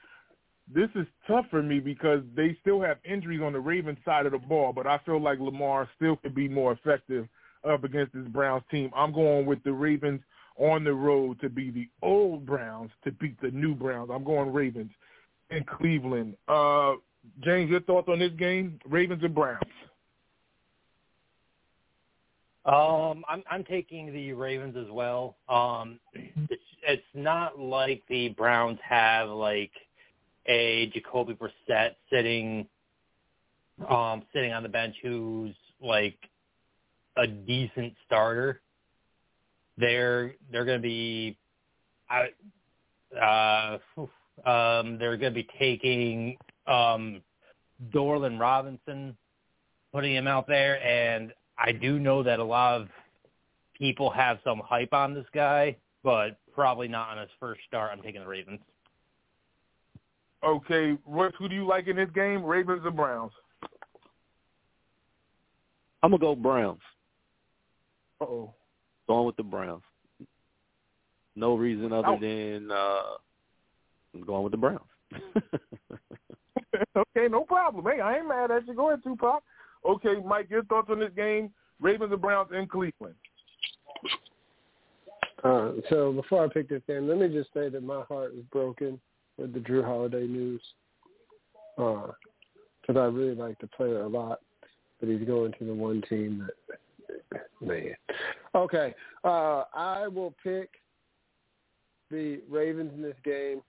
This 0.73 0.89
is 0.95 1.07
tough 1.27 1.45
for 1.49 1.63
me 1.63 1.79
because 1.79 2.21
they 2.35 2.57
still 2.61 2.81
have 2.81 2.97
injuries 3.05 3.41
on 3.41 3.53
the 3.53 3.59
Ravens 3.59 3.99
side 4.03 4.25
of 4.25 4.33
the 4.33 4.37
ball, 4.37 4.73
but 4.73 4.85
I 4.85 4.97
feel 5.05 5.21
like 5.21 5.39
Lamar 5.39 5.89
still 5.95 6.17
could 6.17 6.35
be 6.35 6.49
more 6.49 6.73
effective 6.73 7.27
up 7.67 7.85
against 7.85 8.13
this 8.13 8.27
Browns 8.27 8.63
team. 8.69 8.91
I'm 8.95 9.13
going 9.13 9.45
with 9.45 9.63
the 9.63 9.71
Ravens 9.71 10.21
on 10.57 10.83
the 10.83 10.93
road 10.93 11.39
to 11.39 11.49
be 11.49 11.71
the 11.71 11.87
old 12.01 12.45
Browns 12.45 12.91
to 13.05 13.11
beat 13.11 13.39
the 13.41 13.51
new 13.51 13.75
Browns. 13.75 14.09
I'm 14.13 14.25
going 14.25 14.51
Ravens 14.51 14.91
in 15.49 15.63
Cleveland. 15.63 16.35
Uh, 16.47 16.93
James, 17.43 17.69
your 17.69 17.81
thoughts 17.81 18.07
on 18.09 18.19
this 18.19 18.31
game? 18.37 18.79
Ravens 18.85 19.23
and 19.23 19.35
Browns. 19.35 19.61
Um, 22.65 23.23
I'm 23.29 23.43
I'm 23.49 23.63
taking 23.63 24.11
the 24.11 24.33
Ravens 24.33 24.75
as 24.75 24.91
well. 24.91 25.37
Um, 25.47 25.99
it's 26.13 26.61
it's 26.85 27.01
not 27.13 27.57
like 27.57 28.03
the 28.09 28.29
Browns 28.29 28.77
have 28.83 29.29
like 29.29 29.71
a 30.47 30.87
Jacoby 30.93 31.33
Brissett 31.33 31.91
sitting 32.11 32.67
um 33.89 34.23
sitting 34.33 34.51
on 34.51 34.63
the 34.63 34.69
bench 34.69 34.95
who's 35.01 35.55
like 35.81 36.17
a 37.15 37.25
decent 37.25 37.93
starter. 38.05 38.61
They're 39.77 40.33
they're 40.51 40.65
going 40.65 40.79
to 40.79 40.83
be 40.83 41.37
I, 42.09 42.27
uh 43.17 43.77
um 44.45 44.97
they're 44.97 45.17
going 45.17 45.33
to 45.33 45.43
be 45.43 45.47
taking 45.57 46.37
um 46.67 47.21
Dorian 47.91 48.39
Robinson 48.39 49.15
putting 49.93 50.13
him 50.15 50.27
out 50.27 50.47
there 50.47 50.83
and 50.85 51.31
I 51.57 51.71
do 51.71 51.99
know 51.99 52.21
that 52.23 52.39
a 52.39 52.43
lot 52.43 52.81
of 52.81 52.87
people 53.77 54.09
have 54.09 54.39
some 54.43 54.61
hype 54.63 54.93
on 54.93 55.13
this 55.13 55.25
guy, 55.33 55.75
but 56.03 56.37
probably 56.53 56.87
not 56.87 57.09
on 57.09 57.17
his 57.17 57.29
first 57.39 57.61
start. 57.67 57.91
I'm 57.91 58.01
taking 58.01 58.21
the 58.21 58.27
Ravens. 58.27 58.59
Okay, 60.43 60.97
Royce, 61.05 61.33
who 61.39 61.49
do 61.49 61.55
you 61.55 61.65
like 61.65 61.87
in 61.87 61.95
this 61.95 62.09
game, 62.13 62.43
Ravens 62.43 62.81
or 62.85 62.91
Browns? 62.91 63.31
I'm 66.03 66.11
gonna 66.11 66.19
go 66.19 66.35
Browns. 66.35 66.81
Uh 68.21 68.25
oh. 68.25 68.53
Going 69.07 69.25
with 69.25 69.35
the 69.37 69.43
Browns. 69.43 69.83
No 71.35 71.55
reason 71.55 71.91
other 71.91 72.07
oh. 72.09 72.19
than 72.19 72.71
uh 72.71 73.17
I'm 74.17 74.25
going 74.25 74.43
with 74.43 74.51
the 74.51 74.57
Browns. 74.57 74.81
okay, 76.97 77.27
no 77.29 77.43
problem. 77.43 77.85
Hey, 77.85 78.01
I 78.01 78.17
ain't 78.17 78.27
mad 78.27 78.51
at 78.51 78.67
you. 78.67 78.73
Go 78.73 78.89
ahead, 78.89 79.03
Tupac. 79.03 79.43
Okay, 79.85 80.15
Mike, 80.25 80.49
your 80.49 80.63
thoughts 80.65 80.89
on 80.91 80.99
this 80.99 81.11
game? 81.15 81.51
Ravens 81.79 82.11
and 82.11 82.21
Browns 82.21 82.49
in 82.57 82.67
Cleveland. 82.67 83.15
Uh, 85.43 85.73
so 85.89 86.11
before 86.11 86.43
I 86.43 86.47
pick 86.51 86.67
this 86.69 86.81
game, 86.87 87.07
let 87.07 87.19
me 87.19 87.27
just 87.27 87.53
say 87.53 87.69
that 87.69 87.83
my 87.83 88.01
heart 88.03 88.33
is 88.33 88.43
broken 88.51 88.99
with 89.37 89.53
the 89.53 89.59
Jrue 89.59 89.85
Holiday 89.85 90.25
news 90.25 90.61
because 91.75 92.15
uh, 92.89 92.99
I 92.99 93.05
really 93.05 93.35
like 93.35 93.59
the 93.59 93.67
player 93.67 94.01
a 94.01 94.07
lot, 94.07 94.39
but 94.99 95.09
he's 95.09 95.27
going 95.27 95.53
to 95.59 95.65
the 95.65 95.73
one 95.73 96.01
team 96.09 96.47
that 97.31 97.45
man. 97.61 97.93
Okay, 98.55 98.95
uh, 99.23 99.63
I 99.75 100.07
will 100.07 100.33
pick 100.43 100.71
the 102.09 102.41
Ravens 102.49 102.91
in 102.95 103.01
this 103.01 103.15
game. 103.23 103.61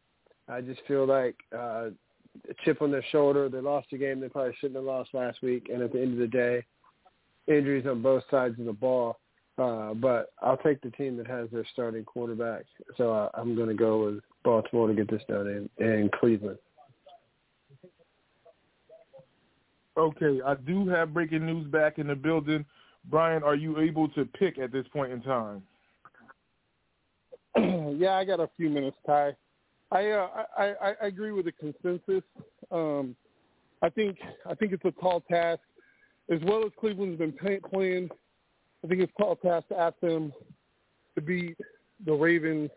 I 0.48 0.60
just 0.60 0.80
feel 0.88 1.06
like 1.06 1.36
uh, 1.54 1.90
a 2.48 2.54
chip 2.64 2.82
on 2.82 2.90
their 2.90 3.04
shoulder. 3.10 3.48
They 3.48 3.60
lost 3.60 3.88
a 3.92 3.98
game 3.98 4.20
they 4.20 4.28
probably 4.28 4.54
shouldn't 4.60 4.76
have 4.76 4.84
lost 4.84 5.10
last 5.12 5.42
week, 5.42 5.68
and 5.72 5.82
at 5.82 5.92
the 5.92 6.00
end 6.00 6.14
of 6.14 6.18
the 6.18 6.26
day, 6.26 6.64
injuries 7.46 7.86
on 7.86 8.02
both 8.02 8.22
sides 8.30 8.58
of 8.58 8.66
the 8.66 8.72
ball. 8.72 9.18
Uh, 9.58 9.92
but 9.94 10.32
I'll 10.40 10.56
take 10.56 10.80
the 10.82 10.90
team 10.90 11.16
that 11.16 11.26
has 11.26 11.48
their 11.50 11.66
starting 11.72 12.04
quarterback. 12.04 12.64
So 12.96 13.12
uh, 13.12 13.28
I'm 13.34 13.56
going 13.56 13.68
to 13.68 13.74
go 13.74 14.04
with 14.04 14.20
Baltimore 14.44 14.86
to 14.86 14.94
get 14.94 15.10
this 15.10 15.22
done 15.28 15.68
in, 15.78 15.84
in 15.84 16.10
Cleveland. 16.20 16.58
Okay, 19.96 20.40
I 20.46 20.54
do 20.54 20.88
have 20.88 21.12
breaking 21.12 21.44
news 21.44 21.66
back 21.66 21.98
in 21.98 22.06
the 22.06 22.14
building. 22.14 22.64
Brian, 23.10 23.42
are 23.42 23.56
you 23.56 23.80
able 23.80 24.08
to 24.10 24.24
pick 24.24 24.58
at 24.58 24.70
this 24.70 24.86
point 24.92 25.10
in 25.10 25.20
time? 25.22 25.62
yeah, 27.98 28.12
I 28.12 28.24
got 28.24 28.38
a 28.38 28.48
few 28.56 28.70
minutes, 28.70 28.96
Ty. 29.04 29.32
I 29.90 30.10
uh, 30.10 30.28
I, 30.56 30.64
I, 30.64 30.94
I 31.02 31.06
agree 31.06 31.32
with 31.32 31.46
the 31.46 31.52
consensus. 31.52 32.22
Um, 32.70 33.16
I 33.82 33.88
think 33.88 34.18
I 34.48 34.54
think 34.54 34.72
it's 34.72 34.84
a 34.84 34.90
tall 35.00 35.22
task, 35.30 35.60
as 36.30 36.40
well 36.44 36.64
as 36.64 36.72
Cleveland's 36.78 37.18
been 37.18 37.32
pay, 37.32 37.60
playing. 37.60 38.10
I 38.84 38.88
think 38.88 39.00
it's 39.00 39.12
a 39.18 39.22
tall 39.22 39.36
task 39.36 39.68
to 39.68 39.78
ask 39.78 39.98
them 40.00 40.32
to 41.14 41.20
beat 41.20 41.56
the 42.04 42.12
Ravens 42.12 42.70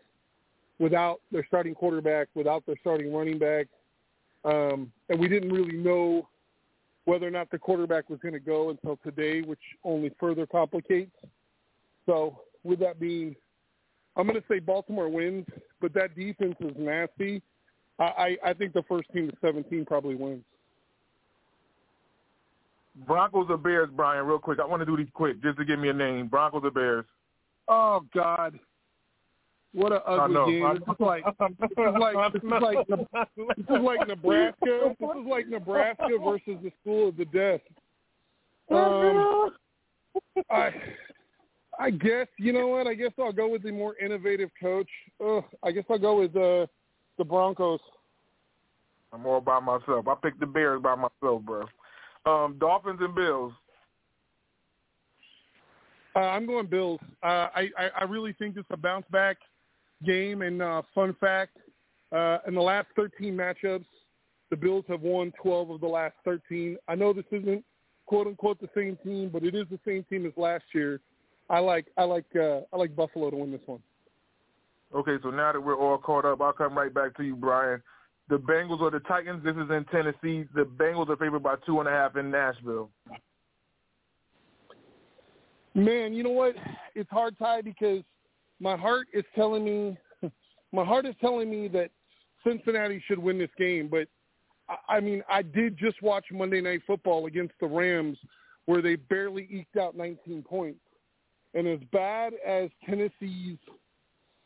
without 0.78 1.20
their 1.30 1.44
starting 1.46 1.74
quarterback, 1.74 2.28
without 2.34 2.64
their 2.66 2.76
starting 2.80 3.12
running 3.12 3.38
back, 3.38 3.66
um, 4.44 4.90
and 5.08 5.20
we 5.20 5.28
didn't 5.28 5.52
really 5.52 5.76
know 5.76 6.28
whether 7.04 7.26
or 7.26 7.30
not 7.30 7.50
the 7.50 7.58
quarterback 7.58 8.08
was 8.08 8.18
going 8.20 8.34
to 8.34 8.40
go 8.40 8.70
until 8.70 8.96
today, 9.04 9.42
which 9.42 9.60
only 9.84 10.10
further 10.18 10.46
complicates. 10.46 11.14
So, 12.06 12.40
with 12.64 12.78
that 12.80 12.98
being 12.98 13.36
I'm 14.16 14.26
going 14.26 14.40
to 14.40 14.46
say 14.48 14.58
Baltimore 14.58 15.08
wins, 15.08 15.46
but 15.80 15.94
that 15.94 16.14
defense 16.14 16.56
is 16.60 16.72
nasty. 16.78 17.42
I, 17.98 18.04
I, 18.04 18.36
I 18.50 18.52
think 18.52 18.72
the 18.72 18.82
first 18.82 19.08
team 19.12 19.30
to 19.30 19.36
17 19.40 19.84
probably 19.86 20.14
wins. 20.14 20.44
Broncos 23.06 23.46
or 23.48 23.56
Bears, 23.56 23.88
Brian? 23.94 24.26
Real 24.26 24.38
quick, 24.38 24.58
I 24.60 24.66
want 24.66 24.80
to 24.80 24.86
do 24.86 24.96
these 24.96 25.12
quick, 25.14 25.42
just 25.42 25.58
to 25.58 25.64
give 25.64 25.78
me 25.78 25.88
a 25.88 25.94
name. 25.94 26.28
Broncos 26.28 26.62
or 26.64 26.70
Bears? 26.70 27.06
Oh 27.68 28.04
God, 28.14 28.58
what 29.72 29.92
an 29.92 30.00
ugly 30.06 30.52
game! 30.52 30.74
This 30.74 30.94
is 30.94 31.00
like 31.00 31.24
this 31.38 31.70
is 31.70 31.94
like 31.98 32.32
this 32.32 32.42
is 32.42 32.50
like 32.60 32.86
this 32.88 33.76
is 33.76 33.82
like 33.82 34.08
Nebraska. 34.08 34.94
This 35.00 35.08
is 35.08 35.26
like 35.26 35.48
Nebraska 35.48 36.08
versus 36.22 36.62
the 36.62 36.72
school 36.82 37.08
of 37.08 37.16
the 37.16 37.24
deaf. 37.26 37.60
Um, 38.70 39.50
I 40.50 40.74
I 41.78 41.90
guess 41.90 42.26
you 42.38 42.52
know 42.52 42.68
what. 42.68 42.86
I 42.86 42.94
guess 42.94 43.12
I'll 43.18 43.32
go 43.32 43.48
with 43.48 43.62
the 43.62 43.72
more 43.72 43.96
innovative 43.96 44.50
coach. 44.60 44.88
Ugh, 45.24 45.44
I 45.62 45.72
guess 45.72 45.84
I'll 45.90 45.98
go 45.98 46.18
with 46.18 46.36
uh, 46.36 46.66
the 47.18 47.24
Broncos. 47.24 47.80
I'm 49.12 49.26
all 49.26 49.40
by 49.40 49.60
myself. 49.60 50.08
I 50.08 50.14
picked 50.22 50.40
the 50.40 50.46
Bears 50.46 50.82
by 50.82 50.94
myself, 50.94 51.42
bro. 51.42 51.64
Um, 52.24 52.56
Dolphins 52.58 53.00
and 53.00 53.14
Bills. 53.14 53.52
Uh, 56.14 56.20
I'm 56.20 56.46
going 56.46 56.66
Bills. 56.66 57.00
Uh, 57.22 57.48
I, 57.54 57.68
I 57.78 57.90
I 58.00 58.04
really 58.04 58.34
think 58.34 58.56
it's 58.56 58.68
a 58.70 58.76
bounce 58.76 59.06
back 59.10 59.38
game. 60.04 60.42
And 60.42 60.60
uh, 60.60 60.82
fun 60.94 61.16
fact: 61.20 61.56
uh, 62.12 62.38
in 62.46 62.54
the 62.54 62.60
last 62.60 62.88
13 62.96 63.34
matchups, 63.34 63.86
the 64.50 64.56
Bills 64.56 64.84
have 64.88 65.00
won 65.00 65.32
12 65.42 65.70
of 65.70 65.80
the 65.80 65.86
last 65.86 66.14
13. 66.24 66.76
I 66.86 66.94
know 66.94 67.12
this 67.12 67.24
isn't 67.32 67.64
quote 68.06 68.26
unquote 68.26 68.60
the 68.60 68.68
same 68.76 68.98
team, 69.02 69.30
but 69.32 69.42
it 69.42 69.54
is 69.54 69.66
the 69.70 69.80
same 69.86 70.04
team 70.04 70.26
as 70.26 70.32
last 70.36 70.64
year. 70.74 71.00
I 71.50 71.58
like 71.58 71.86
I 71.96 72.04
like 72.04 72.24
uh, 72.36 72.60
I 72.72 72.76
like 72.76 72.94
Buffalo 72.96 73.30
to 73.30 73.36
win 73.36 73.52
this 73.52 73.60
one. 73.66 73.80
Okay, 74.94 75.16
so 75.22 75.30
now 75.30 75.52
that 75.52 75.60
we're 75.60 75.78
all 75.78 75.98
caught 75.98 76.24
up, 76.24 76.40
I'll 76.40 76.52
come 76.52 76.76
right 76.76 76.92
back 76.92 77.16
to 77.16 77.22
you, 77.22 77.34
Brian. 77.34 77.82
The 78.28 78.36
Bengals 78.36 78.80
or 78.80 78.90
the 78.90 79.00
Titans? 79.00 79.42
This 79.42 79.56
is 79.56 79.70
in 79.70 79.84
Tennessee. 79.90 80.48
The 80.54 80.64
Bengals 80.64 81.08
are 81.08 81.16
favored 81.16 81.42
by 81.42 81.56
two 81.66 81.80
and 81.80 81.88
a 81.88 81.92
half 81.92 82.16
in 82.16 82.30
Nashville. 82.30 82.90
Man, 85.74 86.12
you 86.12 86.22
know 86.22 86.30
what? 86.30 86.54
It's 86.94 87.10
hard, 87.10 87.38
Ty, 87.38 87.62
because 87.62 88.02
my 88.60 88.76
heart 88.76 89.08
is 89.14 89.24
telling 89.34 89.64
me, 89.64 89.96
my 90.72 90.84
heart 90.84 91.06
is 91.06 91.14
telling 91.20 91.50
me 91.50 91.68
that 91.68 91.90
Cincinnati 92.46 93.02
should 93.06 93.18
win 93.18 93.38
this 93.38 93.50
game. 93.58 93.88
But 93.88 94.08
I 94.88 95.00
mean, 95.00 95.22
I 95.28 95.42
did 95.42 95.76
just 95.78 96.00
watch 96.02 96.26
Monday 96.30 96.60
Night 96.60 96.82
Football 96.86 97.26
against 97.26 97.54
the 97.60 97.66
Rams, 97.66 98.18
where 98.66 98.82
they 98.82 98.96
barely 98.96 99.48
eked 99.50 99.76
out 99.76 99.96
19 99.96 100.42
points. 100.42 100.80
And 101.54 101.66
as 101.66 101.80
bad 101.92 102.32
as 102.46 102.70
Tennessee's 102.86 103.58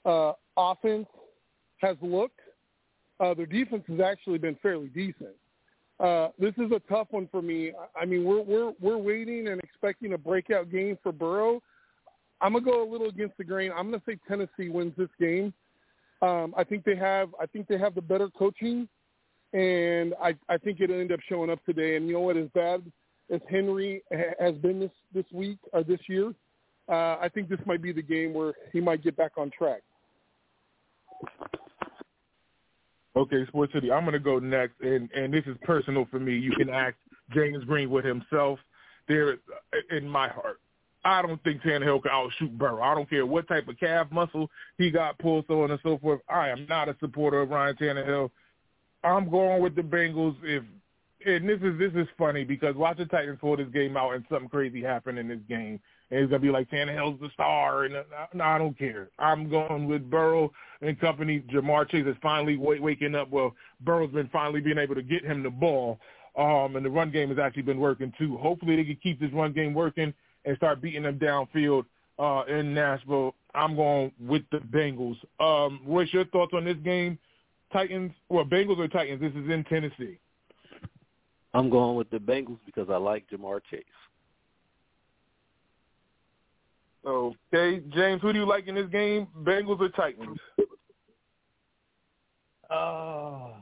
uh, 0.04 0.32
offense 0.56 1.06
has 1.78 1.96
looked, 2.00 2.40
uh, 3.20 3.34
their 3.34 3.46
defense 3.46 3.84
has 3.88 4.00
actually 4.00 4.38
been 4.38 4.56
fairly 4.62 4.88
decent. 4.88 5.34
Uh, 5.98 6.28
this 6.38 6.52
is 6.58 6.70
a 6.72 6.80
tough 6.90 7.06
one 7.10 7.28
for 7.30 7.40
me. 7.40 7.72
I 7.98 8.04
mean, 8.04 8.24
we're 8.24 8.42
we're 8.42 8.72
we're 8.80 8.98
waiting 8.98 9.48
and 9.48 9.60
expecting 9.62 10.12
a 10.12 10.18
breakout 10.18 10.70
game 10.70 10.98
for 11.02 11.10
Burrow. 11.12 11.62
I'm 12.40 12.52
gonna 12.52 12.64
go 12.64 12.86
a 12.86 12.90
little 12.90 13.08
against 13.08 13.38
the 13.38 13.44
grain. 13.44 13.72
I'm 13.74 13.90
gonna 13.90 14.02
say 14.06 14.18
Tennessee 14.28 14.68
wins 14.68 14.92
this 14.98 15.08
game. 15.18 15.54
Um, 16.20 16.54
I 16.56 16.64
think 16.64 16.84
they 16.84 16.96
have 16.96 17.30
I 17.40 17.46
think 17.46 17.66
they 17.66 17.78
have 17.78 17.94
the 17.94 18.02
better 18.02 18.28
coaching, 18.28 18.86
and 19.54 20.14
I 20.22 20.34
I 20.50 20.58
think 20.58 20.80
it'll 20.80 21.00
end 21.00 21.12
up 21.12 21.20
showing 21.28 21.50
up 21.50 21.64
today. 21.64 21.96
And 21.96 22.06
you 22.06 22.14
know 22.14 22.20
what? 22.20 22.36
As 22.36 22.48
bad 22.54 22.82
as 23.30 23.40
Henry 23.48 24.02
has 24.38 24.54
been 24.56 24.78
this 24.78 24.90
this 25.14 25.26
week 25.32 25.58
or 25.72 25.82
this 25.82 26.00
year, 26.08 26.34
uh, 26.88 27.16
I 27.20 27.30
think 27.32 27.48
this 27.48 27.58
might 27.66 27.82
be 27.82 27.92
the 27.92 28.02
game 28.02 28.32
where 28.32 28.54
he 28.72 28.80
might 28.80 29.02
get 29.02 29.16
back 29.16 29.32
on 29.36 29.50
track. 29.56 29.82
Okay, 33.16 33.46
Sports 33.48 33.72
City, 33.72 33.90
I'm 33.90 34.04
going 34.04 34.12
to 34.12 34.18
go 34.18 34.38
next, 34.38 34.74
and 34.80 35.10
and 35.12 35.32
this 35.32 35.44
is 35.46 35.56
personal 35.62 36.06
for 36.10 36.20
me. 36.20 36.36
You 36.36 36.52
can 36.52 36.68
ask 36.68 36.94
James 37.34 37.64
Greenwood 37.64 38.04
himself. 38.04 38.58
There, 39.08 39.36
in 39.90 40.08
my 40.08 40.28
heart, 40.28 40.60
I 41.04 41.22
don't 41.22 41.42
think 41.44 41.62
Tannehill 41.62 42.02
can 42.02 42.10
outshoot 42.10 42.58
Burrow. 42.58 42.82
I 42.82 42.94
don't 42.94 43.08
care 43.08 43.24
what 43.24 43.46
type 43.46 43.68
of 43.68 43.78
calf 43.78 44.08
muscle 44.10 44.50
he 44.76 44.90
got 44.90 45.18
pulled, 45.18 45.44
so 45.46 45.62
on 45.62 45.70
and 45.70 45.80
so 45.82 45.98
forth. 45.98 46.20
I 46.28 46.48
am 46.48 46.66
not 46.68 46.88
a 46.88 46.96
supporter 47.00 47.40
of 47.40 47.50
Ryan 47.50 47.76
Tannehill. 47.76 48.30
I'm 49.04 49.30
going 49.30 49.62
with 49.62 49.76
the 49.76 49.82
Bengals. 49.82 50.36
If 50.42 50.64
and 51.24 51.48
this 51.48 51.60
is 51.62 51.78
this 51.78 51.92
is 51.94 52.08
funny 52.18 52.44
because 52.44 52.74
watch 52.74 52.98
the 52.98 53.06
Titans 53.06 53.38
pull 53.40 53.56
this 53.56 53.68
game 53.72 53.96
out 53.96 54.14
and 54.14 54.24
something 54.28 54.48
crazy 54.48 54.82
happen 54.82 55.16
in 55.16 55.28
this 55.28 55.40
game. 55.48 55.80
And 56.10 56.20
it's 56.20 56.30
gonna 56.30 56.40
be 56.40 56.50
like 56.50 56.70
Tannehill's 56.70 57.20
the 57.20 57.30
star, 57.34 57.84
and 57.84 57.96
uh, 57.96 58.02
no, 58.32 58.44
I 58.44 58.58
don't 58.58 58.78
care. 58.78 59.08
I'm 59.18 59.50
going 59.50 59.88
with 59.88 60.08
Burrow 60.08 60.52
and 60.80 60.98
company. 61.00 61.42
Ja'Marr 61.52 61.88
Chase 61.88 62.06
is 62.06 62.14
finally 62.22 62.56
w- 62.56 62.80
waking 62.82 63.16
up. 63.16 63.28
Well, 63.30 63.54
Burrow's 63.80 64.12
been 64.12 64.28
finally 64.28 64.60
being 64.60 64.78
able 64.78 64.94
to 64.94 65.02
get 65.02 65.24
him 65.24 65.42
the 65.42 65.50
ball, 65.50 65.98
um, 66.38 66.76
and 66.76 66.86
the 66.86 66.90
run 66.90 67.10
game 67.10 67.30
has 67.30 67.38
actually 67.38 67.62
been 67.62 67.80
working 67.80 68.12
too. 68.18 68.36
Hopefully, 68.36 68.76
they 68.76 68.84
can 68.84 68.98
keep 69.02 69.18
this 69.18 69.32
run 69.32 69.52
game 69.52 69.74
working 69.74 70.14
and 70.44 70.56
start 70.56 70.80
beating 70.80 71.02
them 71.02 71.18
downfield 71.18 71.84
uh, 72.18 72.44
in 72.48 72.72
Nashville. 72.72 73.34
I'm 73.54 73.74
going 73.74 74.12
with 74.20 74.42
the 74.52 74.58
Bengals. 74.58 75.16
Um, 75.40 75.80
Royce, 75.86 76.12
your 76.12 76.24
thoughts 76.26 76.52
on 76.54 76.64
this 76.64 76.76
game? 76.84 77.18
Titans, 77.72 78.12
or 78.28 78.44
Bengals 78.44 78.78
or 78.78 78.88
Titans? 78.88 79.20
This 79.20 79.32
is 79.32 79.50
in 79.50 79.64
Tennessee. 79.64 80.18
I'm 81.52 81.70
going 81.70 81.96
with 81.96 82.10
the 82.10 82.18
Bengals 82.18 82.58
because 82.64 82.88
I 82.90 82.96
like 82.96 83.24
Ja'Marr 83.30 83.60
Chase. 83.70 83.82
Okay, 87.06 87.82
James, 87.90 88.20
who 88.20 88.32
do 88.32 88.38
you 88.40 88.46
like 88.46 88.66
in 88.66 88.74
this 88.74 88.88
game? 88.88 89.28
Bengals 89.42 89.80
or 89.80 89.88
Titans? 89.90 90.38
Oh, 92.68 93.52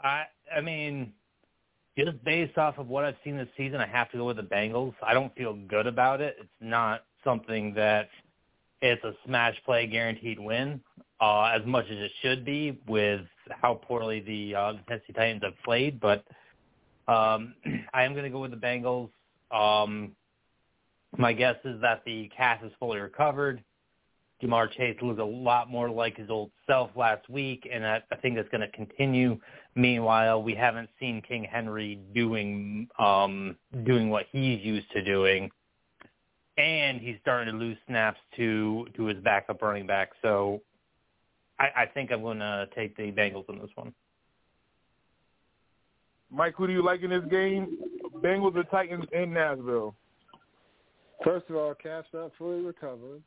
I 0.00 0.24
I 0.56 0.60
mean, 0.60 1.12
just 1.98 2.22
based 2.24 2.56
off 2.56 2.78
of 2.78 2.86
what 2.86 3.04
I've 3.04 3.16
seen 3.24 3.36
this 3.36 3.48
season, 3.56 3.80
I 3.80 3.88
have 3.88 4.08
to 4.12 4.18
go 4.18 4.26
with 4.26 4.36
the 4.36 4.44
Bengals. 4.44 4.94
I 5.04 5.14
don't 5.14 5.34
feel 5.34 5.54
good 5.54 5.88
about 5.88 6.20
it. 6.20 6.36
It's 6.38 6.48
not 6.60 7.04
something 7.24 7.74
that 7.74 8.08
it's 8.80 9.02
a 9.02 9.14
smash 9.26 9.56
play 9.64 9.88
guaranteed 9.88 10.38
win, 10.38 10.80
uh, 11.20 11.46
as 11.46 11.66
much 11.66 11.86
as 11.86 11.98
it 11.98 12.12
should 12.22 12.44
be 12.44 12.80
with 12.86 13.22
how 13.50 13.74
poorly 13.74 14.20
the, 14.20 14.54
uh, 14.54 14.72
Tennessee 14.86 15.12
Titans 15.12 15.42
have 15.42 15.54
played. 15.64 15.98
But 15.98 16.24
um, 17.08 17.54
I 17.92 18.04
am 18.04 18.12
going 18.12 18.24
to 18.24 18.30
go 18.30 18.40
with 18.40 18.52
the 18.52 18.56
Bengals. 18.56 19.10
Um, 19.50 20.12
my 21.16 21.32
guess 21.32 21.56
is 21.64 21.80
that 21.80 22.02
the 22.04 22.30
cast 22.36 22.64
is 22.64 22.72
fully 22.78 22.98
recovered. 22.98 23.62
Ja'Marr 24.42 24.70
Chase 24.70 24.96
looks 25.02 25.20
a 25.20 25.24
lot 25.24 25.68
more 25.68 25.90
like 25.90 26.16
his 26.16 26.30
old 26.30 26.50
self 26.66 26.90
last 26.94 27.28
week, 27.28 27.68
and 27.70 27.84
I, 27.84 28.00
I 28.12 28.16
think 28.16 28.36
that's 28.36 28.48
going 28.50 28.60
to 28.60 28.68
continue. 28.68 29.38
Meanwhile, 29.74 30.42
we 30.42 30.54
haven't 30.54 30.88
seen 31.00 31.22
King 31.22 31.44
Henry 31.50 31.98
doing 32.14 32.88
um, 32.98 33.56
doing 33.84 34.10
what 34.10 34.26
he's 34.30 34.60
used 34.62 34.90
to 34.92 35.02
doing, 35.02 35.50
and 36.56 37.00
he's 37.00 37.16
starting 37.20 37.52
to 37.52 37.58
lose 37.58 37.76
snaps 37.88 38.20
to 38.36 38.86
to 38.96 39.06
his 39.06 39.18
backup 39.24 39.60
running 39.60 39.88
back. 39.88 40.10
So, 40.22 40.62
I, 41.58 41.68
I 41.76 41.86
think 41.86 42.12
I'm 42.12 42.22
going 42.22 42.38
to 42.38 42.68
take 42.76 42.96
the 42.96 43.10
Bengals 43.10 43.48
in 43.48 43.58
this 43.58 43.70
one. 43.74 43.92
Mike, 46.30 46.54
who 46.56 46.66
do 46.66 46.72
you 46.72 46.84
like 46.84 47.02
in 47.02 47.10
this 47.10 47.24
game? 47.28 47.76
Bengals 48.22 48.54
or 48.54 48.64
Titans 48.64 49.06
in 49.12 49.32
Nashville? 49.32 49.96
First 51.24 51.50
of 51.50 51.56
all, 51.56 51.74
Cap's 51.74 52.08
not 52.12 52.32
fully 52.38 52.60
recovered 52.60 53.22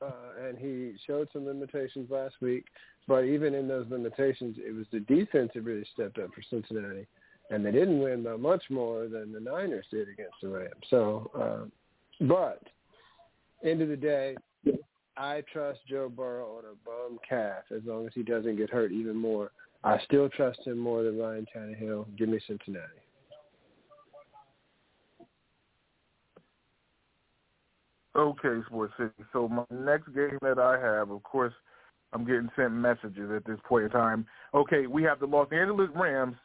uh, 0.00 0.46
and 0.46 0.58
he 0.58 0.94
showed 1.06 1.28
some 1.32 1.46
limitations 1.46 2.10
last 2.10 2.36
week. 2.40 2.64
But 3.06 3.24
even 3.24 3.54
in 3.54 3.66
those 3.66 3.86
limitations, 3.88 4.56
it 4.58 4.74
was 4.74 4.86
the 4.92 5.00
defense 5.00 5.50
that 5.54 5.62
really 5.62 5.86
stepped 5.94 6.18
up 6.18 6.30
for 6.34 6.42
Cincinnati, 6.50 7.06
and 7.50 7.64
they 7.64 7.72
didn't 7.72 8.00
win 8.00 8.22
by 8.22 8.36
much 8.36 8.64
more 8.68 9.08
than 9.08 9.32
the 9.32 9.40
Niners 9.40 9.86
did 9.90 10.08
against 10.08 10.34
the 10.42 10.48
Rams. 10.48 10.72
So, 10.90 11.30
uh, 11.34 12.24
but 12.26 12.62
end 13.64 13.80
of 13.80 13.88
the 13.88 13.96
day, 13.96 14.36
I 15.16 15.42
trust 15.50 15.80
Joe 15.88 16.10
Burrow 16.14 16.58
on 16.58 16.64
a 16.64 16.76
bum 16.84 17.18
calf 17.26 17.64
as 17.74 17.80
long 17.84 18.06
as 18.06 18.12
he 18.14 18.22
doesn't 18.22 18.56
get 18.56 18.70
hurt 18.70 18.92
even 18.92 19.16
more. 19.16 19.50
I 19.84 19.98
still 20.04 20.28
trust 20.28 20.60
him 20.66 20.76
more 20.76 21.02
than 21.02 21.18
Ryan 21.18 21.46
Tannehill. 21.56 22.06
Give 22.16 22.28
me 22.28 22.40
Cincinnati. 22.46 23.07
Okay, 28.16 28.60
Sports 28.66 28.94
City. 28.96 29.12
So 29.32 29.48
my 29.48 29.64
next 29.70 30.08
game 30.14 30.38
that 30.42 30.58
I 30.58 30.78
have, 30.80 31.10
of 31.10 31.22
course, 31.22 31.52
I'm 32.12 32.24
getting 32.24 32.48
sent 32.56 32.72
messages 32.72 33.30
at 33.34 33.44
this 33.44 33.58
point 33.64 33.84
in 33.84 33.90
time. 33.90 34.26
Okay, 34.54 34.86
we 34.86 35.02
have 35.02 35.20
the 35.20 35.26
Los 35.26 35.48
Angeles 35.52 35.90
Rams 35.94 36.36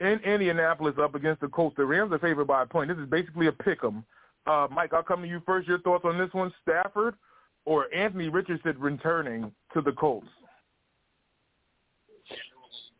in 0.00 0.20
Indianapolis 0.24 0.94
up 1.00 1.14
against 1.14 1.40
the 1.40 1.48
Colts. 1.48 1.76
The 1.76 1.84
Rams 1.84 2.12
are 2.12 2.18
favored 2.18 2.46
by 2.46 2.62
a 2.62 2.66
point. 2.66 2.88
This 2.88 2.98
is 2.98 3.08
basically 3.08 3.48
a 3.48 3.52
pick 3.52 3.82
'em. 3.82 4.04
Uh, 4.46 4.68
Mike, 4.70 4.92
I'll 4.92 5.02
come 5.02 5.22
to 5.22 5.28
you 5.28 5.40
first. 5.46 5.66
Your 5.66 5.80
thoughts 5.80 6.04
on 6.04 6.18
this 6.18 6.32
one, 6.32 6.52
Stafford 6.62 7.16
or 7.64 7.92
Anthony 7.94 8.28
Richardson 8.28 8.76
returning 8.78 9.52
to 9.72 9.80
the 9.80 9.92
Colts? 9.92 10.28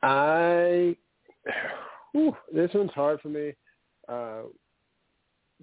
I, 0.03 0.97
whew, 2.13 2.37
this 2.53 2.71
one's 2.75 2.93
hard 2.93 3.21
for 3.21 3.29
me. 3.29 3.53
Uh, 4.09 4.43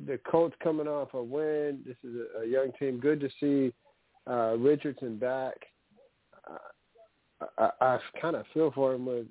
the 0.06 0.20
Colts 0.30 0.56
coming 0.64 0.88
off 0.88 1.14
a 1.14 1.22
win. 1.22 1.80
This 1.86 1.98
is 2.04 2.16
a, 2.38 2.42
a 2.42 2.48
young 2.48 2.72
team. 2.80 3.00
Good 3.00 3.20
to 3.20 3.30
see 3.40 3.74
uh, 4.30 4.56
Richardson 4.58 5.18
back. 5.18 5.56
Uh, 6.50 7.48
I, 7.58 7.70
I 7.82 8.00
kind 8.22 8.36
of 8.36 8.46
feel 8.54 8.72
for 8.72 8.94
him 8.94 9.06
with 9.06 9.28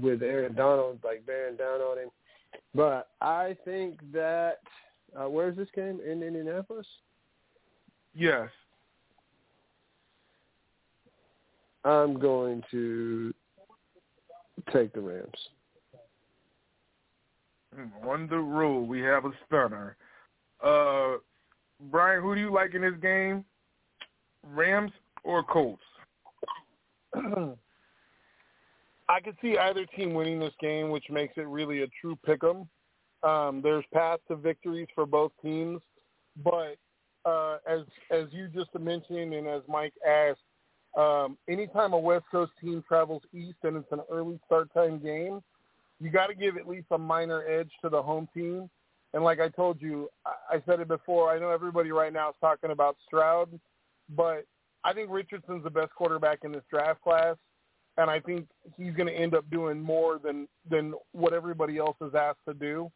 with 0.00 0.22
Aaron 0.22 0.54
Donald, 0.54 1.00
like 1.04 1.26
bearing 1.26 1.56
down 1.56 1.80
on 1.80 1.98
him. 1.98 2.08
But 2.74 3.08
I 3.20 3.56
think 3.64 3.98
that 4.12 4.60
uh, 5.18 5.28
where's 5.28 5.56
this 5.56 5.68
game 5.74 6.00
in 6.04 6.22
Indianapolis? 6.22 6.86
Yes. 8.14 8.48
I'm 11.84 12.18
going 12.18 12.62
to 12.70 13.34
take 14.72 14.92
the 14.92 15.00
Rams. 15.00 15.28
On 18.06 18.28
the 18.28 18.38
road, 18.38 18.88
we 18.88 19.00
have 19.00 19.24
a 19.24 19.32
stunner. 19.46 19.96
Uh, 20.62 21.14
Brian, 21.90 22.22
who 22.22 22.34
do 22.34 22.40
you 22.40 22.52
like 22.52 22.74
in 22.74 22.82
this 22.82 22.94
game? 23.00 23.44
Rams 24.46 24.92
or 25.24 25.42
Colts? 25.42 25.82
I 29.08 29.20
could 29.20 29.36
see 29.42 29.58
either 29.58 29.84
team 29.86 30.14
winning 30.14 30.38
this 30.38 30.54
game, 30.60 30.90
which 30.90 31.04
makes 31.10 31.34
it 31.36 31.46
really 31.46 31.82
a 31.82 31.86
true 32.00 32.16
pick 32.24 32.42
'em. 32.42 32.68
Um, 33.22 33.60
there's 33.62 33.84
paths 33.92 34.22
to 34.28 34.36
victories 34.36 34.88
for 34.94 35.06
both 35.06 35.32
teams, 35.42 35.80
but 36.42 36.76
uh, 37.24 37.58
as 37.66 37.80
as 38.10 38.26
you 38.32 38.48
just 38.48 38.74
mentioned 38.78 39.32
and 39.32 39.46
as 39.46 39.62
Mike 39.68 39.94
asked, 40.06 40.40
um, 40.96 41.38
anytime 41.48 41.92
a 41.92 41.98
West 41.98 42.26
Coast 42.30 42.52
team 42.60 42.84
travels 42.86 43.22
east 43.32 43.58
and 43.62 43.76
it's 43.76 43.92
an 43.92 44.02
early 44.10 44.38
start 44.46 44.72
time 44.74 44.98
game, 44.98 45.42
you 46.00 46.10
got 46.10 46.26
to 46.26 46.34
give 46.34 46.56
at 46.56 46.68
least 46.68 46.86
a 46.90 46.98
minor 46.98 47.44
edge 47.46 47.70
to 47.82 47.88
the 47.88 48.02
home 48.02 48.28
team. 48.34 48.68
And 49.12 49.22
like 49.22 49.40
I 49.40 49.48
told 49.48 49.80
you, 49.80 50.08
I 50.26 50.60
said 50.66 50.80
it 50.80 50.88
before. 50.88 51.30
I 51.30 51.38
know 51.38 51.50
everybody 51.50 51.92
right 51.92 52.12
now 52.12 52.30
is 52.30 52.34
talking 52.40 52.72
about 52.72 52.96
Stroud, 53.06 53.48
but 54.16 54.44
I 54.82 54.92
think 54.92 55.08
Richardson's 55.10 55.62
the 55.62 55.70
best 55.70 55.94
quarterback 55.94 56.40
in 56.42 56.52
this 56.52 56.64
draft 56.68 57.00
class, 57.02 57.36
and 57.96 58.10
I 58.10 58.18
think 58.18 58.46
he's 58.76 58.92
going 58.94 59.06
to 59.06 59.14
end 59.14 59.34
up 59.34 59.48
doing 59.50 59.80
more 59.80 60.18
than 60.18 60.48
than 60.68 60.94
what 61.12 61.32
everybody 61.32 61.78
else 61.78 61.96
is 62.00 62.14
asked 62.14 62.44
to 62.48 62.54
do. 62.54 62.90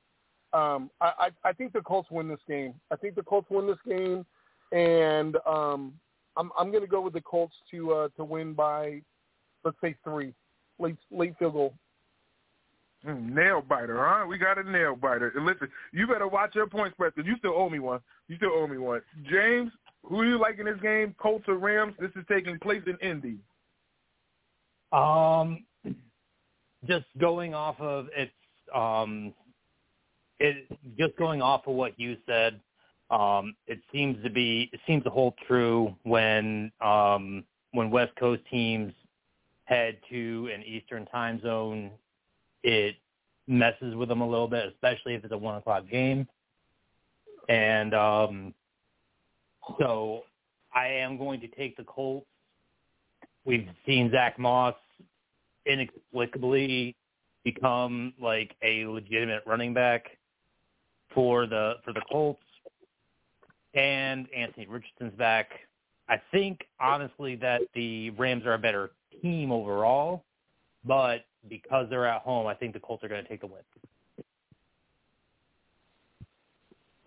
Um, 0.53 0.91
I, 1.01 1.31
I, 1.45 1.49
I 1.51 1.53
think 1.53 1.73
the 1.73 1.83
Colts 1.83 2.11
win 2.11 2.29
this 2.29 2.41
game. 2.49 2.75
I 2.91 2.97
think 2.97 3.15
the 3.15 3.23
Colts 3.23 3.49
win 3.49 3.67
this 3.67 3.77
game, 3.87 4.27
and 4.73 5.37
um, 5.47 5.95
I'm 6.37 6.51
I'm 6.59 6.71
going 6.71 6.83
to 6.83 6.89
go 6.89 7.01
with 7.01 7.13
the 7.13 7.21
Colts 7.21 7.55
to 7.71 7.93
uh, 7.93 8.09
to 8.17 8.25
win 8.25 8.55
by 8.55 9.03
let's 9.65 9.77
say 9.81 9.95
three, 10.05 10.35
late 10.79 10.97
late 11.11 11.35
field 11.39 11.53
goal. 11.53 11.75
Mm, 13.07 13.33
nail 13.33 13.63
biter, 13.63 13.97
huh? 13.99 14.27
We 14.27 14.39
got 14.39 14.59
a 14.59 14.69
nail 14.69 14.97
biter. 14.97 15.33
And 15.37 15.47
listen, 15.47 15.69
you 15.93 16.07
better 16.07 16.27
watch 16.27 16.55
your 16.55 16.67
points 16.67 16.95
spread 16.95 17.13
because 17.15 17.29
you 17.29 17.37
still 17.39 17.55
owe 17.55 17.71
me 17.71 17.79
one. 17.79 18.01
You 18.27 18.37
still 18.37 18.53
owe 18.53 18.67
me 18.67 18.79
one. 18.79 19.03
James, 19.31 19.71
who 20.03 20.25
do 20.25 20.29
you 20.29 20.39
like 20.39 20.59
in 20.59 20.67
this 20.67 20.81
game? 20.83 21.15
Colts 21.19 21.45
or 21.49 21.59
Rams? 21.59 21.95
This 22.01 22.11
is 22.17 22.25
taking 22.29 22.59
place 22.59 22.83
in 22.87 22.97
Indy. 23.09 23.39
Um, 24.93 25.65
just 26.87 27.07
going 27.19 27.55
off 27.55 27.79
of 27.81 28.07
it's 28.17 28.33
um, 28.75 29.33
it 30.41 30.67
just 30.99 31.17
going 31.17 31.43
off 31.43 31.67
of 31.67 31.75
what 31.75 31.99
you 31.99 32.17
said. 32.27 32.61
Um, 33.11 33.55
it 33.67 33.81
seems 33.93 34.23
to 34.25 34.31
be 34.31 34.71
it 34.73 34.81
seems 34.87 35.05
to 35.05 35.11
hold 35.11 35.35
true 35.47 35.95
when 36.03 36.73
um 36.81 37.45
when 37.73 37.91
West 37.91 38.13
Coast 38.17 38.43
teams 38.51 38.93
head 39.65 39.99
to 40.11 40.51
an 40.53 40.63
Eastern 40.63 41.07
time 41.07 41.41
zone 41.43 41.91
it 42.63 42.97
messes 43.47 43.95
with 43.95 44.09
them 44.09 44.21
a 44.21 44.29
little 44.29 44.49
bit, 44.49 44.67
especially 44.73 45.15
if 45.15 45.25
it's 45.25 45.33
a 45.33 45.39
one 45.39 45.57
o'clock 45.57 45.85
game. 45.91 46.27
And 47.49 47.95
um, 47.95 48.55
so 49.79 50.25
I 50.75 50.87
am 50.89 51.17
going 51.17 51.41
to 51.41 51.49
take 51.49 51.77
the 51.77 51.85
Colts. 51.85 52.27
We've 53.45 53.69
seen 53.87 54.11
Zack 54.11 54.39
Moss 54.39 54.75
inexplicably 55.67 56.95
become 57.45 58.13
like 58.21 58.55
a 58.63 58.87
legitimate 58.87 59.43
running 59.47 59.73
back 59.73 60.19
for 61.15 61.47
the 61.47 61.75
for 61.85 61.93
the 61.93 62.03
Colts. 62.11 62.43
and 63.75 64.27
Anthony 64.37 64.67
Richardson's 64.67 65.17
back. 65.17 65.51
I 66.09 66.21
think 66.33 66.61
honestly 66.81 67.37
that 67.37 67.63
the 67.75 68.11
Rams 68.11 68.45
are 68.47 68.55
a 68.55 68.59
better 68.59 68.91
team 69.23 69.53
overall, 69.53 70.25
but 70.89 71.27
because 71.49 71.87
they're 71.91 72.07
at 72.07 72.23
home, 72.23 72.47
I 72.47 72.55
think 72.55 72.73
the 72.73 72.81
Colts 72.81 73.05
are 73.05 73.09
going 73.09 73.23
to 73.23 73.29
take 73.29 73.43
the 73.43 73.47
win. 73.47 73.61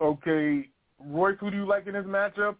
Okay, 0.00 0.68
Royce, 0.98 1.36
who 1.40 1.50
do 1.50 1.56
you 1.56 1.66
like 1.66 1.86
in 1.86 1.92
this 1.92 2.06
matchup? 2.06 2.56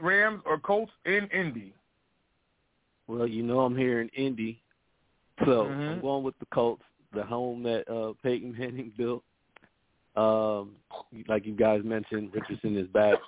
Rams 0.00 0.42
or 0.44 0.58
Colts 0.58 0.92
in 1.06 1.28
Indy? 1.28 1.72
Well, 3.06 3.26
you 3.26 3.42
know 3.42 3.60
I'm 3.60 3.76
here 3.76 4.00
in 4.00 4.08
Indy, 4.10 4.60
so 5.44 5.64
Mhm. 5.64 5.92
I'm 5.92 6.00
going 6.00 6.24
with 6.24 6.38
the 6.38 6.46
Colts, 6.46 6.84
the 7.12 7.24
home 7.24 7.62
that 7.62 7.88
uh, 7.88 8.14
Peyton 8.22 8.56
Manning 8.58 8.90
built. 8.96 9.22
Um, 10.16 10.76
like 11.26 11.46
you 11.46 11.54
guys 11.54 11.82
mentioned, 11.84 12.34
Richardson 12.34 12.76
is 12.76 12.86
back, 12.88 13.18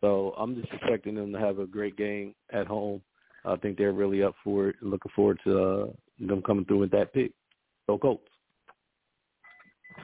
so 0.00 0.34
I'm 0.36 0.54
just 0.60 0.72
expecting 0.72 1.14
them 1.14 1.32
to 1.32 1.38
have 1.38 1.58
a 1.58 1.66
great 1.66 1.96
game 1.96 2.34
at 2.50 2.66
home. 2.66 3.00
I 3.44 3.56
think 3.56 3.78
they're 3.78 3.92
really 3.92 4.22
up 4.22 4.34
for 4.44 4.68
it. 4.68 4.76
And 4.80 4.90
looking 4.90 5.12
forward 5.14 5.40
to 5.44 5.58
uh, 5.58 5.86
them 6.18 6.42
coming 6.42 6.64
through 6.64 6.78
with 6.78 6.90
that 6.92 7.12
pick. 7.12 7.32
So 7.86 7.98
Colts. 7.98 8.22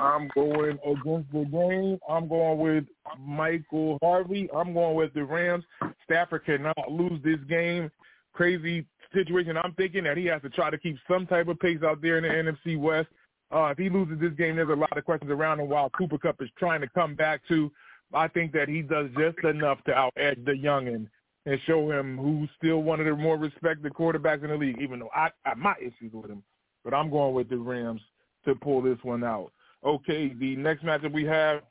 I'm 0.00 0.30
going 0.34 0.78
against 0.86 1.30
the 1.32 1.44
game. 1.50 1.98
I'm 2.08 2.26
going 2.28 2.58
with 2.58 2.84
Michael 3.20 3.98
Harvey. 4.02 4.48
I'm 4.54 4.72
going 4.72 4.96
with 4.96 5.12
the 5.12 5.24
Rams. 5.24 5.64
Stafford 6.04 6.46
cannot 6.46 6.90
lose 6.90 7.22
this 7.22 7.38
game. 7.48 7.90
Crazy 8.32 8.86
situation. 9.12 9.58
I'm 9.58 9.74
thinking 9.74 10.04
that 10.04 10.16
he 10.16 10.24
has 10.26 10.40
to 10.42 10.48
try 10.48 10.70
to 10.70 10.78
keep 10.78 10.96
some 11.08 11.26
type 11.26 11.48
of 11.48 11.58
pace 11.60 11.82
out 11.84 12.00
there 12.00 12.16
in 12.16 12.22
the 12.22 12.52
NFC 12.52 12.78
West. 12.78 13.08
Uh, 13.54 13.66
if 13.66 13.76
he 13.76 13.90
loses 13.90 14.18
this 14.18 14.32
game, 14.32 14.56
there's 14.56 14.70
a 14.70 14.74
lot 14.74 14.96
of 14.96 15.04
questions 15.04 15.30
around 15.30 15.60
him 15.60 15.68
while 15.68 15.90
Cooper 15.90 16.16
Kupp 16.16 16.40
is 16.40 16.48
trying 16.58 16.80
to 16.80 16.88
come 16.88 17.14
back 17.14 17.42
to. 17.48 17.70
I 18.14 18.28
think 18.28 18.52
that 18.52 18.68
he 18.68 18.80
does 18.80 19.10
just 19.18 19.38
enough 19.44 19.82
to 19.84 19.94
out-edge 19.94 20.42
the 20.44 20.52
youngin 20.52 21.08
and 21.46 21.58
show 21.66 21.90
him 21.90 22.16
who's 22.16 22.48
still 22.56 22.82
one 22.82 23.00
of 23.00 23.06
the 23.06 23.16
more 23.16 23.36
respected 23.36 23.92
quarterbacks 23.92 24.44
in 24.44 24.50
the 24.50 24.56
league, 24.56 24.80
even 24.80 25.00
though 25.00 25.10
I 25.14 25.30
I 25.44 25.50
have 25.50 25.58
my 25.58 25.74
issues 25.80 26.12
with 26.12 26.30
him. 26.30 26.42
But 26.84 26.94
I'm 26.94 27.10
going 27.10 27.34
with 27.34 27.48
the 27.48 27.56
Rams 27.56 28.00
to 28.44 28.54
pull 28.54 28.82
this 28.82 28.98
one 29.02 29.24
out. 29.24 29.52
Okay, 29.84 30.32
the 30.38 30.56
next 30.56 30.84
matchup 30.84 31.12
we 31.12 31.24
have, 31.24 31.62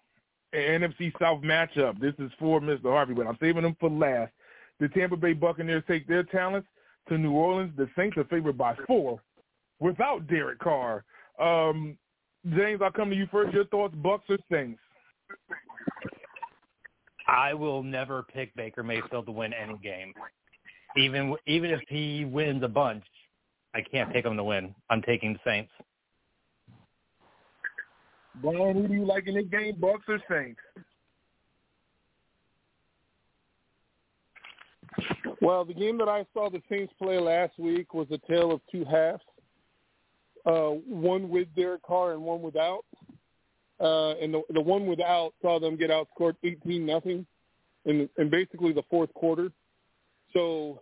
an 0.54 0.82
NFC 0.82 1.12
South 1.20 1.42
matchup. 1.42 2.00
This 2.00 2.14
is 2.20 2.32
for 2.40 2.60
Mr. 2.60 2.84
Harvey, 2.84 3.14
but 3.14 3.28
I'm 3.28 3.38
saving 3.40 3.64
them 3.64 3.76
for 3.80 3.90
last. 3.90 4.32
The 4.80 4.90
Tampa 4.90 5.16
Bay 5.16 5.34
Buccaneers 5.34 5.84
take 5.88 6.08
their 6.08 6.24
talents 6.24 6.68
to 7.08 7.18
New 7.18 7.32
Orleans. 7.32 7.72
The 7.78 7.90
Saints 7.96 8.18
are 8.18 8.26
favored 8.26 8.58
by 8.58 8.76
four 8.88 9.22
without 9.80 10.28
Derek 10.28 10.60
Carr. 10.60 11.04
Um, 11.40 11.98
James, 12.56 12.82
I'll 12.82 12.92
come 12.92 13.10
to 13.10 13.16
you 13.16 13.28
first. 13.32 13.54
Your 13.54 13.66
thoughts, 13.66 13.96
Bucks 13.96 14.26
or 14.30 14.38
Saints? 14.52 14.80
I 17.32 17.54
will 17.54 17.82
never 17.82 18.24
pick 18.24 18.54
Baker 18.56 18.84
Mayfield 18.84 19.26
to 19.26 19.32
win 19.32 19.54
any 19.54 19.78
game, 19.78 20.14
even 20.98 21.34
even 21.48 21.72
if 21.72 21.80
he 21.88 22.26
wins 22.26 22.62
a 22.62 22.68
bunch. 22.68 23.06
I 23.74 23.82
can't 23.82 24.12
pick 24.12 24.26
him 24.26 24.36
to 24.36 24.44
win. 24.44 24.76
I'm 24.90 25.02
taking 25.02 25.34
the 25.34 25.40
Saints. 25.46 25.72
Brian, 28.42 28.76
who 28.76 28.88
do 28.90 28.94
you 28.94 29.06
like 29.06 29.28
in 29.28 29.36
this 29.36 29.46
game, 29.50 29.78
Bucks 29.80 30.04
or 30.10 30.20
Saints? 30.30 30.60
Well, 35.42 35.64
the 35.64 35.74
game 35.74 35.98
that 36.00 36.10
I 36.10 36.26
saw 36.34 36.50
the 36.50 36.62
Saints 36.70 36.94
play 37.02 37.18
last 37.18 37.58
week 37.58 37.94
was 37.94 38.08
a 38.12 38.18
tale 38.30 38.52
of 38.52 38.60
two 38.70 38.84
halves. 38.84 39.24
Uh, 40.46 40.72
one 40.86 41.30
with 41.30 41.48
Derek 41.56 41.84
Carr 41.84 42.12
and 42.12 42.22
one 42.22 42.42
without. 42.42 42.84
Uh, 43.82 44.12
and 44.22 44.34
the, 44.34 44.42
the 44.52 44.62
one 44.62 44.86
without 44.86 45.34
saw 45.42 45.60
them 45.60 45.76
get 45.76 45.90
outscored 45.90 46.36
18 46.44 46.86
nothing 46.86 47.26
in, 47.86 48.08
in 48.18 48.30
basically 48.30 48.74
the 48.74 48.84
fourth 48.90 49.12
quarter. 49.14 49.52
So, 50.34 50.80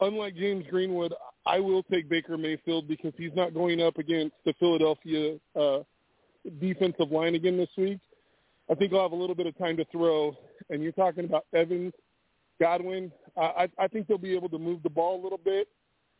unlike 0.00 0.36
James 0.36 0.64
Greenwood, 0.70 1.12
I 1.44 1.58
will 1.58 1.82
take 1.82 2.08
Baker 2.08 2.38
Mayfield 2.38 2.86
because 2.86 3.12
he's 3.16 3.32
not 3.34 3.52
going 3.52 3.82
up 3.82 3.98
against 3.98 4.36
the 4.44 4.54
Philadelphia 4.60 5.38
uh, 5.54 5.80
defensive 6.60 7.10
line 7.10 7.34
again 7.34 7.56
this 7.56 7.68
week. 7.76 7.98
I 8.70 8.74
think 8.74 8.92
he'll 8.92 9.02
have 9.02 9.12
a 9.12 9.16
little 9.16 9.36
bit 9.36 9.46
of 9.46 9.58
time 9.58 9.76
to 9.76 9.84
throw. 9.86 10.36
And 10.70 10.82
you're 10.82 10.92
talking 10.92 11.24
about 11.24 11.46
Evans, 11.52 11.92
Godwin. 12.60 13.10
Uh, 13.36 13.40
I, 13.40 13.68
I 13.78 13.88
think 13.88 14.06
they'll 14.06 14.18
be 14.18 14.34
able 14.34 14.48
to 14.50 14.58
move 14.58 14.82
the 14.82 14.90
ball 14.90 15.20
a 15.20 15.22
little 15.22 15.40
bit, 15.44 15.68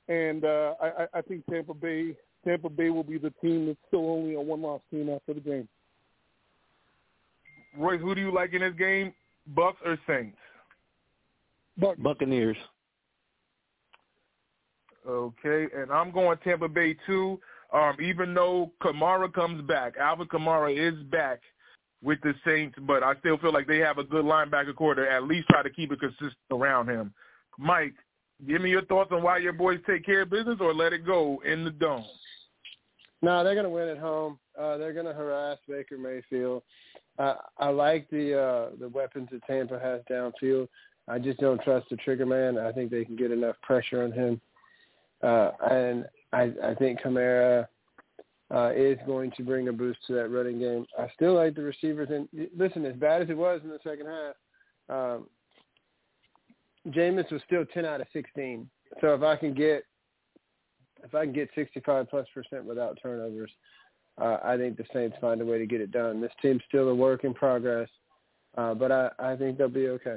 and 0.08 0.44
uh, 0.44 0.74
I, 0.80 1.06
I 1.14 1.22
think 1.22 1.44
Tampa 1.46 1.74
Bay 1.74 2.16
Tampa 2.46 2.68
Bay 2.68 2.90
will 2.90 3.02
be 3.02 3.18
the 3.18 3.32
team 3.42 3.66
that's 3.66 3.78
still 3.88 4.08
only 4.10 4.34
a 4.34 4.40
one-loss 4.40 4.80
team 4.90 5.10
after 5.10 5.34
the 5.34 5.40
game. 5.40 5.68
Royce, 7.76 8.00
who 8.00 8.14
do 8.14 8.20
you 8.20 8.32
like 8.32 8.54
in 8.54 8.60
this 8.60 8.74
game, 8.78 9.12
Bucks 9.48 9.78
or 9.84 9.98
Saints? 10.06 10.36
Bucks. 11.76 11.98
Buccaneers. 11.98 12.56
Okay, 15.06 15.66
and 15.76 15.90
I'm 15.90 16.10
going 16.10 16.38
Tampa 16.38 16.68
Bay 16.68 16.96
too. 17.06 17.38
Um, 17.72 17.96
even 18.00 18.32
though 18.32 18.72
Kamara 18.82 19.32
comes 19.32 19.66
back, 19.66 19.96
Alvin 20.00 20.26
Kamara 20.26 20.74
is 20.74 21.00
back 21.04 21.40
with 22.02 22.18
the 22.22 22.32
Saints, 22.44 22.76
but 22.86 23.02
I 23.02 23.14
still 23.20 23.38
feel 23.38 23.52
like 23.52 23.66
they 23.66 23.78
have 23.78 23.98
a 23.98 24.04
good 24.04 24.24
linebacker 24.24 24.74
corps 24.74 24.94
to 24.94 25.10
at 25.10 25.24
least 25.24 25.48
try 25.48 25.62
to 25.62 25.70
keep 25.70 25.92
it 25.92 26.00
consistent 26.00 26.34
around 26.50 26.88
him. 26.88 27.12
Mike, 27.58 27.94
give 28.46 28.62
me 28.62 28.70
your 28.70 28.84
thoughts 28.84 29.10
on 29.12 29.22
why 29.22 29.38
your 29.38 29.52
boys 29.52 29.80
take 29.86 30.04
care 30.04 30.22
of 30.22 30.30
business 30.30 30.58
or 30.60 30.72
let 30.72 30.92
it 30.92 31.04
go 31.04 31.42
in 31.44 31.64
the 31.64 31.70
dome. 31.70 32.04
No, 33.26 33.42
they're 33.42 33.54
going 33.54 33.64
to 33.64 33.70
win 33.70 33.88
at 33.88 33.98
home. 33.98 34.38
Uh, 34.56 34.76
they're 34.76 34.92
going 34.92 35.06
to 35.06 35.12
harass 35.12 35.58
Baker 35.68 35.98
Mayfield. 35.98 36.62
Uh, 37.18 37.34
I 37.58 37.70
like 37.70 38.08
the 38.08 38.40
uh, 38.40 38.76
the 38.78 38.88
weapons 38.88 39.30
that 39.32 39.44
Tampa 39.48 39.80
has 39.80 40.00
downfield. 40.08 40.68
I 41.08 41.18
just 41.18 41.40
don't 41.40 41.60
trust 41.62 41.88
the 41.90 41.96
trigger 41.96 42.24
man. 42.24 42.56
I 42.56 42.70
think 42.70 42.92
they 42.92 43.04
can 43.04 43.16
get 43.16 43.32
enough 43.32 43.56
pressure 43.62 44.04
on 44.04 44.12
him, 44.12 44.40
uh, 45.24 45.50
and 45.68 46.06
I, 46.32 46.52
I 46.62 46.74
think 46.78 47.00
Kamara 47.00 47.66
uh, 48.54 48.70
is 48.76 48.96
going 49.06 49.32
to 49.36 49.42
bring 49.42 49.66
a 49.66 49.72
boost 49.72 49.98
to 50.06 50.12
that 50.12 50.28
running 50.28 50.60
game. 50.60 50.86
I 50.96 51.08
still 51.16 51.34
like 51.34 51.56
the 51.56 51.62
receivers. 51.62 52.10
And 52.12 52.28
listen, 52.56 52.86
as 52.86 52.94
bad 52.94 53.22
as 53.22 53.28
it 53.28 53.36
was 53.36 53.60
in 53.64 53.70
the 53.70 53.80
second 53.82 54.06
half, 54.06 54.34
um, 54.88 55.26
Jameis 56.90 57.32
was 57.32 57.42
still 57.44 57.64
ten 57.74 57.84
out 57.84 58.00
of 58.00 58.06
sixteen. 58.12 58.70
So 59.00 59.14
if 59.14 59.22
I 59.24 59.34
can 59.34 59.52
get 59.52 59.82
if 61.06 61.14
I 61.14 61.24
can 61.24 61.32
get 61.32 61.48
65 61.54 62.10
plus 62.10 62.26
percent 62.34 62.64
without 62.64 62.98
turnovers, 63.02 63.50
uh, 64.20 64.38
I 64.42 64.56
think 64.56 64.76
the 64.76 64.84
Saints 64.92 65.16
find 65.20 65.40
a 65.40 65.44
way 65.44 65.58
to 65.58 65.66
get 65.66 65.80
it 65.80 65.92
done. 65.92 66.20
This 66.20 66.32
team's 66.40 66.62
still 66.68 66.88
a 66.88 66.94
work 66.94 67.24
in 67.24 67.34
progress, 67.34 67.88
uh, 68.56 68.74
but 68.74 68.90
I, 68.90 69.10
I 69.18 69.36
think 69.36 69.58
they'll 69.58 69.68
be 69.68 69.88
okay. 69.88 70.16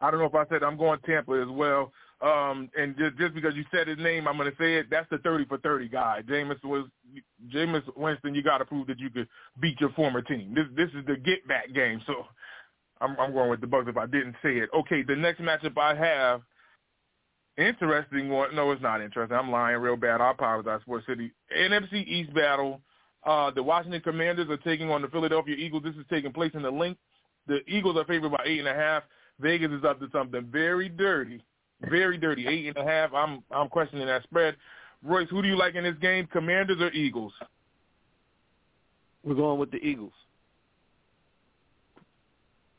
I 0.00 0.10
don't 0.10 0.20
know 0.20 0.26
if 0.26 0.34
I 0.34 0.46
said 0.48 0.62
I'm 0.62 0.78
going 0.78 0.98
Tampa 1.04 1.32
as 1.32 1.48
well. 1.48 1.92
Um, 2.22 2.68
and 2.76 2.96
just, 2.98 3.16
just 3.16 3.34
because 3.34 3.54
you 3.54 3.64
said 3.70 3.88
his 3.88 3.98
name, 3.98 4.28
I'm 4.28 4.36
going 4.36 4.50
to 4.50 4.56
say 4.58 4.74
it. 4.74 4.86
That's 4.90 5.08
the 5.10 5.18
30 5.18 5.46
for 5.46 5.56
30 5.58 5.88
guy. 5.88 6.22
Jameis 6.28 6.62
was 6.62 6.86
Jameis 7.52 7.82
Winston. 7.96 8.34
You 8.34 8.42
got 8.42 8.58
to 8.58 8.66
prove 8.66 8.86
that 8.88 8.98
you 8.98 9.08
could 9.08 9.26
beat 9.58 9.80
your 9.80 9.90
former 9.90 10.20
team. 10.20 10.54
This 10.54 10.66
this 10.76 10.88
is 10.90 11.06
the 11.06 11.16
get 11.16 11.46
back 11.48 11.72
game. 11.74 12.02
So 12.06 12.26
I'm, 13.00 13.16
I'm 13.18 13.32
going 13.32 13.48
with 13.48 13.62
the 13.62 13.66
Bucks 13.66 13.88
if 13.88 13.96
I 13.96 14.06
didn't 14.06 14.36
say 14.42 14.58
it. 14.58 14.68
Okay, 14.74 15.02
the 15.02 15.16
next 15.16 15.40
matchup 15.40 15.78
I 15.78 15.94
have 15.94 16.42
interesting 17.60 18.28
one. 18.28 18.54
No, 18.54 18.70
it's 18.70 18.82
not 18.82 19.00
interesting. 19.00 19.36
I'm 19.36 19.50
lying 19.50 19.78
real 19.78 19.96
bad. 19.96 20.20
I 20.20 20.30
apologize, 20.30 20.80
Sports 20.82 21.06
City. 21.06 21.32
NFC 21.56 22.06
East 22.06 22.34
battle. 22.34 22.80
Uh, 23.24 23.50
the 23.50 23.62
Washington 23.62 24.00
Commanders 24.00 24.48
are 24.48 24.56
taking 24.58 24.90
on 24.90 25.02
the 25.02 25.08
Philadelphia 25.08 25.54
Eagles. 25.56 25.82
This 25.82 25.94
is 25.94 26.04
taking 26.10 26.32
place 26.32 26.52
in 26.54 26.62
the 26.62 26.70
Linc. 26.70 26.96
The 27.46 27.60
Eagles 27.66 27.96
are 27.96 28.04
favored 28.04 28.32
by 28.32 28.42
eight 28.46 28.60
and 28.60 28.68
a 28.68 28.74
half. 28.74 29.02
Vegas 29.40 29.70
is 29.70 29.84
up 29.84 30.00
to 30.00 30.08
something 30.12 30.46
very 30.50 30.88
dirty, 30.88 31.42
very 31.82 32.18
dirty. 32.18 32.46
Eight 32.46 32.68
and 32.68 32.76
a 32.76 32.84
half. 32.84 33.12
I'm 33.12 33.42
I'm 33.50 33.68
questioning 33.68 34.06
that 34.06 34.22
spread. 34.22 34.56
Royce, 35.02 35.28
who 35.30 35.42
do 35.42 35.48
you 35.48 35.56
like 35.56 35.74
in 35.74 35.84
this 35.84 35.96
game? 36.00 36.26
Commanders 36.26 36.80
or 36.80 36.90
Eagles? 36.92 37.32
We're 39.24 39.34
going 39.34 39.58
with 39.58 39.70
the 39.70 39.78
Eagles. 39.78 40.12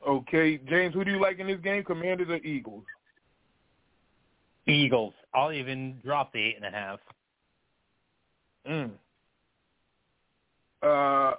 Okay, 0.07 0.59
James, 0.69 0.93
who 0.93 1.03
do 1.03 1.11
you 1.11 1.21
like 1.21 1.39
in 1.39 1.47
this 1.47 1.59
game? 1.59 1.83
Commanders 1.83 2.29
or 2.29 2.37
Eagles? 2.37 2.83
Eagles. 4.67 5.13
I'll 5.33 5.51
even 5.51 5.99
drop 6.03 6.33
the 6.33 6.39
eight 6.39 6.55
and 6.57 6.65
a 6.65 6.77
half. 6.77 6.99
Mm. 8.69 8.91
Uh, 10.83 11.35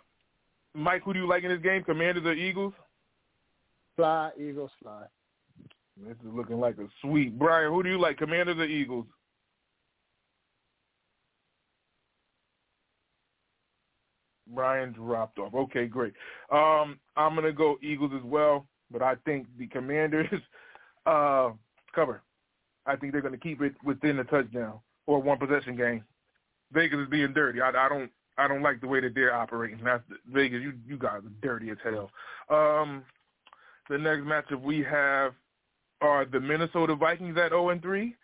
Mike, 0.74 1.02
who 1.04 1.12
do 1.12 1.20
you 1.20 1.28
like 1.28 1.44
in 1.44 1.50
this 1.50 1.60
game? 1.60 1.84
Commanders 1.84 2.24
or 2.24 2.32
Eagles? 2.32 2.72
Fly, 3.96 4.30
Eagles, 4.38 4.70
fly. 4.82 5.04
This 6.00 6.16
is 6.16 6.32
looking 6.34 6.58
like 6.58 6.78
a 6.78 6.88
sweep. 7.02 7.38
Brian, 7.38 7.70
who 7.70 7.82
do 7.82 7.90
you 7.90 8.00
like, 8.00 8.18
Commanders 8.18 8.56
or 8.58 8.64
Eagles? 8.64 9.06
Brian 14.54 14.92
dropped 14.92 15.38
off. 15.38 15.54
Okay, 15.54 15.86
great. 15.86 16.12
Um, 16.50 16.98
I'm 17.16 17.34
gonna 17.34 17.52
go 17.52 17.78
Eagles 17.82 18.12
as 18.14 18.22
well, 18.22 18.66
but 18.90 19.02
I 19.02 19.14
think 19.24 19.46
the 19.58 19.66
Commanders 19.66 20.28
uh, 21.06 21.50
cover. 21.94 22.22
I 22.86 22.96
think 22.96 23.12
they're 23.12 23.22
gonna 23.22 23.36
keep 23.36 23.60
it 23.62 23.74
within 23.84 24.18
a 24.18 24.24
touchdown 24.24 24.80
or 25.06 25.20
one 25.20 25.38
possession 25.38 25.76
game. 25.76 26.04
Vegas 26.72 27.00
is 27.00 27.08
being 27.08 27.32
dirty. 27.32 27.60
I, 27.60 27.70
I 27.70 27.88
don't 27.88 28.10
I 28.38 28.48
don't 28.48 28.62
like 28.62 28.80
the 28.80 28.88
way 28.88 29.00
that 29.00 29.14
they're 29.14 29.34
operating. 29.34 29.80
That's 29.84 30.02
Vegas. 30.32 30.62
You 30.62 30.72
you 30.86 30.96
guys 30.96 31.20
are 31.24 31.32
dirty 31.42 31.70
as 31.70 31.76
hell. 31.84 32.10
Um, 32.48 33.02
the 33.88 33.98
next 33.98 34.22
matchup 34.22 34.62
we 34.62 34.82
have 34.82 35.34
are 36.00 36.24
the 36.24 36.40
Minnesota 36.40 36.96
Vikings 36.96 37.36
at 37.38 37.50
0 37.50 37.70
and 37.70 37.82
3, 37.82 38.14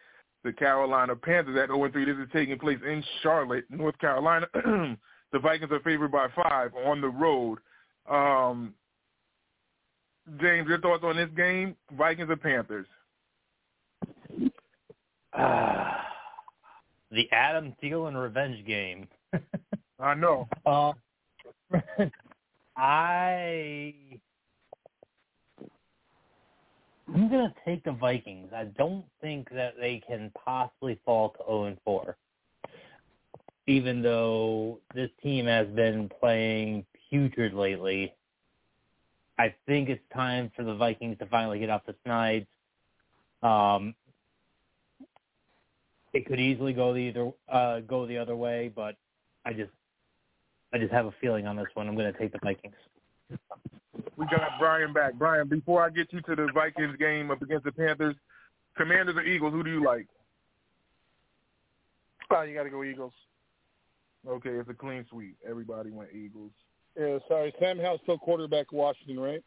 the 0.45 0.53
Carolina 0.53 1.15
Panthers 1.15 1.57
at 1.57 1.69
0 1.69 1.85
and 1.85 1.93
3. 1.93 2.05
This 2.05 2.17
is 2.17 2.29
taking 2.33 2.59
place 2.59 2.79
in 2.85 3.05
Charlotte, 3.23 3.65
North 3.71 3.99
Carolina. 3.99 4.47
the 4.55 5.39
Vikings 5.41 5.71
are 5.71 5.81
favored 5.81 6.11
by 6.11 6.29
five 6.35 6.73
on 6.87 7.01
the 7.01 7.09
road. 7.09 7.59
Um, 8.11 8.75
James, 10.41 10.69
your 10.69 10.81
thoughts 10.81 11.05
on 11.05 11.17
this 11.17 11.31
game, 11.37 11.77
Vikings 11.97 12.31
or 12.31 12.37
Panthers? 12.37 12.87
Uh, 15.33 15.93
the 17.11 17.29
Adam 17.33 17.75
Thielen 17.83 18.21
revenge 18.21 18.65
game. 18.67 19.09
I 20.01 20.15
know. 20.15 20.49
Uh, 20.65 20.93
I 22.77 23.95
I'm 27.15 27.29
gonna 27.31 27.55
take 27.65 27.85
the 27.85 27.93
Vikings. 27.93 28.53
I 28.55 28.65
don't 28.65 29.05
think 29.21 29.51
that 29.51 29.75
they 29.81 30.03
can 30.07 30.31
possibly 30.45 31.01
fall 31.05 31.31
to 31.31 31.39
0 31.47 31.65
and 31.65 31.79
4, 31.85 32.17
even 33.67 34.03
though 34.03 34.81
this 34.95 35.11
team 35.23 35.47
has 35.47 35.67
been 35.69 36.11
playing 36.21 36.85
putrid 37.11 37.55
lately. 37.55 38.15
I 39.39 39.55
think 39.67 39.89
it's 39.89 40.03
time 40.15 40.51
for 40.55 40.65
the 40.65 40.75
Vikings 40.75 41.19
to 41.19 41.27
finally 41.27 41.61
get 41.61 41.71
off 41.71 41.83
the 41.87 41.95
schneid. 42.07 42.47
Um, 43.43 43.95
it 46.19 46.27
could 46.27 46.41
easily 46.41 46.73
go 46.73 46.93
the 46.93 46.99
either 46.99 47.31
uh, 47.49 47.79
go 47.81 48.05
the 48.05 48.19
other 48.19 48.35
way, 48.35 48.73
but 48.75 48.97
I 49.45 49.53
just 49.53 49.71
I 50.73 50.79
just 50.79 50.93
have 50.93 51.07
a 51.07 51.15
feeling 51.21 51.47
on 51.47 51.55
this 51.55 51.69
one. 51.75 51.87
I'm 51.87 51.95
going 51.95 52.13
to 52.13 52.19
take 52.19 52.33
the 52.33 52.41
Vikings. 52.43 52.75
We 54.17 54.27
got 54.27 54.41
Brian 54.59 54.93
back. 54.93 55.15
Brian, 55.15 55.47
before 55.47 55.85
I 55.85 55.91
get 55.91 56.13
you 56.13 56.21
to 56.23 56.35
the 56.35 56.49
Vikings 56.53 56.97
game 56.99 57.31
up 57.31 57.41
against 57.41 57.65
the 57.65 57.71
Panthers, 57.71 58.17
Commanders 58.77 59.15
or 59.17 59.23
Eagles, 59.23 59.53
who 59.53 59.63
do 59.63 59.71
you 59.71 59.85
like? 59.85 60.07
Oh, 62.33 62.43
you 62.43 62.53
got 62.53 62.65
to 62.65 62.71
go 62.71 62.83
Eagles. 62.83 63.13
Okay, 64.29 64.51
it's 64.51 64.69
a 64.69 64.75
clean 64.75 65.07
sweep. 65.09 65.37
Everybody 65.49 65.91
went 65.91 66.11
Eagles. 66.13 66.51
Yeah, 66.99 67.19
sorry. 67.29 67.55
Sam 67.61 67.79
Howell's 67.79 68.01
still 68.03 68.19
quarterback 68.19 68.73
Washington, 68.73 69.21
right? 69.21 69.43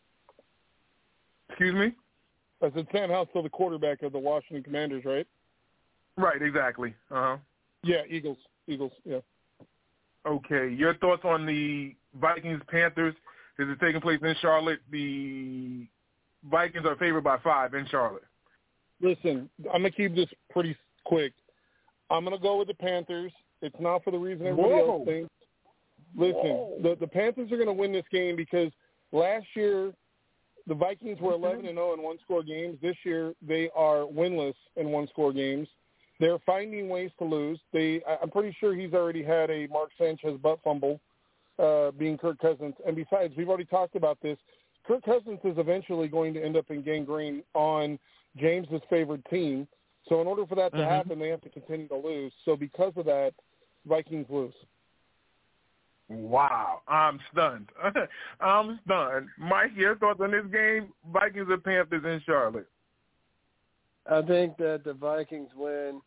Excuse 1.49 1.75
me? 1.75 1.91
I 2.63 2.71
said 2.73 2.87
Sam 2.93 3.09
Howell's 3.09 3.27
still 3.31 3.43
the 3.43 3.49
quarterback 3.49 4.03
of 4.03 4.13
the 4.13 4.19
Washington 4.19 4.63
Commanders, 4.63 5.03
right? 5.03 5.27
Right, 6.21 6.41
exactly. 6.41 6.93
Uh-huh. 7.09 7.37
Yeah, 7.83 8.03
Eagles. 8.07 8.37
Eagles, 8.67 8.91
yeah. 9.03 9.19
Okay, 10.25 10.69
your 10.69 10.93
thoughts 10.95 11.23
on 11.25 11.47
the 11.47 11.95
Vikings 12.19 12.61
Panthers? 12.67 13.15
Is 13.57 13.67
it 13.67 13.79
taking 13.79 14.01
place 14.01 14.19
in 14.21 14.35
Charlotte? 14.39 14.79
The 14.91 15.87
Vikings 16.49 16.85
are 16.85 16.95
favored 16.97 17.23
by 17.23 17.37
five 17.39 17.73
in 17.73 17.87
Charlotte. 17.87 18.23
Listen, 19.01 19.49
I'm 19.73 19.81
gonna 19.81 19.89
keep 19.89 20.15
this 20.15 20.29
pretty 20.51 20.77
quick. 21.05 21.33
I'm 22.11 22.23
gonna 22.23 22.37
go 22.37 22.59
with 22.59 22.67
the 22.67 22.75
Panthers. 22.75 23.31
It's 23.63 23.75
not 23.79 24.03
for 24.03 24.11
the 24.11 24.19
reason 24.19 24.45
everybody 24.45 24.73
Whoa. 24.75 24.97
else 24.97 25.05
thinks. 25.05 25.29
Listen, 26.15 26.83
the 26.83 26.97
the 26.99 27.07
Panthers 27.07 27.51
are 27.51 27.57
gonna 27.57 27.73
win 27.73 27.91
this 27.91 28.05
game 28.11 28.35
because 28.35 28.71
last 29.11 29.47
year 29.55 29.91
the 30.67 30.75
Vikings 30.75 31.19
were 31.19 31.33
11 31.33 31.65
and 31.65 31.77
0 31.77 31.95
in 31.95 32.03
one 32.03 32.19
score 32.23 32.43
games. 32.43 32.77
This 32.79 32.95
year 33.03 33.33
they 33.41 33.71
are 33.75 34.05
winless 34.05 34.53
in 34.75 34.89
one 34.89 35.07
score 35.07 35.33
games. 35.33 35.67
They're 36.21 36.39
finding 36.45 36.87
ways 36.87 37.09
to 37.17 37.25
lose. 37.25 37.59
They, 37.73 38.01
I- 38.07 38.19
I'm 38.21 38.29
pretty 38.29 38.55
sure 38.59 38.75
he's 38.75 38.93
already 38.93 39.23
had 39.23 39.49
a 39.49 39.65
Mark 39.67 39.89
Sanchez 39.97 40.37
butt 40.41 40.59
fumble, 40.63 41.01
uh, 41.57 41.89
being 41.91 42.17
Kirk 42.17 42.37
Cousins. 42.39 42.75
And 42.85 42.95
besides, 42.95 43.33
we've 43.35 43.49
already 43.49 43.65
talked 43.65 43.95
about 43.95 44.19
this. 44.21 44.37
Kirk 44.87 45.03
Cousins 45.03 45.39
is 45.43 45.57
eventually 45.57 46.07
going 46.07 46.33
to 46.35 46.43
end 46.43 46.55
up 46.55 46.69
in 46.69 46.83
Gang 46.83 47.05
Green 47.05 47.41
on 47.55 47.97
James's 48.37 48.81
favorite 48.89 49.25
team. 49.31 49.67
So 50.07 50.21
in 50.21 50.27
order 50.27 50.45
for 50.45 50.55
that 50.55 50.71
to 50.73 50.77
Mhm. 50.79 50.87
happen, 50.87 51.19
they 51.19 51.29
have 51.29 51.41
to 51.41 51.49
continue 51.49 51.87
to 51.87 51.95
lose. 51.95 52.33
So 52.45 52.55
because 52.55 52.95
of 52.97 53.05
that, 53.05 53.33
Vikings 53.85 54.29
lose. 54.29 54.53
Wow, 56.07 56.81
I'm 56.87 57.19
stunned. 57.31 57.69
I'm 58.41 58.79
stunned. 58.85 59.29
Mike, 59.37 59.71
your 59.75 59.95
thoughts 59.95 60.19
on 60.21 60.31
this 60.31 60.45
game? 60.47 60.93
Vikings 61.11 61.49
or 61.49 61.57
Panthers 61.57 62.03
in 62.05 62.19
Charlotte? 62.25 62.67
I 64.09 64.21
think 64.21 64.57
that 64.57 64.83
the 64.83 64.93
Vikings 64.93 65.49
win. 65.55 66.01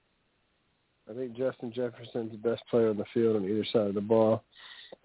I 1.10 1.14
think 1.14 1.36
Justin 1.36 1.72
Jefferson's 1.72 2.32
the 2.32 2.38
best 2.38 2.62
player 2.70 2.90
on 2.90 2.96
the 2.96 3.04
field 3.12 3.36
on 3.36 3.44
either 3.44 3.64
side 3.72 3.88
of 3.88 3.94
the 3.94 4.00
ball. 4.00 4.42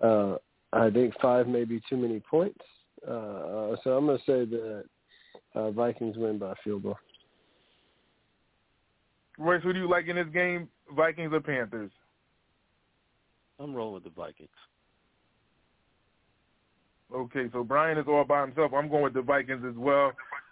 Uh, 0.01 0.35
I 0.71 0.89
think 0.89 1.13
five 1.21 1.47
may 1.47 1.65
be 1.65 1.81
too 1.89 1.97
many 1.97 2.19
points. 2.19 2.61
Uh, 3.07 3.11
uh, 3.11 3.75
so 3.83 3.97
I'm 3.97 4.05
going 4.05 4.17
to 4.17 4.23
say 4.25 4.45
that 4.45 4.83
uh, 5.55 5.71
Vikings 5.71 6.17
win 6.17 6.37
by 6.37 6.51
a 6.51 6.55
field 6.63 6.83
goal. 6.83 6.97
Royce, 9.37 9.63
who 9.63 9.73
do 9.73 9.79
you 9.79 9.89
like 9.89 10.07
in 10.07 10.15
this 10.15 10.27
game? 10.33 10.67
Vikings 10.95 11.33
or 11.33 11.39
Panthers? 11.39 11.91
I'm 13.59 13.73
rolling 13.73 13.95
with 13.95 14.03
the 14.03 14.09
Vikings. 14.09 14.49
Okay, 17.13 17.45
so 17.51 17.63
Brian 17.63 17.97
is 17.97 18.05
all 18.07 18.23
by 18.23 18.41
himself. 18.41 18.71
I'm 18.73 18.89
going 18.89 19.03
with 19.03 19.13
the 19.13 19.21
Vikings 19.21 19.63
as 19.67 19.75
well. 19.75 20.11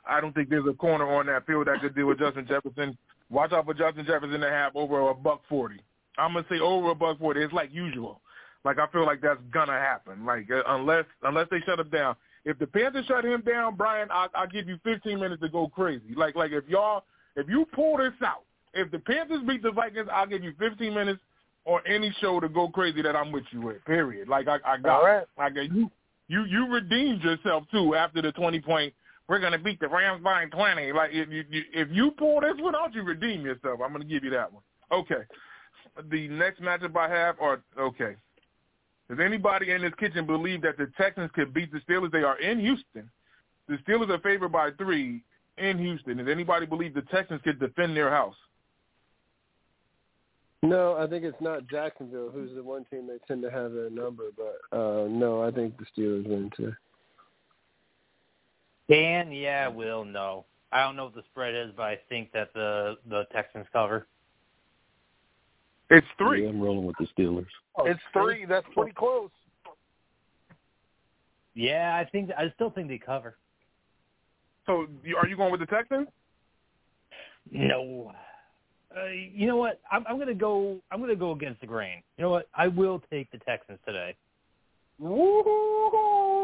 I 0.10 0.20
don't 0.20 0.34
think 0.34 0.50
there's 0.50 0.68
a 0.68 0.74
corner 0.74 1.08
on 1.08 1.28
that 1.28 1.46
field 1.46 1.68
that 1.68 1.82
could 1.82 1.96
deal 1.96 2.08
with 2.08 2.20
Justin 2.20 2.48
Jefferson. 2.48 2.98
Watch 3.30 3.52
out 3.52 3.66
for 3.66 3.74
Justin 3.74 4.06
Jefferson 4.06 4.40
to 4.40 4.50
have 4.50 4.76
over 4.76 5.10
a 5.10 5.14
buck 5.14 5.42
forty. 5.50 5.82
I'm 6.18 6.34
gonna 6.34 6.46
say 6.50 6.60
over 6.60 6.92
a 6.92 6.96
buck 6.96 7.20
forty. 7.20 7.42
It's 7.42 7.54
like 7.54 7.70
usual. 7.74 8.22
Like 8.64 8.80
I 8.80 8.88
feel 8.88 9.06
like 9.06 9.22
that's 9.22 9.40
gonna 9.52 9.74
happen. 9.74 10.26
Like 10.26 10.50
uh, 10.52 10.64
unless 10.68 11.06
unless 11.24 11.48
they 11.52 11.60
shut 11.66 11.80
him 11.80 11.90
down. 11.90 12.16
If 12.46 12.60
the 12.60 12.68
Panthers 12.68 13.06
shut 13.08 13.26
him 13.26 13.42
down, 13.42 13.76
Brian, 13.76 14.08
I, 14.10 14.28
I'll 14.34 14.48
give 14.48 14.70
you 14.70 14.80
15 14.86 15.20
minutes 15.20 15.42
to 15.42 15.50
go 15.50 15.68
crazy. 15.68 16.16
Like 16.16 16.36
like 16.36 16.52
if 16.52 16.64
y'all 16.68 17.04
if 17.36 17.48
you 17.50 17.66
pull 17.74 17.98
this 17.98 18.14
out, 18.26 18.44
if 18.74 18.90
the 18.92 19.00
Panthers 19.00 19.42
beat 19.48 19.64
the 19.64 19.72
Vikings, 19.72 20.08
I'll 20.12 20.28
give 20.28 20.44
you 20.44 20.54
15 20.58 20.94
minutes 20.94 21.20
or 21.66 21.86
any 21.88 22.16
show 22.22 22.40
to 22.40 22.48
go 22.48 22.70
crazy 22.70 23.02
that 23.02 23.16
I'm 23.16 23.32
with 23.32 23.44
you 23.52 23.62
with. 23.62 23.84
Period. 23.86 24.30
Like 24.30 24.48
I, 24.48 24.58
I 24.66 24.78
got 24.78 25.00
All 25.00 25.06
right. 25.06 25.26
I 25.38 25.50
got 25.50 25.72
you. 25.72 25.92
You 26.30 26.44
you 26.46 26.68
redeemed 26.68 27.22
yourself 27.22 27.64
too 27.72 27.96
after 27.96 28.22
the 28.22 28.32
20 28.32 28.60
point. 28.62 28.94
We're 29.28 29.40
gonna 29.40 29.60
beat 29.60 29.80
the 29.80 29.90
Rams 29.90 30.24
by 30.24 30.46
20. 30.46 30.94
Like 30.94 31.12
if 31.14 31.30
you 31.30 31.44
if 31.52 31.90
you 31.92 32.12
pull 32.12 32.42
this 32.42 32.56
one 32.60 32.76
out, 32.76 32.94
you 32.94 33.04
redeem 33.04 33.42
yourself. 33.42 33.80
I'm 33.84 33.92
gonna 33.92 34.06
give 34.06 34.24
you 34.24 34.30
that 34.32 34.52
one. 34.52 34.64
Okay. 34.92 35.24
The 36.10 36.28
next 36.30 36.62
matchup 36.62 36.96
I 36.96 37.10
have 37.10 37.36
are 37.40 37.62
okay. 37.78 38.16
Does 39.10 39.20
anybody 39.20 39.72
in 39.72 39.82
this 39.82 39.94
kitchen 40.00 40.26
believe 40.26 40.62
that 40.62 40.78
the 40.78 40.92
Texans 40.98 41.30
could 41.34 41.54
beat 41.54 41.72
the 41.72 41.80
Steelers? 41.80 42.12
They 42.12 42.24
are 42.24 42.40
in 42.40 42.60
Houston. 42.60 43.10
The 43.68 43.78
Steelers 43.78 44.10
are 44.10 44.20
favored 44.20 44.52
by 44.52 44.72
three 44.72 45.24
in 45.58 45.78
Houston. 45.78 46.18
Does 46.18 46.28
anybody 46.30 46.66
believe 46.66 46.94
the 46.94 47.02
Texans 47.04 47.42
could 47.44 47.60
defend 47.60 47.96
their 47.96 48.10
house? 48.10 48.36
No, 50.64 50.98
I 50.98 51.08
think 51.08 51.24
it's 51.24 51.40
not 51.40 51.68
Jacksonville, 51.68 52.30
who's 52.32 52.54
the 52.56 52.64
one 52.64 52.86
team 52.86 53.08
they 53.08 53.20
tend 53.28 53.44
to 53.44 53.52
have 53.52 53.74
their 53.74 53.90
number. 53.90 54.24
But 54.36 54.78
uh, 54.78 55.08
no, 55.08 55.42
I 55.44 55.52
think 55.52 55.76
the 55.78 55.86
Steelers 55.86 56.28
win 56.28 56.52
too. 56.56 56.74
Dan, 58.90 59.32
yeah, 59.32 59.68
will 59.68 60.06
no. 60.06 60.46
I 60.72 60.84
don't 60.84 60.96
know 60.96 61.06
what 61.06 61.16
the 61.16 61.24
spread 61.32 61.56
is, 61.56 61.72
but 61.76 61.84
I 61.84 62.00
think 62.10 62.32
that 62.34 62.54
the 62.54 62.98
the 63.10 63.26
Texans 63.32 63.66
cover. 63.72 64.08
It's 65.90 66.08
three. 66.18 66.44
Yeah, 66.44 66.50
I'm 66.50 66.62
rolling 66.62 66.86
with 66.86 66.96
the 67.00 67.08
Steelers. 67.18 67.48
It's 67.80 68.00
three. 68.12 68.46
That's 68.46 68.68
pretty 68.74 68.92
close. 68.92 69.30
Yeah, 71.54 71.96
I 71.96 72.10
think 72.10 72.30
I 72.38 72.52
still 72.56 72.70
think 72.70 72.88
they 72.90 72.98
cover. 72.98 73.38
So 74.66 74.88
are 75.18 75.28
you 75.28 75.38
going 75.38 75.52
with 75.52 75.62
the 75.62 75.66
Texans? 75.66 76.08
No. 77.52 78.12
Uh, 78.96 79.08
you 79.08 79.48
know 79.48 79.58
what? 79.58 79.80
I'm, 79.92 80.06
I'm 80.08 80.20
gonna 80.20 80.34
go. 80.34 80.78
I'm 80.92 81.00
gonna 81.00 81.16
go 81.16 81.32
against 81.32 81.62
the 81.62 81.68
grain. 81.68 82.02
You 82.18 82.24
know 82.24 82.30
what? 82.30 82.50
I 82.54 82.68
will 82.68 83.02
take 83.10 83.32
the 83.32 83.38
Texans 83.40 83.80
today. 83.86 84.16
Woo! 85.00 86.37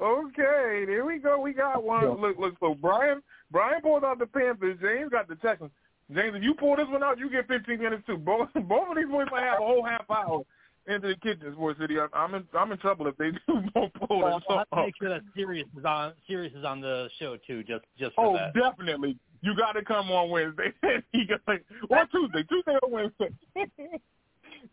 Okay, 0.00 0.84
there 0.86 1.04
we 1.06 1.18
go. 1.18 1.40
We 1.40 1.52
got 1.52 1.82
one. 1.82 2.02
Yeah. 2.04 2.08
Look, 2.10 2.38
look. 2.38 2.54
So 2.60 2.74
Brian, 2.74 3.22
Brian 3.50 3.80
pulled 3.80 4.04
out 4.04 4.18
the 4.18 4.26
Panthers. 4.26 4.78
James 4.82 5.10
got 5.10 5.28
the 5.28 5.36
Texans. 5.36 5.70
James, 6.14 6.36
if 6.36 6.42
you 6.42 6.54
pull 6.54 6.76
this 6.76 6.86
one 6.88 7.02
out, 7.02 7.18
you 7.18 7.30
get 7.30 7.48
15 7.48 7.78
minutes 7.78 8.02
too. 8.06 8.16
Both 8.18 8.48
both 8.54 8.88
of 8.90 8.96
these 8.96 9.06
boys 9.10 9.26
might 9.30 9.42
have 9.42 9.58
a 9.60 9.64
whole 9.64 9.84
half 9.84 10.04
hour 10.10 10.42
into 10.86 11.08
the 11.08 11.16
kitchen, 11.16 11.52
Sports 11.54 11.80
City. 11.80 11.98
I'm- 11.98 12.10
I'm 12.12 12.34
in 12.34 12.44
I'm 12.56 12.70
in 12.72 12.78
trouble 12.78 13.06
if 13.08 13.16
they 13.16 13.30
do 13.48 13.60
both 13.74 13.90
pull 14.06 14.18
Well, 14.22 14.38
this 14.38 14.44
I'll 14.50 14.58
have 14.58 14.70
to 14.70 14.76
make 14.76 14.94
sure 15.00 15.08
that 15.08 15.22
Sirius 15.34 15.66
is 15.78 15.84
on. 15.84 16.12
Sirius 16.28 16.52
is 16.54 16.64
on 16.64 16.80
the 16.80 17.08
show 17.18 17.36
too, 17.46 17.62
just 17.64 17.84
just 17.98 18.14
for 18.14 18.26
Oh, 18.26 18.32
that. 18.34 18.54
definitely. 18.54 19.16
You 19.42 19.56
got 19.56 19.72
to 19.72 19.82
come 19.84 20.10
on 20.10 20.30
Wednesday. 20.30 20.72
he 21.12 21.24
got 21.26 21.40
or 21.48 22.06
Tuesday, 22.12 22.42
Tuesday 22.48 22.76
or 22.82 22.88
Wednesday. 22.88 23.30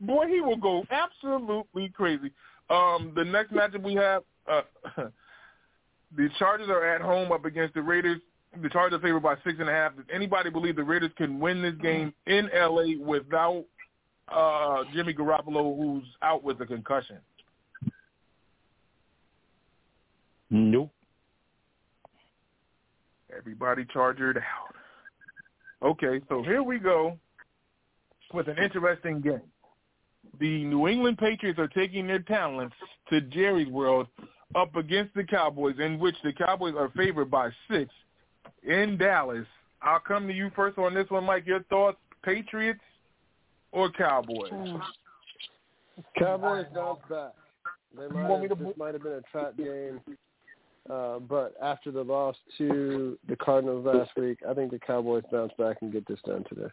Boy, 0.02 0.28
he 0.28 0.42
will 0.42 0.58
go 0.58 0.84
absolutely 0.92 1.90
crazy. 1.90 2.32
Um, 2.70 3.12
the 3.16 3.24
next 3.24 3.52
matchup 3.54 3.84
we 3.84 3.94
have, 3.96 4.24
uh, 4.50 4.62
the 6.16 6.30
Chargers 6.40 6.70
are 6.70 6.86
at 6.86 7.02
home 7.02 7.32
up 7.32 7.46
against 7.46 7.74
the 7.74 7.82
Raiders. 7.82 8.22
The 8.62 8.70
Chargers 8.70 9.00
are 9.00 9.02
favored 9.02 9.24
by 9.24 9.36
six 9.44 9.58
and 9.60 9.70
a 9.70 9.72
half. 9.72 9.96
Does 9.96 10.06
anybody 10.14 10.50
believe 10.50 10.76
the 10.76 10.84
Raiders 10.84 11.12
can 11.18 11.40
win 11.40 11.62
this 11.62 11.76
game 11.82 12.14
in 12.28 12.50
LA 12.54 12.98
without 13.04 13.66
uh, 14.30 14.84
Jimmy 14.94 15.14
Garoppolo, 15.14 15.76
who's 15.76 16.04
out 16.22 16.44
with 16.44 16.62
a 16.62 16.66
concussion? 16.66 17.18
Nope. 20.50 20.92
Everybody 23.36 23.86
chargered 23.92 24.38
out. 24.38 24.76
Okay, 25.84 26.22
so 26.30 26.44
here 26.44 26.62
we 26.62 26.78
go 26.78 27.18
with 28.34 28.48
an 28.48 28.58
interesting 28.64 29.20
game. 29.20 29.42
The 30.40 30.64
New 30.64 30.88
England 30.88 31.18
Patriots 31.18 31.60
are 31.60 31.68
taking 31.68 32.08
their 32.08 32.20
talents 32.20 32.76
to 33.10 33.22
Jerry's 33.22 33.68
World 33.68 34.08
up 34.56 34.76
against 34.76 35.14
the 35.16 35.24
Cowboys, 35.24 35.76
in 35.80 36.00
which 36.00 36.16
the 36.24 36.34
Cowboys 36.34 36.76
are 36.78 36.90
favored 36.96 37.30
by 37.32 37.50
six 37.70 37.92
in 38.64 38.98
Dallas. 38.98 39.46
I'll 39.82 40.00
come 40.00 40.28
to 40.28 40.34
you 40.34 40.52
first 40.56 40.78
on 40.78 40.94
this 40.94 41.10
one, 41.10 41.26
Mike. 41.26 41.46
Your 41.46 41.64
thoughts, 41.64 41.98
Patriots 42.24 42.80
or 43.72 43.92
Cowboys? 43.92 44.52
Cowboys 46.18 46.66
bounce 46.74 47.00
back. 47.10 47.34
They 47.98 48.08
might 48.08 48.50
have, 48.50 48.60
this 48.60 48.78
might 48.78 48.94
have 48.94 49.04
been 49.04 49.14
a 49.14 49.22
trap 49.32 49.56
game, 49.56 50.02
uh, 50.90 51.20
but 51.20 51.54
after 51.62 51.92
the 51.92 52.02
loss 52.02 52.36
to 52.58 53.20
the 53.30 53.36
Cardinals 53.36 53.86
last 53.86 54.12
week, 54.18 54.40
I 54.50 54.56
think 54.56 54.72
the 54.72 54.80
Cowboys 54.80 55.24
bounce 55.32 55.54
back 55.60 55.78
and 55.82 55.92
get 55.92 56.08
this 56.08 56.20
done 56.26 56.44
today. 56.50 56.72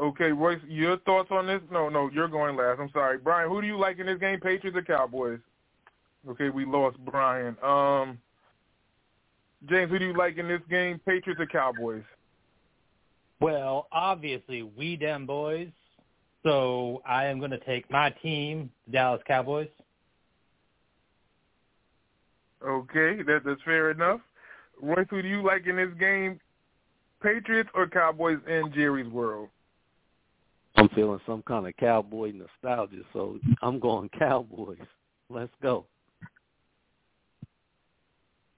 Okay, 0.00 0.32
Royce, 0.32 0.60
your 0.66 0.98
thoughts 0.98 1.28
on 1.30 1.46
this? 1.46 1.60
No, 1.70 1.88
no, 1.88 2.10
you're 2.12 2.28
going 2.28 2.56
last. 2.56 2.80
I'm 2.80 2.90
sorry, 2.92 3.18
Brian. 3.18 3.48
Who 3.48 3.60
do 3.60 3.66
you 3.66 3.78
like 3.78 3.98
in 3.98 4.06
this 4.06 4.18
game, 4.18 4.40
Patriots 4.40 4.76
or 4.76 4.82
Cowboys? 4.82 5.38
Okay, 6.28 6.50
we 6.50 6.64
lost 6.64 6.96
Brian. 7.04 7.56
Um, 7.62 8.18
James, 9.68 9.90
who 9.90 9.98
do 9.98 10.06
you 10.06 10.16
like 10.16 10.36
in 10.36 10.48
this 10.48 10.60
game, 10.68 11.00
Patriots 11.06 11.40
or 11.40 11.46
Cowboys? 11.46 12.02
Well, 13.40 13.88
obviously, 13.92 14.62
we 14.62 14.96
them 14.96 15.26
boys. 15.26 15.68
So 16.42 17.00
I 17.06 17.26
am 17.26 17.38
going 17.38 17.50
to 17.52 17.58
take 17.58 17.90
my 17.90 18.10
team, 18.10 18.70
the 18.86 18.92
Dallas 18.92 19.22
Cowboys. 19.26 19.68
Okay, 22.66 23.22
that, 23.22 23.42
that's 23.44 23.62
fair 23.64 23.90
enough. 23.90 24.20
Royce, 24.80 25.06
who 25.08 25.22
do 25.22 25.28
you 25.28 25.42
like 25.42 25.66
in 25.66 25.76
this 25.76 25.92
game, 25.98 26.40
Patriots 27.22 27.70
or 27.74 27.86
Cowboys 27.86 28.38
in 28.46 28.72
Jerry's 28.74 29.10
world? 29.10 29.48
I'm 30.76 30.88
feeling 30.90 31.20
some 31.26 31.42
kind 31.42 31.66
of 31.66 31.76
cowboy 31.76 32.32
nostalgia, 32.32 33.02
so 33.12 33.38
I'm 33.62 33.78
going 33.78 34.08
Cowboys. 34.18 34.78
Let's 35.30 35.52
go. 35.62 35.86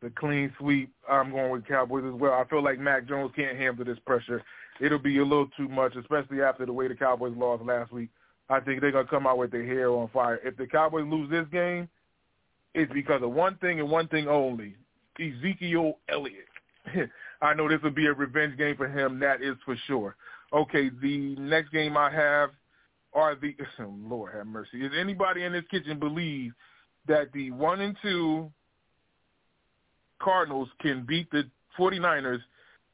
The 0.02 0.10
clean 0.10 0.52
sweep. 0.58 0.92
I'm 1.10 1.30
going 1.30 1.50
with 1.50 1.66
Cowboys 1.66 2.04
as 2.06 2.18
well. 2.18 2.32
I 2.32 2.44
feel 2.48 2.62
like 2.62 2.78
Mac 2.78 3.06
Jones 3.08 3.32
can't 3.36 3.56
handle 3.56 3.84
this 3.84 3.98
pressure. 4.06 4.42
It'll 4.80 4.98
be 4.98 5.18
a 5.18 5.22
little 5.22 5.48
too 5.56 5.68
much, 5.68 5.96
especially 5.96 6.42
after 6.42 6.66
the 6.66 6.72
way 6.72 6.88
the 6.88 6.94
Cowboys 6.94 7.34
lost 7.36 7.64
last 7.64 7.92
week. 7.92 8.10
I 8.48 8.60
think 8.60 8.80
they're 8.80 8.92
gonna 8.92 9.08
come 9.08 9.26
out 9.26 9.38
with 9.38 9.50
their 9.50 9.64
hair 9.64 9.90
on 9.90 10.08
fire. 10.08 10.40
If 10.44 10.56
the 10.56 10.66
Cowboys 10.66 11.06
lose 11.06 11.30
this 11.30 11.46
game, 11.50 11.88
it's 12.74 12.92
because 12.92 13.22
of 13.22 13.32
one 13.32 13.56
thing 13.56 13.80
and 13.80 13.90
one 13.90 14.08
thing 14.08 14.28
only: 14.28 14.74
Ezekiel 15.18 15.98
Elliott. 16.08 16.46
I 17.42 17.54
know 17.54 17.68
this 17.68 17.82
will 17.82 17.90
be 17.90 18.06
a 18.06 18.12
revenge 18.12 18.56
game 18.56 18.76
for 18.76 18.88
him. 18.88 19.18
That 19.20 19.42
is 19.42 19.56
for 19.64 19.76
sure. 19.86 20.16
Okay, 20.52 20.90
the 21.02 21.34
next 21.36 21.70
game 21.72 21.96
I 21.96 22.10
have 22.10 22.50
are 23.12 23.34
the 23.34 23.54
oh, 23.80 23.94
Lord 24.06 24.34
have 24.34 24.46
mercy. 24.46 24.84
Is 24.84 24.92
anybody 24.98 25.44
in 25.44 25.52
this 25.52 25.64
kitchen 25.70 25.98
believe 25.98 26.52
that 27.08 27.32
the 27.32 27.50
one 27.52 27.80
and 27.80 27.96
two 28.02 28.50
Cardinals 30.20 30.68
can 30.80 31.04
beat 31.04 31.30
the 31.30 31.44
49ers 31.78 32.40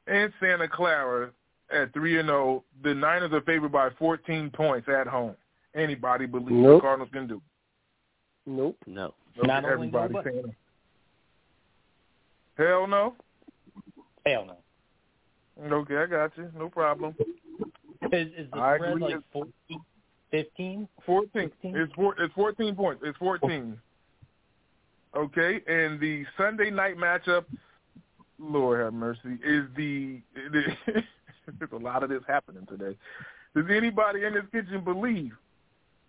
in 0.09 0.33
Santa 0.41 0.69
Clara 0.69 1.31
at 1.73 1.93
three 1.93 2.19
and 2.19 2.29
zero? 2.29 2.65
The 2.83 2.95
Niners 2.95 3.33
are 3.33 3.43
favored 3.43 3.73
by 3.73 3.91
14 3.99 4.51
points 4.51 4.89
at 4.89 5.07
home. 5.07 5.35
Anybody 5.75 6.27
believe 6.27 6.51
Nope. 6.53 6.79
the 6.79 6.81
Cardinals 6.81 7.11
can 7.13 7.27
do? 7.27 7.41
Nope. 8.47 8.77
No. 8.87 9.15
Okay, 9.39 9.47
Not 9.47 9.65
only 9.65 9.73
everybody 9.73 10.15
no, 10.15 10.23
but- 10.23 10.35
hell 12.63 12.87
no. 12.87 13.15
Hell 14.27 14.47
no. 14.47 14.57
Okay, 15.61 15.97
I 15.97 16.07
got 16.07 16.37
you. 16.37 16.51
No 16.57 16.69
problem. 16.69 17.15
Is, 18.13 18.29
is 18.37 18.51
the 18.53 18.59
I 18.59 18.77
spread 18.77 19.01
like 19.01 19.17
14, 19.33 19.53
15? 20.31 20.89
14. 21.07 21.31
16? 21.35 21.77
It's 21.77 21.93
four, 21.95 22.15
it's 22.19 22.35
14 22.35 22.75
points. 22.75 23.03
It's 23.05 23.19
14. 23.19 23.79
Okay, 25.15 25.61
and 25.67 26.01
the 26.01 26.25
Sunday 26.39 26.71
night 26.71 26.97
matchup, 26.97 27.45
Lord 28.39 28.81
have 28.81 28.95
mercy, 28.95 29.39
is 29.45 29.65
the, 29.77 30.21
there's 31.59 31.73
a 31.73 31.77
lot 31.77 32.03
of 32.03 32.09
this 32.09 32.23
happening 32.27 32.67
today. 32.67 32.97
Does 33.55 33.67
anybody 33.71 34.25
in 34.25 34.33
this 34.33 34.45
kitchen 34.51 34.83
believe 34.83 35.33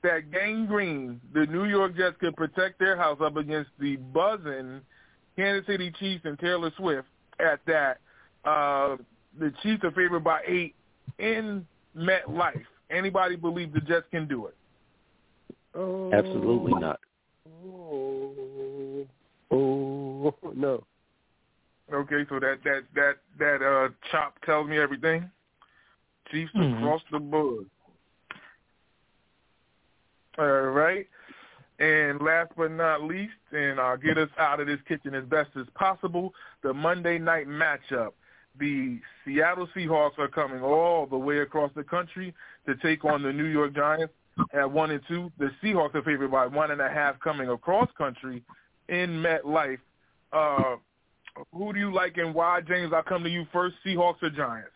that 0.03 0.31
Gang 0.31 0.65
Green, 0.65 1.19
the 1.33 1.45
New 1.47 1.65
York 1.65 1.97
Jets, 1.97 2.15
could 2.19 2.35
protect 2.37 2.79
their 2.79 2.95
house 2.95 3.19
up 3.21 3.35
against 3.35 3.71
the 3.77 3.97
buzzing 3.97 4.79
Kansas 5.35 5.67
City 5.67 5.91
Chiefs 5.99 6.23
and 6.23 6.39
Taylor 6.39 6.71
Swift 6.77 7.07
at 7.39 7.59
that? 7.67 7.97
Uh, 8.45 8.97
the 9.39 9.53
Chiefs 9.61 9.83
are 9.83 9.91
favored 9.91 10.23
by 10.23 10.41
eight 10.47 10.75
in 11.19 11.65
MetLife. 11.95 12.65
Anybody 12.89 13.35
believe 13.35 13.73
the 13.73 13.81
Jets 13.81 14.05
can 14.11 14.27
do 14.27 14.47
it? 14.47 14.55
Oh, 15.75 16.11
Absolutely 16.13 16.73
not. 16.73 16.99
Oh, 17.65 19.07
oh 19.51 20.35
no. 20.55 20.83
Okay, 21.91 22.25
so 22.29 22.39
that 22.39 22.59
that 22.63 22.83
that 22.95 23.17
that 23.39 23.61
uh 23.61 23.89
chop 24.11 24.39
tells 24.45 24.67
me 24.67 24.77
everything. 24.77 25.29
Chiefs 26.31 26.53
Mhm. 26.53 26.77
across 26.77 27.01
the 27.11 27.19
board. 27.19 27.65
All 30.37 30.61
right. 30.61 31.07
And 31.79 32.21
last 32.21 32.51
but 32.55 32.71
not 32.71 33.03
least, 33.03 33.33
and 33.51 33.79
I'll 33.79 33.97
get 33.97 34.17
us 34.17 34.29
out 34.37 34.59
of 34.59 34.67
this 34.67 34.79
kitchen 34.87 35.13
as 35.15 35.25
best 35.25 35.49
as 35.57 35.67
possible, 35.75 36.33
the 36.61 36.73
Monday 36.73 37.17
night 37.17 37.47
matchup. 37.47 38.13
The 38.59 38.99
Seattle 39.25 39.67
Seahawks 39.75 40.19
are 40.19 40.27
coming 40.27 40.61
all 40.61 41.07
the 41.07 41.17
way 41.17 41.39
across 41.39 41.71
the 41.75 41.83
country 41.83 42.33
to 42.67 42.75
take 42.75 43.03
on 43.03 43.23
the 43.23 43.33
New 43.33 43.45
York 43.45 43.73
Giants 43.75 44.13
at 44.53 44.69
one 44.69 44.91
and 44.91 45.01
two. 45.07 45.31
The 45.39 45.49
Seahawks 45.63 45.95
are 45.95 46.03
favored 46.03 46.31
by 46.31 46.45
one 46.47 46.71
and 46.71 46.81
a 46.81 46.89
half 46.89 47.19
coming 47.19 47.49
across 47.49 47.89
country 47.97 48.43
in 48.89 49.09
MetLife. 49.09 49.79
Uh, 50.31 50.75
who 51.51 51.73
do 51.73 51.79
you 51.79 51.93
like 51.93 52.17
and 52.17 52.33
why, 52.33 52.61
James? 52.61 52.93
I'll 52.93 53.03
come 53.03 53.23
to 53.23 53.29
you 53.29 53.45
first. 53.51 53.75
Seahawks 53.85 54.21
or 54.21 54.29
Giants? 54.29 54.69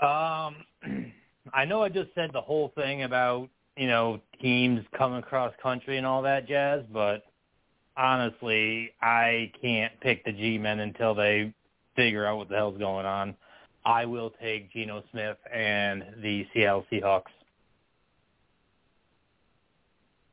Um, 0.00 1.12
I 1.54 1.64
know 1.64 1.82
I 1.82 1.88
just 1.88 2.10
said 2.14 2.30
the 2.32 2.40
whole 2.40 2.72
thing 2.74 3.04
about 3.04 3.48
you 3.76 3.88
know 3.88 4.20
teams 4.40 4.84
coming 4.96 5.18
across 5.18 5.52
country 5.62 5.96
and 5.96 6.06
all 6.06 6.22
that 6.22 6.46
jazz, 6.46 6.82
but 6.92 7.24
honestly, 7.96 8.90
I 9.00 9.50
can't 9.60 9.98
pick 10.00 10.24
the 10.24 10.32
G-men 10.32 10.80
until 10.80 11.14
they 11.14 11.52
figure 12.00 12.24
out 12.24 12.38
what 12.38 12.48
the 12.48 12.56
hell's 12.56 12.78
going 12.78 13.04
on. 13.04 13.34
I 13.84 14.06
will 14.06 14.32
take 14.42 14.72
Geno 14.72 15.02
Smith 15.10 15.36
and 15.52 16.02
the 16.22 16.46
Seattle 16.52 16.86
Seahawks. 16.90 17.24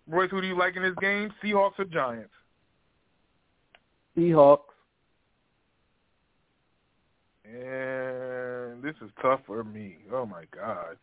Royce, 0.10 0.32
who 0.32 0.40
do 0.40 0.48
you 0.48 0.58
like 0.58 0.78
in 0.78 0.84
this 0.84 0.96
game? 1.02 1.34
Seahawks 1.44 1.78
or 1.78 1.84
Giants? 1.84 2.32
Seahawks. 4.18 4.60
And 7.46 8.82
this 8.82 8.96
is 9.04 9.12
tough 9.22 9.42
for 9.46 9.66
me. 9.66 9.98
Oh 10.14 10.26
my 10.26 10.44
God. 10.56 10.98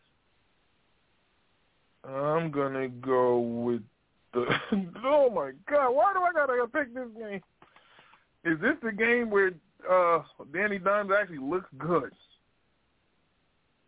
I'm 2.07 2.49
gonna 2.49 2.87
go 2.87 3.39
with 3.39 3.81
the. 4.33 4.45
oh 5.03 5.29
my 5.29 5.51
God! 5.69 5.91
Why 5.91 6.13
do 6.13 6.21
I 6.21 6.31
gotta 6.33 6.67
pick 6.67 6.93
this 6.93 7.07
game? 7.17 7.41
Is 8.43 8.61
this 8.61 8.75
the 8.83 8.91
game 8.91 9.31
where 9.31 9.53
uh 9.89 10.23
Danny 10.53 10.79
Dimes 10.79 11.11
actually 11.17 11.37
looks 11.39 11.67
good? 11.77 12.11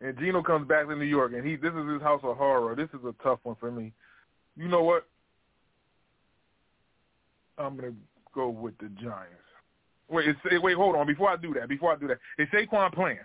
And 0.00 0.16
Geno 0.18 0.42
comes 0.42 0.68
back 0.68 0.86
to 0.86 0.94
New 0.94 1.04
York, 1.04 1.32
and 1.34 1.46
he 1.46 1.56
this 1.56 1.72
is 1.72 1.88
his 1.92 2.02
house 2.02 2.20
of 2.22 2.36
horror. 2.36 2.74
This 2.76 2.88
is 2.90 3.04
a 3.04 3.14
tough 3.22 3.40
one 3.42 3.56
for 3.58 3.70
me. 3.70 3.92
You 4.56 4.68
know 4.68 4.82
what? 4.82 5.06
I'm 7.58 7.76
gonna 7.76 7.92
go 8.34 8.48
with 8.48 8.78
the 8.78 8.88
Giants. 9.00 9.34
Wait, 10.08 10.28
it's, 10.28 10.62
wait, 10.62 10.76
hold 10.76 10.96
on. 10.96 11.06
Before 11.06 11.30
I 11.30 11.36
do 11.36 11.52
that, 11.54 11.68
before 11.68 11.92
I 11.92 11.96
do 11.96 12.08
that, 12.08 12.18
is 12.38 12.48
Saquon 12.48 12.92
playing? 12.94 13.18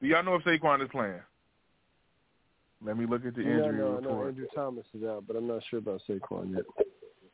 Do 0.00 0.06
y'all 0.06 0.22
know 0.22 0.36
if 0.36 0.44
Saquon 0.44 0.82
is 0.82 0.88
playing? 0.90 1.20
Let 2.84 2.96
me 2.96 3.06
look 3.06 3.26
at 3.26 3.34
the 3.34 3.42
Yeah, 3.42 3.56
injury 3.56 3.78
no, 3.78 3.98
I 3.98 4.00
know 4.00 4.08
report. 4.10 4.28
Andrew 4.28 4.46
Thomas 4.54 4.86
is 4.94 5.04
out, 5.04 5.24
but 5.26 5.36
I'm 5.36 5.48
not 5.48 5.62
sure 5.68 5.80
about 5.80 6.00
Saquon 6.08 6.54
yet. 6.54 6.64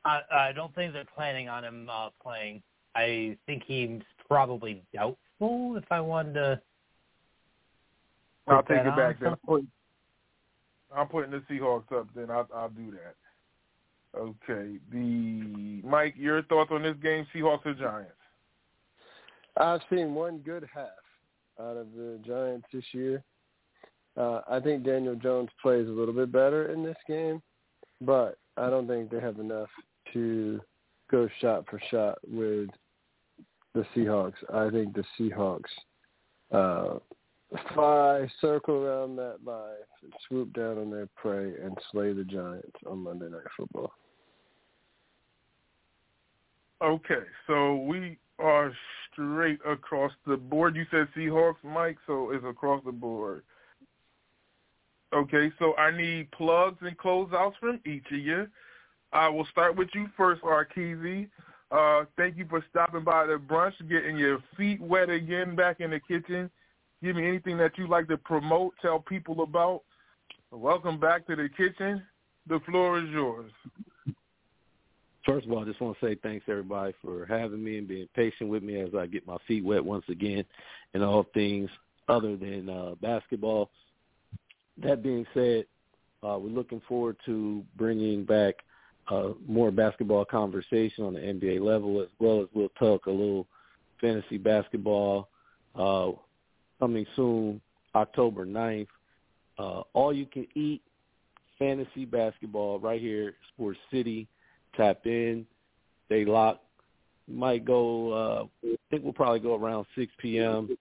I, 0.05 0.21
I 0.33 0.53
don't 0.53 0.75
think 0.75 0.93
they're 0.93 1.05
planning 1.15 1.49
on 1.49 1.65
him 1.65 1.89
uh, 1.91 2.09
playing. 2.23 2.63
I 2.95 3.37
think 3.47 3.63
he's 3.67 4.01
probably 4.29 4.83
doubtful. 4.93 5.77
If 5.77 5.85
I 5.91 6.01
wanted 6.01 6.35
to, 6.35 6.61
I'll 8.49 8.63
take 8.63 8.79
it 8.79 8.97
back 8.97 9.21
then. 9.21 9.33
I'm 9.33 9.39
putting, 9.47 9.69
I'm 10.95 11.09
putting 11.09 11.31
the 11.31 11.43
Seahawks 11.51 11.93
up. 11.93 12.09
Then 12.15 12.31
I'll, 12.31 12.49
I'll 12.55 12.69
do 12.69 12.93
that. 12.93 13.15
Okay. 14.19 14.79
The 14.93 15.81
Mike, 15.87 16.15
your 16.17 16.43
thoughts 16.43 16.71
on 16.73 16.83
this 16.83 16.97
game? 17.03 17.27
Seahawks 17.35 17.67
or 17.67 17.75
Giants? 17.75 18.13
I've 19.57 19.81
seen 19.91 20.15
one 20.15 20.39
good 20.39 20.69
half. 20.73 20.89
out 21.61 21.77
of 21.77 21.93
the 21.95 22.19
Giants 22.27 22.67
this 22.73 22.85
year. 22.93 23.23
Uh, 24.17 24.41
I 24.49 24.61
think 24.61 24.85
Daniel 24.85 25.17
Jones 25.17 25.51
plays 25.61 25.89
a 25.89 25.91
little 25.91 26.15
bit 26.15 26.31
better 26.31 26.73
in 26.73 26.85
this 26.85 26.97
game, 27.09 27.43
but 28.01 28.39
I 28.57 28.71
don't 28.71 28.87
think 28.87 29.11
they 29.11 29.21
have 29.21 29.41
enough 29.41 29.69
to 30.13 30.61
go 31.11 31.29
shot 31.41 31.65
for 31.69 31.81
shot 31.91 32.19
with 32.27 32.69
the 33.75 33.85
Seahawks. 33.95 34.35
I 34.53 34.71
think 34.71 34.95
the 34.95 35.05
Seahawks 35.19 35.63
uh, 36.53 36.99
fly, 37.75 38.29
circle 38.41 38.77
around 38.77 39.17
that 39.17 39.39
life, 39.45 39.89
and 40.03 40.13
swoop 40.29 40.53
down 40.53 40.79
on 40.79 40.91
their 40.91 41.09
prey 41.17 41.55
and 41.63 41.77
slay 41.91 42.13
the 42.13 42.25
Giants 42.25 42.77
on 42.87 42.99
Monday 42.99 43.29
Night 43.29 43.43
Football. 43.57 43.93
Okay, 46.83 47.25
so 47.47 47.77
we 47.77 48.19
are 48.39 48.73
straight 49.13 49.61
across 49.67 50.13
the 50.27 50.37
board. 50.37 50.77
You 50.77 50.85
said 50.91 51.09
Seahawks, 51.17 51.63
Mike, 51.65 51.97
so 52.07 52.31
it's 52.31 52.45
across 52.45 52.83
the 52.85 52.93
board. 52.93 53.43
Okay, 55.15 55.53
so 55.59 55.77
I 55.77 55.97
need 55.97 56.31
plugs 56.33 56.79
and 56.81 56.99
closeouts 56.99 57.55
from 57.61 57.81
each 57.87 58.07
of 58.11 58.19
you. 58.19 58.49
I 59.13 59.29
will 59.29 59.47
start 59.53 59.77
with 59.77 59.89
you 59.95 60.09
first, 60.17 60.43
Arkeezy. 60.43 61.29
Uh, 61.71 62.05
thank 62.17 62.37
you 62.37 62.47
for 62.49 62.65
stopping 62.71 63.03
by 63.03 63.27
the 63.27 63.35
brunch, 63.35 63.73
getting 63.89 64.17
your 64.17 64.39
feet 64.57 64.81
wet 64.81 65.11
again 65.11 65.57
back 65.57 65.81
in 65.81 65.91
the 65.91 66.01
kitchen. 66.01 66.51
Give 67.03 67.17
me 67.17 67.27
anything 67.27 67.57
that 67.59 67.77
you 67.77 67.87
like 67.87 68.09
to 68.09 68.17
promote, 68.17 68.75
tell 68.81 68.99
people 68.99 69.43
about. 69.43 69.83
Welcome 70.51 71.01
back 71.01 71.27
to 71.27 71.37
the 71.37 71.49
kitchen. 71.49 72.03
The 72.47 72.61
floor 72.61 72.99
is 72.99 73.09
yours. 73.11 73.51
First 75.27 75.47
of 75.47 75.53
all, 75.53 75.63
I 75.63 75.65
just 75.65 75.81
want 75.81 75.99
to 75.99 76.07
say 76.07 76.17
thanks 76.23 76.45
everybody 76.49 76.93
for 77.03 77.25
having 77.27 77.65
me 77.65 77.79
and 77.79 77.89
being 77.89 78.09
patient 78.15 78.51
with 78.51 78.63
me 78.63 78.79
as 78.81 78.95
I 78.95 79.07
get 79.07 79.27
my 79.27 79.39
feet 79.49 79.65
wet 79.65 79.85
once 79.85 80.05
again 80.09 80.45
in 80.93 81.03
all 81.03 81.27
things 81.35 81.71
other 82.09 82.37
than 82.37 82.69
uh, 82.69 82.95
basketball. 83.01 83.71
That 84.83 85.03
being 85.03 85.27
said, 85.33 85.65
uh, 86.23 86.39
we're 86.39 86.51
looking 86.51 86.83
forward 86.87 87.17
to 87.27 87.65
bringing 87.77 88.25
back 88.25 88.57
uh, 89.09 89.31
more 89.47 89.71
basketball 89.71 90.25
conversation 90.25 91.05
on 91.05 91.15
the 91.15 91.21
NBA 91.21 91.61
level, 91.61 92.01
as 92.01 92.09
well 92.19 92.43
as 92.43 92.49
we'll 92.55 92.69
talk 92.71 93.07
a 93.07 93.11
little 93.11 93.47
fantasy 94.01 94.39
basketball 94.39 95.29
uh, 95.75 96.11
coming 96.79 97.07
soon, 97.17 97.61
October 97.95 98.47
9th. 98.47 98.87
Uh, 99.59 99.83
all 99.93 100.13
you 100.13 100.27
can 100.27 100.47
eat 100.55 100.83
fantasy 101.59 102.05
basketball 102.05 102.79
right 102.79 103.01
here, 103.01 103.35
Sports 103.55 103.79
City. 103.91 104.27
Tap 104.77 105.07
in, 105.07 105.47
stay 106.07 106.25
locked. 106.25 106.65
Might 107.29 107.65
go. 107.65 108.13
Uh, 108.13 108.45
I 108.67 108.77
think 108.91 109.05
we'll 109.05 109.13
probably 109.13 109.41
go 109.41 109.55
around 109.55 109.87
6 109.95 110.13
p.m. 110.19 110.77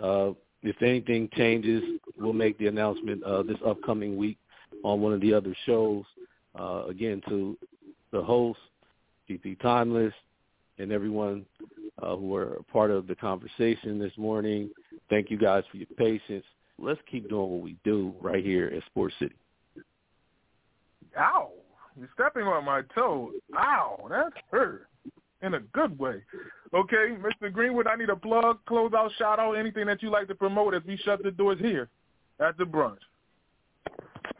Uh, 0.00 0.30
if 0.62 0.80
anything 0.80 1.28
changes, 1.34 1.82
we'll 2.18 2.32
make 2.32 2.56
the 2.58 2.68
announcement 2.68 3.22
uh, 3.24 3.42
this 3.42 3.56
upcoming 3.66 4.16
week 4.16 4.38
on 4.84 5.00
one 5.00 5.12
of 5.12 5.20
the 5.20 5.34
other 5.34 5.56
shows. 5.66 6.04
Uh, 6.58 6.84
again, 6.88 7.22
to 7.28 7.56
the 8.12 8.22
host, 8.22 8.58
TP 9.28 9.58
Tymeless, 9.60 10.12
and 10.78 10.92
everyone 10.92 11.46
uh, 12.02 12.16
who 12.16 12.36
a 12.38 12.62
part 12.64 12.90
of 12.90 13.06
the 13.06 13.14
conversation 13.14 13.98
this 13.98 14.12
morning. 14.16 14.70
Thank 15.08 15.30
you 15.30 15.38
guys 15.38 15.64
for 15.70 15.76
your 15.76 15.86
patience. 15.96 16.44
Let's 16.78 17.00
keep 17.10 17.28
doing 17.28 17.50
what 17.50 17.62
we 17.62 17.76
do 17.84 18.14
right 18.20 18.44
here 18.44 18.72
at 18.74 18.84
Sports 18.86 19.14
City. 19.18 19.34
Ow! 21.18 21.50
You're 21.98 22.08
stepping 22.14 22.44
on 22.44 22.64
my 22.64 22.82
toes. 22.94 23.32
Ow! 23.56 24.06
That 24.08 24.32
hurt 24.50 24.88
in 25.42 25.54
a 25.54 25.60
good 25.60 25.98
way. 25.98 26.22
Okay, 26.74 27.16
Mr. 27.20 27.52
Greenwood, 27.52 27.86
I 27.86 27.96
need 27.96 28.08
a 28.08 28.16
plug, 28.16 28.58
close 28.66 28.92
out, 28.96 29.10
shout 29.18 29.38
out, 29.38 29.52
anything 29.52 29.86
that 29.86 30.02
you 30.02 30.10
like 30.10 30.28
to 30.28 30.34
promote 30.34 30.74
as 30.74 30.82
we 30.86 30.96
shut 30.96 31.22
the 31.22 31.30
doors 31.30 31.58
here 31.60 31.88
at 32.40 32.56
the 32.56 32.64
brunch. 32.64 32.98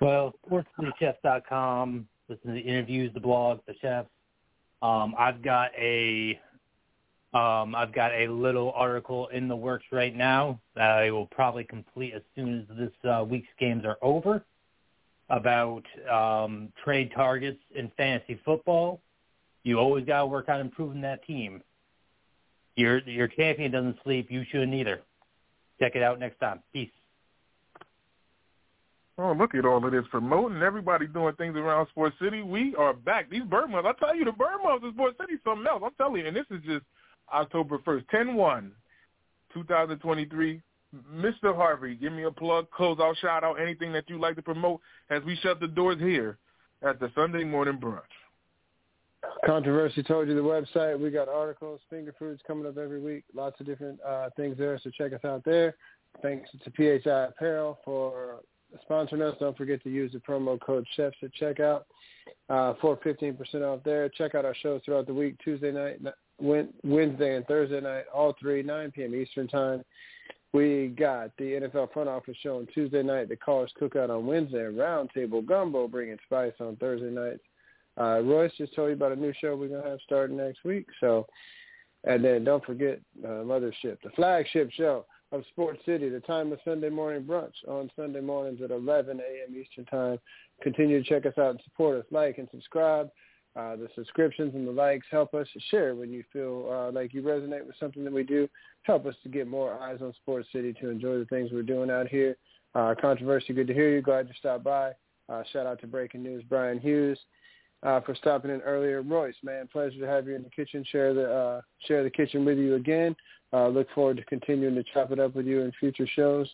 Well, 0.00 0.34
sportscitychefs.com. 0.48 2.06
Listen 2.28 2.48
to 2.48 2.54
the 2.54 2.60
interviews, 2.60 3.12
the 3.14 3.20
blog, 3.20 3.60
the 3.66 3.74
chefs. 3.80 4.08
Um, 4.80 5.14
I've 5.18 5.42
got 5.42 5.70
a 5.78 6.40
um, 7.34 7.74
I've 7.74 7.94
got 7.94 8.12
a 8.12 8.28
little 8.28 8.72
article 8.72 9.28
in 9.28 9.48
the 9.48 9.56
works 9.56 9.86
right 9.90 10.14
now 10.14 10.60
that 10.74 10.90
I 10.90 11.10
will 11.10 11.26
probably 11.26 11.64
complete 11.64 12.12
as 12.14 12.22
soon 12.36 12.60
as 12.60 12.76
this 12.76 13.10
uh, 13.10 13.24
week's 13.24 13.48
games 13.58 13.84
are 13.86 13.96
over 14.02 14.44
about 15.30 15.82
um, 16.10 16.70
trade 16.84 17.10
targets 17.14 17.60
in 17.74 17.90
fantasy 17.96 18.38
football. 18.44 19.00
You 19.62 19.78
always 19.78 20.04
got 20.04 20.20
to 20.20 20.26
work 20.26 20.50
on 20.50 20.60
improving 20.60 21.00
that 21.02 21.24
team. 21.24 21.62
Your 22.76 22.98
your 23.08 23.28
champion 23.28 23.70
doesn't 23.70 23.96
sleep. 24.04 24.30
You 24.30 24.44
shouldn't 24.50 24.74
either. 24.74 25.00
Check 25.80 25.96
it 25.96 26.02
out 26.02 26.18
next 26.18 26.38
time. 26.38 26.60
Peace. 26.72 26.90
Oh, 29.22 29.32
look 29.38 29.54
at 29.54 29.64
all 29.64 29.84
of 29.84 29.92
this 29.92 30.02
promoting. 30.10 30.62
Everybody 30.62 31.06
doing 31.06 31.36
things 31.36 31.56
around 31.56 31.86
Sports 31.90 32.16
City. 32.20 32.42
We 32.42 32.74
are 32.74 32.92
back. 32.92 33.30
These 33.30 33.44
BER 33.44 33.68
months, 33.68 33.88
I 33.88 34.04
tell 34.04 34.16
you, 34.16 34.24
the 34.24 34.32
BER 34.32 34.58
months 34.60 34.84
in 34.84 34.92
Sports 34.94 35.16
City 35.20 35.34
something 35.44 35.64
else. 35.64 35.80
I'm 35.84 35.92
telling 35.96 36.22
you, 36.22 36.26
and 36.26 36.36
this 36.36 36.46
is 36.50 36.60
just 36.66 36.84
October 37.32 37.78
1st, 37.78 38.04
10-1, 38.12 38.70
2023. 39.54 40.60
Mr. 41.14 41.54
Harvey, 41.54 41.94
give 41.94 42.12
me 42.12 42.24
a 42.24 42.32
plug, 42.32 42.68
close 42.72 42.98
out, 42.98 43.16
shout 43.18 43.44
out, 43.44 43.60
anything 43.60 43.92
that 43.92 44.02
you'd 44.08 44.20
like 44.20 44.34
to 44.34 44.42
promote 44.42 44.80
as 45.08 45.22
we 45.22 45.36
shut 45.36 45.60
the 45.60 45.68
doors 45.68 46.00
here 46.00 46.36
at 46.82 46.98
the 46.98 47.08
Sunday 47.14 47.44
morning 47.44 47.78
brunch. 47.78 48.00
Controversy 49.46 50.02
told 50.02 50.26
you 50.26 50.34
the 50.34 50.40
website. 50.40 50.98
We 50.98 51.10
got 51.12 51.28
articles, 51.28 51.80
finger 51.88 52.12
foods 52.18 52.42
coming 52.44 52.66
up 52.66 52.76
every 52.76 53.00
week. 53.00 53.22
Lots 53.32 53.60
of 53.60 53.66
different 53.66 54.00
uh, 54.02 54.30
things 54.36 54.58
there, 54.58 54.80
so 54.82 54.90
check 54.90 55.12
us 55.12 55.24
out 55.24 55.44
there. 55.44 55.76
Thanks 56.22 56.50
to 56.64 56.70
PHI 56.70 57.26
Apparel 57.26 57.78
for 57.84 58.40
sponsoring 58.88 59.22
us. 59.22 59.36
Don't 59.40 59.56
forget 59.56 59.82
to 59.84 59.90
use 59.90 60.12
the 60.12 60.18
promo 60.18 60.60
code 60.60 60.86
CHEFS 60.96 61.14
at 61.22 61.30
checkout 61.40 61.82
uh, 62.48 62.74
for 62.80 62.96
15% 62.98 63.36
off 63.62 63.80
there. 63.84 64.08
Check 64.08 64.34
out 64.34 64.44
our 64.44 64.54
shows 64.62 64.82
throughout 64.84 65.06
the 65.06 65.14
week, 65.14 65.36
Tuesday 65.42 65.72
night, 65.72 66.00
Wednesday, 66.40 67.36
and 67.36 67.46
Thursday 67.46 67.80
night, 67.80 68.04
all 68.12 68.34
three, 68.40 68.62
9 68.62 68.90
p.m. 68.92 69.14
Eastern 69.14 69.48
Time. 69.48 69.84
We 70.52 70.88
got 70.98 71.30
the 71.38 71.44
NFL 71.44 71.92
front 71.92 72.10
office 72.10 72.36
show 72.42 72.58
on 72.58 72.66
Tuesday 72.74 73.02
night, 73.02 73.30
the 73.30 73.36
Callers 73.36 73.72
Cookout 73.80 74.10
on 74.10 74.26
Wednesday, 74.26 74.64
Roundtable 74.64 75.44
Gumbo 75.44 75.88
bringing 75.88 76.18
spice 76.26 76.52
on 76.60 76.76
Thursday 76.76 77.10
nights. 77.10 77.42
Uh, 77.98 78.20
Royce 78.20 78.52
just 78.58 78.74
told 78.74 78.88
you 78.88 78.94
about 78.94 79.12
a 79.12 79.16
new 79.16 79.32
show 79.40 79.56
we're 79.56 79.68
going 79.68 79.82
to 79.82 79.88
have 79.88 79.98
starting 80.04 80.36
next 80.36 80.64
week. 80.64 80.86
So, 81.00 81.26
and 82.04 82.22
then 82.22 82.44
don't 82.44 82.64
forget 82.64 83.00
uh, 83.24 83.44
Mothership, 83.44 83.98
the 84.02 84.10
flagship 84.14 84.70
show 84.72 85.06
of 85.32 85.44
Sports 85.50 85.80
City, 85.86 86.08
the 86.08 86.20
Tymeless 86.20 86.60
Sunday 86.64 86.90
morning 86.90 87.24
brunch 87.24 87.54
on 87.66 87.90
Sunday 87.96 88.20
mornings 88.20 88.60
at 88.62 88.70
11 88.70 89.18
a.m. 89.18 89.56
Eastern 89.56 89.86
Time. 89.86 90.18
Continue 90.62 91.02
to 91.02 91.08
check 91.08 91.26
us 91.26 91.36
out 91.38 91.50
and 91.50 91.60
support 91.64 91.98
us. 91.98 92.04
Like 92.10 92.38
and 92.38 92.48
subscribe. 92.50 93.10
Uh, 93.54 93.76
the 93.76 93.88
subscriptions 93.94 94.54
and 94.54 94.66
the 94.66 94.72
likes 94.72 95.06
help 95.10 95.34
us 95.34 95.46
share 95.70 95.94
when 95.94 96.10
you 96.10 96.24
feel 96.32 96.68
uh, 96.70 96.90
like 96.90 97.12
you 97.12 97.22
resonate 97.22 97.66
with 97.66 97.76
something 97.78 98.04
that 98.04 98.12
we 98.12 98.22
do. 98.22 98.48
Help 98.82 99.04
us 99.04 99.14
to 99.22 99.28
get 99.28 99.46
more 99.46 99.74
eyes 99.74 99.98
on 100.00 100.12
Sports 100.14 100.48
City 100.52 100.72
to 100.80 100.88
enjoy 100.88 101.18
the 101.18 101.26
things 101.26 101.50
we're 101.52 101.62
doing 101.62 101.90
out 101.90 102.08
here. 102.08 102.36
Uh, 102.74 102.94
controversy, 102.98 103.52
good 103.52 103.66
to 103.66 103.74
hear 103.74 103.90
you. 103.90 104.00
Glad 104.00 104.28
you 104.28 104.34
stopped 104.38 104.64
by. 104.64 104.92
Uh, 105.28 105.42
shout 105.52 105.66
out 105.66 105.80
to 105.80 105.86
Breaking 105.86 106.22
News, 106.22 106.42
Brian 106.48 106.78
Hughes, 106.78 107.18
uh, 107.82 108.00
for 108.00 108.14
stopping 108.14 108.50
in 108.50 108.60
earlier. 108.62 109.02
Royce, 109.02 109.34
man, 109.42 109.68
pleasure 109.70 110.00
to 110.00 110.06
have 110.06 110.26
you 110.26 110.34
in 110.34 110.42
the 110.42 110.50
kitchen. 110.50 110.84
Share 110.90 111.12
the 111.12 111.30
uh, 111.30 111.60
share 111.86 112.02
the 112.02 112.10
kitchen 112.10 112.44
with 112.46 112.56
you 112.56 112.76
again. 112.76 113.14
Uh, 113.52 113.68
look 113.68 113.88
forward 113.94 114.16
to 114.16 114.24
continuing 114.24 114.74
to 114.74 114.84
chop 114.94 115.10
it 115.10 115.18
up 115.18 115.34
with 115.34 115.46
you 115.46 115.60
in 115.60 115.72
future 115.78 116.06
shows. 116.06 116.48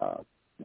Uh, 0.00 0.16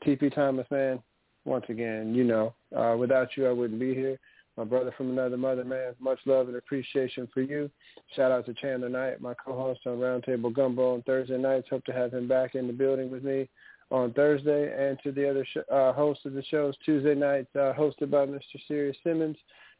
TP 0.05 0.33
Thomas, 0.33 0.67
man, 0.71 0.99
once 1.45 1.65
again, 1.69 2.13
you 2.13 2.23
know, 2.23 2.53
uh, 2.75 2.95
without 2.97 3.29
you, 3.35 3.47
I 3.47 3.51
wouldn't 3.51 3.79
be 3.79 3.93
here 3.93 4.19
my 4.57 4.63
brother 4.63 4.93
from 4.97 5.09
another 5.09 5.37
mother, 5.37 5.63
man. 5.63 5.95
Much 5.99 6.19
love 6.25 6.47
and 6.47 6.57
appreciation 6.57 7.27
for 7.33 7.41
you. 7.41 7.69
Shout 8.15 8.31
out 8.31 8.45
to 8.45 8.53
Chandler 8.53 8.89
Knight, 8.89 9.21
my 9.21 9.33
co-host 9.33 9.81
on 9.85 9.97
Roundtable 9.97 10.53
Gumbo 10.53 10.93
on 10.93 11.01
Thursday 11.03 11.37
nights. 11.37 11.67
Hope 11.69 11.85
to 11.85 11.93
have 11.93 12.13
him 12.13 12.27
back 12.27 12.55
in 12.55 12.67
the 12.67 12.73
building 12.73 13.09
with 13.09 13.23
me 13.23 13.49
on 13.89 14.13
Thursday, 14.13 14.73
and 14.77 14.97
to 15.03 15.11
the 15.11 15.29
other 15.29 15.45
sh- 15.45 15.57
uh, 15.71 15.93
hosts 15.93 16.25
of 16.25 16.33
the 16.33 16.43
shows. 16.43 16.75
Tuesday 16.85 17.15
nights 17.15 17.49
uh, 17.55 17.73
hosted 17.77 18.09
by 18.09 18.25
Mr. 18.25 18.41
Sirius 18.67 18.97
Simmons, 19.03 19.37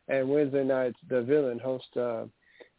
and 0.07 0.27
Wednesday 0.27 0.63
nights 0.63 0.97
the 1.09 1.21
villain 1.21 1.59
host 1.59 1.85
uh, 1.95 2.25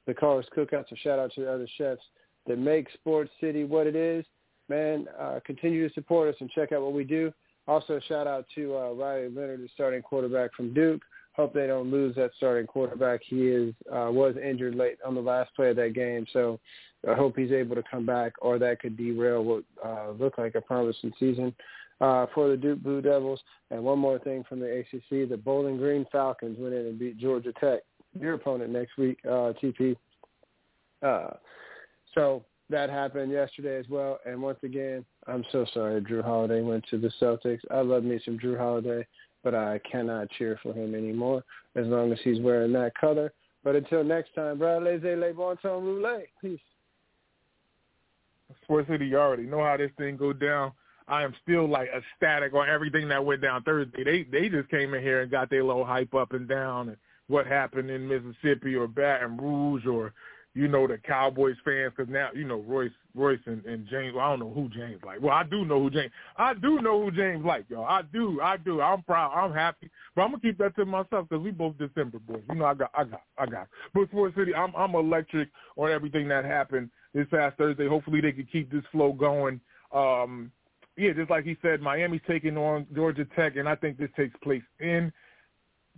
the 0.07 0.15
Callers 0.15 0.47
Cookout. 0.57 0.85
So 0.91 0.97
shout 1.03 1.19
out 1.19 1.33
to 1.35 1.43
the 1.43 1.53
other 1.53 1.69
chefs 1.79 2.03
that 2.47 2.59
make 2.59 2.89
Sports 2.95 3.31
City 3.41 3.65
what 3.65 3.87
it 3.87 3.97
is. 3.97 4.25
Man, 4.69 5.07
uh, 5.19 5.41
continue 5.45 5.87
to 5.87 5.95
support 5.95 6.29
us 6.29 6.37
and 6.41 6.51
check 6.51 6.73
out 6.73 6.83
what 6.83 6.93
we 6.93 7.05
do. 7.05 7.33
Also, 7.69 8.01
shout 8.09 8.27
out 8.27 8.47
to 8.55 8.77
uh, 8.77 8.93
Riley 8.93 9.29
Leonard, 9.29 9.61
the 9.61 9.69
starting 9.75 10.03
quarterback 10.03 10.55
from 10.55 10.75
Duke. 10.75 11.03
Hope 11.35 11.55
they 11.55 11.67
don't 11.67 11.91
lose 11.91 12.15
that 12.17 12.33
starting 12.37 12.67
quarterback. 12.67 13.21
He 13.25 13.49
is 13.49 13.75
uh, 13.91 14.11
was 14.11 14.35
injured 14.37 14.75
late 14.75 14.99
on 15.05 15.15
the 15.15 15.21
last 15.21 15.55
play 15.57 15.71
of 15.71 15.77
that 15.77 15.95
game, 15.95 16.27
so 16.33 16.61
I 17.09 17.15
hope 17.15 17.37
he's 17.37 17.53
able 17.53 17.75
to 17.77 17.83
come 17.91 18.05
back, 18.05 18.33
or 18.41 18.59
that 18.59 18.81
could 18.81 18.97
derail 18.97 19.43
what 19.43 19.65
uh, 19.85 20.11
looked 20.11 20.39
like 20.39 20.55
a 20.57 20.61
promising 20.61 21.13
season 21.19 21.55
uh, 22.01 22.27
for 22.35 22.51
the 22.51 22.57
Duke 22.57 22.83
Blue 22.83 23.01
Devils. 23.01 23.41
And 23.71 23.83
one 23.83 23.99
more 23.99 24.19
thing 24.19 24.45
from 24.47 24.61
the 24.61 24.81
ACC: 24.81 25.29
the 25.29 25.41
Bowling 25.43 25.79
Green 25.79 26.05
Falcons 26.13 26.59
went 26.59 26.75
in 26.75 26.87
and 26.87 26.99
beat 26.99 27.19
Georgia 27.19 27.53
Tech, 27.59 27.81
your 28.19 28.35
opponent 28.35 28.71
next 28.71 28.99
week, 28.99 29.19
uh, 29.25 29.53
TP. 29.63 29.97
Uh, 31.03 31.31
so 32.15 32.45
that 32.71 32.91
happened 32.91 33.31
yesterday 33.33 33.79
as 33.79 33.89
well. 33.89 34.19
And 34.27 34.43
once 34.43 34.59
again, 34.63 35.05
I'm 35.27 35.45
so 35.53 35.67
sorry 35.73 36.01
Jrue 36.01 36.25
Holiday 36.25 36.63
went 36.63 36.85
to 36.91 36.99
the 36.99 37.13
Celtics. 37.21 37.61
I 37.71 37.81
love 37.81 38.05
me 38.05 38.21
some 38.25 38.39
Jrue 38.39 38.59
Holiday, 38.59 39.07
but 39.45 39.55
I 39.55 39.81
cannot 39.91 40.31
cheer 40.31 40.59
for 40.63 40.73
him 40.73 40.95
anymore 40.95 41.45
as 41.77 41.87
long 41.87 42.13
as 42.13 42.19
he's 42.25 42.41
wearing 42.41 42.73
that 42.73 42.95
color. 42.95 43.33
But 43.65 43.77
until 43.77 44.03
next 44.03 44.35
time, 44.35 44.59
Brad 44.59 44.83
Laissez 44.83 45.17
les 45.17 45.33
Bon 45.33 45.57
Temps 45.57 45.83
Roulette. 45.83 46.29
Peace. 46.41 46.59
Sports 48.65 48.89
City, 48.89 49.07
you 49.07 49.19
already 49.19 49.45
know 49.45 49.63
how 49.65 49.77
this 49.77 49.91
thing 49.97 50.17
go 50.17 50.33
down. 50.33 50.73
I 51.09 51.23
am 51.25 51.35
still 51.43 51.69
like 51.69 51.89
ecstatic 51.95 52.55
on 52.55 52.69
everything 52.69 53.09
that 53.09 53.25
went 53.25 53.43
down 53.43 53.63
Thursday. 53.63 54.05
They 54.05 54.23
they 54.25 54.49
just 54.49 54.69
came 54.69 54.95
in 54.95 55.03
here 55.03 55.23
and 55.23 55.31
got 55.31 55.51
their 55.51 55.65
little 55.65 55.85
hype 55.85 56.15
up 56.15 56.33
and 56.33 56.49
down 56.49 56.89
and 56.89 56.97
what 57.29 57.47
happened 57.47 57.91
in 57.91 58.07
Mississippi 58.07 58.75
or 58.75 58.87
Baton 58.87 59.37
Rouge 59.37 59.87
or 59.87 60.13
you 60.55 60.69
know 60.69 60.87
the 60.87 60.99
Cowboys 60.99 61.57
fans 61.65 61.93
because 61.97 62.13
now 62.13 62.29
you 62.35 62.45
know 62.45 62.63
Royce 62.67 62.91
Royce 63.15 63.41
and, 63.47 63.65
and 63.65 63.87
James. 63.89 64.15
Well, 64.15 64.25
I 64.25 64.31
don't 64.31 64.41
know 64.41 64.53
who 64.55 64.69
James 64.69 65.01
like. 65.05 65.21
Well, 65.21 65.33
I 65.35 65.45
do 65.45 65.65
know 65.65 65.83
who 65.83 65.91
James. 65.91 66.13
I 66.37 66.55
do 66.55 66.81
know 66.81 67.03
who 67.03 67.11
James 67.11 67.45
like, 67.45 67.65
y'all. 67.69 67.85
I 67.85 68.03
do. 68.03 68.41
I 68.43 68.57
do. 68.59 68.81
I'm 68.81 69.03
proud. 69.03 69.33
I'm 69.33 69.53
happy. 69.53 69.91
But 70.15 70.23
I'm 70.23 70.31
gonna 70.31 70.41
keep 70.41 70.59
that 70.59 70.77
to 70.77 70.85
myself 70.85 71.29
because 71.29 71.43
we 71.43 71.51
both 71.51 71.79
December 71.79 72.19
boys. 72.19 72.43
You 72.51 72.57
know, 72.57 72.67
I 72.67 72.75
got, 72.75 72.91
I 72.95 73.05
got, 73.05 73.23
I 73.39 73.47
got. 73.47 73.69
But 73.95 74.09
Sports 74.09 74.37
City, 74.37 74.55
I'm 74.55 74.75
I'm 74.77 74.95
electric 74.95 75.49
on 75.77 75.91
everything 75.91 76.29
that 76.29 76.45
happened 76.45 76.91
this 77.15 77.27
past 77.31 77.57
Thursday. 77.57 77.89
Hopefully 77.89 78.21
they 78.21 78.33
can 78.33 78.47
keep 78.51 78.71
this 78.71 78.85
flow 78.93 79.13
going. 79.13 79.61
Um, 79.95 80.53
yeah, 80.97 81.13
just 81.13 81.31
like 81.31 81.45
he 81.45 81.57
said, 81.63 81.81
Miami's 81.81 82.21
taking 82.27 82.59
on 82.59 82.87
Georgia 82.95 83.27
Tech, 83.35 83.57
and 83.57 83.69
I 83.69 83.75
think 83.75 83.97
this 83.97 84.11
takes 84.17 84.37
place 84.43 84.63
in 84.81 85.13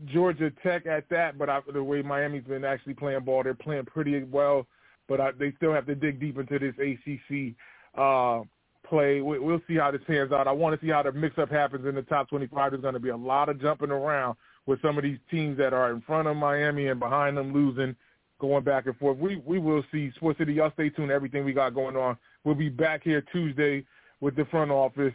Georgia 0.07 0.51
Tech 0.63 0.87
at 0.87 1.09
that, 1.11 1.39
but 1.39 1.49
I, 1.49 1.61
the 1.73 1.83
way 1.83 2.03
Miami's 2.03 2.45
been 2.45 2.65
actually 2.65 2.95
playing 2.95 3.21
ball, 3.21 3.43
they're 3.43 3.55
playing 3.55 3.85
pretty 3.87 4.23
well. 4.25 4.67
But 5.09 5.21
I, 5.21 5.31
they 5.33 5.53
still 5.57 5.73
have 5.73 5.87
to 5.87 5.95
dig 5.95 6.19
deep 6.19 6.39
into 6.39 6.59
this 6.59 6.75
ACC 6.79 7.55
uh, 7.97 8.43
play. 8.89 9.21
We, 9.21 9.39
we'll 9.39 9.61
see 9.69 9.77
how 9.77 9.91
this 9.91 10.01
pans 10.07 10.33
out. 10.33 10.49
I 10.49 10.53
want 10.53 10.79
to 10.79 10.85
see 10.85 10.91
how 10.91 11.03
the 11.03 11.13
mix-up 11.13 11.51
happens 11.51 11.87
in 11.87 11.95
the 11.95 12.03
top 12.03 12.29
25. 12.29 12.73
There's 12.73 12.83
going 12.83 12.95
to 12.95 13.01
be 13.01 13.11
a 13.11 13.17
lot 13.17 13.49
of 13.49 13.61
jumping 13.61 13.91
around 13.91 14.37
with 14.67 14.81
some 14.83 14.97
of 14.97 15.05
these 15.05 15.19
teams 15.31 15.59
that 15.59 15.73
are 15.73 15.93
in 15.93 16.01
front 16.03 16.27
of 16.27 16.37
Miami 16.37 16.89
and 16.89 16.99
behind 16.99 17.37
them 17.37 17.53
losing, 17.53 17.95
going 18.41 18.65
back 18.65 18.87
and 18.87 18.97
forth. 18.97 19.19
We 19.19 19.37
we 19.47 19.59
will 19.59 19.85
see. 19.93 20.11
Sports 20.17 20.39
City, 20.39 20.55
y'all 20.55 20.73
stay 20.73 20.89
tuned. 20.89 21.11
Everything 21.11 21.45
we 21.45 21.53
got 21.53 21.75
going 21.75 21.97
on. 21.97 22.17
We'll 22.45 22.55
be 22.55 22.69
back 22.69 23.03
here 23.05 23.23
Tuesday 23.33 23.85
with 24.21 24.37
the 24.37 24.47
front 24.47 24.71
office 24.71 25.15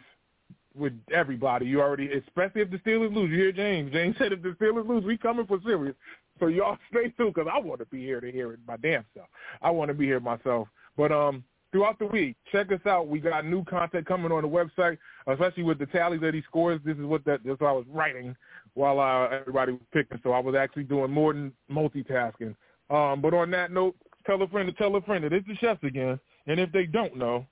with 0.76 0.92
everybody. 1.12 1.66
You 1.66 1.80
already, 1.80 2.10
especially 2.12 2.62
if 2.62 2.70
the 2.70 2.78
Steelers 2.78 3.14
lose. 3.14 3.30
You 3.30 3.36
hear 3.36 3.52
James? 3.52 3.92
James 3.92 4.16
said 4.18 4.32
if 4.32 4.42
the 4.42 4.50
Steelers 4.60 4.88
lose, 4.88 5.04
we 5.04 5.16
coming 5.16 5.46
for 5.46 5.58
serious. 5.64 5.94
So 6.38 6.46
y'all 6.46 6.78
stay 6.90 7.12
tuned 7.16 7.34
because 7.34 7.50
I 7.52 7.58
want 7.58 7.80
to 7.80 7.86
be 7.86 8.02
here 8.02 8.20
to 8.20 8.30
hear 8.30 8.52
it 8.52 8.60
my 8.66 8.76
damn 8.76 9.04
self. 9.14 9.28
I 9.62 9.70
want 9.70 9.88
to 9.88 9.94
be 9.94 10.06
here 10.06 10.20
myself. 10.20 10.68
But 10.96 11.12
um, 11.12 11.44
throughout 11.72 11.98
the 11.98 12.06
week, 12.06 12.36
check 12.52 12.72
us 12.72 12.80
out. 12.86 13.08
We 13.08 13.20
got 13.20 13.44
new 13.44 13.64
content 13.64 14.06
coming 14.06 14.32
on 14.32 14.42
the 14.42 14.48
website, 14.48 14.98
especially 15.26 15.62
with 15.62 15.78
the 15.78 15.86
tallies 15.86 16.20
that 16.22 16.34
he 16.34 16.42
scores. 16.42 16.80
This 16.84 16.96
is 16.96 17.04
what 17.04 17.24
that. 17.24 17.40
That's 17.44 17.60
what 17.60 17.68
I 17.68 17.72
was 17.72 17.86
writing 17.88 18.36
while 18.74 19.00
uh, 19.00 19.28
everybody 19.28 19.72
was 19.72 19.82
picking. 19.92 20.20
So 20.22 20.32
I 20.32 20.40
was 20.40 20.54
actually 20.54 20.84
doing 20.84 21.10
more 21.10 21.32
than 21.32 21.52
multitasking. 21.70 22.54
Um, 22.90 23.20
but 23.20 23.34
on 23.34 23.50
that 23.52 23.70
note, 23.70 23.94
tell 24.26 24.42
a 24.42 24.48
friend 24.48 24.68
to 24.68 24.72
tell 24.72 24.94
a 24.96 25.00
friend 25.02 25.24
that 25.24 25.32
it's 25.32 25.46
the 25.46 25.56
chefs 25.56 25.82
again. 25.84 26.18
And 26.46 26.58
if 26.58 26.72
they 26.72 26.86
don't 26.86 27.16
know, 27.16 27.46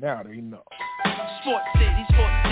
now 0.00 0.22
they 0.22 0.36
know. 0.36 0.62
Sports 1.40 1.66
City, 1.74 2.04
Sports 2.08 2.33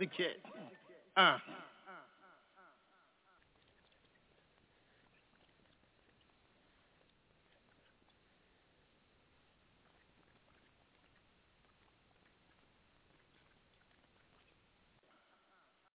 Woo! 0.00 0.06
kid. 0.06 0.36
Uh. 1.16 1.36